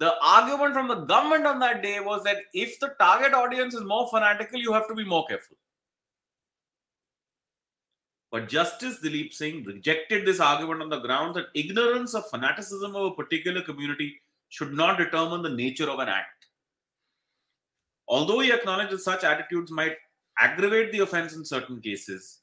The 0.04 0.14
argument 0.20 0.74
from 0.74 0.86
the 0.86 0.96
government 0.96 1.46
on 1.46 1.60
that 1.60 1.82
day 1.82 1.98
was 1.98 2.22
that 2.24 2.36
if 2.52 2.78
the 2.78 2.88
target 3.00 3.32
audience 3.32 3.72
is 3.72 3.84
more 3.84 4.06
fanatical, 4.10 4.60
you 4.60 4.70
have 4.70 4.86
to 4.88 4.94
be 4.94 5.02
more 5.02 5.24
careful. 5.26 5.56
But 8.30 8.50
Justice 8.50 8.98
Dilip 9.02 9.32
Singh 9.32 9.64
rejected 9.64 10.26
this 10.26 10.40
argument 10.40 10.82
on 10.82 10.90
the 10.90 11.00
ground 11.00 11.36
that 11.36 11.46
ignorance 11.54 12.12
of 12.12 12.28
fanaticism 12.28 12.94
of 12.94 13.12
a 13.12 13.14
particular 13.14 13.62
community 13.62 14.20
should 14.50 14.74
not 14.74 14.98
determine 14.98 15.40
the 15.40 15.48
nature 15.48 15.88
of 15.88 16.00
an 16.00 16.10
act. 16.10 16.48
Although 18.06 18.40
he 18.40 18.52
acknowledged 18.52 18.92
that 18.92 18.98
such 18.98 19.24
attitudes 19.24 19.72
might 19.72 19.96
aggravate 20.38 20.92
the 20.92 20.98
offense 20.98 21.32
in 21.34 21.46
certain 21.46 21.80
cases, 21.80 22.40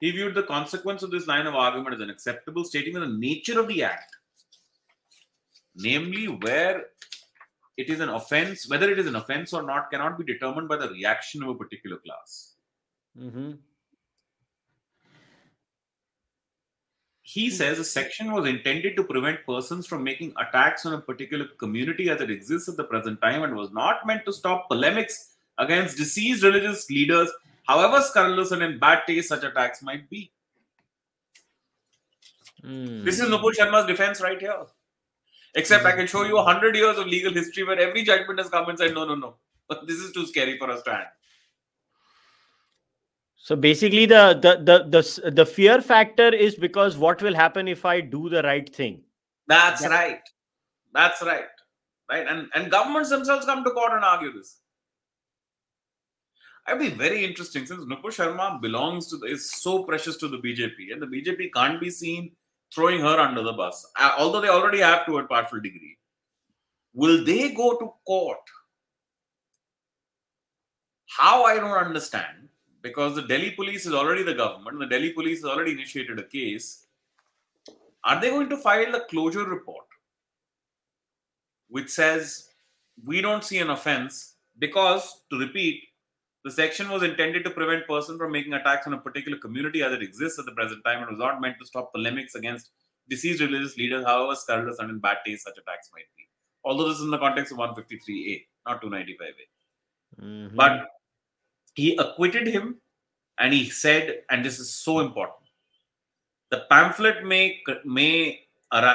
he 0.00 0.10
viewed 0.10 0.34
the 0.34 0.42
consequence 0.42 1.02
of 1.02 1.10
this 1.10 1.26
line 1.26 1.46
of 1.46 1.54
argument 1.54 1.94
as 1.94 2.02
unacceptable, 2.02 2.64
stating 2.64 2.92
that 2.92 3.00
the 3.00 3.18
nature 3.18 3.58
of 3.58 3.68
the 3.68 3.82
act 3.82 4.17
namely 5.78 6.26
where 6.26 6.86
it 7.76 7.88
is 7.88 8.00
an 8.00 8.08
offense 8.08 8.68
whether 8.68 8.90
it 8.90 8.98
is 8.98 9.06
an 9.06 9.16
offense 9.16 9.52
or 9.52 9.62
not 9.62 9.90
cannot 9.90 10.18
be 10.18 10.24
determined 10.24 10.68
by 10.68 10.76
the 10.76 10.88
reaction 10.90 11.42
of 11.42 11.50
a 11.50 11.54
particular 11.54 11.96
class. 11.98 12.54
Hmm 13.18 13.52
he 17.28 17.50
says 17.50 17.78
a 17.78 17.84
section 17.84 18.32
was 18.32 18.46
intended 18.46 18.96
to 18.96 19.04
prevent 19.04 19.44
persons 19.44 19.86
from 19.86 20.02
making 20.02 20.32
attacks 20.42 20.86
on 20.86 20.94
a 20.94 21.00
particular 21.08 21.44
community 21.62 22.08
as 22.08 22.22
it 22.22 22.30
exists 22.30 22.70
at 22.70 22.76
the 22.78 22.84
present 22.84 23.20
time 23.20 23.42
and 23.42 23.54
was 23.54 23.70
not 23.70 24.06
meant 24.06 24.24
to 24.24 24.32
stop 24.32 24.66
polemics 24.66 25.34
against 25.58 25.98
deceased 25.98 26.42
religious 26.42 26.88
leaders 26.88 27.30
however 27.66 28.00
scurrilous 28.00 28.50
and 28.52 28.62
in 28.62 28.78
bad 28.78 29.02
taste 29.06 29.28
such 29.28 29.44
attacks 29.44 29.82
might 29.82 30.08
be. 30.08 30.32
This 32.62 33.20
is 33.20 33.28
nupur 33.28 33.52
sharma's 33.58 33.86
defense 33.86 34.22
right 34.22 34.40
here 34.40 34.64
except 35.54 35.84
i 35.84 35.90
hmm. 35.90 35.98
can 35.98 36.06
show 36.06 36.24
you 36.24 36.36
100 36.36 36.76
years 36.76 36.98
of 36.98 37.06
legal 37.06 37.32
history 37.32 37.64
where 37.64 37.78
every 37.78 38.02
judgment 38.02 38.38
has 38.38 38.48
come 38.48 38.68
and 38.68 38.78
said 38.78 38.94
no 38.94 39.04
no 39.04 39.14
no 39.14 39.34
this 39.86 39.98
is 39.98 40.12
too 40.12 40.26
scary 40.26 40.58
for 40.58 40.70
us 40.70 40.82
to 40.82 40.90
handle 40.90 41.18
So 43.48 43.56
basically, 43.56 44.04
the, 44.04 44.38
the 44.42 44.56
the 44.68 44.76
the 44.94 45.30
the 45.30 45.46
fear 45.46 45.80
factor 45.80 46.28
is 46.46 46.56
because 46.56 46.98
what 46.98 47.22
will 47.22 47.34
happen 47.34 47.68
if 47.68 47.84
I 47.90 48.00
do 48.00 48.28
the 48.28 48.42
right 48.42 48.68
thing? 48.78 49.00
That's 49.46 49.86
right. 49.86 50.20
That's 50.92 51.22
right. 51.22 51.46
Right. 52.10 52.26
And 52.26 52.50
and 52.54 52.70
governments 52.70 53.08
themselves 53.08 53.46
come 53.46 53.64
to 53.64 53.70
court 53.70 53.92
and 53.92 54.04
argue 54.04 54.32
this. 54.32 54.58
I'd 56.66 56.78
be 56.78 56.90
very 56.90 57.24
interesting 57.24 57.64
since 57.64 57.84
Nupur 57.84 58.12
Sharma 58.18 58.60
belongs 58.60 59.08
to 59.08 59.16
the, 59.16 59.26
is 59.28 59.50
so 59.50 59.84
precious 59.84 60.18
to 60.18 60.28
the 60.28 60.36
BJP, 60.36 60.92
and 60.92 61.00
the 61.00 61.06
BJP 61.06 61.48
can't 61.54 61.80
be 61.80 61.88
seen 61.88 62.32
throwing 62.74 63.00
her 63.00 63.18
under 63.18 63.42
the 63.42 63.52
bus, 63.52 63.86
although 64.18 64.40
they 64.40 64.48
already 64.48 64.78
have 64.78 65.06
to 65.06 65.18
a 65.18 65.24
partial 65.24 65.60
degree. 65.60 65.96
Will 66.94 67.24
they 67.24 67.52
go 67.52 67.76
to 67.78 67.92
court? 68.06 68.38
How 71.06 71.44
I 71.44 71.56
don't 71.56 71.70
understand, 71.70 72.48
because 72.82 73.14
the 73.14 73.22
Delhi 73.22 73.52
police 73.52 73.86
is 73.86 73.94
already 73.94 74.22
the 74.22 74.34
government, 74.34 74.78
the 74.78 74.86
Delhi 74.86 75.12
police 75.12 75.38
has 75.38 75.50
already 75.50 75.72
initiated 75.72 76.18
a 76.18 76.24
case. 76.24 76.86
Are 78.04 78.20
they 78.20 78.30
going 78.30 78.48
to 78.50 78.56
file 78.56 78.94
a 78.94 79.00
closure 79.06 79.44
report 79.44 79.84
which 81.68 81.90
says 81.90 82.48
we 83.04 83.20
don't 83.20 83.44
see 83.44 83.58
an 83.58 83.70
offense 83.70 84.34
because, 84.58 85.24
to 85.30 85.38
repeat, 85.38 85.82
the 86.48 86.54
section 86.54 86.88
was 86.88 87.02
intended 87.02 87.44
to 87.44 87.50
prevent 87.50 87.86
person 87.86 88.18
from 88.18 88.32
making 88.32 88.54
attacks 88.54 88.86
on 88.86 88.94
a 88.94 88.98
particular 88.98 89.38
community 89.38 89.82
as 89.82 89.92
it 89.92 90.02
exists 90.02 90.38
at 90.38 90.46
the 90.46 90.52
present 90.52 90.82
time 90.84 91.02
and 91.02 91.10
was 91.10 91.18
not 91.18 91.40
meant 91.40 91.56
to 91.60 91.66
stop 91.66 91.92
polemics 91.92 92.34
against 92.34 92.70
deceased 93.08 93.40
religious 93.40 93.76
leaders, 93.76 94.04
however 94.04 94.34
scurrilous 94.34 94.78
and 94.78 94.90
in 94.90 94.98
bad 94.98 95.18
taste 95.24 95.44
such 95.44 95.58
attacks 95.58 95.90
might 95.94 96.08
be. 96.16 96.28
Although 96.64 96.88
this 96.88 96.98
is 96.98 97.04
in 97.04 97.10
the 97.10 97.18
context 97.18 97.52
of 97.52 97.58
153A, 97.58 98.46
not 98.66 98.82
295A. 98.82 99.46
Mhm. 100.20 100.56
But 100.56 100.88
he 101.74 101.96
acquitted 101.96 102.46
him 102.46 102.80
and 103.38 103.52
he 103.52 103.68
said, 103.70 104.24
and 104.30 104.44
this 104.44 104.58
is 104.58 104.74
so 104.74 105.00
important 105.00 105.38
the 106.50 106.64
pamphlet 106.70 107.24
may 107.24 107.62
may 107.84 108.40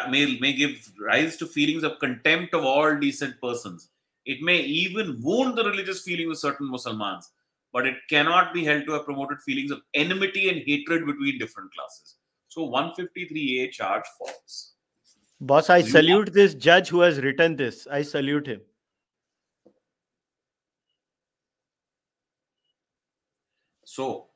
may, 0.10 0.40
may 0.40 0.54
give 0.54 0.92
rise 1.00 1.38
to 1.38 1.48
feelings 1.48 1.84
of 1.84 2.00
contempt 2.00 2.54
of 2.54 2.64
all 2.64 2.96
decent 2.96 3.40
persons. 3.42 3.90
It 4.26 4.42
may 4.42 4.60
even 4.62 5.22
wound 5.22 5.58
the 5.58 5.64
religious 5.64 6.02
feelings 6.02 6.32
of 6.32 6.40
certain 6.40 6.70
Muslims, 6.70 7.32
but 7.74 7.88
it 7.88 7.96
cannot 8.10 8.54
be 8.54 8.64
held 8.64 8.86
to 8.86 8.92
have 8.94 9.06
promoted 9.06 9.42
feelings 9.42 9.72
of 9.72 9.82
enmity 9.94 10.50
and 10.50 10.62
hatred 10.66 11.06
between 11.06 11.38
different 11.40 11.74
classes. 11.74 12.16
So 12.48 12.70
153A 12.70 13.72
charge 13.72 14.04
falls. 14.18 14.74
boss, 15.42 15.70
I 15.70 15.78
you- 15.80 15.90
salute 15.92 16.32
this 16.34 16.54
judge 16.54 16.90
who 16.90 17.02
has 17.02 17.20
written 17.22 17.56
this. 17.56 17.88
I 17.88 18.02
salute 18.04 18.48
him. 18.48 18.62
So 23.86 24.28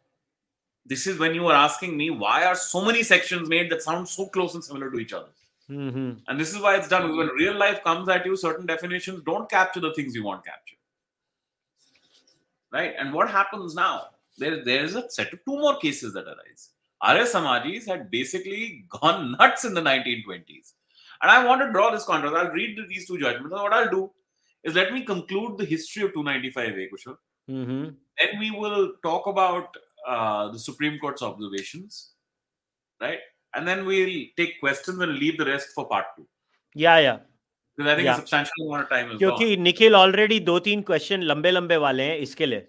this 0.86 1.08
is 1.08 1.20
when 1.20 1.34
you 1.34 1.48
are 1.48 1.56
asking 1.56 1.96
me 1.98 2.10
why 2.10 2.46
are 2.46 2.56
so 2.56 2.84
many 2.84 3.04
sections 3.04 3.50
made 3.50 3.72
that 3.72 3.82
sound 3.82 4.08
so 4.08 4.28
close 4.28 4.54
and 4.56 4.64
similar 4.64 4.90
to 4.92 5.00
each 5.00 5.14
other. 5.14 5.30
hmm 5.68 6.12
And 6.28 6.40
this 6.40 6.54
is 6.54 6.60
why 6.62 6.76
it's 6.78 6.88
done. 6.88 7.16
When 7.18 7.28
real 7.30 7.56
life 7.56 7.84
comes 7.84 8.10
at 8.10 8.26
you, 8.26 8.36
certain 8.36 8.66
definitions 8.66 9.24
don't 9.24 9.50
capture 9.50 9.80
the 9.80 9.94
things 9.94 10.16
you 10.16 10.24
want 10.24 10.46
captured. 10.46 10.77
Right? 12.72 12.94
And 12.98 13.14
what 13.14 13.30
happens 13.30 13.76
now? 13.76 14.08
There, 14.38 14.64
there 14.64 14.84
is 14.84 14.96
a 14.96 15.10
set 15.10 15.34
of 15.34 15.40
two 15.46 15.58
more 15.58 15.78
cases 15.78 16.14
that 16.14 16.26
arise. 16.26 16.70
Arya 17.02 17.24
Samajis 17.24 17.88
had 17.88 18.12
basically 18.12 18.86
gone 19.02 19.36
nuts 19.40 19.66
in 19.66 19.74
the 19.74 19.82
1920s. 19.82 20.74
And 21.22 21.32
I 21.32 21.44
want 21.46 21.62
to 21.62 21.72
draw 21.72 21.90
this 21.90 22.06
contrast. 22.06 22.36
I'll 22.36 22.52
read 22.52 22.78
these 22.88 23.08
two 23.08 23.20
judgments. 23.20 23.54
And 23.54 23.64
what 23.64 23.74
I'll 23.74 23.90
do 23.90 24.12
is 24.64 24.76
let 24.76 24.94
me 24.94 25.04
conclude 25.04 25.58
the 25.58 25.66
history 25.66 26.04
of 26.04 26.14
295A, 26.14 26.88
Kushal. 26.92 27.18
hmm 27.48 27.90
Then 28.20 28.40
we 28.40 28.52
will 28.52 28.94
talk 29.04 29.28
about 29.28 29.76
uh, 30.08 30.52
the 30.52 30.60
Supreme 30.60 31.00
Court's 31.00 31.22
observations, 31.22 32.12
right? 33.02 33.20
And 33.56 33.68
then 33.68 33.86
we'll 33.86 34.26
take 34.36 34.60
questions 34.60 35.00
and 35.00 35.14
leave 35.14 35.38
the 35.38 35.46
rest 35.46 35.70
for 35.74 35.88
part 35.88 36.06
two. 36.16 36.28
Yeah, 36.76 37.00
yeah. 37.00 37.20
Because 37.78 37.92
I 37.92 37.96
think 37.96 38.06
Yeah. 38.06 38.14
a 38.14 38.20
substantial 38.20 38.64
amount 38.68 38.84
of 38.84 38.90
time 38.90 39.12
is 39.12 39.12
gone. 39.12 39.18
क्योंकि 39.20 39.58
Nikhil 39.64 39.96
already 39.96 40.40
दो 40.50 40.58
तीन 40.68 40.82
question 40.90 41.22
लंबे 41.32 41.52
लंबे 41.52 41.78
वाले 41.86 42.04
हैं 42.04 42.18
इसके 42.28 42.46
लिए 42.46 42.68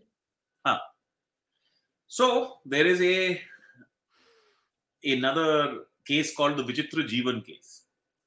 there 2.73 2.87
is 2.87 3.01
a 3.01 3.41
another 5.05 5.85
case 6.11 6.35
called 6.37 6.57
the 6.57 6.65
Vichitra 6.71 7.05
Jeevan 7.13 7.41
case. 7.49 7.75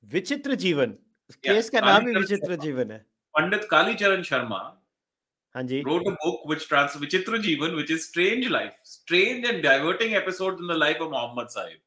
विचित्र 0.04 0.56
जीवन 0.66 0.94
Yeah, 1.32 1.54
केस 1.54 1.70
का 1.70 1.80
नाम 1.80 2.08
ही 2.08 2.14
कालीचरण 2.14 2.20
विचित्र 2.22 2.52
शर्मा। 2.52 2.64
जीवन 2.64 2.92
है 2.92 3.00
Pandit 3.38 3.68
Kalicharan 3.74 4.24
Sharma 4.30 4.60
हाँ 5.56 5.64
जी 5.72 5.82
wrote 5.88 6.08
a 6.12 6.16
book 6.24 6.46
which 6.52 6.68
trans 6.68 6.96
Vichitra 7.04 7.40
Jeevan, 7.46 7.76
which 7.76 7.92
is 7.96 8.06
strange 8.08 8.50
life, 8.50 8.74
strange 8.84 9.48
and 9.52 9.62
diverting 9.64 10.16
episodes 10.22 10.62
in 10.66 10.68
the 10.74 10.78
life 10.84 11.02
of 11.06 11.12
Muhammad 11.12 11.52
Sahib. 11.52 11.80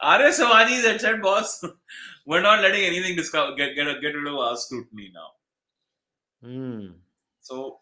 R.S. 0.00 0.40
Savani 0.40 0.82
that 0.82 1.00
said, 1.00 1.22
boss, 1.22 1.64
we're 2.26 2.42
not 2.42 2.60
letting 2.60 2.84
anything 2.84 3.16
discover, 3.16 3.54
get, 3.54 3.74
get, 3.74 3.86
get 4.00 4.14
rid 4.14 4.26
of 4.26 4.34
our 4.34 4.56
scrutiny 4.56 5.12
now. 5.14 6.48
Mm. 6.48 6.94
So 7.40 7.80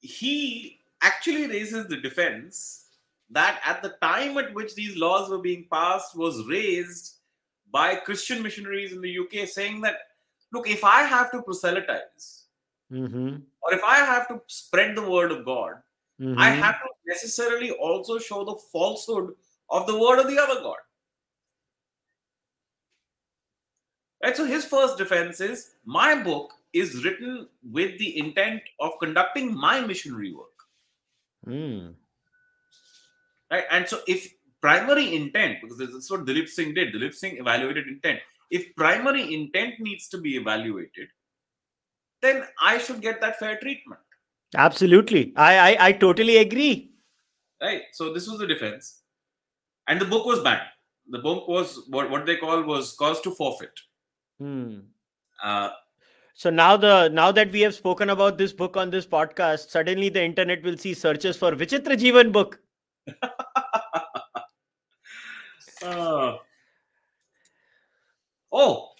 he 0.00 0.80
actually 1.02 1.46
raises 1.46 1.86
the 1.86 1.96
defense 1.96 2.86
that 3.30 3.60
at 3.64 3.82
the 3.82 3.96
time 4.02 4.36
at 4.38 4.52
which 4.54 4.74
these 4.74 4.96
laws 4.96 5.30
were 5.30 5.38
being 5.38 5.66
passed 5.72 6.16
was 6.16 6.46
raised 6.46 7.14
by 7.70 7.94
Christian 7.94 8.42
missionaries 8.42 8.92
in 8.92 9.00
the 9.00 9.18
UK 9.18 9.48
saying 9.48 9.80
that, 9.80 9.96
look, 10.52 10.68
if 10.68 10.84
I 10.84 11.02
have 11.02 11.30
to 11.32 11.42
proselytize, 11.42 12.44
mm-hmm. 12.92 13.36
or 13.62 13.74
if 13.74 13.82
I 13.82 13.96
have 13.96 14.28
to 14.28 14.40
spread 14.46 14.94
the 14.94 15.08
word 15.08 15.32
of 15.32 15.46
God, 15.46 15.76
mm-hmm. 16.20 16.38
I 16.38 16.50
have 16.50 16.74
to 16.80 16.88
necessarily 17.06 17.70
also 17.70 18.18
show 18.18 18.44
the 18.44 18.56
falsehood 18.70 19.32
of 19.72 19.86
the 19.86 19.98
word 19.98 20.20
of 20.20 20.28
the 20.28 20.38
other 20.38 20.60
God. 20.60 20.76
Right? 24.22 24.36
So 24.36 24.44
his 24.44 24.64
first 24.64 24.98
defense 24.98 25.40
is 25.40 25.70
my 25.84 26.22
book 26.22 26.52
is 26.72 27.04
written 27.04 27.48
with 27.72 27.98
the 27.98 28.18
intent 28.18 28.62
of 28.78 28.92
conducting 29.00 29.52
my 29.54 29.80
missionary 29.80 30.32
work. 30.32 30.46
Mm. 31.46 31.94
Right? 33.50 33.64
And 33.70 33.88
so 33.88 34.00
if 34.06 34.32
primary 34.60 35.16
intent, 35.16 35.58
because 35.60 35.78
this 35.78 35.90
is 35.90 36.10
what 36.10 36.24
Dilip 36.24 36.48
Singh 36.48 36.74
did, 36.74 36.94
Dilip 36.94 37.14
Singh 37.14 37.38
evaluated 37.38 37.88
intent. 37.88 38.20
If 38.50 38.74
primary 38.76 39.34
intent 39.34 39.80
needs 39.80 40.08
to 40.08 40.18
be 40.18 40.36
evaluated, 40.36 41.08
then 42.20 42.44
I 42.60 42.78
should 42.78 43.00
get 43.00 43.20
that 43.22 43.38
fair 43.38 43.58
treatment. 43.58 44.00
Absolutely. 44.54 45.32
I 45.36 45.58
I, 45.58 45.86
I 45.88 45.92
totally 45.92 46.36
agree. 46.36 46.92
Right. 47.60 47.82
So 47.92 48.12
this 48.12 48.28
was 48.28 48.38
the 48.38 48.46
defense 48.46 49.01
and 49.88 50.00
the 50.00 50.04
book 50.04 50.26
was 50.26 50.40
banned 50.40 50.68
the 51.08 51.18
book 51.18 51.48
was 51.48 51.84
what, 51.88 52.10
what 52.10 52.26
they 52.26 52.36
call 52.36 52.62
was 52.62 52.92
cause 52.94 53.20
to 53.22 53.30
forfeit. 53.30 53.78
Hmm. 54.38 54.78
uh, 55.42 55.70
So 56.34 56.50
now 56.50 56.76
the 56.76 57.08
now 57.08 57.32
that 57.32 57.50
we 57.52 57.60
have 57.60 57.74
spoken 57.74 58.10
about 58.10 58.38
this 58.38 58.52
book 58.52 58.76
on 58.76 58.90
this 58.90 59.06
podcast, 59.06 59.70
suddenly 59.70 60.08
the 60.08 60.22
internet 60.22 60.62
will 60.62 60.76
see 60.76 60.94
searches 60.94 61.36
for 61.36 61.52
Vichitra 61.52 61.96
Jeevan 61.96 62.32
book. 62.32 62.60
uh, 65.84 66.36
oh 68.52 68.90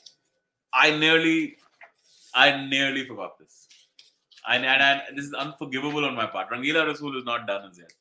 i 0.74 0.90
nearly 0.90 1.56
i 2.34 2.66
nearly 2.66 3.06
forgot 3.06 3.38
this. 3.38 3.68
And, 4.48 4.66
and, 4.66 4.82
and 4.82 5.16
this 5.16 5.26
is 5.26 5.34
unforgivable 5.34 6.04
on 6.04 6.16
my 6.16 6.26
part. 6.26 6.50
Rangila 6.50 6.84
rasool 6.84 7.16
is 7.16 7.24
not 7.24 7.46
done 7.46 7.70
as 7.70 7.78
yet 7.78 7.92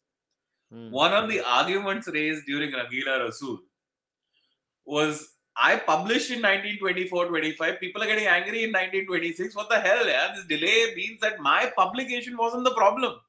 Hmm. 0.71 0.89
one 0.89 1.13
of 1.13 1.29
the 1.29 1.39
arguments 1.41 2.07
raised 2.07 2.45
during 2.45 2.71
Rangila 2.71 3.15
Rasool 3.23 3.59
was 4.85 5.33
I 5.55 5.77
published 5.77 6.31
in 6.31 6.41
1924 6.41 7.27
25. 7.27 7.79
People 7.79 8.03
are 8.03 8.05
getting 8.07 8.27
angry 8.27 8.63
in 8.63 8.71
1926. 8.71 9.55
What 9.55 9.69
the 9.69 9.79
hell, 9.79 10.07
yeah? 10.07 10.33
This 10.35 10.45
delay 10.45 10.93
means 10.95 11.19
that 11.21 11.39
my 11.39 11.71
publication 11.75 12.37
wasn't 12.37 12.63
the 12.63 12.73
problem. 12.73 13.19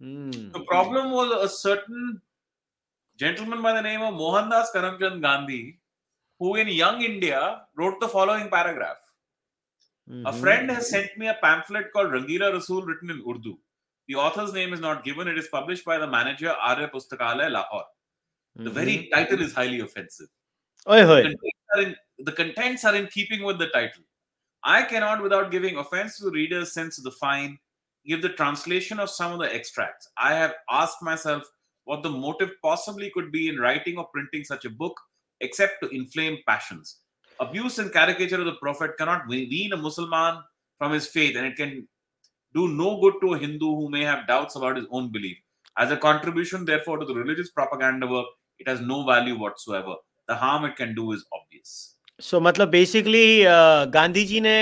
Hmm. 0.00 0.50
The 0.56 0.64
problem 0.64 1.12
was 1.12 1.30
a 1.44 1.48
certain 1.48 2.20
gentleman 3.16 3.62
by 3.62 3.72
the 3.74 3.82
name 3.82 4.02
of 4.02 4.14
Mohandas 4.14 4.72
Karamchand 4.74 5.22
Gandhi, 5.22 5.78
who 6.38 6.56
in 6.56 6.68
Young 6.68 7.02
India 7.02 7.66
wrote 7.76 8.00
the 8.00 8.08
following 8.08 8.48
paragraph. 8.50 8.98
A 10.24 10.32
Mhm. 10.32 10.40
friend 10.40 10.70
has 10.70 10.90
sent 10.90 11.16
me 11.16 11.28
a 11.28 11.34
pamphlet 11.34 11.92
called 11.92 12.10
Rangila 12.10 12.52
Rasool 12.54 12.84
written 12.84 13.10
in 13.10 13.22
Urdu. 13.28 13.58
The 14.08 14.16
author's 14.16 14.52
name 14.52 14.72
is 14.72 14.80
not 14.80 15.04
given. 15.04 15.28
It 15.28 15.38
is 15.38 15.48
published 15.48 15.84
by 15.84 15.98
the 15.98 16.06
manager 16.06 16.50
Arya 16.50 16.88
Pustakalaya, 16.88 17.50
Lahore. 17.50 17.86
The 18.56 18.70
very 18.70 18.96
Mhm. 18.96 19.10
title 19.10 19.40
is 19.40 19.54
highly 19.54 19.80
offensive. 19.80 20.28
Oi, 20.90 21.04
The 21.04 21.22
contents, 21.22 21.44
are 21.74 21.80
in, 21.80 21.96
the 22.18 22.32
contents 22.32 22.84
are 22.84 22.94
in 22.94 23.06
keeping 23.06 23.42
with 23.42 23.58
the 23.58 23.68
title. 23.68 24.02
I 24.64 24.82
cannot, 24.82 25.22
without 25.22 25.50
giving 25.50 25.76
offense 25.76 26.18
to 26.18 26.24
the 26.24 26.30
reader's 26.30 26.72
sense 26.72 26.98
of 26.98 27.04
the 27.04 27.10
fine, 27.10 27.58
give 28.04 28.22
the 28.22 28.28
translation 28.28 28.98
of 28.98 29.10
some 29.10 29.32
of 29.32 29.38
the 29.38 29.54
extracts. 29.54 30.10
I 30.16 30.34
have 30.34 30.54
asked 30.70 31.02
myself 31.02 31.44
what 31.84 32.02
the 32.02 32.10
motive 32.10 32.50
possibly 32.62 33.10
could 33.10 33.32
be 33.32 33.48
in 33.48 33.58
writing 33.58 33.96
or 33.96 34.08
printing 34.08 34.44
such 34.44 34.64
a 34.64 34.70
book, 34.70 35.00
except 35.40 35.80
to 35.82 35.88
inflame 35.88 36.42
passions. 36.46 37.00
Abuse 37.40 37.78
and 37.78 37.92
caricature 37.92 38.38
of 38.38 38.46
the 38.46 38.54
Prophet 38.54 38.96
cannot 38.98 39.26
we- 39.26 39.46
wean 39.46 39.72
a 39.72 39.76
Muslim 39.76 40.12
from 40.78 40.92
his 40.92 41.08
faith, 41.08 41.36
and 41.36 41.46
it 41.46 41.56
can 41.56 41.88
do 42.54 42.68
no 42.68 43.00
good 43.00 43.14
to 43.22 43.34
a 43.34 43.38
Hindu 43.38 43.70
who 43.76 43.88
may 43.88 44.04
have 44.04 44.26
doubts 44.26 44.56
about 44.56 44.76
his 44.76 44.86
own 44.90 45.10
belief. 45.12 45.38
As 45.76 45.90
a 45.90 45.96
contribution, 45.96 46.64
therefore, 46.64 46.98
to 46.98 47.06
the 47.06 47.14
religious 47.14 47.50
propaganda 47.50 48.06
work, 48.06 48.26
it 48.58 48.68
has 48.68 48.80
no 48.80 49.04
value 49.06 49.38
whatsoever. 49.38 49.94
The 50.28 50.36
harm 50.36 50.64
it 50.66 50.76
can 50.76 50.94
do 50.94 51.12
is 51.12 51.24
obvious. 51.32 51.74
So 52.20 52.40
मतलब 52.40 52.70
basically 52.70 53.46
uh, 53.46 53.86
Gandhi 53.94 54.24
ji 54.24 54.40
ने 54.40 54.56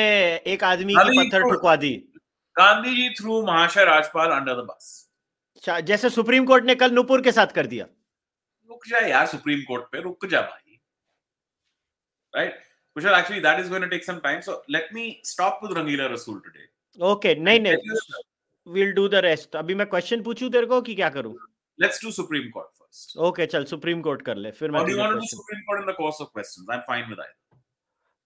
एक 0.55 0.65
आदमी 0.65 0.95
की 0.95 0.99
गांधी 0.99 1.17
जी 1.17 1.29
पत्थर 1.29 1.51
ठुकवा 1.51 1.77
दी 1.85 1.93
Gandhi 2.57 2.95
ji 2.95 3.09
threw 3.19 3.43
Mahasha 3.49 3.87
Rajpal 3.87 4.37
under 4.37 4.55
the 4.61 4.67
bus. 4.71 4.89
शा- 5.65 5.81
जैसे 5.91 6.11
supreme 6.11 6.45
court 6.47 6.65
ने 6.65 6.75
कल 6.83 6.93
नुपुर 6.95 7.21
के 7.23 7.33
साथ 7.33 7.47
कर 7.55 7.67
दिया 7.73 7.85
रुक 8.71 8.87
जा 8.89 8.99
यार 9.07 9.27
सुप्रीम 9.27 9.63
कोर्ट 9.69 9.85
पे 9.93 10.01
रुक 10.03 10.27
जा 10.27 10.41
भाई 10.41 10.79
right 12.35 12.55
Kushal, 12.97 13.15
actually 13.17 13.41
that 13.41 13.61
is 13.61 13.69
going 13.69 13.83
to 13.83 13.89
take 13.89 14.05
some 14.05 14.21
time 14.21 14.41
so 14.43 14.55
let 14.77 14.93
me 14.93 15.21
stop 15.23 15.59
with 15.63 15.73
Rangila 15.79 16.09
Rasool 16.13 16.39
today 16.47 16.67
okay 16.99 17.29
okay, 17.29 17.41
नहीं 17.41 17.61
नहीं 17.61 17.77
वील 18.67 18.93
डू 18.93 19.07
द 19.09 19.15
रेस्ट 19.25 19.57
अभी 19.57 19.75
मैं 19.75 19.87
क्वेश्चन 19.87 20.23
पूछूँ 20.23 20.51
तेरे 20.51 20.67
को 20.67 20.81
कि 20.83 20.95
क्या 20.95 21.09
करूँ? 21.11 21.35
Let's 21.79 22.03
do 22.05 22.11
Supreme 22.13 22.49
Court 22.51 22.67
first 22.69 23.17
okay 23.19 23.47
चल 23.47 23.65
सुप्रीम 23.65 24.01
कोर्ट 24.03 24.23
कर 24.23 24.37
ले 24.37 24.51
फिर 24.51 24.71
मैं 24.71 24.85
do 24.87 24.97
want 24.99 25.23
Supreme 25.31 25.61
Court 25.63 25.83
in 25.83 25.93
the 25.93 25.95
course 25.97 26.21
of 26.21 26.29
questions 26.33 26.67
I 26.71 26.77
am 26.77 26.83
fine 26.89 27.09
with 27.09 27.19
that 27.19 27.35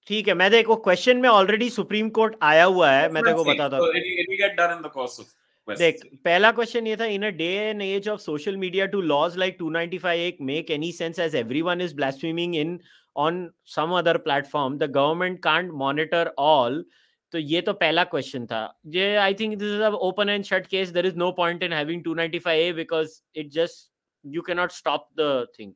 ठीक 0.09 0.29
है 0.29 0.35
मैं 0.35 0.51
देखो 0.51 0.77
क्वेश्चन 0.87 1.17
में 1.17 1.29
ऑलरेडी 1.29 1.69
सुप्रीम 1.71 2.09
कोर्ट 2.11 2.37
आया 2.43 2.65
हुआ 2.65 2.91
है 2.91 3.09
मैं 3.13 3.23
देखो 3.25 3.45
बताता 3.45 3.77
हूँ। 3.77 3.89
It 3.89 4.29
will 4.29 4.37
get 4.39 4.57
done 4.57 4.77
in 4.77 4.83
the 4.83 4.91
course 4.95 5.21
of 5.21 5.33
देख 5.69 6.01
पहला 6.25 6.51
क्वेश्चन 6.53 6.87
ये 6.87 6.97
था 6.97 7.05
in 7.11 7.23
a 7.27 7.29
day 7.37 7.49
and 7.61 7.83
age 7.83 8.09
of 8.09 8.21
social 8.21 8.57
media 8.57 8.87
to 8.87 9.01
laws 9.03 9.37
like 9.39 9.57
295 9.59 10.07
एक 10.17 10.39
make 10.43 10.71
any 10.71 10.91
sense 10.93 11.19
as 11.19 11.35
everyone 11.37 11.81
is 11.81 11.95
blaspheming 11.97 12.57
in 12.57 12.79
on 13.17 13.49
some 13.75 13.93
other 13.99 14.17
platform 14.19 14.77
the 14.79 14.91
government 14.93 15.39
can't 15.43 15.71
monitor 15.75 16.33
all 16.39 16.85
तो 17.34 17.38
ये 17.38 17.62
तो 17.62 17.74
पहला 17.82 18.04
question 18.14 18.46
था 18.46 18.62
ये 18.96 19.16
I 19.16 19.34
think 19.40 19.58
this 19.58 19.74
is 19.76 19.82
a 19.82 19.90
open 20.10 20.30
and 20.30 20.44
shut 20.46 20.68
case 20.68 20.90
there 20.90 21.06
is 21.06 21.18
no 21.18 21.32
point 21.40 21.64
in 21.64 21.74
having 21.74 22.04
295 22.04 22.48
A 22.48 22.72
because 22.74 23.22
it 23.40 23.52
just 23.58 23.88
you 24.36 24.42
cannot 24.48 24.74
stop 24.78 25.06
the 25.16 25.48
thing 25.58 25.70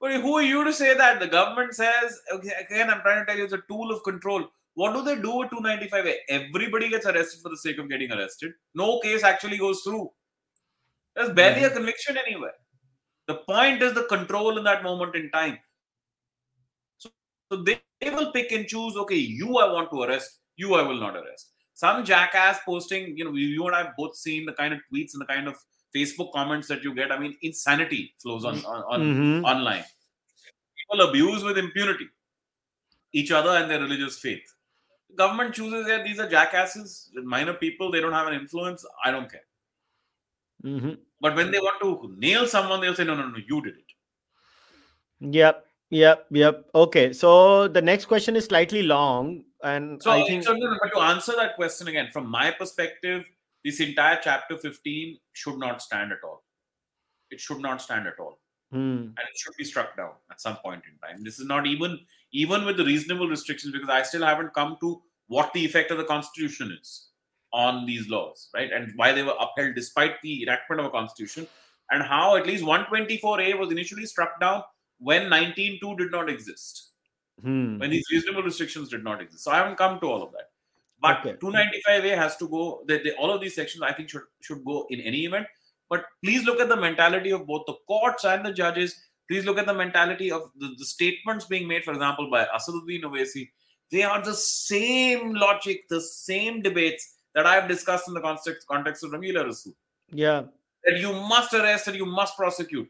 But 0.00 0.20
who 0.22 0.34
are 0.36 0.42
you 0.42 0.62
to 0.64 0.72
say 0.72 0.94
that? 0.94 1.20
The 1.20 1.26
government 1.26 1.74
says, 1.74 2.18
okay, 2.34 2.50
again, 2.60 2.90
I'm 2.90 3.00
trying 3.00 3.20
to 3.20 3.26
tell 3.26 3.38
you, 3.38 3.44
it's 3.44 3.54
a 3.54 3.62
tool 3.68 3.90
of 3.90 4.02
control. 4.02 4.44
What 4.74 4.92
do 4.92 5.02
they 5.02 5.14
do 5.20 5.36
with 5.36 5.48
295A? 5.50 6.14
Everybody 6.28 6.90
gets 6.90 7.06
arrested 7.06 7.40
for 7.42 7.48
the 7.48 7.56
sake 7.56 7.78
of 7.78 7.88
getting 7.88 8.12
arrested. 8.12 8.52
No 8.74 9.00
case 9.00 9.24
actually 9.24 9.56
goes 9.56 9.80
through. 9.80 10.10
There's 11.14 11.30
barely 11.30 11.64
a 11.64 11.70
conviction 11.70 12.18
anywhere. 12.18 12.52
The 13.26 13.36
point 13.36 13.82
is 13.82 13.94
the 13.94 14.04
control 14.04 14.58
in 14.58 14.64
that 14.64 14.82
moment 14.82 15.16
in 15.16 15.30
time. 15.30 15.58
So, 16.98 17.08
so 17.50 17.62
they, 17.62 17.80
they 18.02 18.10
will 18.10 18.32
pick 18.32 18.52
and 18.52 18.66
choose, 18.66 18.96
okay, 18.96 19.16
you 19.16 19.56
I 19.56 19.72
want 19.72 19.90
to 19.92 20.02
arrest, 20.02 20.39
you 20.55 20.73
I 20.75 20.81
will 20.81 20.99
not 20.99 21.15
arrest. 21.15 21.51
Some 21.73 22.03
jackass 22.05 22.59
posting, 22.65 23.17
you 23.17 23.25
know, 23.25 23.33
you 23.33 23.65
and 23.65 23.75
I 23.75 23.83
have 23.83 23.95
both 23.97 24.15
seen 24.15 24.45
the 24.45 24.53
kind 24.53 24.73
of 24.73 24.79
tweets 24.91 25.13
and 25.13 25.21
the 25.21 25.25
kind 25.25 25.47
of 25.47 25.55
Facebook 25.95 26.31
comments 26.31 26.67
that 26.67 26.83
you 26.83 26.93
get. 26.93 27.11
I 27.11 27.17
mean, 27.17 27.35
insanity 27.41 28.13
flows 28.21 28.45
on, 28.45 28.63
on, 28.65 28.83
on 28.87 29.01
Mhm. 29.01 29.43
online. 29.43 29.83
People 30.77 31.09
abuse 31.09 31.43
with 31.43 31.57
impunity 31.57 32.07
each 33.13 33.31
other 33.31 33.49
and 33.49 33.69
their 33.69 33.79
religious 33.79 34.19
faith. 34.19 34.53
Government 35.15 35.53
chooses 35.53 35.85
that 35.87 36.05
these 36.05 36.19
are 36.19 36.29
jackasses, 36.29 37.11
minor 37.23 37.53
people, 37.53 37.91
they 37.91 37.99
don't 37.99 38.13
have 38.13 38.27
an 38.27 38.33
influence. 38.33 38.85
I 39.03 39.11
don't 39.11 39.29
care. 39.29 39.43
Mhm. 40.63 40.97
But 41.19 41.35
when 41.35 41.51
they 41.51 41.59
want 41.59 41.81
to 41.81 42.15
nail 42.17 42.47
someone, 42.47 42.79
they'll 42.79 42.95
say, 42.95 43.03
no, 43.03 43.15
no, 43.15 43.27
no, 43.27 43.37
you 43.37 43.61
did 43.61 43.75
it. 43.75 43.91
Yep, 45.19 45.67
yep, 45.89 46.25
yep. 46.31 46.69
Okay, 46.73 47.11
so 47.13 47.67
the 47.67 47.81
next 47.81 48.05
question 48.05 48.35
is 48.35 48.45
slightly 48.45 48.83
long, 48.83 49.43
and 49.63 50.01
So, 50.01 50.11
I 50.11 50.23
think 50.25 50.43
so 50.43 50.53
no, 50.53 50.77
but 50.81 50.91
to 50.93 50.99
answer 50.99 51.33
that 51.35 51.55
question 51.55 51.87
again, 51.87 52.09
from 52.11 52.27
my 52.29 52.51
perspective, 52.51 53.29
this 53.63 53.79
entire 53.79 54.19
chapter 54.23 54.57
15 54.57 55.19
should 55.33 55.57
not 55.57 55.81
stand 55.81 56.11
at 56.11 56.19
all. 56.23 56.43
It 57.31 57.39
should 57.39 57.59
not 57.59 57.81
stand 57.81 58.07
at 58.07 58.19
all. 58.19 58.39
Hmm, 58.71 58.77
and 58.77 59.19
it 59.19 59.37
should 59.37 59.53
be 59.57 59.65
struck 59.65 59.97
down 59.97 60.13
at 60.31 60.39
some 60.41 60.57
point 60.57 60.83
in 60.89 60.97
time. 60.99 61.23
This 61.23 61.39
is 61.39 61.45
not 61.45 61.67
even 61.67 61.99
even 62.31 62.65
with 62.65 62.77
the 62.77 62.85
reasonable 62.85 63.27
restrictions 63.27 63.73
because 63.73 63.89
I 63.89 64.03
still 64.03 64.23
haven't 64.25 64.53
come 64.53 64.77
to 64.81 65.01
what 65.27 65.51
the 65.53 65.65
effect 65.65 65.91
of 65.91 65.97
the 65.97 66.05
constitution 66.05 66.77
is. 66.81 67.07
on 67.53 67.85
these 67.85 68.09
laws, 68.09 68.49
right? 68.53 68.71
And 68.71 68.93
why 68.95 69.11
they 69.11 69.23
were 69.23 69.35
upheld 69.39 69.75
despite 69.75 70.21
the 70.21 70.43
enactment 70.43 70.79
of 70.79 70.85
a 70.87 70.89
constitution, 70.89 71.47
and 71.91 72.03
how 72.03 72.35
at 72.37 72.47
least 72.47 72.63
124A 72.63 73.57
was 73.59 73.71
initially 73.71 74.05
struck 74.05 74.39
down 74.39 74.63
when 74.99 75.29
19.2 75.29 75.97
did 75.97 76.11
not 76.11 76.29
exist, 76.29 76.90
Hmm. 77.41 77.79
when 77.79 77.89
these 77.89 78.05
reasonable 78.11 78.43
restrictions 78.43 78.89
did 78.89 79.03
not 79.03 79.21
exist. 79.21 79.43
So 79.43 79.51
I 79.51 79.57
haven't 79.57 79.77
come 79.77 79.99
to 79.99 80.05
all 80.05 80.21
of 80.21 80.31
that. 80.33 80.49
But 81.01 81.25
Okay. 81.25 81.37
295A 81.37 82.15
has 82.15 82.37
to 82.37 82.47
go. 82.47 82.83
They, 82.87 83.01
they, 83.01 83.11
all 83.13 83.31
of 83.31 83.41
these 83.41 83.55
sections, 83.55 83.81
I 83.81 83.93
think, 83.93 84.09
should 84.09 84.23
should 84.41 84.63
go 84.63 84.85
in 84.89 84.99
any 85.01 85.25
event. 85.25 85.47
But 85.89 86.05
please 86.23 86.45
look 86.45 86.59
at 86.59 86.69
the 86.69 86.77
mentality 86.77 87.31
of 87.31 87.47
both 87.47 87.63
the 87.65 87.73
courts 87.87 88.23
and 88.23 88.45
the 88.45 88.53
judges. 88.53 88.95
Please 89.27 89.45
look 89.45 89.57
at 89.57 89.65
the 89.65 89.73
mentality 89.73 90.31
of 90.31 90.51
the, 90.57 90.75
the 90.77 90.85
statements 90.85 91.45
being 91.45 91.67
made, 91.67 91.83
for 91.83 91.91
example, 91.91 92.29
by 92.29 92.45
Asaduddin 92.45 93.03
Owaisi. 93.03 93.49
They 93.91 94.03
are 94.03 94.21
the 94.23 94.33
same 94.33 95.33
logic, 95.33 95.89
the 95.89 96.01
same 96.01 96.61
debates 96.61 97.15
that 97.33 97.45
I've 97.45 97.67
discussed 97.67 98.07
in 98.07 98.13
the 98.13 98.21
context, 98.21 98.67
context 98.67 99.03
of 99.03 99.11
Rangila 99.11 99.45
Rasool. 99.45 99.73
Yeah. 100.11 100.43
That 100.85 100.99
you 100.99 101.11
must 101.13 101.53
arrest 101.53 101.87
and 101.87 101.97
you 101.97 102.05
must 102.05 102.37
prosecute. 102.37 102.89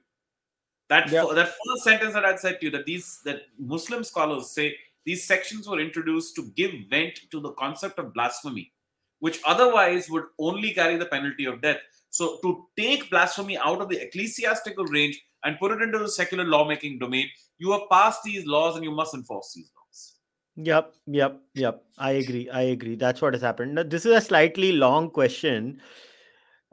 That 0.92 1.10
Yeah. 1.10 1.26
that 1.34 1.54
first 1.66 1.84
sentence 1.86 2.14
that 2.14 2.26
I 2.26 2.36
said 2.36 2.60
to 2.60 2.66
you, 2.66 2.72
that 2.72 2.86
these 2.86 3.22
that 3.24 3.44
Muslim 3.58 4.04
scholars 4.04 4.50
say 4.52 4.66
these 5.06 5.24
sections 5.24 5.68
were 5.68 5.80
introduced 5.80 6.36
to 6.36 6.44
give 6.58 6.74
vent 6.90 7.22
to 7.32 7.40
the 7.40 7.54
concept 7.54 7.98
of 7.98 8.14
blasphemy, 8.14 8.74
which 9.20 9.40
otherwise 9.46 10.10
would 10.10 10.26
only 10.38 10.74
carry 10.74 10.98
the 10.98 11.06
penalty 11.14 11.46
of 11.46 11.62
death. 11.62 11.78
So 12.10 12.40
to 12.44 12.68
take 12.78 13.10
blasphemy 13.10 13.58
out 13.58 13.82
of 13.82 13.88
the 13.88 14.02
ecclesiastical 14.06 14.86
range 14.86 15.22
and 15.46 15.58
put 15.60 15.72
it 15.72 15.82
into 15.82 15.98
the 15.98 16.10
secular 16.10 16.44
lawmaking 16.44 17.00
domain, 17.00 17.30
you 17.58 17.72
have 17.72 17.90
passed 17.90 18.24
these 18.24 18.46
laws 18.46 18.76
and 18.76 18.84
you 18.84 18.92
must 18.92 19.14
enforce 19.14 19.54
these 19.56 19.72
laws. 19.78 20.16
Yep, 20.58 20.94
yep, 21.08 21.40
yep. 21.54 21.84
I 21.98 22.12
agree. 22.12 22.50
I 22.50 22.64
agree. 22.76 22.96
That's 22.96 23.22
what 23.22 23.34
has 23.34 23.42
happened. 23.42 23.76
Now, 23.76 23.84
this 23.84 24.06
is 24.06 24.14
a 24.14 24.20
slightly 24.20 24.74
long 24.74 25.10
question. 25.10 25.82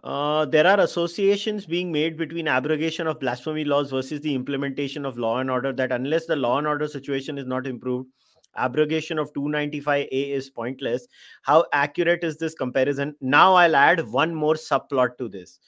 Uh, 0.05 0.45
there 0.45 0.66
are 0.66 0.81
associations 0.81 1.66
being 1.66 1.91
made 1.91 2.16
between 2.16 2.47
abrogation 2.47 3.07
of 3.07 3.19
blasphemy 3.19 3.65
laws 3.65 3.91
versus 3.91 4.20
the 4.20 4.35
implementation 4.35 5.05
of 5.05 5.19
law 5.19 5.39
and 5.39 5.51
order. 5.51 5.73
That 5.73 5.91
unless 5.91 6.27
the 6.27 6.37
law 6.37 6.59
and 6.59 6.66
order 6.66 6.87
situation 6.87 7.37
is 7.37 7.47
not 7.47 7.66
improved, 7.66 8.09
abrogation 8.57 9.19
of 9.19 9.33
295A 9.33 10.09
is 10.11 10.51
pointless. 10.51 11.09
How 11.43 11.65
accurate 11.73 12.23
is 12.23 12.37
this 12.37 12.55
comparison? 12.55 13.16
Now 13.20 13.55
I'll 13.55 13.77
add 13.77 14.07
one 14.09 14.35
more 14.35 14.55
subplot 14.55 15.19
to 15.19 15.29
this. 15.29 15.59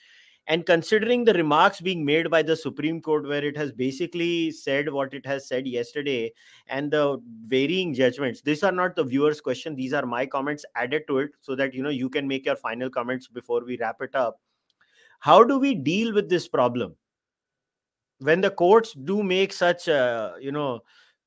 And 0.50 0.66
considering 0.66 1.24
the 1.24 1.32
remarks 1.32 1.80
being 1.80 2.04
made 2.04 2.28
by 2.28 2.42
the 2.42 2.56
Supreme 2.56 3.00
Court, 3.00 3.26
where 3.26 3.44
it 3.44 3.56
has 3.56 3.70
basically 3.70 4.50
said 4.50 4.88
what 4.92 5.14
it 5.14 5.24
has 5.24 5.46
said 5.46 5.66
yesterday, 5.66 6.32
and 6.66 6.90
the 6.90 7.22
varying 7.46 7.94
judgments 7.94 8.42
these 8.42 8.64
are 8.64 8.72
not 8.72 8.96
the 8.96 9.04
viewers 9.04 9.40
question. 9.40 9.76
These 9.76 9.92
are 9.92 10.04
my 10.04 10.26
comments 10.26 10.64
added 10.74 11.04
to 11.06 11.18
it 11.18 11.30
so 11.40 11.54
that 11.54 11.72
you 11.72 11.84
know 11.84 11.94
you 12.00 12.10
can 12.10 12.26
make 12.26 12.46
your 12.46 12.56
final 12.56 12.90
comments 12.90 13.28
before 13.28 13.64
we 13.64 13.78
wrap 13.78 14.02
it 14.02 14.16
up. 14.16 14.40
How 15.20 15.44
do 15.44 15.58
we 15.60 15.74
deal 15.74 16.12
with 16.12 16.28
this 16.28 16.48
problem? 16.48 16.96
When 18.18 18.40
the 18.40 18.50
courts 18.50 18.92
do 18.92 19.22
make 19.22 19.52
such 19.52 19.88
uh, 19.88 20.32
you 20.40 20.50
know 20.50 20.80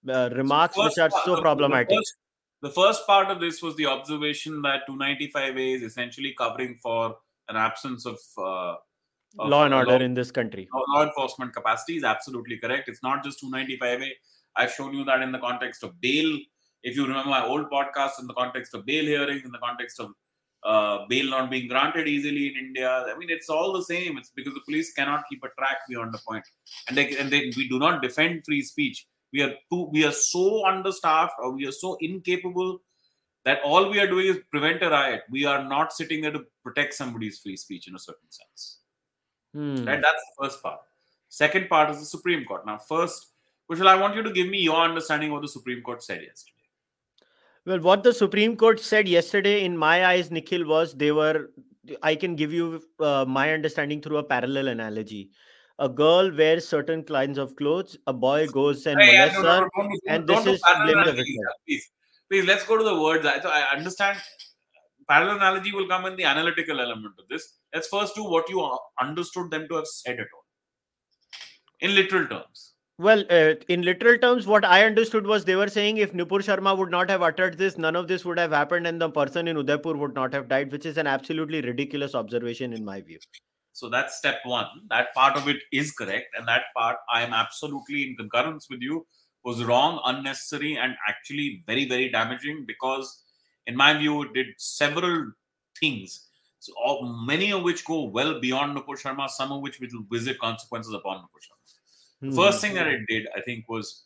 uh, 0.10 0.30
remarks 0.34 0.78
which 0.78 0.98
are 0.98 1.10
so 1.24 1.32
the- 1.32 1.36
the 1.38 1.42
problematic. 1.42 1.98
first- 1.98 2.18
The 2.64 2.72
first 2.72 3.06
part 3.08 3.30
of 3.32 3.40
this 3.40 3.62
was 3.62 3.76
the 3.78 3.86
observation 3.88 4.62
that 4.64 4.84
295A 4.90 5.76
is 5.78 5.82
essentially 5.84 6.34
covering 6.38 6.78
for 6.84 7.18
an 7.50 7.58
absence 7.58 8.06
of, 8.06 8.20
uh, 8.38 8.76
of 8.76 8.78
law 9.36 9.66
and 9.66 9.74
a 9.74 9.78
order 9.78 10.04
in 10.04 10.14
this 10.14 10.32
country 10.32 10.68
law, 10.74 10.84
law 10.94 11.04
enforcement 11.06 11.54
capacity 11.54 11.98
is 11.98 12.04
absolutely 12.04 12.58
correct. 12.58 12.90
It's 12.90 13.04
not 13.04 13.24
just 13.24 13.44
295A. 13.44 14.10
I've 14.56 14.72
shown 14.72 14.94
you 14.94 15.04
that 15.06 15.22
in 15.22 15.32
the 15.32 15.40
context 15.40 15.84
of 15.84 16.00
bail. 16.00 16.38
If 16.84 16.96
you 16.96 17.08
remember 17.08 17.30
my 17.30 17.46
old 17.46 17.70
podcast, 17.72 18.20
in 18.20 18.28
the 18.28 18.34
context 18.34 18.74
of 18.74 18.86
bail 18.86 19.06
hearings, 19.06 19.44
in 19.46 19.52
the 19.52 19.60
context 19.60 20.00
of 20.00 20.12
uh, 20.64 21.06
bail 21.10 21.30
not 21.30 21.50
being 21.50 21.68
granted 21.68 22.08
easily 22.08 22.48
in 22.48 22.66
India. 22.68 22.90
I 22.90 23.18
mean, 23.18 23.30
it's 23.30 23.50
all 23.50 23.74
the 23.74 23.84
same. 23.84 24.18
It's 24.18 24.32
because 24.36 24.54
the 24.54 24.62
police 24.62 24.94
cannot 24.94 25.24
keep 25.30 25.44
a 25.44 25.50
track 25.60 25.80
beyond 25.90 26.14
the 26.14 26.20
point, 26.26 26.46
and 26.88 26.98
they 26.98 27.18
and 27.18 27.30
they, 27.30 27.52
we 27.58 27.68
do 27.68 27.80
not 27.80 28.02
defend 28.02 28.46
free 28.46 28.62
speech. 28.62 29.06
We 29.34 29.42
are 29.42 29.54
too, 29.72 29.90
we 29.92 30.06
are 30.06 30.12
so 30.12 30.66
understaffed, 30.66 31.34
or 31.40 31.52
we 31.52 31.66
are 31.68 31.72
so 31.72 31.98
incapable 32.00 32.80
that 33.46 33.60
all 33.66 33.90
we 33.90 34.00
are 34.00 34.08
doing 34.08 34.28
is 34.28 34.40
prevent 34.52 34.82
a 34.84 34.90
riot. 34.90 35.24
We 35.30 35.46
are 35.46 35.68
not 35.68 35.92
sitting 35.92 36.22
there 36.22 36.32
to 36.32 36.46
protect 36.64 36.94
somebody's 36.94 37.40
free 37.40 37.58
speech 37.58 37.88
in 37.88 37.96
a 37.96 38.00
certain 38.00 38.30
sense. 38.30 38.80
Hmm. 39.54 39.86
Right? 39.86 40.02
That's 40.02 40.24
the 40.38 40.44
first 40.44 40.64
part. 40.64 40.80
Second 41.30 41.70
part 41.70 41.90
is 41.90 42.00
the 42.00 42.06
Supreme 42.06 42.46
Court. 42.46 42.66
Now, 42.66 42.78
first, 42.78 43.28
Kushal, 43.70 43.88
I 43.88 43.96
want 43.96 44.16
you 44.16 44.24
to 44.24 44.32
give 44.32 44.48
me 44.48 44.60
your 44.60 44.76
understanding 44.82 45.30
of 45.30 45.34
what 45.34 45.42
the 45.42 45.48
Supreme 45.48 45.82
Court 45.82 46.04
said 46.04 46.22
yesterday. 46.22 46.52
Well, 47.66 47.80
what 47.80 48.04
the 48.04 48.14
Supreme 48.14 48.58
Court 48.58 48.80
said 48.80 49.08
yesterday, 49.08 49.64
in 49.64 49.78
my 49.78 50.06
eyes, 50.06 50.32
Nikhil, 50.32 50.66
was 50.68 50.94
they 50.94 51.12
were. 51.12 51.52
I 52.02 52.16
can 52.16 52.36
give 52.36 52.54
you 52.54 52.82
uh, 53.00 53.26
my 53.28 53.52
understanding 53.54 54.02
through 54.02 54.18
a 54.18 54.24
parallel 54.24 54.70
analogy. 54.70 55.32
A 55.80 55.90
girl 55.90 56.32
wears 56.34 56.68
certain 56.68 57.04
kinds 57.04 57.38
of 57.38 57.56
clothes. 57.56 57.98
A 58.08 58.14
boy 58.14 58.48
goes 58.48 58.86
and 58.86 59.02
Hey, 59.02 59.18
molests 59.18 59.38
her. 59.38 59.70
and 60.08 60.28
this 60.28 60.46
is 60.46 60.62
blame 60.84 61.06
the 61.06 61.14
victim. 61.14 61.36
Please, 61.68 61.90
please, 62.30 62.46
let's 62.46 62.66
go 62.66 62.78
to 62.78 62.84
the 62.84 63.02
words. 63.02 63.26
I, 63.26 63.40
I 63.40 63.76
understand 63.76 64.20
parallel 65.08 65.38
analogy 65.38 65.72
will 65.72 65.88
come 65.88 66.06
in 66.06 66.16
the 66.16 66.24
analytical 66.24 66.80
element 66.80 67.14
of 67.20 67.28
this. 67.30 67.60
Let's 67.74 67.88
first 67.88 68.16
do 68.16 68.24
what 68.24 68.50
you 68.50 68.78
understood 69.02 69.52
them 69.52 69.68
to 69.70 69.76
have 69.76 69.88
said 69.88 70.20
at 70.20 70.28
all. 70.34 70.46
In 71.82 71.96
literal 71.96 72.28
terms. 72.28 72.74
Well, 73.00 73.24
uh, 73.30 73.56
in 73.70 73.82
literal 73.82 74.20
terms, 74.20 74.46
what 74.46 74.64
I 74.64 74.86
understood 74.86 75.26
was 75.26 75.44
they 75.44 75.56
were 75.56 75.68
saying 75.68 75.98
if 75.98 76.14
Nupur 76.14 76.42
Sharma 76.42 76.78
would 76.78 76.92
not 76.92 77.10
have 77.10 77.24
uttered 77.24 77.58
this, 77.58 77.78
none 77.78 77.96
of 77.96 78.08
this 78.08 78.24
would 78.24 78.38
have 78.38 78.52
happened, 78.52 78.86
and 78.86 79.02
the 79.02 79.10
person 79.10 79.48
in 79.48 79.58
Udaipur 79.58 79.94
would 79.94 80.14
not 80.14 80.32
have 80.34 80.48
died, 80.48 80.72
which 80.72 80.86
is 80.86 80.98
an 80.98 81.08
absolutely 81.08 81.62
ridiculous 81.62 82.14
observation 82.14 82.72
in 82.72 82.86
my 82.86 83.02
view. 83.02 83.18
So 83.72 83.90
that's 83.90 84.18
step 84.18 84.42
one. 84.46 84.68
That 84.90 85.14
part 85.16 85.36
of 85.36 85.48
it 85.48 85.58
is 85.72 85.92
correct, 85.92 86.28
and 86.38 86.48
that 86.48 86.66
part 86.78 86.98
I 87.12 87.24
am 87.24 87.34
absolutely 87.34 88.04
in 88.04 88.16
concurrence 88.16 88.68
with 88.70 88.82
you 88.82 89.08
was 89.44 89.64
wrong, 89.64 90.00
unnecessary, 90.06 90.78
and 90.78 90.96
actually 91.10 91.64
very, 91.66 91.90
very 91.90 92.10
damaging 92.10 92.66
because, 92.68 93.23
in 93.68 93.76
my 93.76 93.98
view, 93.98 94.24
it 94.24 94.34
did 94.34 94.48
several 94.58 95.32
things. 95.80 96.28
So 96.60 96.74
all, 96.82 97.06
many 97.26 97.52
of 97.52 97.64
which 97.64 97.84
go 97.86 98.04
well 98.04 98.40
beyond 98.40 98.76
Nupur 98.78 99.00
Sharma, 99.02 99.30
some 99.30 99.52
of 99.52 99.62
which 99.62 99.80
will 99.80 100.04
visit 100.10 100.40
consequences 100.40 100.94
upon 100.94 101.18
Nupur 101.18 101.42
Sharma. 101.46 101.74
The 102.22 102.28
Hmm. 102.30 102.36
first 102.36 102.62
thing 102.62 102.74
that 102.76 102.88
it 102.88 103.02
did, 103.08 103.28
I 103.36 103.42
think, 103.42 103.68
was 103.68 104.04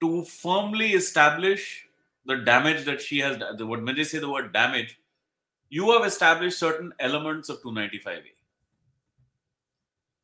to 0.00 0.24
firmly 0.24 0.92
establish 0.92 1.86
the 2.24 2.36
damage 2.36 2.84
that 2.84 3.00
she 3.00 3.18
has. 3.18 3.38
The, 3.58 3.66
when 3.66 3.84
they 3.84 4.04
say 4.04 4.18
the 4.18 4.30
word 4.30 4.52
damage, 4.52 4.98
you 5.68 5.90
have 5.92 6.04
established 6.04 6.58
certain 6.58 6.92
elements 6.98 7.48
of 7.48 7.60
295A. 7.62 8.34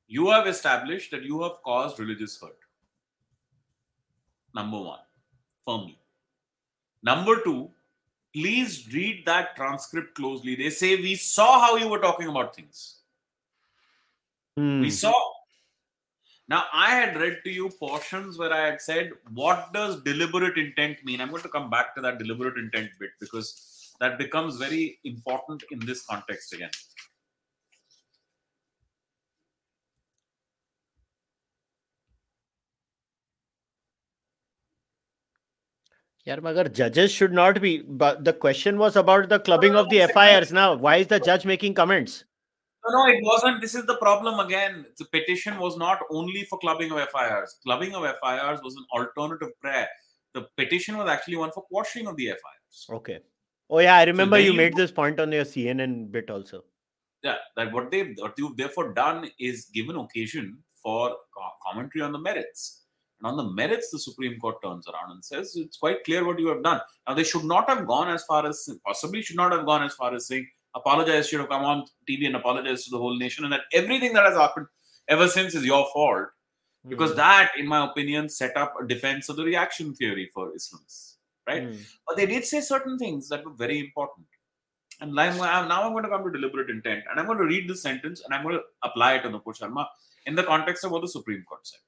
You 0.09 0.31
have 0.31 0.47
established 0.47 1.11
that 1.11 1.25
you 1.25 1.43
have 1.43 1.63
caused 1.65 1.99
religious 1.99 2.41
hurt. 2.41 2.59
Number 4.55 4.79
one, 4.79 5.01
firmly. 5.65 5.99
Number 7.07 7.41
two, 7.45 7.71
please 8.35 8.93
read 8.93 9.25
that 9.27 9.55
transcript 9.55 10.15
closely. 10.17 10.57
They 10.57 10.71
say, 10.71 10.97
We 10.97 11.15
saw 11.15 11.61
how 11.61 11.77
you 11.77 11.89
were 11.89 12.01
talking 12.01 12.29
about 12.29 12.57
things. 12.57 12.97
Hmm. 14.57 14.81
We 14.81 14.91
saw. 14.91 15.15
Now, 16.49 16.65
I 16.73 16.91
had 16.91 17.17
read 17.17 17.39
to 17.45 17.51
you 17.51 17.71
portions 17.71 18.39
where 18.39 18.53
I 18.53 18.67
had 18.67 18.81
said, 18.81 19.13
What 19.33 19.73
does 19.73 20.03
deliberate 20.03 20.59
intent 20.59 21.05
mean? 21.05 21.21
I'm 21.21 21.31
going 21.31 21.43
to 21.43 21.49
come 21.49 21.71
back 21.71 21.95
to 21.95 22.01
that 22.03 22.19
deliberate 22.19 22.59
intent 22.59 22.91
bit 22.99 23.11
because 23.21 23.95
that 24.01 24.19
becomes 24.19 24.57
very 24.57 24.99
important 25.05 25.63
in 25.71 25.79
this 25.87 26.05
context 26.05 26.53
again. 26.55 26.71
Yeah, 36.27 36.37
Magar, 36.39 36.73
judges 36.73 37.13
should 37.13 37.33
not 37.33 37.61
be. 37.61 37.83
But 37.83 38.25
the 38.25 38.33
question 38.33 38.79
was 38.79 38.97
about 38.97 39.29
the 39.29 39.39
clubbing 39.39 39.77
of 39.77 39.89
the 39.89 40.09
FIRs. 40.13 40.53
Now, 40.53 40.75
why 40.75 40.97
is 40.97 41.07
the 41.07 41.21
judge 41.21 41.47
making 41.47 41.75
comments? 41.75 42.25
No, 42.85 42.99
no, 42.99 43.13
it 43.13 43.21
wasn't. 43.23 43.61
This 43.61 43.77
is 43.77 43.87
the 43.87 43.97
problem 43.97 44.41
again. 44.41 44.87
The 44.99 45.05
petition 45.07 45.59
was 45.59 45.77
not 45.77 46.01
only 46.11 46.43
for 46.45 46.59
clubbing 46.59 46.91
of 46.91 46.99
FIRs. 47.11 47.59
Clubbing 47.63 47.95
of 47.95 48.03
FIRs 48.03 48.61
was 48.63 48.75
an 48.75 48.85
alternative 48.93 49.51
prayer. 49.61 49.89
The 50.35 50.49
petition 50.57 50.97
was 50.97 51.09
actually 51.09 51.37
one 51.37 51.53
for 51.53 51.63
quashing 51.63 52.09
of 52.09 52.17
the 52.17 52.27
FIRs. 52.27 52.87
Okay. 52.91 53.21
Oh 53.71 53.79
yeah, 53.79 53.97
I 53.97 54.05
remember 54.05 54.39
you 54.39 54.53
made 54.53 54.75
this 54.75 54.91
point 54.93 55.21
on 55.21 55.31
your 55.31 55.45
CNN 55.45 56.11
bit 56.11 56.29
also. 56.29 56.65
Yeah, 57.23 57.37
that 57.57 57.73
what 57.73 57.91
they've 57.91 58.15
what 58.19 58.35
you've 58.37 58.57
therefore 58.57 58.93
done 58.95 59.31
is 59.39 59.67
given 59.67 59.97
occasion 59.97 60.59
for 60.83 61.17
commentary 61.63 62.03
on 62.03 62.13
the 62.13 62.19
merits. 62.19 62.86
And 63.19 63.27
on 63.27 63.37
the 63.37 63.45
merits, 63.45 63.91
the 63.91 63.99
Supreme 63.99 64.39
Court 64.39 64.57
turns 64.63 64.87
around 64.89 65.11
and 65.13 65.25
says 65.25 65.57
it's 65.57 65.79
quite 65.79 66.05
clear 66.05 66.25
what 66.25 66.39
you 66.39 66.49
have 66.49 66.63
done. 66.63 66.81
Now 67.09 67.15
they 67.15 67.25
should 67.25 67.45
not 67.45 67.69
have 67.71 67.87
gone 67.87 68.09
as 68.11 68.25
far 68.25 68.47
as 68.47 68.69
possibly 68.85 69.23
should 69.23 69.37
not 69.37 69.53
have 69.53 69.65
gone 69.65 69.83
as 69.83 69.95
far 69.95 70.15
as 70.15 70.27
saying 70.27 70.47
apologize, 70.75 71.29
should 71.29 71.41
have 71.41 71.49
come 71.49 71.65
on 71.65 71.85
TV 72.09 72.27
and 72.27 72.37
apologize 72.37 72.85
to 72.85 72.91
the 72.91 72.99
whole 72.99 73.17
nation, 73.17 73.45
and 73.45 73.53
that 73.53 73.63
everything 73.73 74.13
that 74.13 74.27
has 74.27 74.37
happened 74.37 74.67
ever 75.09 75.27
since 75.29 75.55
is 75.55 75.65
your 75.65 75.87
fault. 75.93 76.29
Because 76.89 77.13
Hmm. 77.13 77.17
that, 77.17 77.53
in 77.57 77.67
my 77.67 77.85
opinion, 77.85 78.29
set 78.29 78.57
up 78.57 78.75
a 78.81 78.87
defense 78.87 79.29
of 79.29 79.37
the 79.37 79.45
reaction 79.45 79.95
theory 79.95 80.31
for 80.35 80.53
Islamists. 80.53 81.15
right? 81.49 81.63
Mm. 81.63 81.81
But 82.07 82.17
they 82.17 82.27
did 82.27 82.45
say 82.45 82.61
certain 82.61 82.99
things 82.99 83.29
that 83.29 83.45
were 83.45 83.53
very 83.53 83.79
important. 83.79 84.27
And 85.01 85.13
now 85.15 85.23
I'm, 85.23 85.69
now 85.69 85.85
I'm 85.85 85.93
going 85.93 86.03
to 86.03 86.11
come 86.11 86.25
to 86.25 86.31
deliberate 86.31 86.71
intent, 86.71 87.05
and 87.09 87.21
I'm 87.21 87.27
going 87.27 87.39
to 87.39 87.45
read 87.45 87.69
this 87.71 87.83
sentence 87.83 88.23
and 88.25 88.35
I'm 88.35 88.43
going 88.43 88.57
to 88.57 88.63
apply 88.83 89.15
it 89.15 89.23
to 89.23 89.29
Nupur 89.29 89.57
Sharma 89.57 89.87
in 90.27 90.35
the 90.35 90.43
context 90.43 90.85
of 90.85 90.91
what 90.91 91.03
the 91.03 91.09
Supreme 91.09 91.45
Court 91.49 91.65
said. 91.65 91.79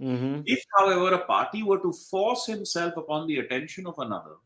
Mhm. 0.00 0.42
If, 0.46 0.64
however, 0.78 1.14
a 1.14 1.24
party 1.24 1.62
were 1.62 1.78
to 1.78 1.92
force 2.10 2.46
himself 2.46 2.96
upon 2.96 3.26
the 3.26 3.38
attention 3.38 3.86
of 3.86 3.98
another, 3.98 4.36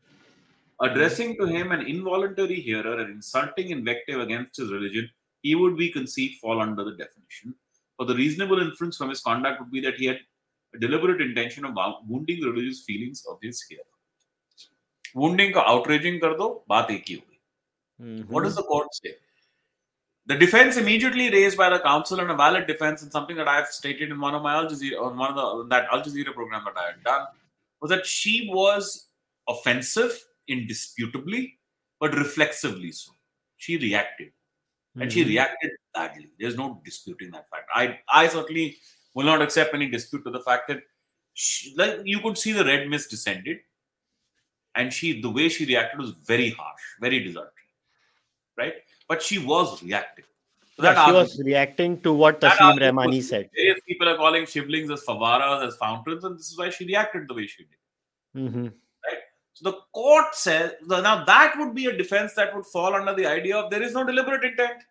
addressing 0.79 1.37
to 1.37 1.45
him 1.45 1.71
an 1.71 1.85
involuntary 1.87 2.61
hearer 2.61 2.99
and 2.99 3.09
insulting 3.09 3.69
invective 3.69 4.19
against 4.19 4.57
his 4.57 4.71
religion, 4.71 5.09
he 5.41 5.55
would 5.55 5.77
be 5.77 5.89
conceived 5.89 6.35
fall 6.41 6.61
under 6.61 6.83
the 6.83 6.91
definition. 6.91 7.53
For 7.97 8.05
the 8.05 8.15
reasonable 8.15 8.61
inference 8.61 8.97
from 8.97 9.09
his 9.09 9.21
conduct 9.21 9.59
would 9.59 9.71
be 9.71 9.81
that 9.81 9.95
he 9.95 10.05
had 10.05 10.19
a 10.73 10.79
deliberate 10.79 11.21
intention 11.21 11.65
of 11.65 11.73
wo- 11.73 12.01
wounding 12.09 12.41
the 12.41 12.51
religious 12.51 12.83
feelings 12.85 13.23
of 13.27 13.39
his 13.43 13.67
hearer. 13.71 13.87
Wounding 15.15 15.53
का 15.53 15.67
outraging 15.67 16.19
कर 16.19 16.37
दो 16.37 16.65
बात 16.69 16.91
एक 16.91 17.03
ही 17.09 17.15
होगी. 17.15 17.33
What 18.23 18.43
does 18.43 18.51
Mhm. 18.51 18.57
the 18.57 18.67
court 18.67 18.87
say? 18.91 19.11
The 20.26 20.36
defense 20.36 20.76
immediately 20.76 21.30
raised 21.30 21.56
by 21.56 21.68
the 21.68 21.80
counsel 21.80 22.20
and 22.20 22.30
a 22.30 22.34
valid 22.36 22.66
defense, 22.66 23.02
and 23.02 23.10
something 23.10 23.36
that 23.36 23.48
I 23.48 23.56
have 23.56 23.68
stated 23.68 24.10
in 24.10 24.20
one 24.20 24.34
of 24.34 24.42
my 24.42 24.54
Al 24.54 24.66
Jazeera, 24.66 25.02
on 25.02 25.18
one 25.18 25.30
of 25.30 25.36
the 25.36 25.76
that 25.76 25.88
Al 25.92 26.00
Jazeera 26.02 26.32
program 26.32 26.62
that 26.64 26.76
I 26.76 26.86
had 26.92 27.02
done, 27.02 27.26
was 27.80 27.90
that 27.90 28.06
she 28.06 28.48
was 28.52 29.08
offensive 29.48 30.24
indisputably, 30.46 31.58
but 31.98 32.14
reflexively 32.14 32.92
so. 32.92 33.12
She 33.56 33.76
reacted, 33.78 34.32
and 35.00 35.12
she 35.12 35.24
Mhm. 35.24 35.28
reacted 35.28 35.72
badly. 35.94 36.30
There's 36.38 36.56
no 36.56 36.80
disputing 36.84 37.32
that 37.32 37.50
fact. 37.50 37.68
I 37.74 38.00
I 38.08 38.28
certainly 38.28 38.78
will 39.14 39.24
not 39.26 39.42
accept 39.42 39.74
any 39.74 39.88
dispute 39.88 40.22
to 40.24 40.30
the 40.30 40.40
fact 40.40 40.68
that 40.68 40.82
she, 41.34 41.74
like 41.76 42.00
you 42.04 42.20
could 42.20 42.38
see 42.38 42.52
the 42.52 42.64
red 42.64 42.88
mist 42.88 43.10
descended, 43.10 43.60
and 44.76 44.92
she 44.94 45.20
the 45.20 45.30
way 45.30 45.48
she 45.48 45.64
reacted 45.64 45.98
was 46.00 46.10
very 46.32 46.50
harsh, 46.50 46.82
very 47.00 47.18
desultory, 47.20 47.68
right? 48.56 48.74
But 49.12 49.22
she 49.22 49.38
was 49.38 49.82
reacting. 49.82 50.24
So 50.76 50.84
Yeah, 50.84 50.94
that 50.94 51.06
she 51.06 51.12
was 51.12 51.38
reacting 51.44 51.96
to 52.04 52.12
what 52.14 52.40
Tasleem 52.40 52.78
Rahmani 52.82 53.16
was- 53.16 53.28
said. 53.28 53.50
Various 53.54 53.80
people 53.88 54.08
are 54.08 54.16
calling 54.16 54.46
shivlings 54.52 54.92
as 54.94 55.02
favaras, 55.08 55.66
as 55.66 55.76
fountains, 55.76 56.24
and 56.24 56.38
this 56.38 56.48
is 56.52 56.56
why 56.60 56.70
she 56.70 56.86
reacted 56.86 57.28
the 57.28 57.34
way 57.40 57.46
she 57.46 57.64
did. 57.64 57.80
Mhm. 58.44 58.72
So 59.58 59.70
the 59.70 59.74
court 59.92 60.34
says 60.34 60.72
now 60.94 61.24
that 61.32 61.58
would 61.58 61.74
be 61.74 61.84
a 61.90 61.96
defense 61.98 62.32
that 62.40 62.56
would 62.56 62.64
fall 62.64 62.94
under 63.00 63.14
the 63.20 63.26
idea 63.26 63.58
of 63.58 63.70
there 63.70 63.82
is 63.82 63.92
no 63.98 64.04
deliberate 64.12 64.48
intent. 64.50 64.82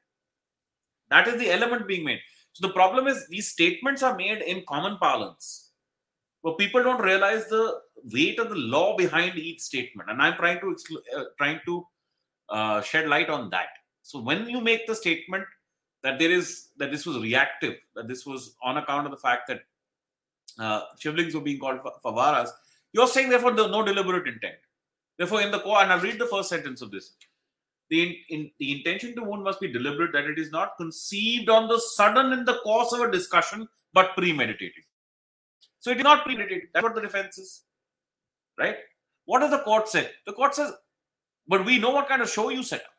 That 1.09 1.27
is 1.27 1.39
the 1.39 1.49
element 1.57 1.87
being 1.87 2.05
made. 2.11 2.21
So 2.53 2.67
the 2.67 2.73
problem 2.73 3.07
is 3.07 3.27
these 3.27 3.49
statements 3.57 4.03
are 4.03 4.15
made 4.15 4.43
in 4.53 4.63
common 4.67 4.97
parlance, 4.99 5.71
but 6.43 6.59
people 6.63 6.83
don't 6.83 7.01
realize 7.01 7.47
the 7.57 7.65
weight 8.13 8.39
of 8.39 8.49
the 8.49 8.55
law 8.77 8.95
behind 9.03 9.35
each 9.49 9.61
statement. 9.61 10.09
And 10.11 10.21
I'm 10.21 10.35
trying 10.35 10.59
to 10.61 10.77
uh, 11.17 11.25
trying 11.39 11.61
to 11.65 11.87
uh, 12.49 12.81
shed 12.81 13.07
light 13.07 13.29
on 13.29 13.49
that. 13.49 13.80
So 14.03 14.19
when 14.19 14.49
you 14.49 14.61
make 14.61 14.87
the 14.87 14.95
statement 14.95 15.45
that 16.03 16.19
there 16.19 16.31
is 16.31 16.69
that 16.77 16.91
this 16.91 17.05
was 17.05 17.17
reactive, 17.19 17.75
that 17.95 18.07
this 18.07 18.25
was 18.25 18.55
on 18.63 18.77
account 18.77 19.05
of 19.05 19.11
the 19.11 19.17
fact 19.17 19.47
that 19.47 19.61
uh, 20.59 20.81
shivlings 20.99 21.33
were 21.33 21.41
being 21.41 21.59
called 21.59 21.81
fa- 21.81 21.91
favaras, 22.03 22.49
you're 22.93 23.07
saying 23.07 23.29
therefore 23.29 23.53
there 23.53 23.69
no 23.69 23.83
deliberate 23.83 24.27
intent. 24.27 24.55
Therefore, 25.17 25.41
in 25.41 25.51
the 25.51 25.59
core, 25.59 25.81
and 25.81 25.91
I'll 25.91 25.99
read 25.99 26.17
the 26.17 26.25
first 26.25 26.49
sentence 26.49 26.81
of 26.81 26.89
this. 26.89 27.13
The, 27.89 28.01
in, 28.01 28.15
in, 28.29 28.51
the 28.57 28.77
intention 28.77 29.15
to 29.15 29.23
wound 29.23 29.43
must 29.43 29.59
be 29.59 29.71
deliberate, 29.71 30.13
that 30.13 30.25
it 30.25 30.39
is 30.39 30.51
not 30.51 30.77
conceived 30.77 31.49
on 31.49 31.67
the 31.67 31.79
sudden 31.79 32.33
in 32.33 32.45
the 32.45 32.57
course 32.63 32.91
of 32.93 33.01
a 33.01 33.11
discussion, 33.11 33.67
but 33.93 34.15
premeditated. 34.15 34.83
So 35.79 35.91
it 35.91 35.97
is 35.97 36.03
not 36.03 36.25
premeditated. 36.25 36.69
That's 36.73 36.83
what 36.83 36.95
the 36.95 37.01
defense 37.01 37.37
is. 37.37 37.61
Right? 38.57 38.77
What 39.25 39.39
does 39.39 39.51
the 39.51 39.59
court 39.59 39.89
say? 39.89 40.09
The 40.25 40.33
court 40.33 40.55
says, 40.55 40.71
but 41.47 41.65
we 41.65 41.77
know 41.77 41.91
what 41.91 42.07
kind 42.07 42.21
of 42.21 42.29
show 42.29 42.49
you 42.49 42.63
set 42.63 42.81
up. 42.81 42.93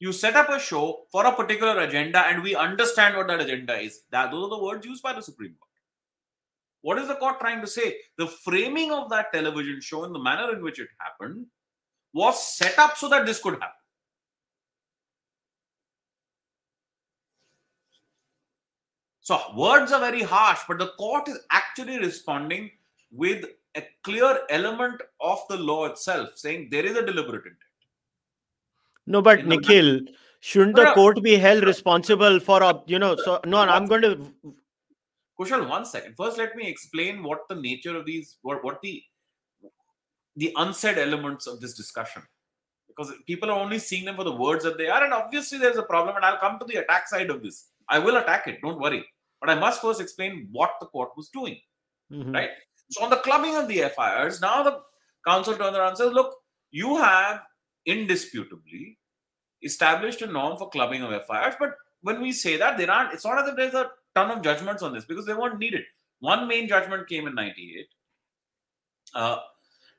You 0.00 0.12
set 0.12 0.36
up 0.36 0.48
a 0.48 0.60
show 0.60 1.06
for 1.10 1.26
a 1.26 1.32
particular 1.32 1.80
agenda, 1.80 2.26
and 2.26 2.42
we 2.42 2.54
understand 2.54 3.16
what 3.16 3.26
that 3.28 3.40
agenda 3.40 3.78
is. 3.78 4.02
That 4.10 4.30
those 4.30 4.44
are 4.44 4.56
the 4.56 4.62
words 4.62 4.86
used 4.86 5.02
by 5.02 5.12
the 5.12 5.22
Supreme 5.22 5.54
Court. 5.58 5.68
What 6.82 6.98
is 6.98 7.08
the 7.08 7.16
court 7.16 7.40
trying 7.40 7.60
to 7.60 7.66
say? 7.66 7.96
The 8.16 8.28
framing 8.28 8.92
of 8.92 9.10
that 9.10 9.32
television 9.32 9.80
show 9.80 10.04
and 10.04 10.14
the 10.14 10.20
manner 10.20 10.54
in 10.54 10.62
which 10.62 10.78
it 10.78 10.88
happened 11.00 11.46
was 12.12 12.56
set 12.56 12.78
up 12.78 12.96
so 12.96 13.08
that 13.08 13.26
this 13.26 13.40
could 13.40 13.54
happen. 13.54 13.74
So 19.20 19.38
words 19.54 19.92
are 19.92 20.00
very 20.00 20.22
harsh, 20.22 20.60
but 20.66 20.78
the 20.78 20.92
court 20.98 21.28
is 21.28 21.38
actually 21.50 21.98
responding 21.98 22.70
with 23.10 23.44
a 23.74 23.82
clear 24.02 24.40
element 24.48 25.02
of 25.20 25.40
the 25.50 25.56
law 25.56 25.84
itself, 25.86 26.30
saying 26.36 26.68
there 26.70 26.86
is 26.86 26.96
a 26.96 27.04
deliberate 27.04 27.44
intent. 27.44 27.67
No, 29.14 29.20
but 29.22 29.40
In 29.40 29.48
the 29.48 29.56
Nikhil, 29.56 30.00
shouldn't 30.40 30.76
the 30.76 30.84
court 30.94 31.22
be 31.22 31.36
held 31.36 31.64
responsible 31.64 32.38
for, 32.40 32.62
a- 32.62 32.82
you 32.86 32.98
know, 32.98 33.16
so 33.16 33.40
no, 33.44 33.58
I'm 33.58 33.86
going 33.86 34.02
to. 34.02 34.32
Kushal, 35.40 35.68
one 35.68 35.84
second. 35.84 36.14
First, 36.16 36.36
let 36.38 36.56
me 36.56 36.68
explain 36.68 37.22
what 37.22 37.40
the 37.48 37.54
nature 37.54 37.96
of 37.96 38.04
these, 38.06 38.36
what, 38.42 38.62
what 38.64 38.80
the 38.82 39.02
the 40.36 40.52
unsaid 40.56 40.98
elements 40.98 41.46
of 41.48 41.60
this 41.60 41.74
discussion, 41.74 42.22
because 42.88 43.12
people 43.26 43.50
are 43.50 43.58
only 43.58 43.78
seeing 43.78 44.04
them 44.04 44.14
for 44.14 44.24
the 44.24 44.34
words 44.34 44.62
that 44.64 44.78
they 44.78 44.88
are, 44.88 45.02
and 45.04 45.12
obviously 45.12 45.58
there's 45.58 45.76
a 45.76 45.82
problem. 45.82 46.14
And 46.16 46.24
I'll 46.24 46.38
come 46.38 46.58
to 46.60 46.64
the 46.64 46.76
attack 46.76 47.08
side 47.08 47.30
of 47.30 47.42
this. 47.42 47.70
I 47.88 47.98
will 47.98 48.16
attack 48.18 48.46
it. 48.46 48.60
Don't 48.62 48.78
worry. 48.80 49.04
But 49.40 49.50
I 49.50 49.54
must 49.54 49.80
first 49.80 50.00
explain 50.00 50.48
what 50.52 50.72
the 50.80 50.86
court 50.86 51.10
was 51.16 51.28
doing. 51.30 51.58
Mhm. 52.12 52.34
Right. 52.34 52.50
So 52.90 53.02
on 53.04 53.10
the 53.10 53.16
clubbing 53.18 53.56
of 53.56 53.68
the 53.68 53.82
FIRs, 53.82 54.40
now 54.40 54.62
the 54.62 54.80
council 55.26 55.56
turns 55.56 55.76
around 55.76 55.88
and 55.88 55.98
says, 55.98 56.12
"Look, 56.12 56.34
you 56.70 56.96
have 56.96 57.42
indisputably 57.86 58.97
established 59.62 60.22
a 60.22 60.26
norm 60.26 60.56
for 60.56 60.68
clubbing 60.70 61.02
of 61.02 61.10
FIRs, 61.26 61.54
but 61.58 61.74
when 62.02 62.20
we 62.20 62.32
say 62.32 62.56
that, 62.56 62.78
there 62.78 62.90
aren't. 62.90 63.12
It's 63.12 63.24
not 63.24 63.42
as 63.42 63.48
if 63.48 63.56
there's 63.56 63.74
a 63.74 63.90
ton 64.14 64.30
of 64.30 64.42
judgments 64.42 64.82
on 64.82 64.92
this 64.92 65.04
because 65.04 65.26
they 65.26 65.34
weren't 65.34 65.58
needed. 65.58 65.82
One 66.20 66.48
main 66.48 66.68
judgment 66.68 67.08
came 67.08 67.26
in 67.26 67.34
'98, 67.34 67.86
uh, 69.14 69.38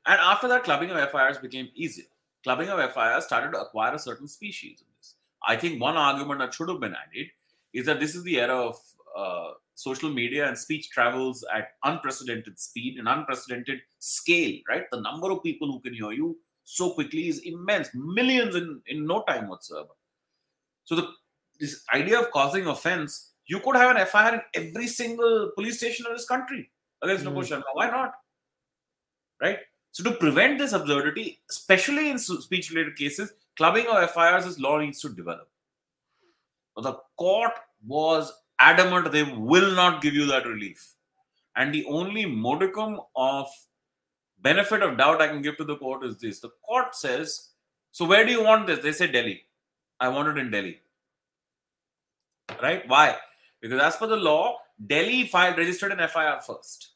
and 0.06 0.20
after 0.20 0.48
that, 0.48 0.64
clubbing 0.64 0.92
of 0.92 1.12
FIRs 1.12 1.38
became 1.38 1.70
easier. 1.76 2.06
Clubbing 2.44 2.70
of 2.70 2.94
FIRs 2.94 3.26
started 3.26 3.52
to 3.52 3.62
acquire 3.62 3.96
a 3.96 4.00
certain 4.00 4.28
species 4.28 4.82
in 4.82 4.88
this. 4.98 5.16
I 5.46 5.56
think 5.56 5.82
one 5.82 5.98
argument 5.98 6.40
that 6.40 6.54
should 6.54 6.70
have 6.70 6.80
been 6.80 6.96
added 6.96 7.28
is 7.74 7.86
that 7.86 8.00
this 8.00 8.16
is 8.16 8.24
the 8.24 8.40
era 8.40 8.56
of 8.56 8.78
uh, 9.18 9.52
social 9.76 10.10
media 10.10 10.48
and 10.48 10.58
speech 10.58 10.90
travels 10.90 11.46
at 11.54 11.70
unprecedented 11.84 12.60
speed 12.60 12.98
and 12.98 13.08
unprecedented 13.08 13.80
scale, 14.00 14.60
right? 14.68 14.84
The 14.92 15.02
number 15.02 15.32
of 15.32 15.44
people 15.44 15.72
who 15.72 15.80
can 15.80 15.94
hear 15.94 16.12
you 16.12 16.38
so 16.70 16.92
quickly 16.92 17.28
is 17.28 17.40
immense, 17.40 17.90
millions 17.96 18.56
in, 18.56 18.80
in 18.86 19.08
no 19.08 19.24
time 19.24 19.48
whatsoever. 19.48 19.90
So 20.84 20.96
the 20.96 21.08
this 21.60 21.84
idea 21.94 22.20
of 22.20 22.32
causing 22.32 22.68
offense, 22.68 23.32
you 23.48 23.60
could 23.60 23.76
have 23.76 23.96
an 23.96 24.06
FIR 24.06 24.36
in 24.36 24.42
every 24.54 24.88
single 24.88 25.52
police 25.56 25.78
station 25.78 26.06
in 26.08 26.14
this 26.14 26.28
country 26.28 26.70
against 27.02 27.26
Mm. 27.26 27.34
Nupur. 27.34 27.64
Why 27.74 27.90
not? 27.90 28.14
Right? 29.42 29.60
So 29.92 30.04
to 30.04 30.12
prevent 30.12 30.60
this 30.60 30.74
absurdity, 30.74 31.40
especially 31.50 32.10
in 32.12 32.20
speech-related 32.20 32.96
cases, 32.96 33.34
clubbing 33.58 33.88
of 33.88 34.12
FIRs 34.12 34.46
is 34.46 34.60
law 34.60 34.78
needs 34.80 35.02
to 35.02 35.10
develop. 35.10 35.50
But 36.76 36.84
the 36.84 36.98
court 37.18 37.54
was 37.86 38.32
adamant 38.60 39.12
they 39.12 39.24
will 39.24 39.76
not 39.76 40.02
give 40.04 40.14
you 40.14 40.28
that 40.28 40.46
relief. 40.46 40.94
And 41.56 41.74
the 41.74 41.86
only 41.86 42.26
modicum 42.26 43.00
of 43.16 43.48
benefit 44.42 44.82
of 44.82 44.98
doubt 44.98 45.22
I 45.22 45.28
can 45.28 45.42
give 45.42 45.58
to 45.58 45.64
the 45.64 45.78
court 45.78 46.04
is 46.04 46.18
this. 46.18 46.40
The 46.40 46.52
court 46.66 46.96
says, 46.96 47.50
so 47.92 48.06
where 48.06 48.26
do 48.26 48.32
you 48.32 48.44
want 48.44 48.68
this? 48.68 48.80
They 48.80 48.92
say 48.92 49.08
Delhi. 49.08 49.42
I 50.00 50.10
want 50.10 50.30
it 50.30 50.38
in 50.38 50.52
Delhi. 50.52 50.80
Right? 52.62 52.88
Why? 52.88 53.18
Because 53.62 53.82
as 53.82 53.98
per 53.98 54.08
the 54.08 54.16
law, 54.16 54.58
Delhi 54.88 55.26
filed 55.26 55.58
registered 55.58 55.92
an 55.92 56.08
FIR 56.08 56.40
first. 56.46 56.94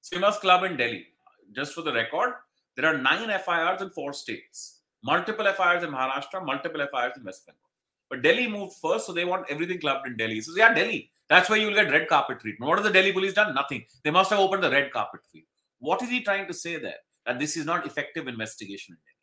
Swimmers 0.00 0.38
Club 0.38 0.64
in 0.64 0.76
Delhi. 0.76 1.06
Just 1.54 1.74
for 1.74 1.82
the 1.82 1.92
record, 1.92 2.34
there 2.76 2.86
are 2.86 2.96
nine 2.96 3.28
FIRs 3.44 3.82
in 3.82 3.90
four 3.90 4.12
states, 4.12 4.80
multiple 5.02 5.44
FIRs 5.44 5.82
in 5.82 5.90
Maharashtra, 5.90 6.44
multiple 6.44 6.86
FIRs 6.92 7.16
in 7.16 7.24
West 7.24 7.46
Bengal. 7.46 7.60
But 8.08 8.22
Delhi 8.22 8.48
moved 8.48 8.76
first, 8.80 9.06
so 9.06 9.12
they 9.12 9.24
want 9.24 9.46
everything 9.50 9.80
clubbed 9.80 10.06
in 10.06 10.16
Delhi. 10.16 10.40
So 10.40 10.52
yeah, 10.56 10.72
Delhi. 10.72 11.10
That's 11.29 11.49
where 11.49 11.57
you'll 11.57 11.73
get 11.73 11.91
red 11.91 12.07
carpet 12.07 12.39
treatment. 12.39 12.69
What 12.69 12.79
has 12.79 12.87
the 12.87 12.93
Delhi 12.93 13.11
police 13.11 13.33
done? 13.33 13.55
Nothing. 13.55 13.85
They 14.03 14.11
must 14.11 14.29
have 14.29 14.39
opened 14.39 14.63
the 14.63 14.69
red 14.69 14.91
carpet 14.91 15.21
for 15.29 15.37
you. 15.37 15.43
What 15.79 16.01
is 16.01 16.09
he 16.09 16.21
trying 16.21 16.47
to 16.47 16.53
say 16.53 16.77
there? 16.77 17.01
That 17.25 17.39
this 17.39 17.55
is 17.57 17.65
not 17.65 17.85
effective 17.85 18.27
investigation 18.27 18.93
in 18.93 18.97
Delhi. 18.97 19.13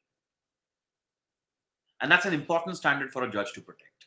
And 2.00 2.10
that's 2.10 2.26
an 2.26 2.34
important 2.34 2.76
standard 2.76 3.12
for 3.12 3.24
a 3.24 3.30
judge 3.30 3.52
to 3.52 3.60
protect. 3.60 4.06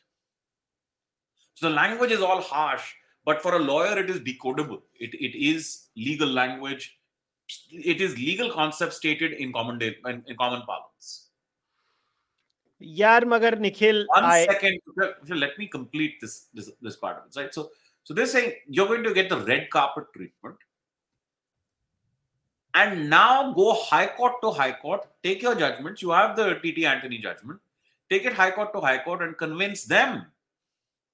So 1.54 1.68
the 1.68 1.74
language 1.74 2.10
is 2.10 2.20
all 2.20 2.40
harsh, 2.40 2.92
but 3.24 3.40
for 3.40 3.54
a 3.54 3.58
lawyer, 3.58 3.98
it 3.98 4.10
is 4.10 4.20
decodable. 4.20 4.82
It, 4.98 5.14
it 5.14 5.38
is 5.38 5.86
legal 5.96 6.28
language. 6.28 6.98
It 7.70 8.00
is 8.00 8.16
legal 8.16 8.50
concept 8.50 8.94
stated 8.94 9.32
in 9.32 9.52
common 9.52 9.78
day, 9.78 9.96
in, 10.06 10.24
in 10.26 10.36
common 10.36 10.62
parlance. 10.62 11.20
यार 12.82 13.24
मगर 13.24 13.58
Nikhil 13.58 14.06
One 14.14 14.24
I 14.24 14.46
second, 14.46 14.80
so 15.26 15.34
let 15.34 15.58
me 15.58 15.68
complete 15.68 16.20
this, 16.20 16.48
this 16.52 16.70
this 16.82 16.96
part 16.96 17.18
of 17.18 17.26
it. 17.26 17.40
Right. 17.40 17.54
So 17.54 17.70
so 18.09 18.15
they're 18.15 18.25
saying 18.25 18.53
you're 18.67 18.87
going 18.87 19.03
to 19.03 19.13
get 19.13 19.29
the 19.29 19.37
red 19.37 19.69
carpet 19.69 20.05
treatment. 20.15 20.55
and 22.73 23.07
now 23.09 23.53
go 23.53 23.73
high 23.73 24.07
court 24.07 24.41
to 24.41 24.49
high 24.49 24.71
court, 24.71 25.05
take 25.23 25.43
your 25.43 25.53
judgments. 25.53 26.01
You 26.01 26.09
have 26.09 26.35
the 26.35 26.55
TT 26.55 26.85
Antony 26.85 27.19
judgment. 27.19 27.59
Take 28.09 28.25
it 28.25 28.33
high 28.33 28.49
court 28.49 28.73
to 28.73 28.81
high 28.81 28.97
court 29.03 29.21
and 29.21 29.37
convince 29.37 29.83
them 29.83 30.25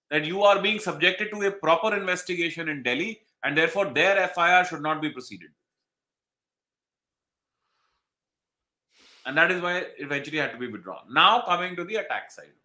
that 0.09 0.23
you 0.23 0.43
are 0.43 0.61
being 0.61 0.79
subjected 0.79 1.31
to 1.31 1.41
a 1.41 1.51
proper 1.51 1.93
investigation 1.93 2.69
in 2.69 2.81
Delhi 2.81 3.19
and 3.43 3.57
therefore 3.57 3.87
their 3.87 4.27
FIR 4.29 4.63
should 4.63 4.81
not 4.81 5.01
be 5.01 5.09
proceeded. 5.09 5.49
And 9.25 9.37
that 9.37 9.51
is 9.51 9.61
why 9.61 9.79
it 9.79 9.95
eventually 9.97 10.37
had 10.37 10.53
to 10.53 10.57
be 10.57 10.67
withdrawn. 10.67 11.13
Now 11.23 11.41
coming 11.41 11.75
to 11.75 11.83
the 11.83 11.95
attack 11.95 12.31
side, 12.31 12.55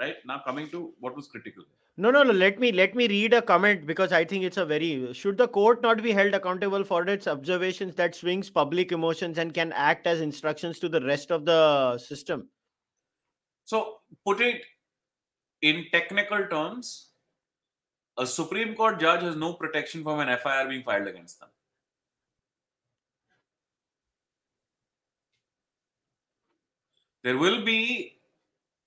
right? 0.00 0.16
Now 0.24 0.40
coming 0.42 0.70
to 0.70 0.94
what 1.00 1.14
was 1.14 1.28
critical. 1.28 1.64
No, 2.00 2.12
no, 2.12 2.22
no. 2.22 2.32
Let 2.32 2.60
me 2.60 2.70
let 2.70 2.94
me 2.94 3.08
read 3.08 3.34
a 3.34 3.42
comment 3.42 3.84
because 3.84 4.12
I 4.12 4.24
think 4.24 4.44
it's 4.44 4.56
a 4.56 4.64
very. 4.64 5.12
Should 5.12 5.36
the 5.36 5.48
court 5.48 5.82
not 5.82 6.00
be 6.00 6.12
held 6.12 6.32
accountable 6.32 6.84
for 6.84 7.04
its 7.08 7.26
observations 7.26 7.96
that 7.96 8.14
swings 8.14 8.48
public 8.48 8.92
emotions 8.92 9.36
and 9.36 9.52
can 9.52 9.72
act 9.72 10.06
as 10.06 10.20
instructions 10.20 10.78
to 10.78 10.88
the 10.88 11.00
rest 11.00 11.32
of 11.32 11.44
the 11.44 11.98
system? 11.98 12.48
So 13.64 13.96
put 14.24 14.40
it 14.40 14.62
in 15.60 15.86
technical 15.90 16.46
terms, 16.46 17.08
a 18.16 18.24
Supreme 18.24 18.76
Court 18.76 19.00
judge 19.00 19.22
has 19.22 19.34
no 19.34 19.54
protection 19.54 20.04
from 20.04 20.20
an 20.20 20.28
FIR 20.38 20.68
being 20.68 20.84
filed 20.84 21.08
against 21.08 21.40
them. 21.40 21.48
There 27.24 27.36
will 27.36 27.64
be 27.64 28.17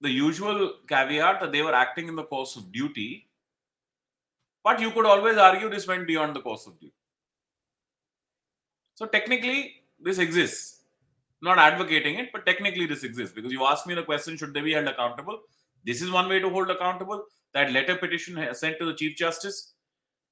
the 0.02 0.10
usual 0.10 0.74
caveat 0.88 1.40
that 1.42 1.52
they 1.52 1.62
were 1.62 1.74
acting 1.74 2.08
in 2.08 2.16
the 2.16 2.24
course 2.24 2.56
of 2.56 2.72
duty, 2.72 3.28
but 4.64 4.80
you 4.80 4.92
could 4.92 5.06
always 5.06 5.38
argue 5.38 5.70
this 5.70 5.88
went 5.88 6.08
beyond 6.08 6.36
the 6.36 6.42
course 6.42 6.68
of 6.68 6.80
duty. 6.80 6.94
So 8.96 9.06
technically, 9.06 9.76
this 10.00 10.18
exists. 10.18 10.84
Not 11.44 11.58
advocating 11.58 12.20
it, 12.20 12.30
but 12.32 12.46
technically 12.46 12.86
this 12.86 13.04
exists 13.04 13.34
because 13.34 13.52
you 13.52 13.66
asked 13.66 13.88
me 13.88 13.96
the 13.96 14.04
question: 14.04 14.38
Should 14.38 14.54
they 14.54 14.62
be 14.62 14.74
held 14.74 14.88
accountable? 14.88 15.40
This 15.84 16.02
is 16.02 16.12
one 16.12 16.30
way 16.30 16.40
to 16.40 16.50
hold 16.50 16.70
accountable. 16.70 17.24
That 17.54 17.72
letter 17.72 17.96
petition 17.96 18.48
sent 18.54 18.78
to 18.80 18.86
the 18.86 18.94
Chief 18.94 19.18
Justice 19.18 19.74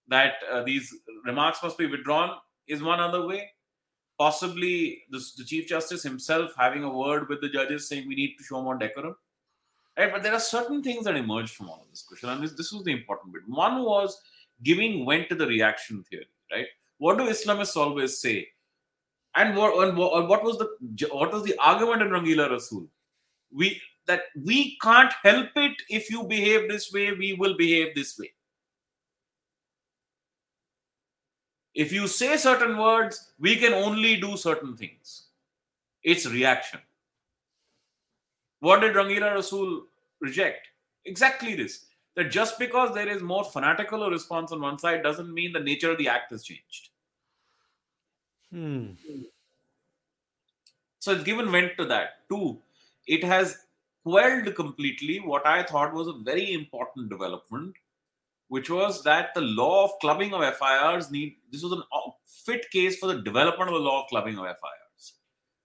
that 0.07 0.33
uh, 0.51 0.63
these 0.63 0.93
remarks 1.25 1.63
must 1.63 1.77
be 1.77 1.87
withdrawn 1.87 2.37
is 2.67 2.83
one 2.83 2.99
other 2.99 3.25
way. 3.25 3.49
Possibly 4.19 5.03
the 5.09 5.19
Chief 5.45 5.67
Justice 5.67 6.03
himself 6.03 6.51
having 6.57 6.83
a 6.83 6.95
word 6.95 7.27
with 7.27 7.41
the 7.41 7.49
judges 7.49 7.87
saying 7.87 8.07
we 8.07 8.15
need 8.15 8.35
to 8.37 8.43
show 8.43 8.61
more 8.61 8.77
decorum. 8.77 9.15
Right? 9.99 10.13
But 10.13 10.23
there 10.23 10.33
are 10.33 10.39
certain 10.39 10.81
things 10.81 11.03
that 11.03 11.17
emerged 11.17 11.55
from 11.55 11.69
all 11.69 11.81
of 11.81 11.89
this 11.91 12.03
question, 12.03 12.29
and 12.29 12.41
this, 12.41 12.53
this 12.53 12.71
was 12.71 12.85
the 12.85 12.93
important 12.93 13.33
bit. 13.33 13.41
One 13.47 13.83
was 13.83 14.21
giving 14.63 15.05
vent 15.05 15.27
to 15.27 15.35
the 15.35 15.45
reaction 15.45 16.03
theory. 16.09 16.29
Right? 16.49 16.67
What 16.99 17.17
do 17.17 17.25
Islamists 17.25 17.75
always 17.75 18.17
say? 18.17 18.47
And 19.35 19.57
what, 19.57 19.87
and 19.87 19.97
what 19.97 20.43
was 20.43 20.57
the 20.57 21.09
what 21.11 21.33
was 21.33 21.43
the 21.43 21.55
argument 21.59 22.01
in 22.01 22.09
Rangila 22.09 22.49
Rasool? 22.49 22.87
We 23.51 23.81
that 24.07 24.21
we 24.41 24.77
can't 24.81 25.11
help 25.21 25.49
it 25.57 25.73
if 25.89 26.09
you 26.09 26.23
behave 26.23 26.69
this 26.69 26.93
way, 26.93 27.11
we 27.11 27.33
will 27.33 27.57
behave 27.57 27.93
this 27.93 28.17
way. 28.17 28.31
If 31.75 31.91
you 31.91 32.07
say 32.07 32.37
certain 32.37 32.77
words, 32.77 33.33
we 33.37 33.57
can 33.57 33.73
only 33.73 34.15
do 34.15 34.37
certain 34.37 34.75
things. 34.77 35.27
It's 36.03 36.25
reaction. 36.25 36.79
What 38.59 38.81
did 38.81 38.95
Rangila 38.95 39.35
Rasool 39.35 39.81
reject? 40.19 40.67
Exactly 41.05 41.55
this. 41.55 41.85
That 42.15 42.31
just 42.31 42.59
because 42.59 42.93
there 42.93 43.07
is 43.07 43.21
more 43.21 43.43
fanatical 43.43 44.03
a 44.03 44.09
response 44.09 44.51
on 44.51 44.61
one 44.61 44.79
side 44.79 45.03
doesn't 45.03 45.33
mean 45.33 45.53
the 45.53 45.59
nature 45.59 45.91
of 45.91 45.97
the 45.97 46.09
act 46.09 46.31
has 46.31 46.43
changed. 46.43 46.89
Hmm. 48.51 48.91
So 50.99 51.13
it's 51.13 51.23
given 51.23 51.51
vent 51.51 51.77
to 51.77 51.85
that. 51.85 52.27
Two, 52.27 52.59
it 53.07 53.23
has 53.23 53.57
quelled 54.03 54.53
completely 54.55 55.19
what 55.19 55.45
I 55.45 55.63
thought 55.63 55.93
was 55.93 56.07
a 56.07 56.13
very 56.13 56.53
important 56.53 57.09
development, 57.09 57.75
which 58.47 58.69
was 58.69 59.03
that 59.03 59.33
the 59.33 59.41
law 59.41 59.85
of 59.85 59.99
clubbing 60.01 60.33
of 60.33 60.57
FIRs 60.57 61.11
need 61.11 61.37
this 61.51 61.63
was 61.63 61.73
a 61.73 61.99
fit 62.25 62.69
case 62.71 62.97
for 62.97 63.07
the 63.07 63.21
development 63.21 63.69
of 63.69 63.75
the 63.75 63.81
law 63.81 64.03
of 64.03 64.09
clubbing 64.09 64.37
of 64.37 64.45
FIRs. 64.45 64.78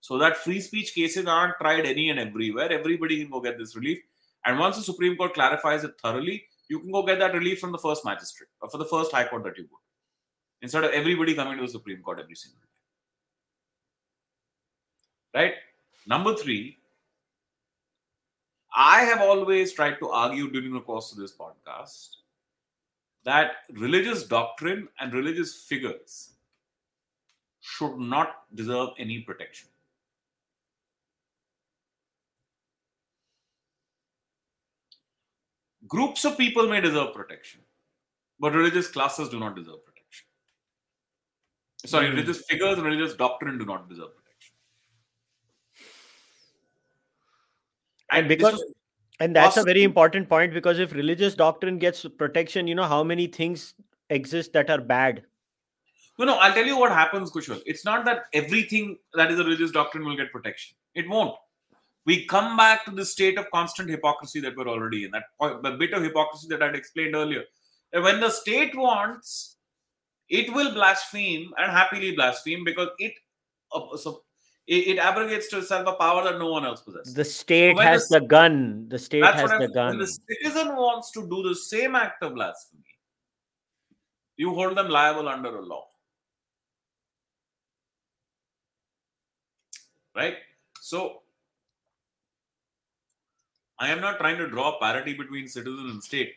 So 0.04 0.18
that 0.18 0.36
free 0.36 0.60
speech 0.60 0.94
cases 0.94 1.24
aren't 1.24 1.56
tried 1.58 1.86
any 1.86 2.10
and 2.10 2.20
everywhere. 2.20 2.70
Everybody 2.70 3.22
can 3.22 3.30
go 3.30 3.40
get 3.40 3.56
this 3.56 3.74
relief. 3.74 4.00
And 4.44 4.58
once 4.58 4.76
the 4.76 4.82
Supreme 4.82 5.16
Court 5.16 5.32
clarifies 5.32 5.82
it 5.82 5.94
thoroughly, 5.98 6.44
you 6.68 6.78
can 6.80 6.92
go 6.92 7.02
get 7.02 7.18
that 7.20 7.32
relief 7.32 7.58
from 7.58 7.72
the 7.72 7.78
first 7.78 8.04
magistrate 8.04 8.50
or 8.60 8.68
for 8.68 8.76
the 8.76 8.84
first 8.84 9.12
high 9.12 9.26
court 9.26 9.44
that 9.44 9.56
you 9.56 9.64
go. 9.64 9.78
Instead 10.60 10.84
of 10.84 10.90
everybody 10.90 11.32
coming 11.32 11.56
to 11.56 11.62
the 11.62 11.70
Supreme 11.70 12.02
Court 12.02 12.20
every 12.20 12.34
single 12.34 12.60
day. 15.32 15.40
Right? 15.40 15.54
Number 16.06 16.36
three, 16.36 16.76
I 18.76 19.04
have 19.04 19.22
always 19.22 19.72
tried 19.72 19.98
to 20.00 20.10
argue 20.10 20.50
during 20.50 20.74
the 20.74 20.80
course 20.82 21.12
of 21.12 21.18
this 21.18 21.34
podcast 21.34 22.16
that 23.24 23.52
religious 23.72 24.24
doctrine 24.24 24.86
and 25.00 25.14
religious 25.14 25.62
figures 25.62 26.32
should 27.62 27.96
not 27.96 28.42
deserve 28.54 28.90
any 28.98 29.20
protection. 29.20 29.70
Groups 35.94 36.24
of 36.24 36.36
people 36.36 36.68
may 36.68 36.80
deserve 36.80 37.14
protection, 37.14 37.60
but 38.40 38.52
religious 38.54 38.88
classes 38.88 39.28
do 39.28 39.38
not 39.38 39.54
deserve 39.54 39.84
protection. 39.84 40.26
Sorry, 41.86 42.06
mm. 42.06 42.10
religious 42.10 42.42
figures 42.48 42.78
and 42.78 42.84
religious 42.84 43.14
doctrine 43.14 43.58
do 43.58 43.64
not 43.64 43.88
deserve 43.88 44.08
protection. 44.08 44.24
and 48.14 48.28
because 48.28 48.62
and 49.20 49.34
that's 49.36 49.56
a 49.56 49.62
very 49.62 49.82
important 49.82 50.28
point 50.28 50.52
because 50.52 50.78
if 50.78 50.92
religious 50.92 51.34
doctrine 51.34 51.78
gets 51.78 52.04
protection 52.18 52.66
you 52.66 52.74
know 52.74 52.84
how 52.94 53.02
many 53.02 53.26
things 53.26 53.74
exist 54.10 54.52
that 54.52 54.70
are 54.70 54.80
bad 54.80 55.22
no 56.18 56.24
no 56.24 56.36
i'll 56.38 56.52
tell 56.52 56.66
you 56.66 56.78
what 56.78 56.92
happens 56.92 57.30
kushal 57.30 57.60
it's 57.66 57.84
not 57.84 58.04
that 58.04 58.24
everything 58.32 58.96
that 59.14 59.30
is 59.30 59.38
a 59.38 59.44
religious 59.44 59.70
doctrine 59.70 60.04
will 60.04 60.16
get 60.16 60.32
protection 60.32 60.76
it 60.94 61.08
won't 61.08 61.34
we 62.06 62.26
come 62.26 62.56
back 62.56 62.84
to 62.84 62.90
the 62.90 63.04
state 63.04 63.38
of 63.38 63.50
constant 63.50 63.88
hypocrisy 63.88 64.40
that 64.40 64.56
we're 64.56 64.68
already 64.68 65.04
in 65.04 65.10
that 65.10 65.78
bit 65.78 65.92
of 65.92 66.02
hypocrisy 66.02 66.46
that 66.48 66.62
i'd 66.62 66.74
explained 66.74 67.14
earlier 67.14 67.44
when 67.92 68.20
the 68.20 68.30
state 68.30 68.76
wants 68.76 69.56
it 70.28 70.52
will 70.52 70.72
blaspheme 70.72 71.52
and 71.58 71.70
happily 71.70 72.14
blaspheme 72.14 72.64
because 72.64 72.88
it 72.98 73.12
uh, 73.72 73.96
so 73.96 74.22
it, 74.66 74.86
it, 74.86 74.98
abrogates 74.98 75.48
to 75.48 75.58
itself 75.58 75.86
a 75.86 75.92
power 75.92 76.24
that 76.24 76.38
no 76.38 76.50
one 76.50 76.64
else 76.64 76.80
possesses. 76.80 77.12
The 77.12 77.24
state 77.24 77.78
has 77.78 78.08
the, 78.08 78.20
the, 78.20 78.26
gun. 78.26 78.86
The 78.88 78.98
state 78.98 79.24
has 79.24 79.50
the 79.50 79.68
gun. 79.68 79.88
When 79.88 79.98
the 79.98 80.06
citizen 80.06 80.74
wants 80.74 81.10
to 81.12 81.28
do 81.28 81.42
the 81.42 81.54
same 81.54 81.94
act 81.94 82.22
of 82.22 82.34
blasphemy, 82.34 82.82
you 84.36 84.54
hold 84.54 84.76
them 84.76 84.88
liable 84.88 85.28
under 85.28 85.54
a 85.54 85.60
law. 85.60 85.84
Right? 90.16 90.36
So, 90.80 91.23
I 93.78 93.90
am 93.90 94.00
not 94.00 94.18
trying 94.18 94.38
to 94.38 94.48
draw 94.48 94.78
parity 94.78 95.14
between 95.14 95.48
citizen 95.48 95.90
and 95.90 96.02
state. 96.02 96.34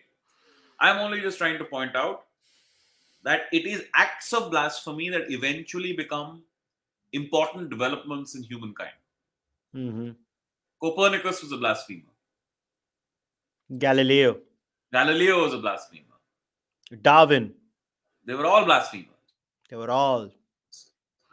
I 0.80 0.90
am 0.90 0.98
only 0.98 1.22
just 1.22 1.38
trying 1.38 1.58
to 1.58 1.66
point 1.66 1.96
out 1.96 2.26
that 3.24 3.42
it 3.52 3.66
is 3.66 3.84
acts 3.94 4.34
of 4.34 4.52
blasphemy 4.52 5.10
that 5.10 5.32
eventually 5.32 5.94
become 5.94 6.44
important 7.14 7.70
developments 7.70 8.36
in 8.36 8.44
humankind. 8.44 8.92
Mm-hmm. 9.76 10.12
Copernicus 10.82 11.42
was 11.42 11.52
a 11.52 11.58
blasphemer. 11.58 12.14
Galileo. 13.78 14.38
Galileo 14.94 15.44
was 15.44 15.54
a 15.54 15.58
blasphemer. 15.58 16.04
Darwin. 17.02 17.54
They 18.26 18.34
were 18.34 18.46
all 18.46 18.66
blasphemers. 18.66 19.08
They 19.70 19.76
were 19.76 19.92
all. 19.92 20.32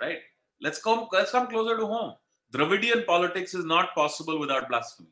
Right. 0.01 0.18
Let's 0.60 0.81
come. 0.81 1.09
Let's 1.12 1.31
come 1.31 1.47
closer 1.47 1.76
to 1.76 1.86
home. 1.86 2.14
Dravidian 2.52 3.05
politics 3.05 3.55
is 3.55 3.64
not 3.64 3.94
possible 3.94 4.39
without 4.39 4.68
blasphemy. 4.68 5.09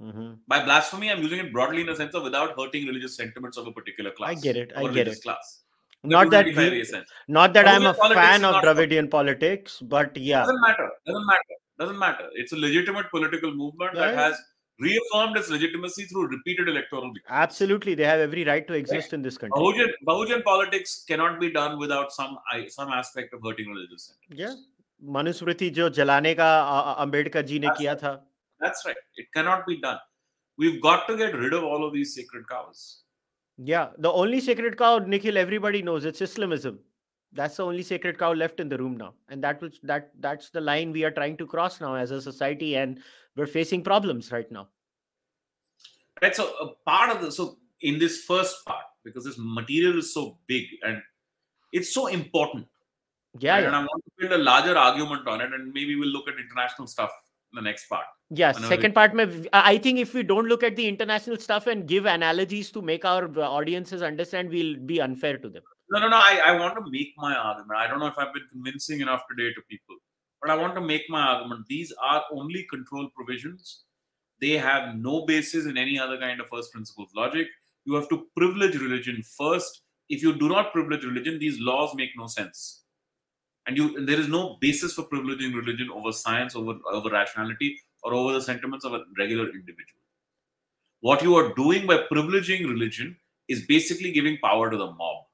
Mm-hmm. 0.00 0.32
By 0.46 0.64
blasphemy, 0.64 1.10
I'm 1.10 1.22
using 1.22 1.38
it 1.38 1.52
broadly 1.52 1.80
in 1.80 1.86
the 1.86 1.96
sense 1.96 2.14
of 2.14 2.22
without 2.22 2.58
hurting 2.58 2.86
religious 2.86 3.16
sentiments 3.16 3.56
of 3.56 3.66
a 3.66 3.72
particular 3.72 4.10
class. 4.10 4.30
I 4.30 4.34
get 4.34 4.56
it. 4.56 4.72
I 4.76 4.88
get 4.92 5.08
it. 5.08 5.22
Class 5.22 5.62
not 6.06 6.30
that 6.30 6.46
we, 6.46 6.84
not 7.28 7.52
that 7.52 7.68
i'm 7.68 7.86
a 7.86 7.94
fan 7.94 8.44
of 8.44 8.62
dravidian 8.62 9.08
politics 9.08 9.78
but 9.80 10.16
yeah 10.16 10.40
doesn't 10.40 10.60
matter 10.60 10.90
doesn't 11.06 11.26
matter 11.26 11.56
doesn't 11.78 11.98
matter 11.98 12.28
it's 12.34 12.52
a 12.52 12.56
legitimate 12.56 13.10
political 13.10 13.52
movement 13.54 13.94
right. 13.94 14.12
that 14.12 14.14
has 14.14 14.36
reaffirmed 14.78 15.36
its 15.36 15.48
legitimacy 15.48 16.04
through 16.04 16.28
repeated 16.28 16.68
electoral 16.68 17.12
victories. 17.12 17.24
absolutely 17.30 17.94
they 17.94 18.04
have 18.04 18.20
every 18.20 18.44
right 18.44 18.68
to 18.68 18.74
exist 18.74 19.06
right. 19.06 19.12
in 19.14 19.22
this 19.22 19.38
country 19.38 19.58
Bahujan, 19.58 19.88
Bahujan 20.06 20.44
politics 20.44 21.04
cannot 21.08 21.40
be 21.40 21.50
done 21.50 21.78
without 21.78 22.12
some 22.12 22.38
some 22.68 22.90
aspect 22.90 23.32
of 23.32 23.40
hurting 23.42 23.68
religious 23.68 24.08
sentiments 24.08 24.42
yeah 24.44 24.56
Manusmriti 25.14 25.68
जो 25.76 25.88
जलाने 25.96 26.32
का 26.34 26.46
अंबेडकर 26.98 27.42
जी 27.46 27.58
ने 27.58 27.68
किया 27.78 27.94
था 28.02 28.12
that's 28.61 28.85
right 28.85 28.95
it 29.17 29.27
cannot 29.35 29.65
be 29.65 29.79
done 29.81 29.99
we've 30.57 30.81
got 30.81 31.07
to 31.07 31.17
get 31.17 31.35
rid 31.35 31.53
of 31.53 31.63
all 31.63 31.85
of 31.85 31.93
these 31.93 32.15
sacred 32.15 32.47
cows 32.47 33.01
yeah, 33.63 33.89
the 33.99 34.11
only 34.11 34.39
sacred 34.39 34.75
cow, 34.77 34.97
Nikhil, 34.97 35.37
everybody 35.37 35.83
knows 35.83 36.05
it's 36.05 36.21
Islamism. 36.21 36.79
that's 37.33 37.57
the 37.57 37.65
only 37.65 37.83
sacred 37.83 38.17
cow 38.17 38.33
left 38.33 38.59
in 38.59 38.69
the 38.69 38.77
room 38.77 38.97
now 38.97 39.13
and 39.29 39.43
that 39.43 39.61
was 39.61 39.79
that 39.89 40.09
that's 40.19 40.49
the 40.55 40.61
line 40.69 40.91
we 40.91 41.03
are 41.07 41.11
trying 41.11 41.37
to 41.41 41.45
cross 41.51 41.79
now 41.83 41.91
as 41.99 42.11
a 42.11 42.21
society 42.21 42.75
and 42.75 42.99
we're 43.37 43.51
facing 43.53 43.83
problems 43.83 44.31
right 44.33 44.51
now 44.51 44.63
right 46.25 46.35
so 46.39 46.47
a 46.65 46.67
part 46.89 47.13
of 47.13 47.21
the 47.21 47.31
so 47.37 47.45
in 47.91 48.01
this 48.03 48.17
first 48.31 48.65
part 48.65 48.83
because 49.05 49.29
this 49.29 49.39
material 49.59 49.97
is 50.03 50.13
so 50.17 50.25
big 50.53 50.65
and 50.89 51.01
it's 51.71 51.93
so 51.93 52.07
important 52.07 52.67
yeah, 53.39 53.53
right? 53.53 53.61
yeah. 53.61 53.67
and 53.67 53.75
i 53.77 53.79
want 53.79 54.03
to 54.09 54.11
build 54.19 54.39
a 54.39 54.43
larger 54.49 54.75
argument 54.77 55.33
on 55.35 55.47
it 55.47 55.53
and 55.59 55.73
maybe 55.79 55.95
we'll 56.01 56.15
look 56.17 56.27
at 56.33 56.43
international 56.45 56.91
stuff 56.95 57.11
the 57.53 57.61
next 57.61 57.87
part 57.87 58.05
yeah 58.29 58.53
whenever 58.53 58.69
we- 58.69 58.75
second 58.75 58.93
part 58.93 59.13
mein, 59.13 59.47
i 59.53 59.77
think 59.77 59.99
if 59.99 60.13
we 60.13 60.23
don't 60.23 60.47
look 60.47 60.63
at 60.63 60.75
the 60.75 60.87
international 60.87 61.37
stuff 61.37 61.67
and 61.67 61.87
give 61.87 62.05
analogies 62.05 62.71
to 62.71 62.81
make 62.81 63.03
our 63.05 63.25
uh, 63.39 63.49
audiences 63.59 64.01
understand 64.01 64.49
we'll 64.49 64.75
be 64.93 64.99
unfair 65.01 65.37
to 65.37 65.49
them 65.49 65.63
No, 65.93 65.99
no, 66.01 66.07
no. 66.11 66.17
I, 66.25 66.35
I 66.49 66.51
want 66.57 66.75
to 66.75 66.83
make 66.91 67.09
my 67.21 67.31
argument. 67.35 67.77
I 67.77 67.85
don't 67.87 67.99
know 67.99 68.07
if 68.11 68.17
I've 68.17 68.33
been 68.35 68.45
convincing 68.51 69.01
enough 69.05 69.23
today 69.31 69.47
to 69.55 69.61
people, 69.71 69.95
but 70.41 70.49
I 70.53 70.55
want 70.55 70.73
to 70.75 70.83
make 70.91 71.09
my 71.15 71.21
argument. 71.31 71.65
These 71.71 71.91
are 72.09 72.21
only 72.35 72.61
control 72.69 73.09
provisions. 73.15 73.83
They 74.39 74.53
have 74.57 74.95
no 74.95 75.25
basis 75.25 75.65
in 75.65 75.77
any 75.77 75.99
other 75.99 76.17
kind 76.17 76.39
of 76.39 76.47
first 76.53 76.71
principles 76.71 77.11
logic. 77.13 77.47
You 77.83 77.95
have 77.95 78.07
to 78.13 78.25
privilege 78.37 78.77
religion 78.85 79.21
first. 79.37 79.81
If 80.07 80.23
you 80.23 80.33
do 80.45 80.47
not 80.47 80.71
privilege 80.77 81.03
religion, 81.03 81.39
these 81.39 81.59
laws 81.59 81.93
make 81.95 82.15
no 82.15 82.27
sense. 82.27 82.80
And 83.67 83.77
you 83.77 84.05
there 84.05 84.19
is 84.19 84.27
no 84.27 84.57
basis 84.59 84.93
for 84.93 85.03
privileging 85.03 85.55
religion 85.55 85.89
over 85.93 86.11
science, 86.11 86.55
over, 86.55 86.79
over 86.91 87.09
rationality, 87.09 87.77
or 88.03 88.13
over 88.13 88.33
the 88.33 88.41
sentiments 88.41 88.85
of 88.85 88.93
a 88.93 89.03
regular 89.17 89.45
individual. 89.45 90.01
What 91.01 91.21
you 91.21 91.35
are 91.35 91.53
doing 91.53 91.87
by 91.87 91.97
privileging 92.11 92.67
religion 92.67 93.17
is 93.47 93.65
basically 93.65 94.11
giving 94.11 94.37
power 94.39 94.69
to 94.69 94.77
the 94.77 94.87
mob 94.87 95.25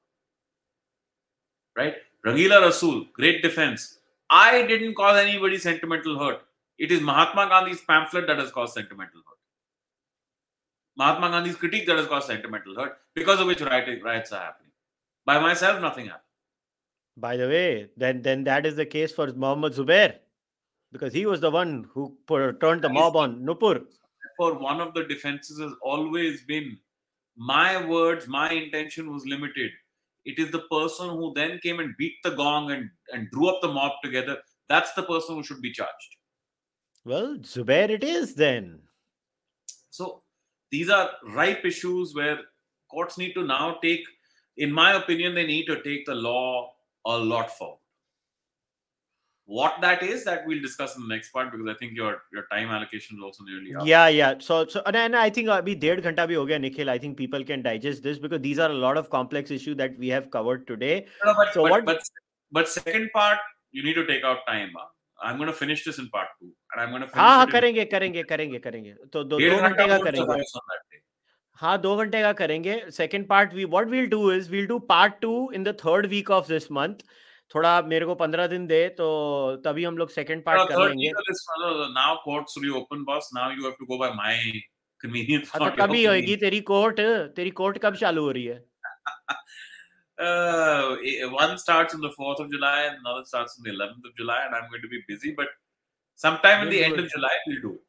right? 1.78 1.94
Rangila 2.26 2.60
Rasool, 2.66 3.12
great 3.12 3.42
defense. 3.42 3.98
I 4.28 4.66
didn't 4.66 4.94
cause 4.94 5.18
anybody 5.18 5.58
sentimental 5.58 6.18
hurt. 6.18 6.40
It 6.78 6.92
is 6.92 7.00
Mahatma 7.00 7.48
Gandhi's 7.48 7.80
pamphlet 7.80 8.26
that 8.26 8.38
has 8.38 8.50
caused 8.50 8.74
sentimental 8.74 9.20
hurt. 9.26 9.38
Mahatma 10.96 11.30
Gandhi's 11.30 11.56
critique 11.56 11.86
that 11.86 11.96
has 11.96 12.06
caused 12.06 12.26
sentimental 12.26 12.74
hurt, 12.74 12.98
because 13.14 13.40
of 13.40 13.46
which 13.46 13.60
riots 13.60 14.32
are 14.32 14.40
happening. 14.40 14.72
By 15.24 15.38
myself, 15.38 15.80
nothing 15.80 16.06
happened. 16.06 16.27
By 17.20 17.36
the 17.36 17.48
way 17.48 17.88
then 17.96 18.22
then 18.22 18.44
that 18.44 18.66
is 18.66 18.76
the 18.76 18.86
case 18.86 19.12
for 19.12 19.26
Muhammad 19.32 19.72
Zubair 19.74 20.14
because 20.92 21.12
he 21.12 21.26
was 21.26 21.40
the 21.40 21.50
one 21.50 21.86
who 21.92 22.16
put, 22.26 22.60
turned 22.60 22.82
the 22.82 22.88
mob 22.88 23.16
on 23.16 23.40
Nupur 23.44 23.84
For 24.36 24.54
one 24.54 24.80
of 24.80 24.94
the 24.94 25.04
defenses 25.04 25.58
has 25.60 25.72
always 25.82 26.44
been 26.44 26.78
my 27.36 27.84
words, 27.86 28.26
my 28.26 28.50
intention 28.50 29.12
was 29.12 29.24
limited. 29.26 29.70
It 30.24 30.38
is 30.38 30.50
the 30.50 30.64
person 30.70 31.10
who 31.10 31.32
then 31.34 31.58
came 31.62 31.80
and 31.80 31.94
beat 31.98 32.14
the 32.24 32.30
gong 32.30 32.70
and, 32.72 32.90
and 33.12 33.30
drew 33.30 33.48
up 33.48 33.60
the 33.62 33.68
mob 33.68 33.92
together. 34.02 34.38
That's 34.68 34.92
the 34.92 35.04
person 35.04 35.36
who 35.36 35.42
should 35.42 35.62
be 35.62 35.72
charged. 35.72 36.16
well 37.04 37.36
Zubair 37.50 37.90
it 37.90 38.04
is 38.04 38.34
then 38.34 38.80
So 39.90 40.22
these 40.70 40.90
are 40.90 41.10
ripe 41.40 41.64
issues 41.64 42.14
where 42.14 42.38
courts 42.90 43.18
need 43.18 43.32
to 43.34 43.44
now 43.44 43.78
take, 43.82 44.04
in 44.56 44.72
my 44.72 44.90
opinion, 44.94 45.34
they 45.34 45.46
need 45.46 45.66
to 45.66 45.82
take 45.82 46.04
the 46.06 46.14
law 46.14 46.72
a 47.07 47.17
lot 47.17 47.55
forward. 47.57 47.79
What 49.45 49.81
that 49.81 50.01
is, 50.03 50.23
that 50.23 50.45
we'll 50.47 50.61
discuss 50.61 50.95
in 50.95 51.01
the 51.05 51.07
next 51.13 51.31
part 51.31 51.51
because 51.51 51.67
I 51.69 51.73
think 51.77 51.93
your 52.01 52.11
your 52.31 52.43
time 52.51 52.69
allocation 52.69 53.17
is 53.17 53.23
also 53.29 53.43
nearly 53.47 53.73
up. 53.75 53.85
yeah 53.85 54.07
yeah 54.17 54.35
so 54.39 54.59
so 54.75 54.81
and, 54.91 54.95
and 55.01 55.17
i 55.21 55.29
think 55.37 55.49
abhi 55.55 55.73
डेढ़ 55.81 55.99
घंटा 56.11 56.25
भी 56.31 56.35
हो 56.39 56.45
गया 56.51 56.59
nikhil 56.65 56.91
i 56.93 56.97
think 57.05 57.17
people 57.23 57.43
can 57.49 57.65
digest 57.65 58.03
this 58.07 58.21
because 58.27 58.41
these 58.45 58.61
are 58.65 58.69
a 58.75 58.79
lot 58.85 58.99
of 59.01 59.09
complex 59.17 59.51
issues 59.57 59.75
that 59.81 59.97
we 60.05 60.11
have 60.15 60.29
covered 60.37 60.63
today 60.71 60.93
No, 61.25 61.33
but, 61.41 61.51
So 61.57 61.63
but, 61.65 61.71
what- 61.73 61.85
but 61.91 62.09
but 62.59 62.71
second 62.75 63.09
part, 63.17 63.43
you 63.79 63.83
need 63.89 63.99
to 64.01 64.05
take 64.13 64.23
out 64.31 64.45
time. 64.53 64.71
huh? 64.79 64.87
I'm 65.27 65.37
going 65.41 65.51
to 65.53 65.57
finish 65.59 65.83
this 65.89 65.99
in 66.05 66.07
part 66.15 66.31
two, 66.39 66.49
and 66.71 66.81
I'm 66.85 66.89
going 66.95 67.03
to 67.05 67.09
finish 67.11 67.21
हाँ 67.25 67.35
हाँ 67.35 67.43
it 67.43 67.49
in- 67.49 67.55
करेंगे 67.59 67.85
करेंगे 67.95 68.23
करेंगे 68.31 68.59
करेंगे 68.69 68.93
तो 69.13 69.23
दो 69.33 69.39
डेढ़ 69.43 69.53
दो 69.53 69.61
घंटा 69.61 69.87
घंटे 69.87 69.87
का 69.87 69.97
won't 69.97 70.11
करेंगे 70.11 71.01
हाँ 71.60 71.80
दो 71.80 71.96
घंटे 71.96 72.20
का 72.22 72.32
करेंगे 72.38 72.80
second 72.96 73.26
part 73.28 73.54
we 73.54 73.64
what 73.64 73.88
will 73.88 74.06
do 74.08 74.30
is 74.32 74.50
will 74.50 74.66
do 74.66 74.78
part 74.90 75.14
two 75.20 75.30
in 75.54 75.64
the 75.64 75.76
third 75.84 76.06
week 76.06 76.30
of 76.30 76.48
this 76.48 76.70
month 76.72 77.02
थोड़ा 77.54 77.80
मेरे 77.82 78.06
को 78.06 78.14
पंद्रह 78.14 78.46
दिन 78.46 78.66
दे 78.66 78.88
तो 78.98 79.08
तभी 79.64 79.84
हम 79.84 79.98
लोग 79.98 80.10
सेकंड 80.10 80.44
पार्ट 80.44 80.68
कर 80.68 80.88
लेंगे 80.88 81.08
week 81.08 81.18
of 81.22 81.28
this, 81.30 81.42
no, 81.62 81.72
no, 81.78 81.88
now 81.96 82.12
courts 82.24 82.58
reopen, 82.64 83.04
boss. 83.08 83.30
Now 83.38 83.48
you 83.56 83.64
have 83.64 83.76
to 83.80 83.88
go 83.90 83.98
by 84.02 84.10
my 84.20 84.34
convenience. 85.00 85.50
हाँ 85.54 85.70
तो 85.70 85.74
कभी 85.82 86.04
होएगी 86.04 86.36
तेरी 86.44 86.60
कोर्ट 86.70 87.00
तेरी 87.36 87.50
कोर्ट 87.62 87.78
कब 87.86 87.96
चालू 88.04 88.24
हो 88.24 88.30
रही 88.38 88.44
है 88.46 88.62
Uh, 90.18 90.96
eh, 91.08 91.26
one 91.32 91.52
starts 91.58 91.94
on 91.94 92.00
the 92.00 92.08
4th 92.12 92.40
of 92.40 92.48
July 92.50 92.78
and 92.86 92.96
another 93.02 93.24
starts 93.24 93.52
on 93.58 93.66
the 93.66 93.70
11th 93.70 94.08
of 94.08 94.16
July, 94.16 94.38
and 94.46 94.56
I'm 94.56 94.64
going 94.70 94.82
to 94.82 94.88
be 94.88 94.98
busy. 95.10 95.32
But 95.36 95.52
sometime 96.20 96.64
in 96.64 96.70
the 96.70 96.80
end 96.86 96.98
of 96.98 97.06
July, 97.12 97.30
we'll 97.46 97.60
do 97.66 97.70
it. 97.74 97.87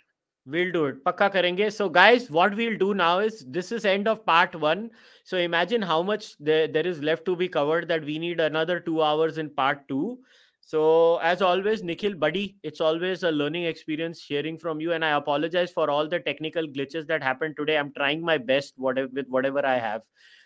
We'll 0.49 0.71
do 0.71 0.85
it. 0.85 1.03
Pakka 1.03 1.31
karenge. 1.31 1.71
So, 1.71 1.89
guys, 1.89 2.29
what 2.31 2.55
we'll 2.55 2.77
do 2.77 2.93
now 2.93 3.19
is 3.19 3.45
this 3.47 3.71
is 3.71 3.85
end 3.85 4.07
of 4.07 4.25
part 4.25 4.55
one. 4.55 4.89
So, 5.23 5.37
imagine 5.37 5.81
how 5.81 6.01
much 6.01 6.37
there, 6.39 6.67
there 6.67 6.87
is 6.87 7.01
left 7.01 7.25
to 7.25 7.35
be 7.35 7.47
covered 7.47 7.87
that 7.89 8.03
we 8.03 8.17
need 8.17 8.39
another 8.39 8.79
two 8.79 9.03
hours 9.03 9.37
in 9.37 9.49
part 9.49 9.87
two. 9.87 10.19
So, 10.61 11.17
as 11.17 11.41
always, 11.41 11.83
Nikhil, 11.83 12.15
buddy, 12.15 12.57
it's 12.63 12.81
always 12.81 13.23
a 13.23 13.31
learning 13.31 13.65
experience 13.65 14.23
hearing 14.23 14.57
from 14.57 14.79
you. 14.79 14.93
And 14.93 15.05
I 15.05 15.11
apologize 15.11 15.71
for 15.71 15.89
all 15.89 16.07
the 16.07 16.19
technical 16.19 16.67
glitches 16.67 17.05
that 17.07 17.21
happened 17.21 17.55
today. 17.57 17.77
I'm 17.77 17.93
trying 17.93 18.21
my 18.21 18.37
best 18.37 18.73
whatever, 18.77 19.09
with 19.13 19.27
whatever 19.27 19.65
I 19.65 19.77
have. 19.77 20.03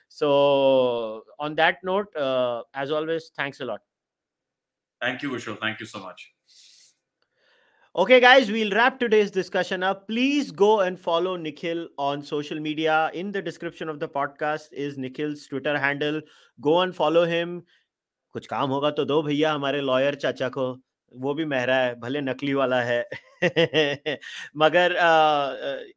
So, 0.09 1.23
on 1.39 1.55
that 1.55 1.77
note, 1.83 2.15
uh, 2.15 2.63
as 2.73 2.91
always, 2.91 3.31
thanks 3.37 3.61
a 3.61 3.65
lot. 3.65 3.81
Thank 5.01 5.21
you, 5.21 5.29
Vishal. 5.31 5.59
Thank 5.59 5.79
you 5.79 5.85
so 5.85 5.99
much. 5.99 6.33
Okay, 7.96 8.20
guys, 8.20 8.48
we'll 8.52 8.70
wrap 8.70 9.00
today's 9.00 9.30
discussion 9.30 9.82
up. 9.82 10.06
Please 10.06 10.52
go 10.52 10.80
and 10.80 11.00
follow 11.00 11.36
Nikhil 11.36 11.88
on 11.98 12.22
social 12.22 12.60
media. 12.60 13.10
In 13.12 13.32
the 13.32 13.42
description 13.42 13.88
of 13.88 13.98
the 13.98 14.08
podcast 14.08 14.72
is 14.72 14.96
Nikhil's 14.96 15.46
Twitter 15.48 15.76
handle. 15.76 16.20
Go 16.60 16.80
and 16.82 16.94
follow 16.94 17.24
him. 17.24 17.62
कुछ 18.32 18.46
काम 18.46 18.70
होगा 18.70 18.90
तो 18.90 19.04
दो 19.04 19.22
भैया 19.22 19.52
हमारे 19.52 19.80
lawyer 19.80 20.14
चाचा 20.14 20.48
को 20.56 20.66
वो 21.16 21.34
भी 21.34 21.44
महरा 21.44 21.76
है 21.76 21.94
भले 22.00 22.20
नकली 22.20 22.52
वाला 22.54 22.80
है 22.82 24.18
मगर 24.62 24.94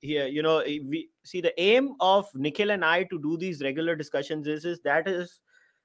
you 0.06 0.42
know 0.42 0.60
we 0.90 1.10
see 1.24 1.42
the 1.42 1.54
aim 1.60 1.90
of 2.00 2.30
Nikhil 2.36 2.72
and 2.72 2.86
I 2.86 3.04
to 3.04 3.20
do 3.20 3.38
these 3.38 3.62
regular 3.62 3.96
discussions 3.96 4.48
is, 4.48 4.66
is 4.66 4.80
that 4.86 5.08
is 5.08 5.42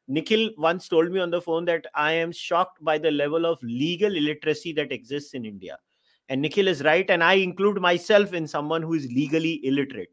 Nikhil 0.09 0.51
once 0.57 0.89
told 0.89 1.11
me 1.11 1.21
on 1.21 1.31
the 1.31 1.41
phone 1.41 1.65
that 1.67 1.87
I 1.95 2.13
am 2.13 2.33
shocked 2.33 2.83
by 2.83 2.97
the 2.97 3.11
level 3.11 3.45
of 3.45 3.59
legal 3.63 4.15
illiteracy 4.15 4.73
that 4.75 4.93
exists 4.93 5.35
in 5.35 5.45
India. 5.45 5.79
And 6.32 6.42
Nikhil 6.42 6.70
is 6.70 6.82
right. 6.82 7.10
And 7.10 7.22
I 7.22 7.34
include 7.34 7.82
myself 7.82 8.34
in 8.34 8.48
someone 8.48 8.82
who 8.82 8.94
is 8.94 9.06
legally 9.12 9.60
illiterate. 9.66 10.12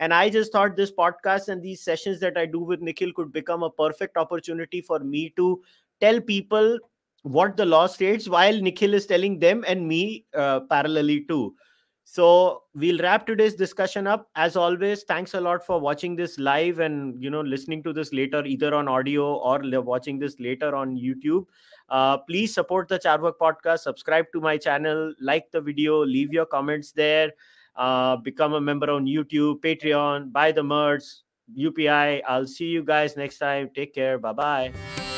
And 0.00 0.12
I 0.12 0.28
just 0.28 0.50
thought 0.50 0.74
this 0.74 0.90
podcast 0.90 1.46
and 1.46 1.62
these 1.62 1.80
sessions 1.80 2.18
that 2.20 2.36
I 2.36 2.44
do 2.44 2.58
with 2.58 2.80
Nikhil 2.80 3.12
could 3.12 3.32
become 3.32 3.62
a 3.62 3.70
perfect 3.70 4.16
opportunity 4.16 4.80
for 4.80 4.98
me 4.98 5.32
to 5.36 5.62
tell 6.00 6.20
people 6.20 6.76
what 7.22 7.56
the 7.56 7.64
law 7.64 7.86
states 7.86 8.28
while 8.28 8.60
Nikhil 8.60 8.94
is 8.94 9.06
telling 9.06 9.38
them 9.38 9.64
and 9.68 9.86
me 9.86 10.24
uh, 10.34 10.60
parallelly 10.68 11.28
too. 11.28 11.54
So 12.02 12.62
we'll 12.74 12.98
wrap 12.98 13.24
today's 13.24 13.54
discussion 13.54 14.08
up. 14.08 14.28
As 14.34 14.56
always, 14.56 15.04
thanks 15.04 15.34
a 15.34 15.40
lot 15.40 15.64
for 15.64 15.78
watching 15.78 16.16
this 16.16 16.36
live 16.40 16.80
and 16.80 17.22
you 17.22 17.30
know 17.30 17.42
listening 17.42 17.84
to 17.84 17.92
this 17.92 18.12
later 18.12 18.44
either 18.44 18.74
on 18.74 18.88
audio 18.88 19.34
or 19.34 19.60
watching 19.82 20.18
this 20.18 20.34
later 20.40 20.74
on 20.74 20.96
YouTube. 20.96 21.44
Uh, 21.90 22.16
please 22.18 22.54
support 22.54 22.88
the 22.88 22.98
Carvaka 22.98 23.36
podcast. 23.40 23.80
Subscribe 23.80 24.26
to 24.32 24.40
my 24.40 24.56
channel, 24.56 25.12
like 25.20 25.50
the 25.50 25.60
video, 25.60 26.04
leave 26.04 26.32
your 26.32 26.46
comments 26.46 26.92
there. 26.92 27.32
Uh, 27.76 28.16
become 28.16 28.54
a 28.54 28.60
member 28.60 28.90
on 28.90 29.06
YouTube, 29.06 29.60
Patreon, 29.60 30.32
buy 30.32 30.52
the 30.52 30.62
merch, 30.62 31.04
UPI. 31.56 32.22
I'll 32.26 32.46
see 32.46 32.66
you 32.66 32.84
guys 32.84 33.16
next 33.16 33.38
time. 33.38 33.70
Take 33.74 33.94
care. 33.94 34.18
Bye 34.18 34.32
bye. 34.32 35.09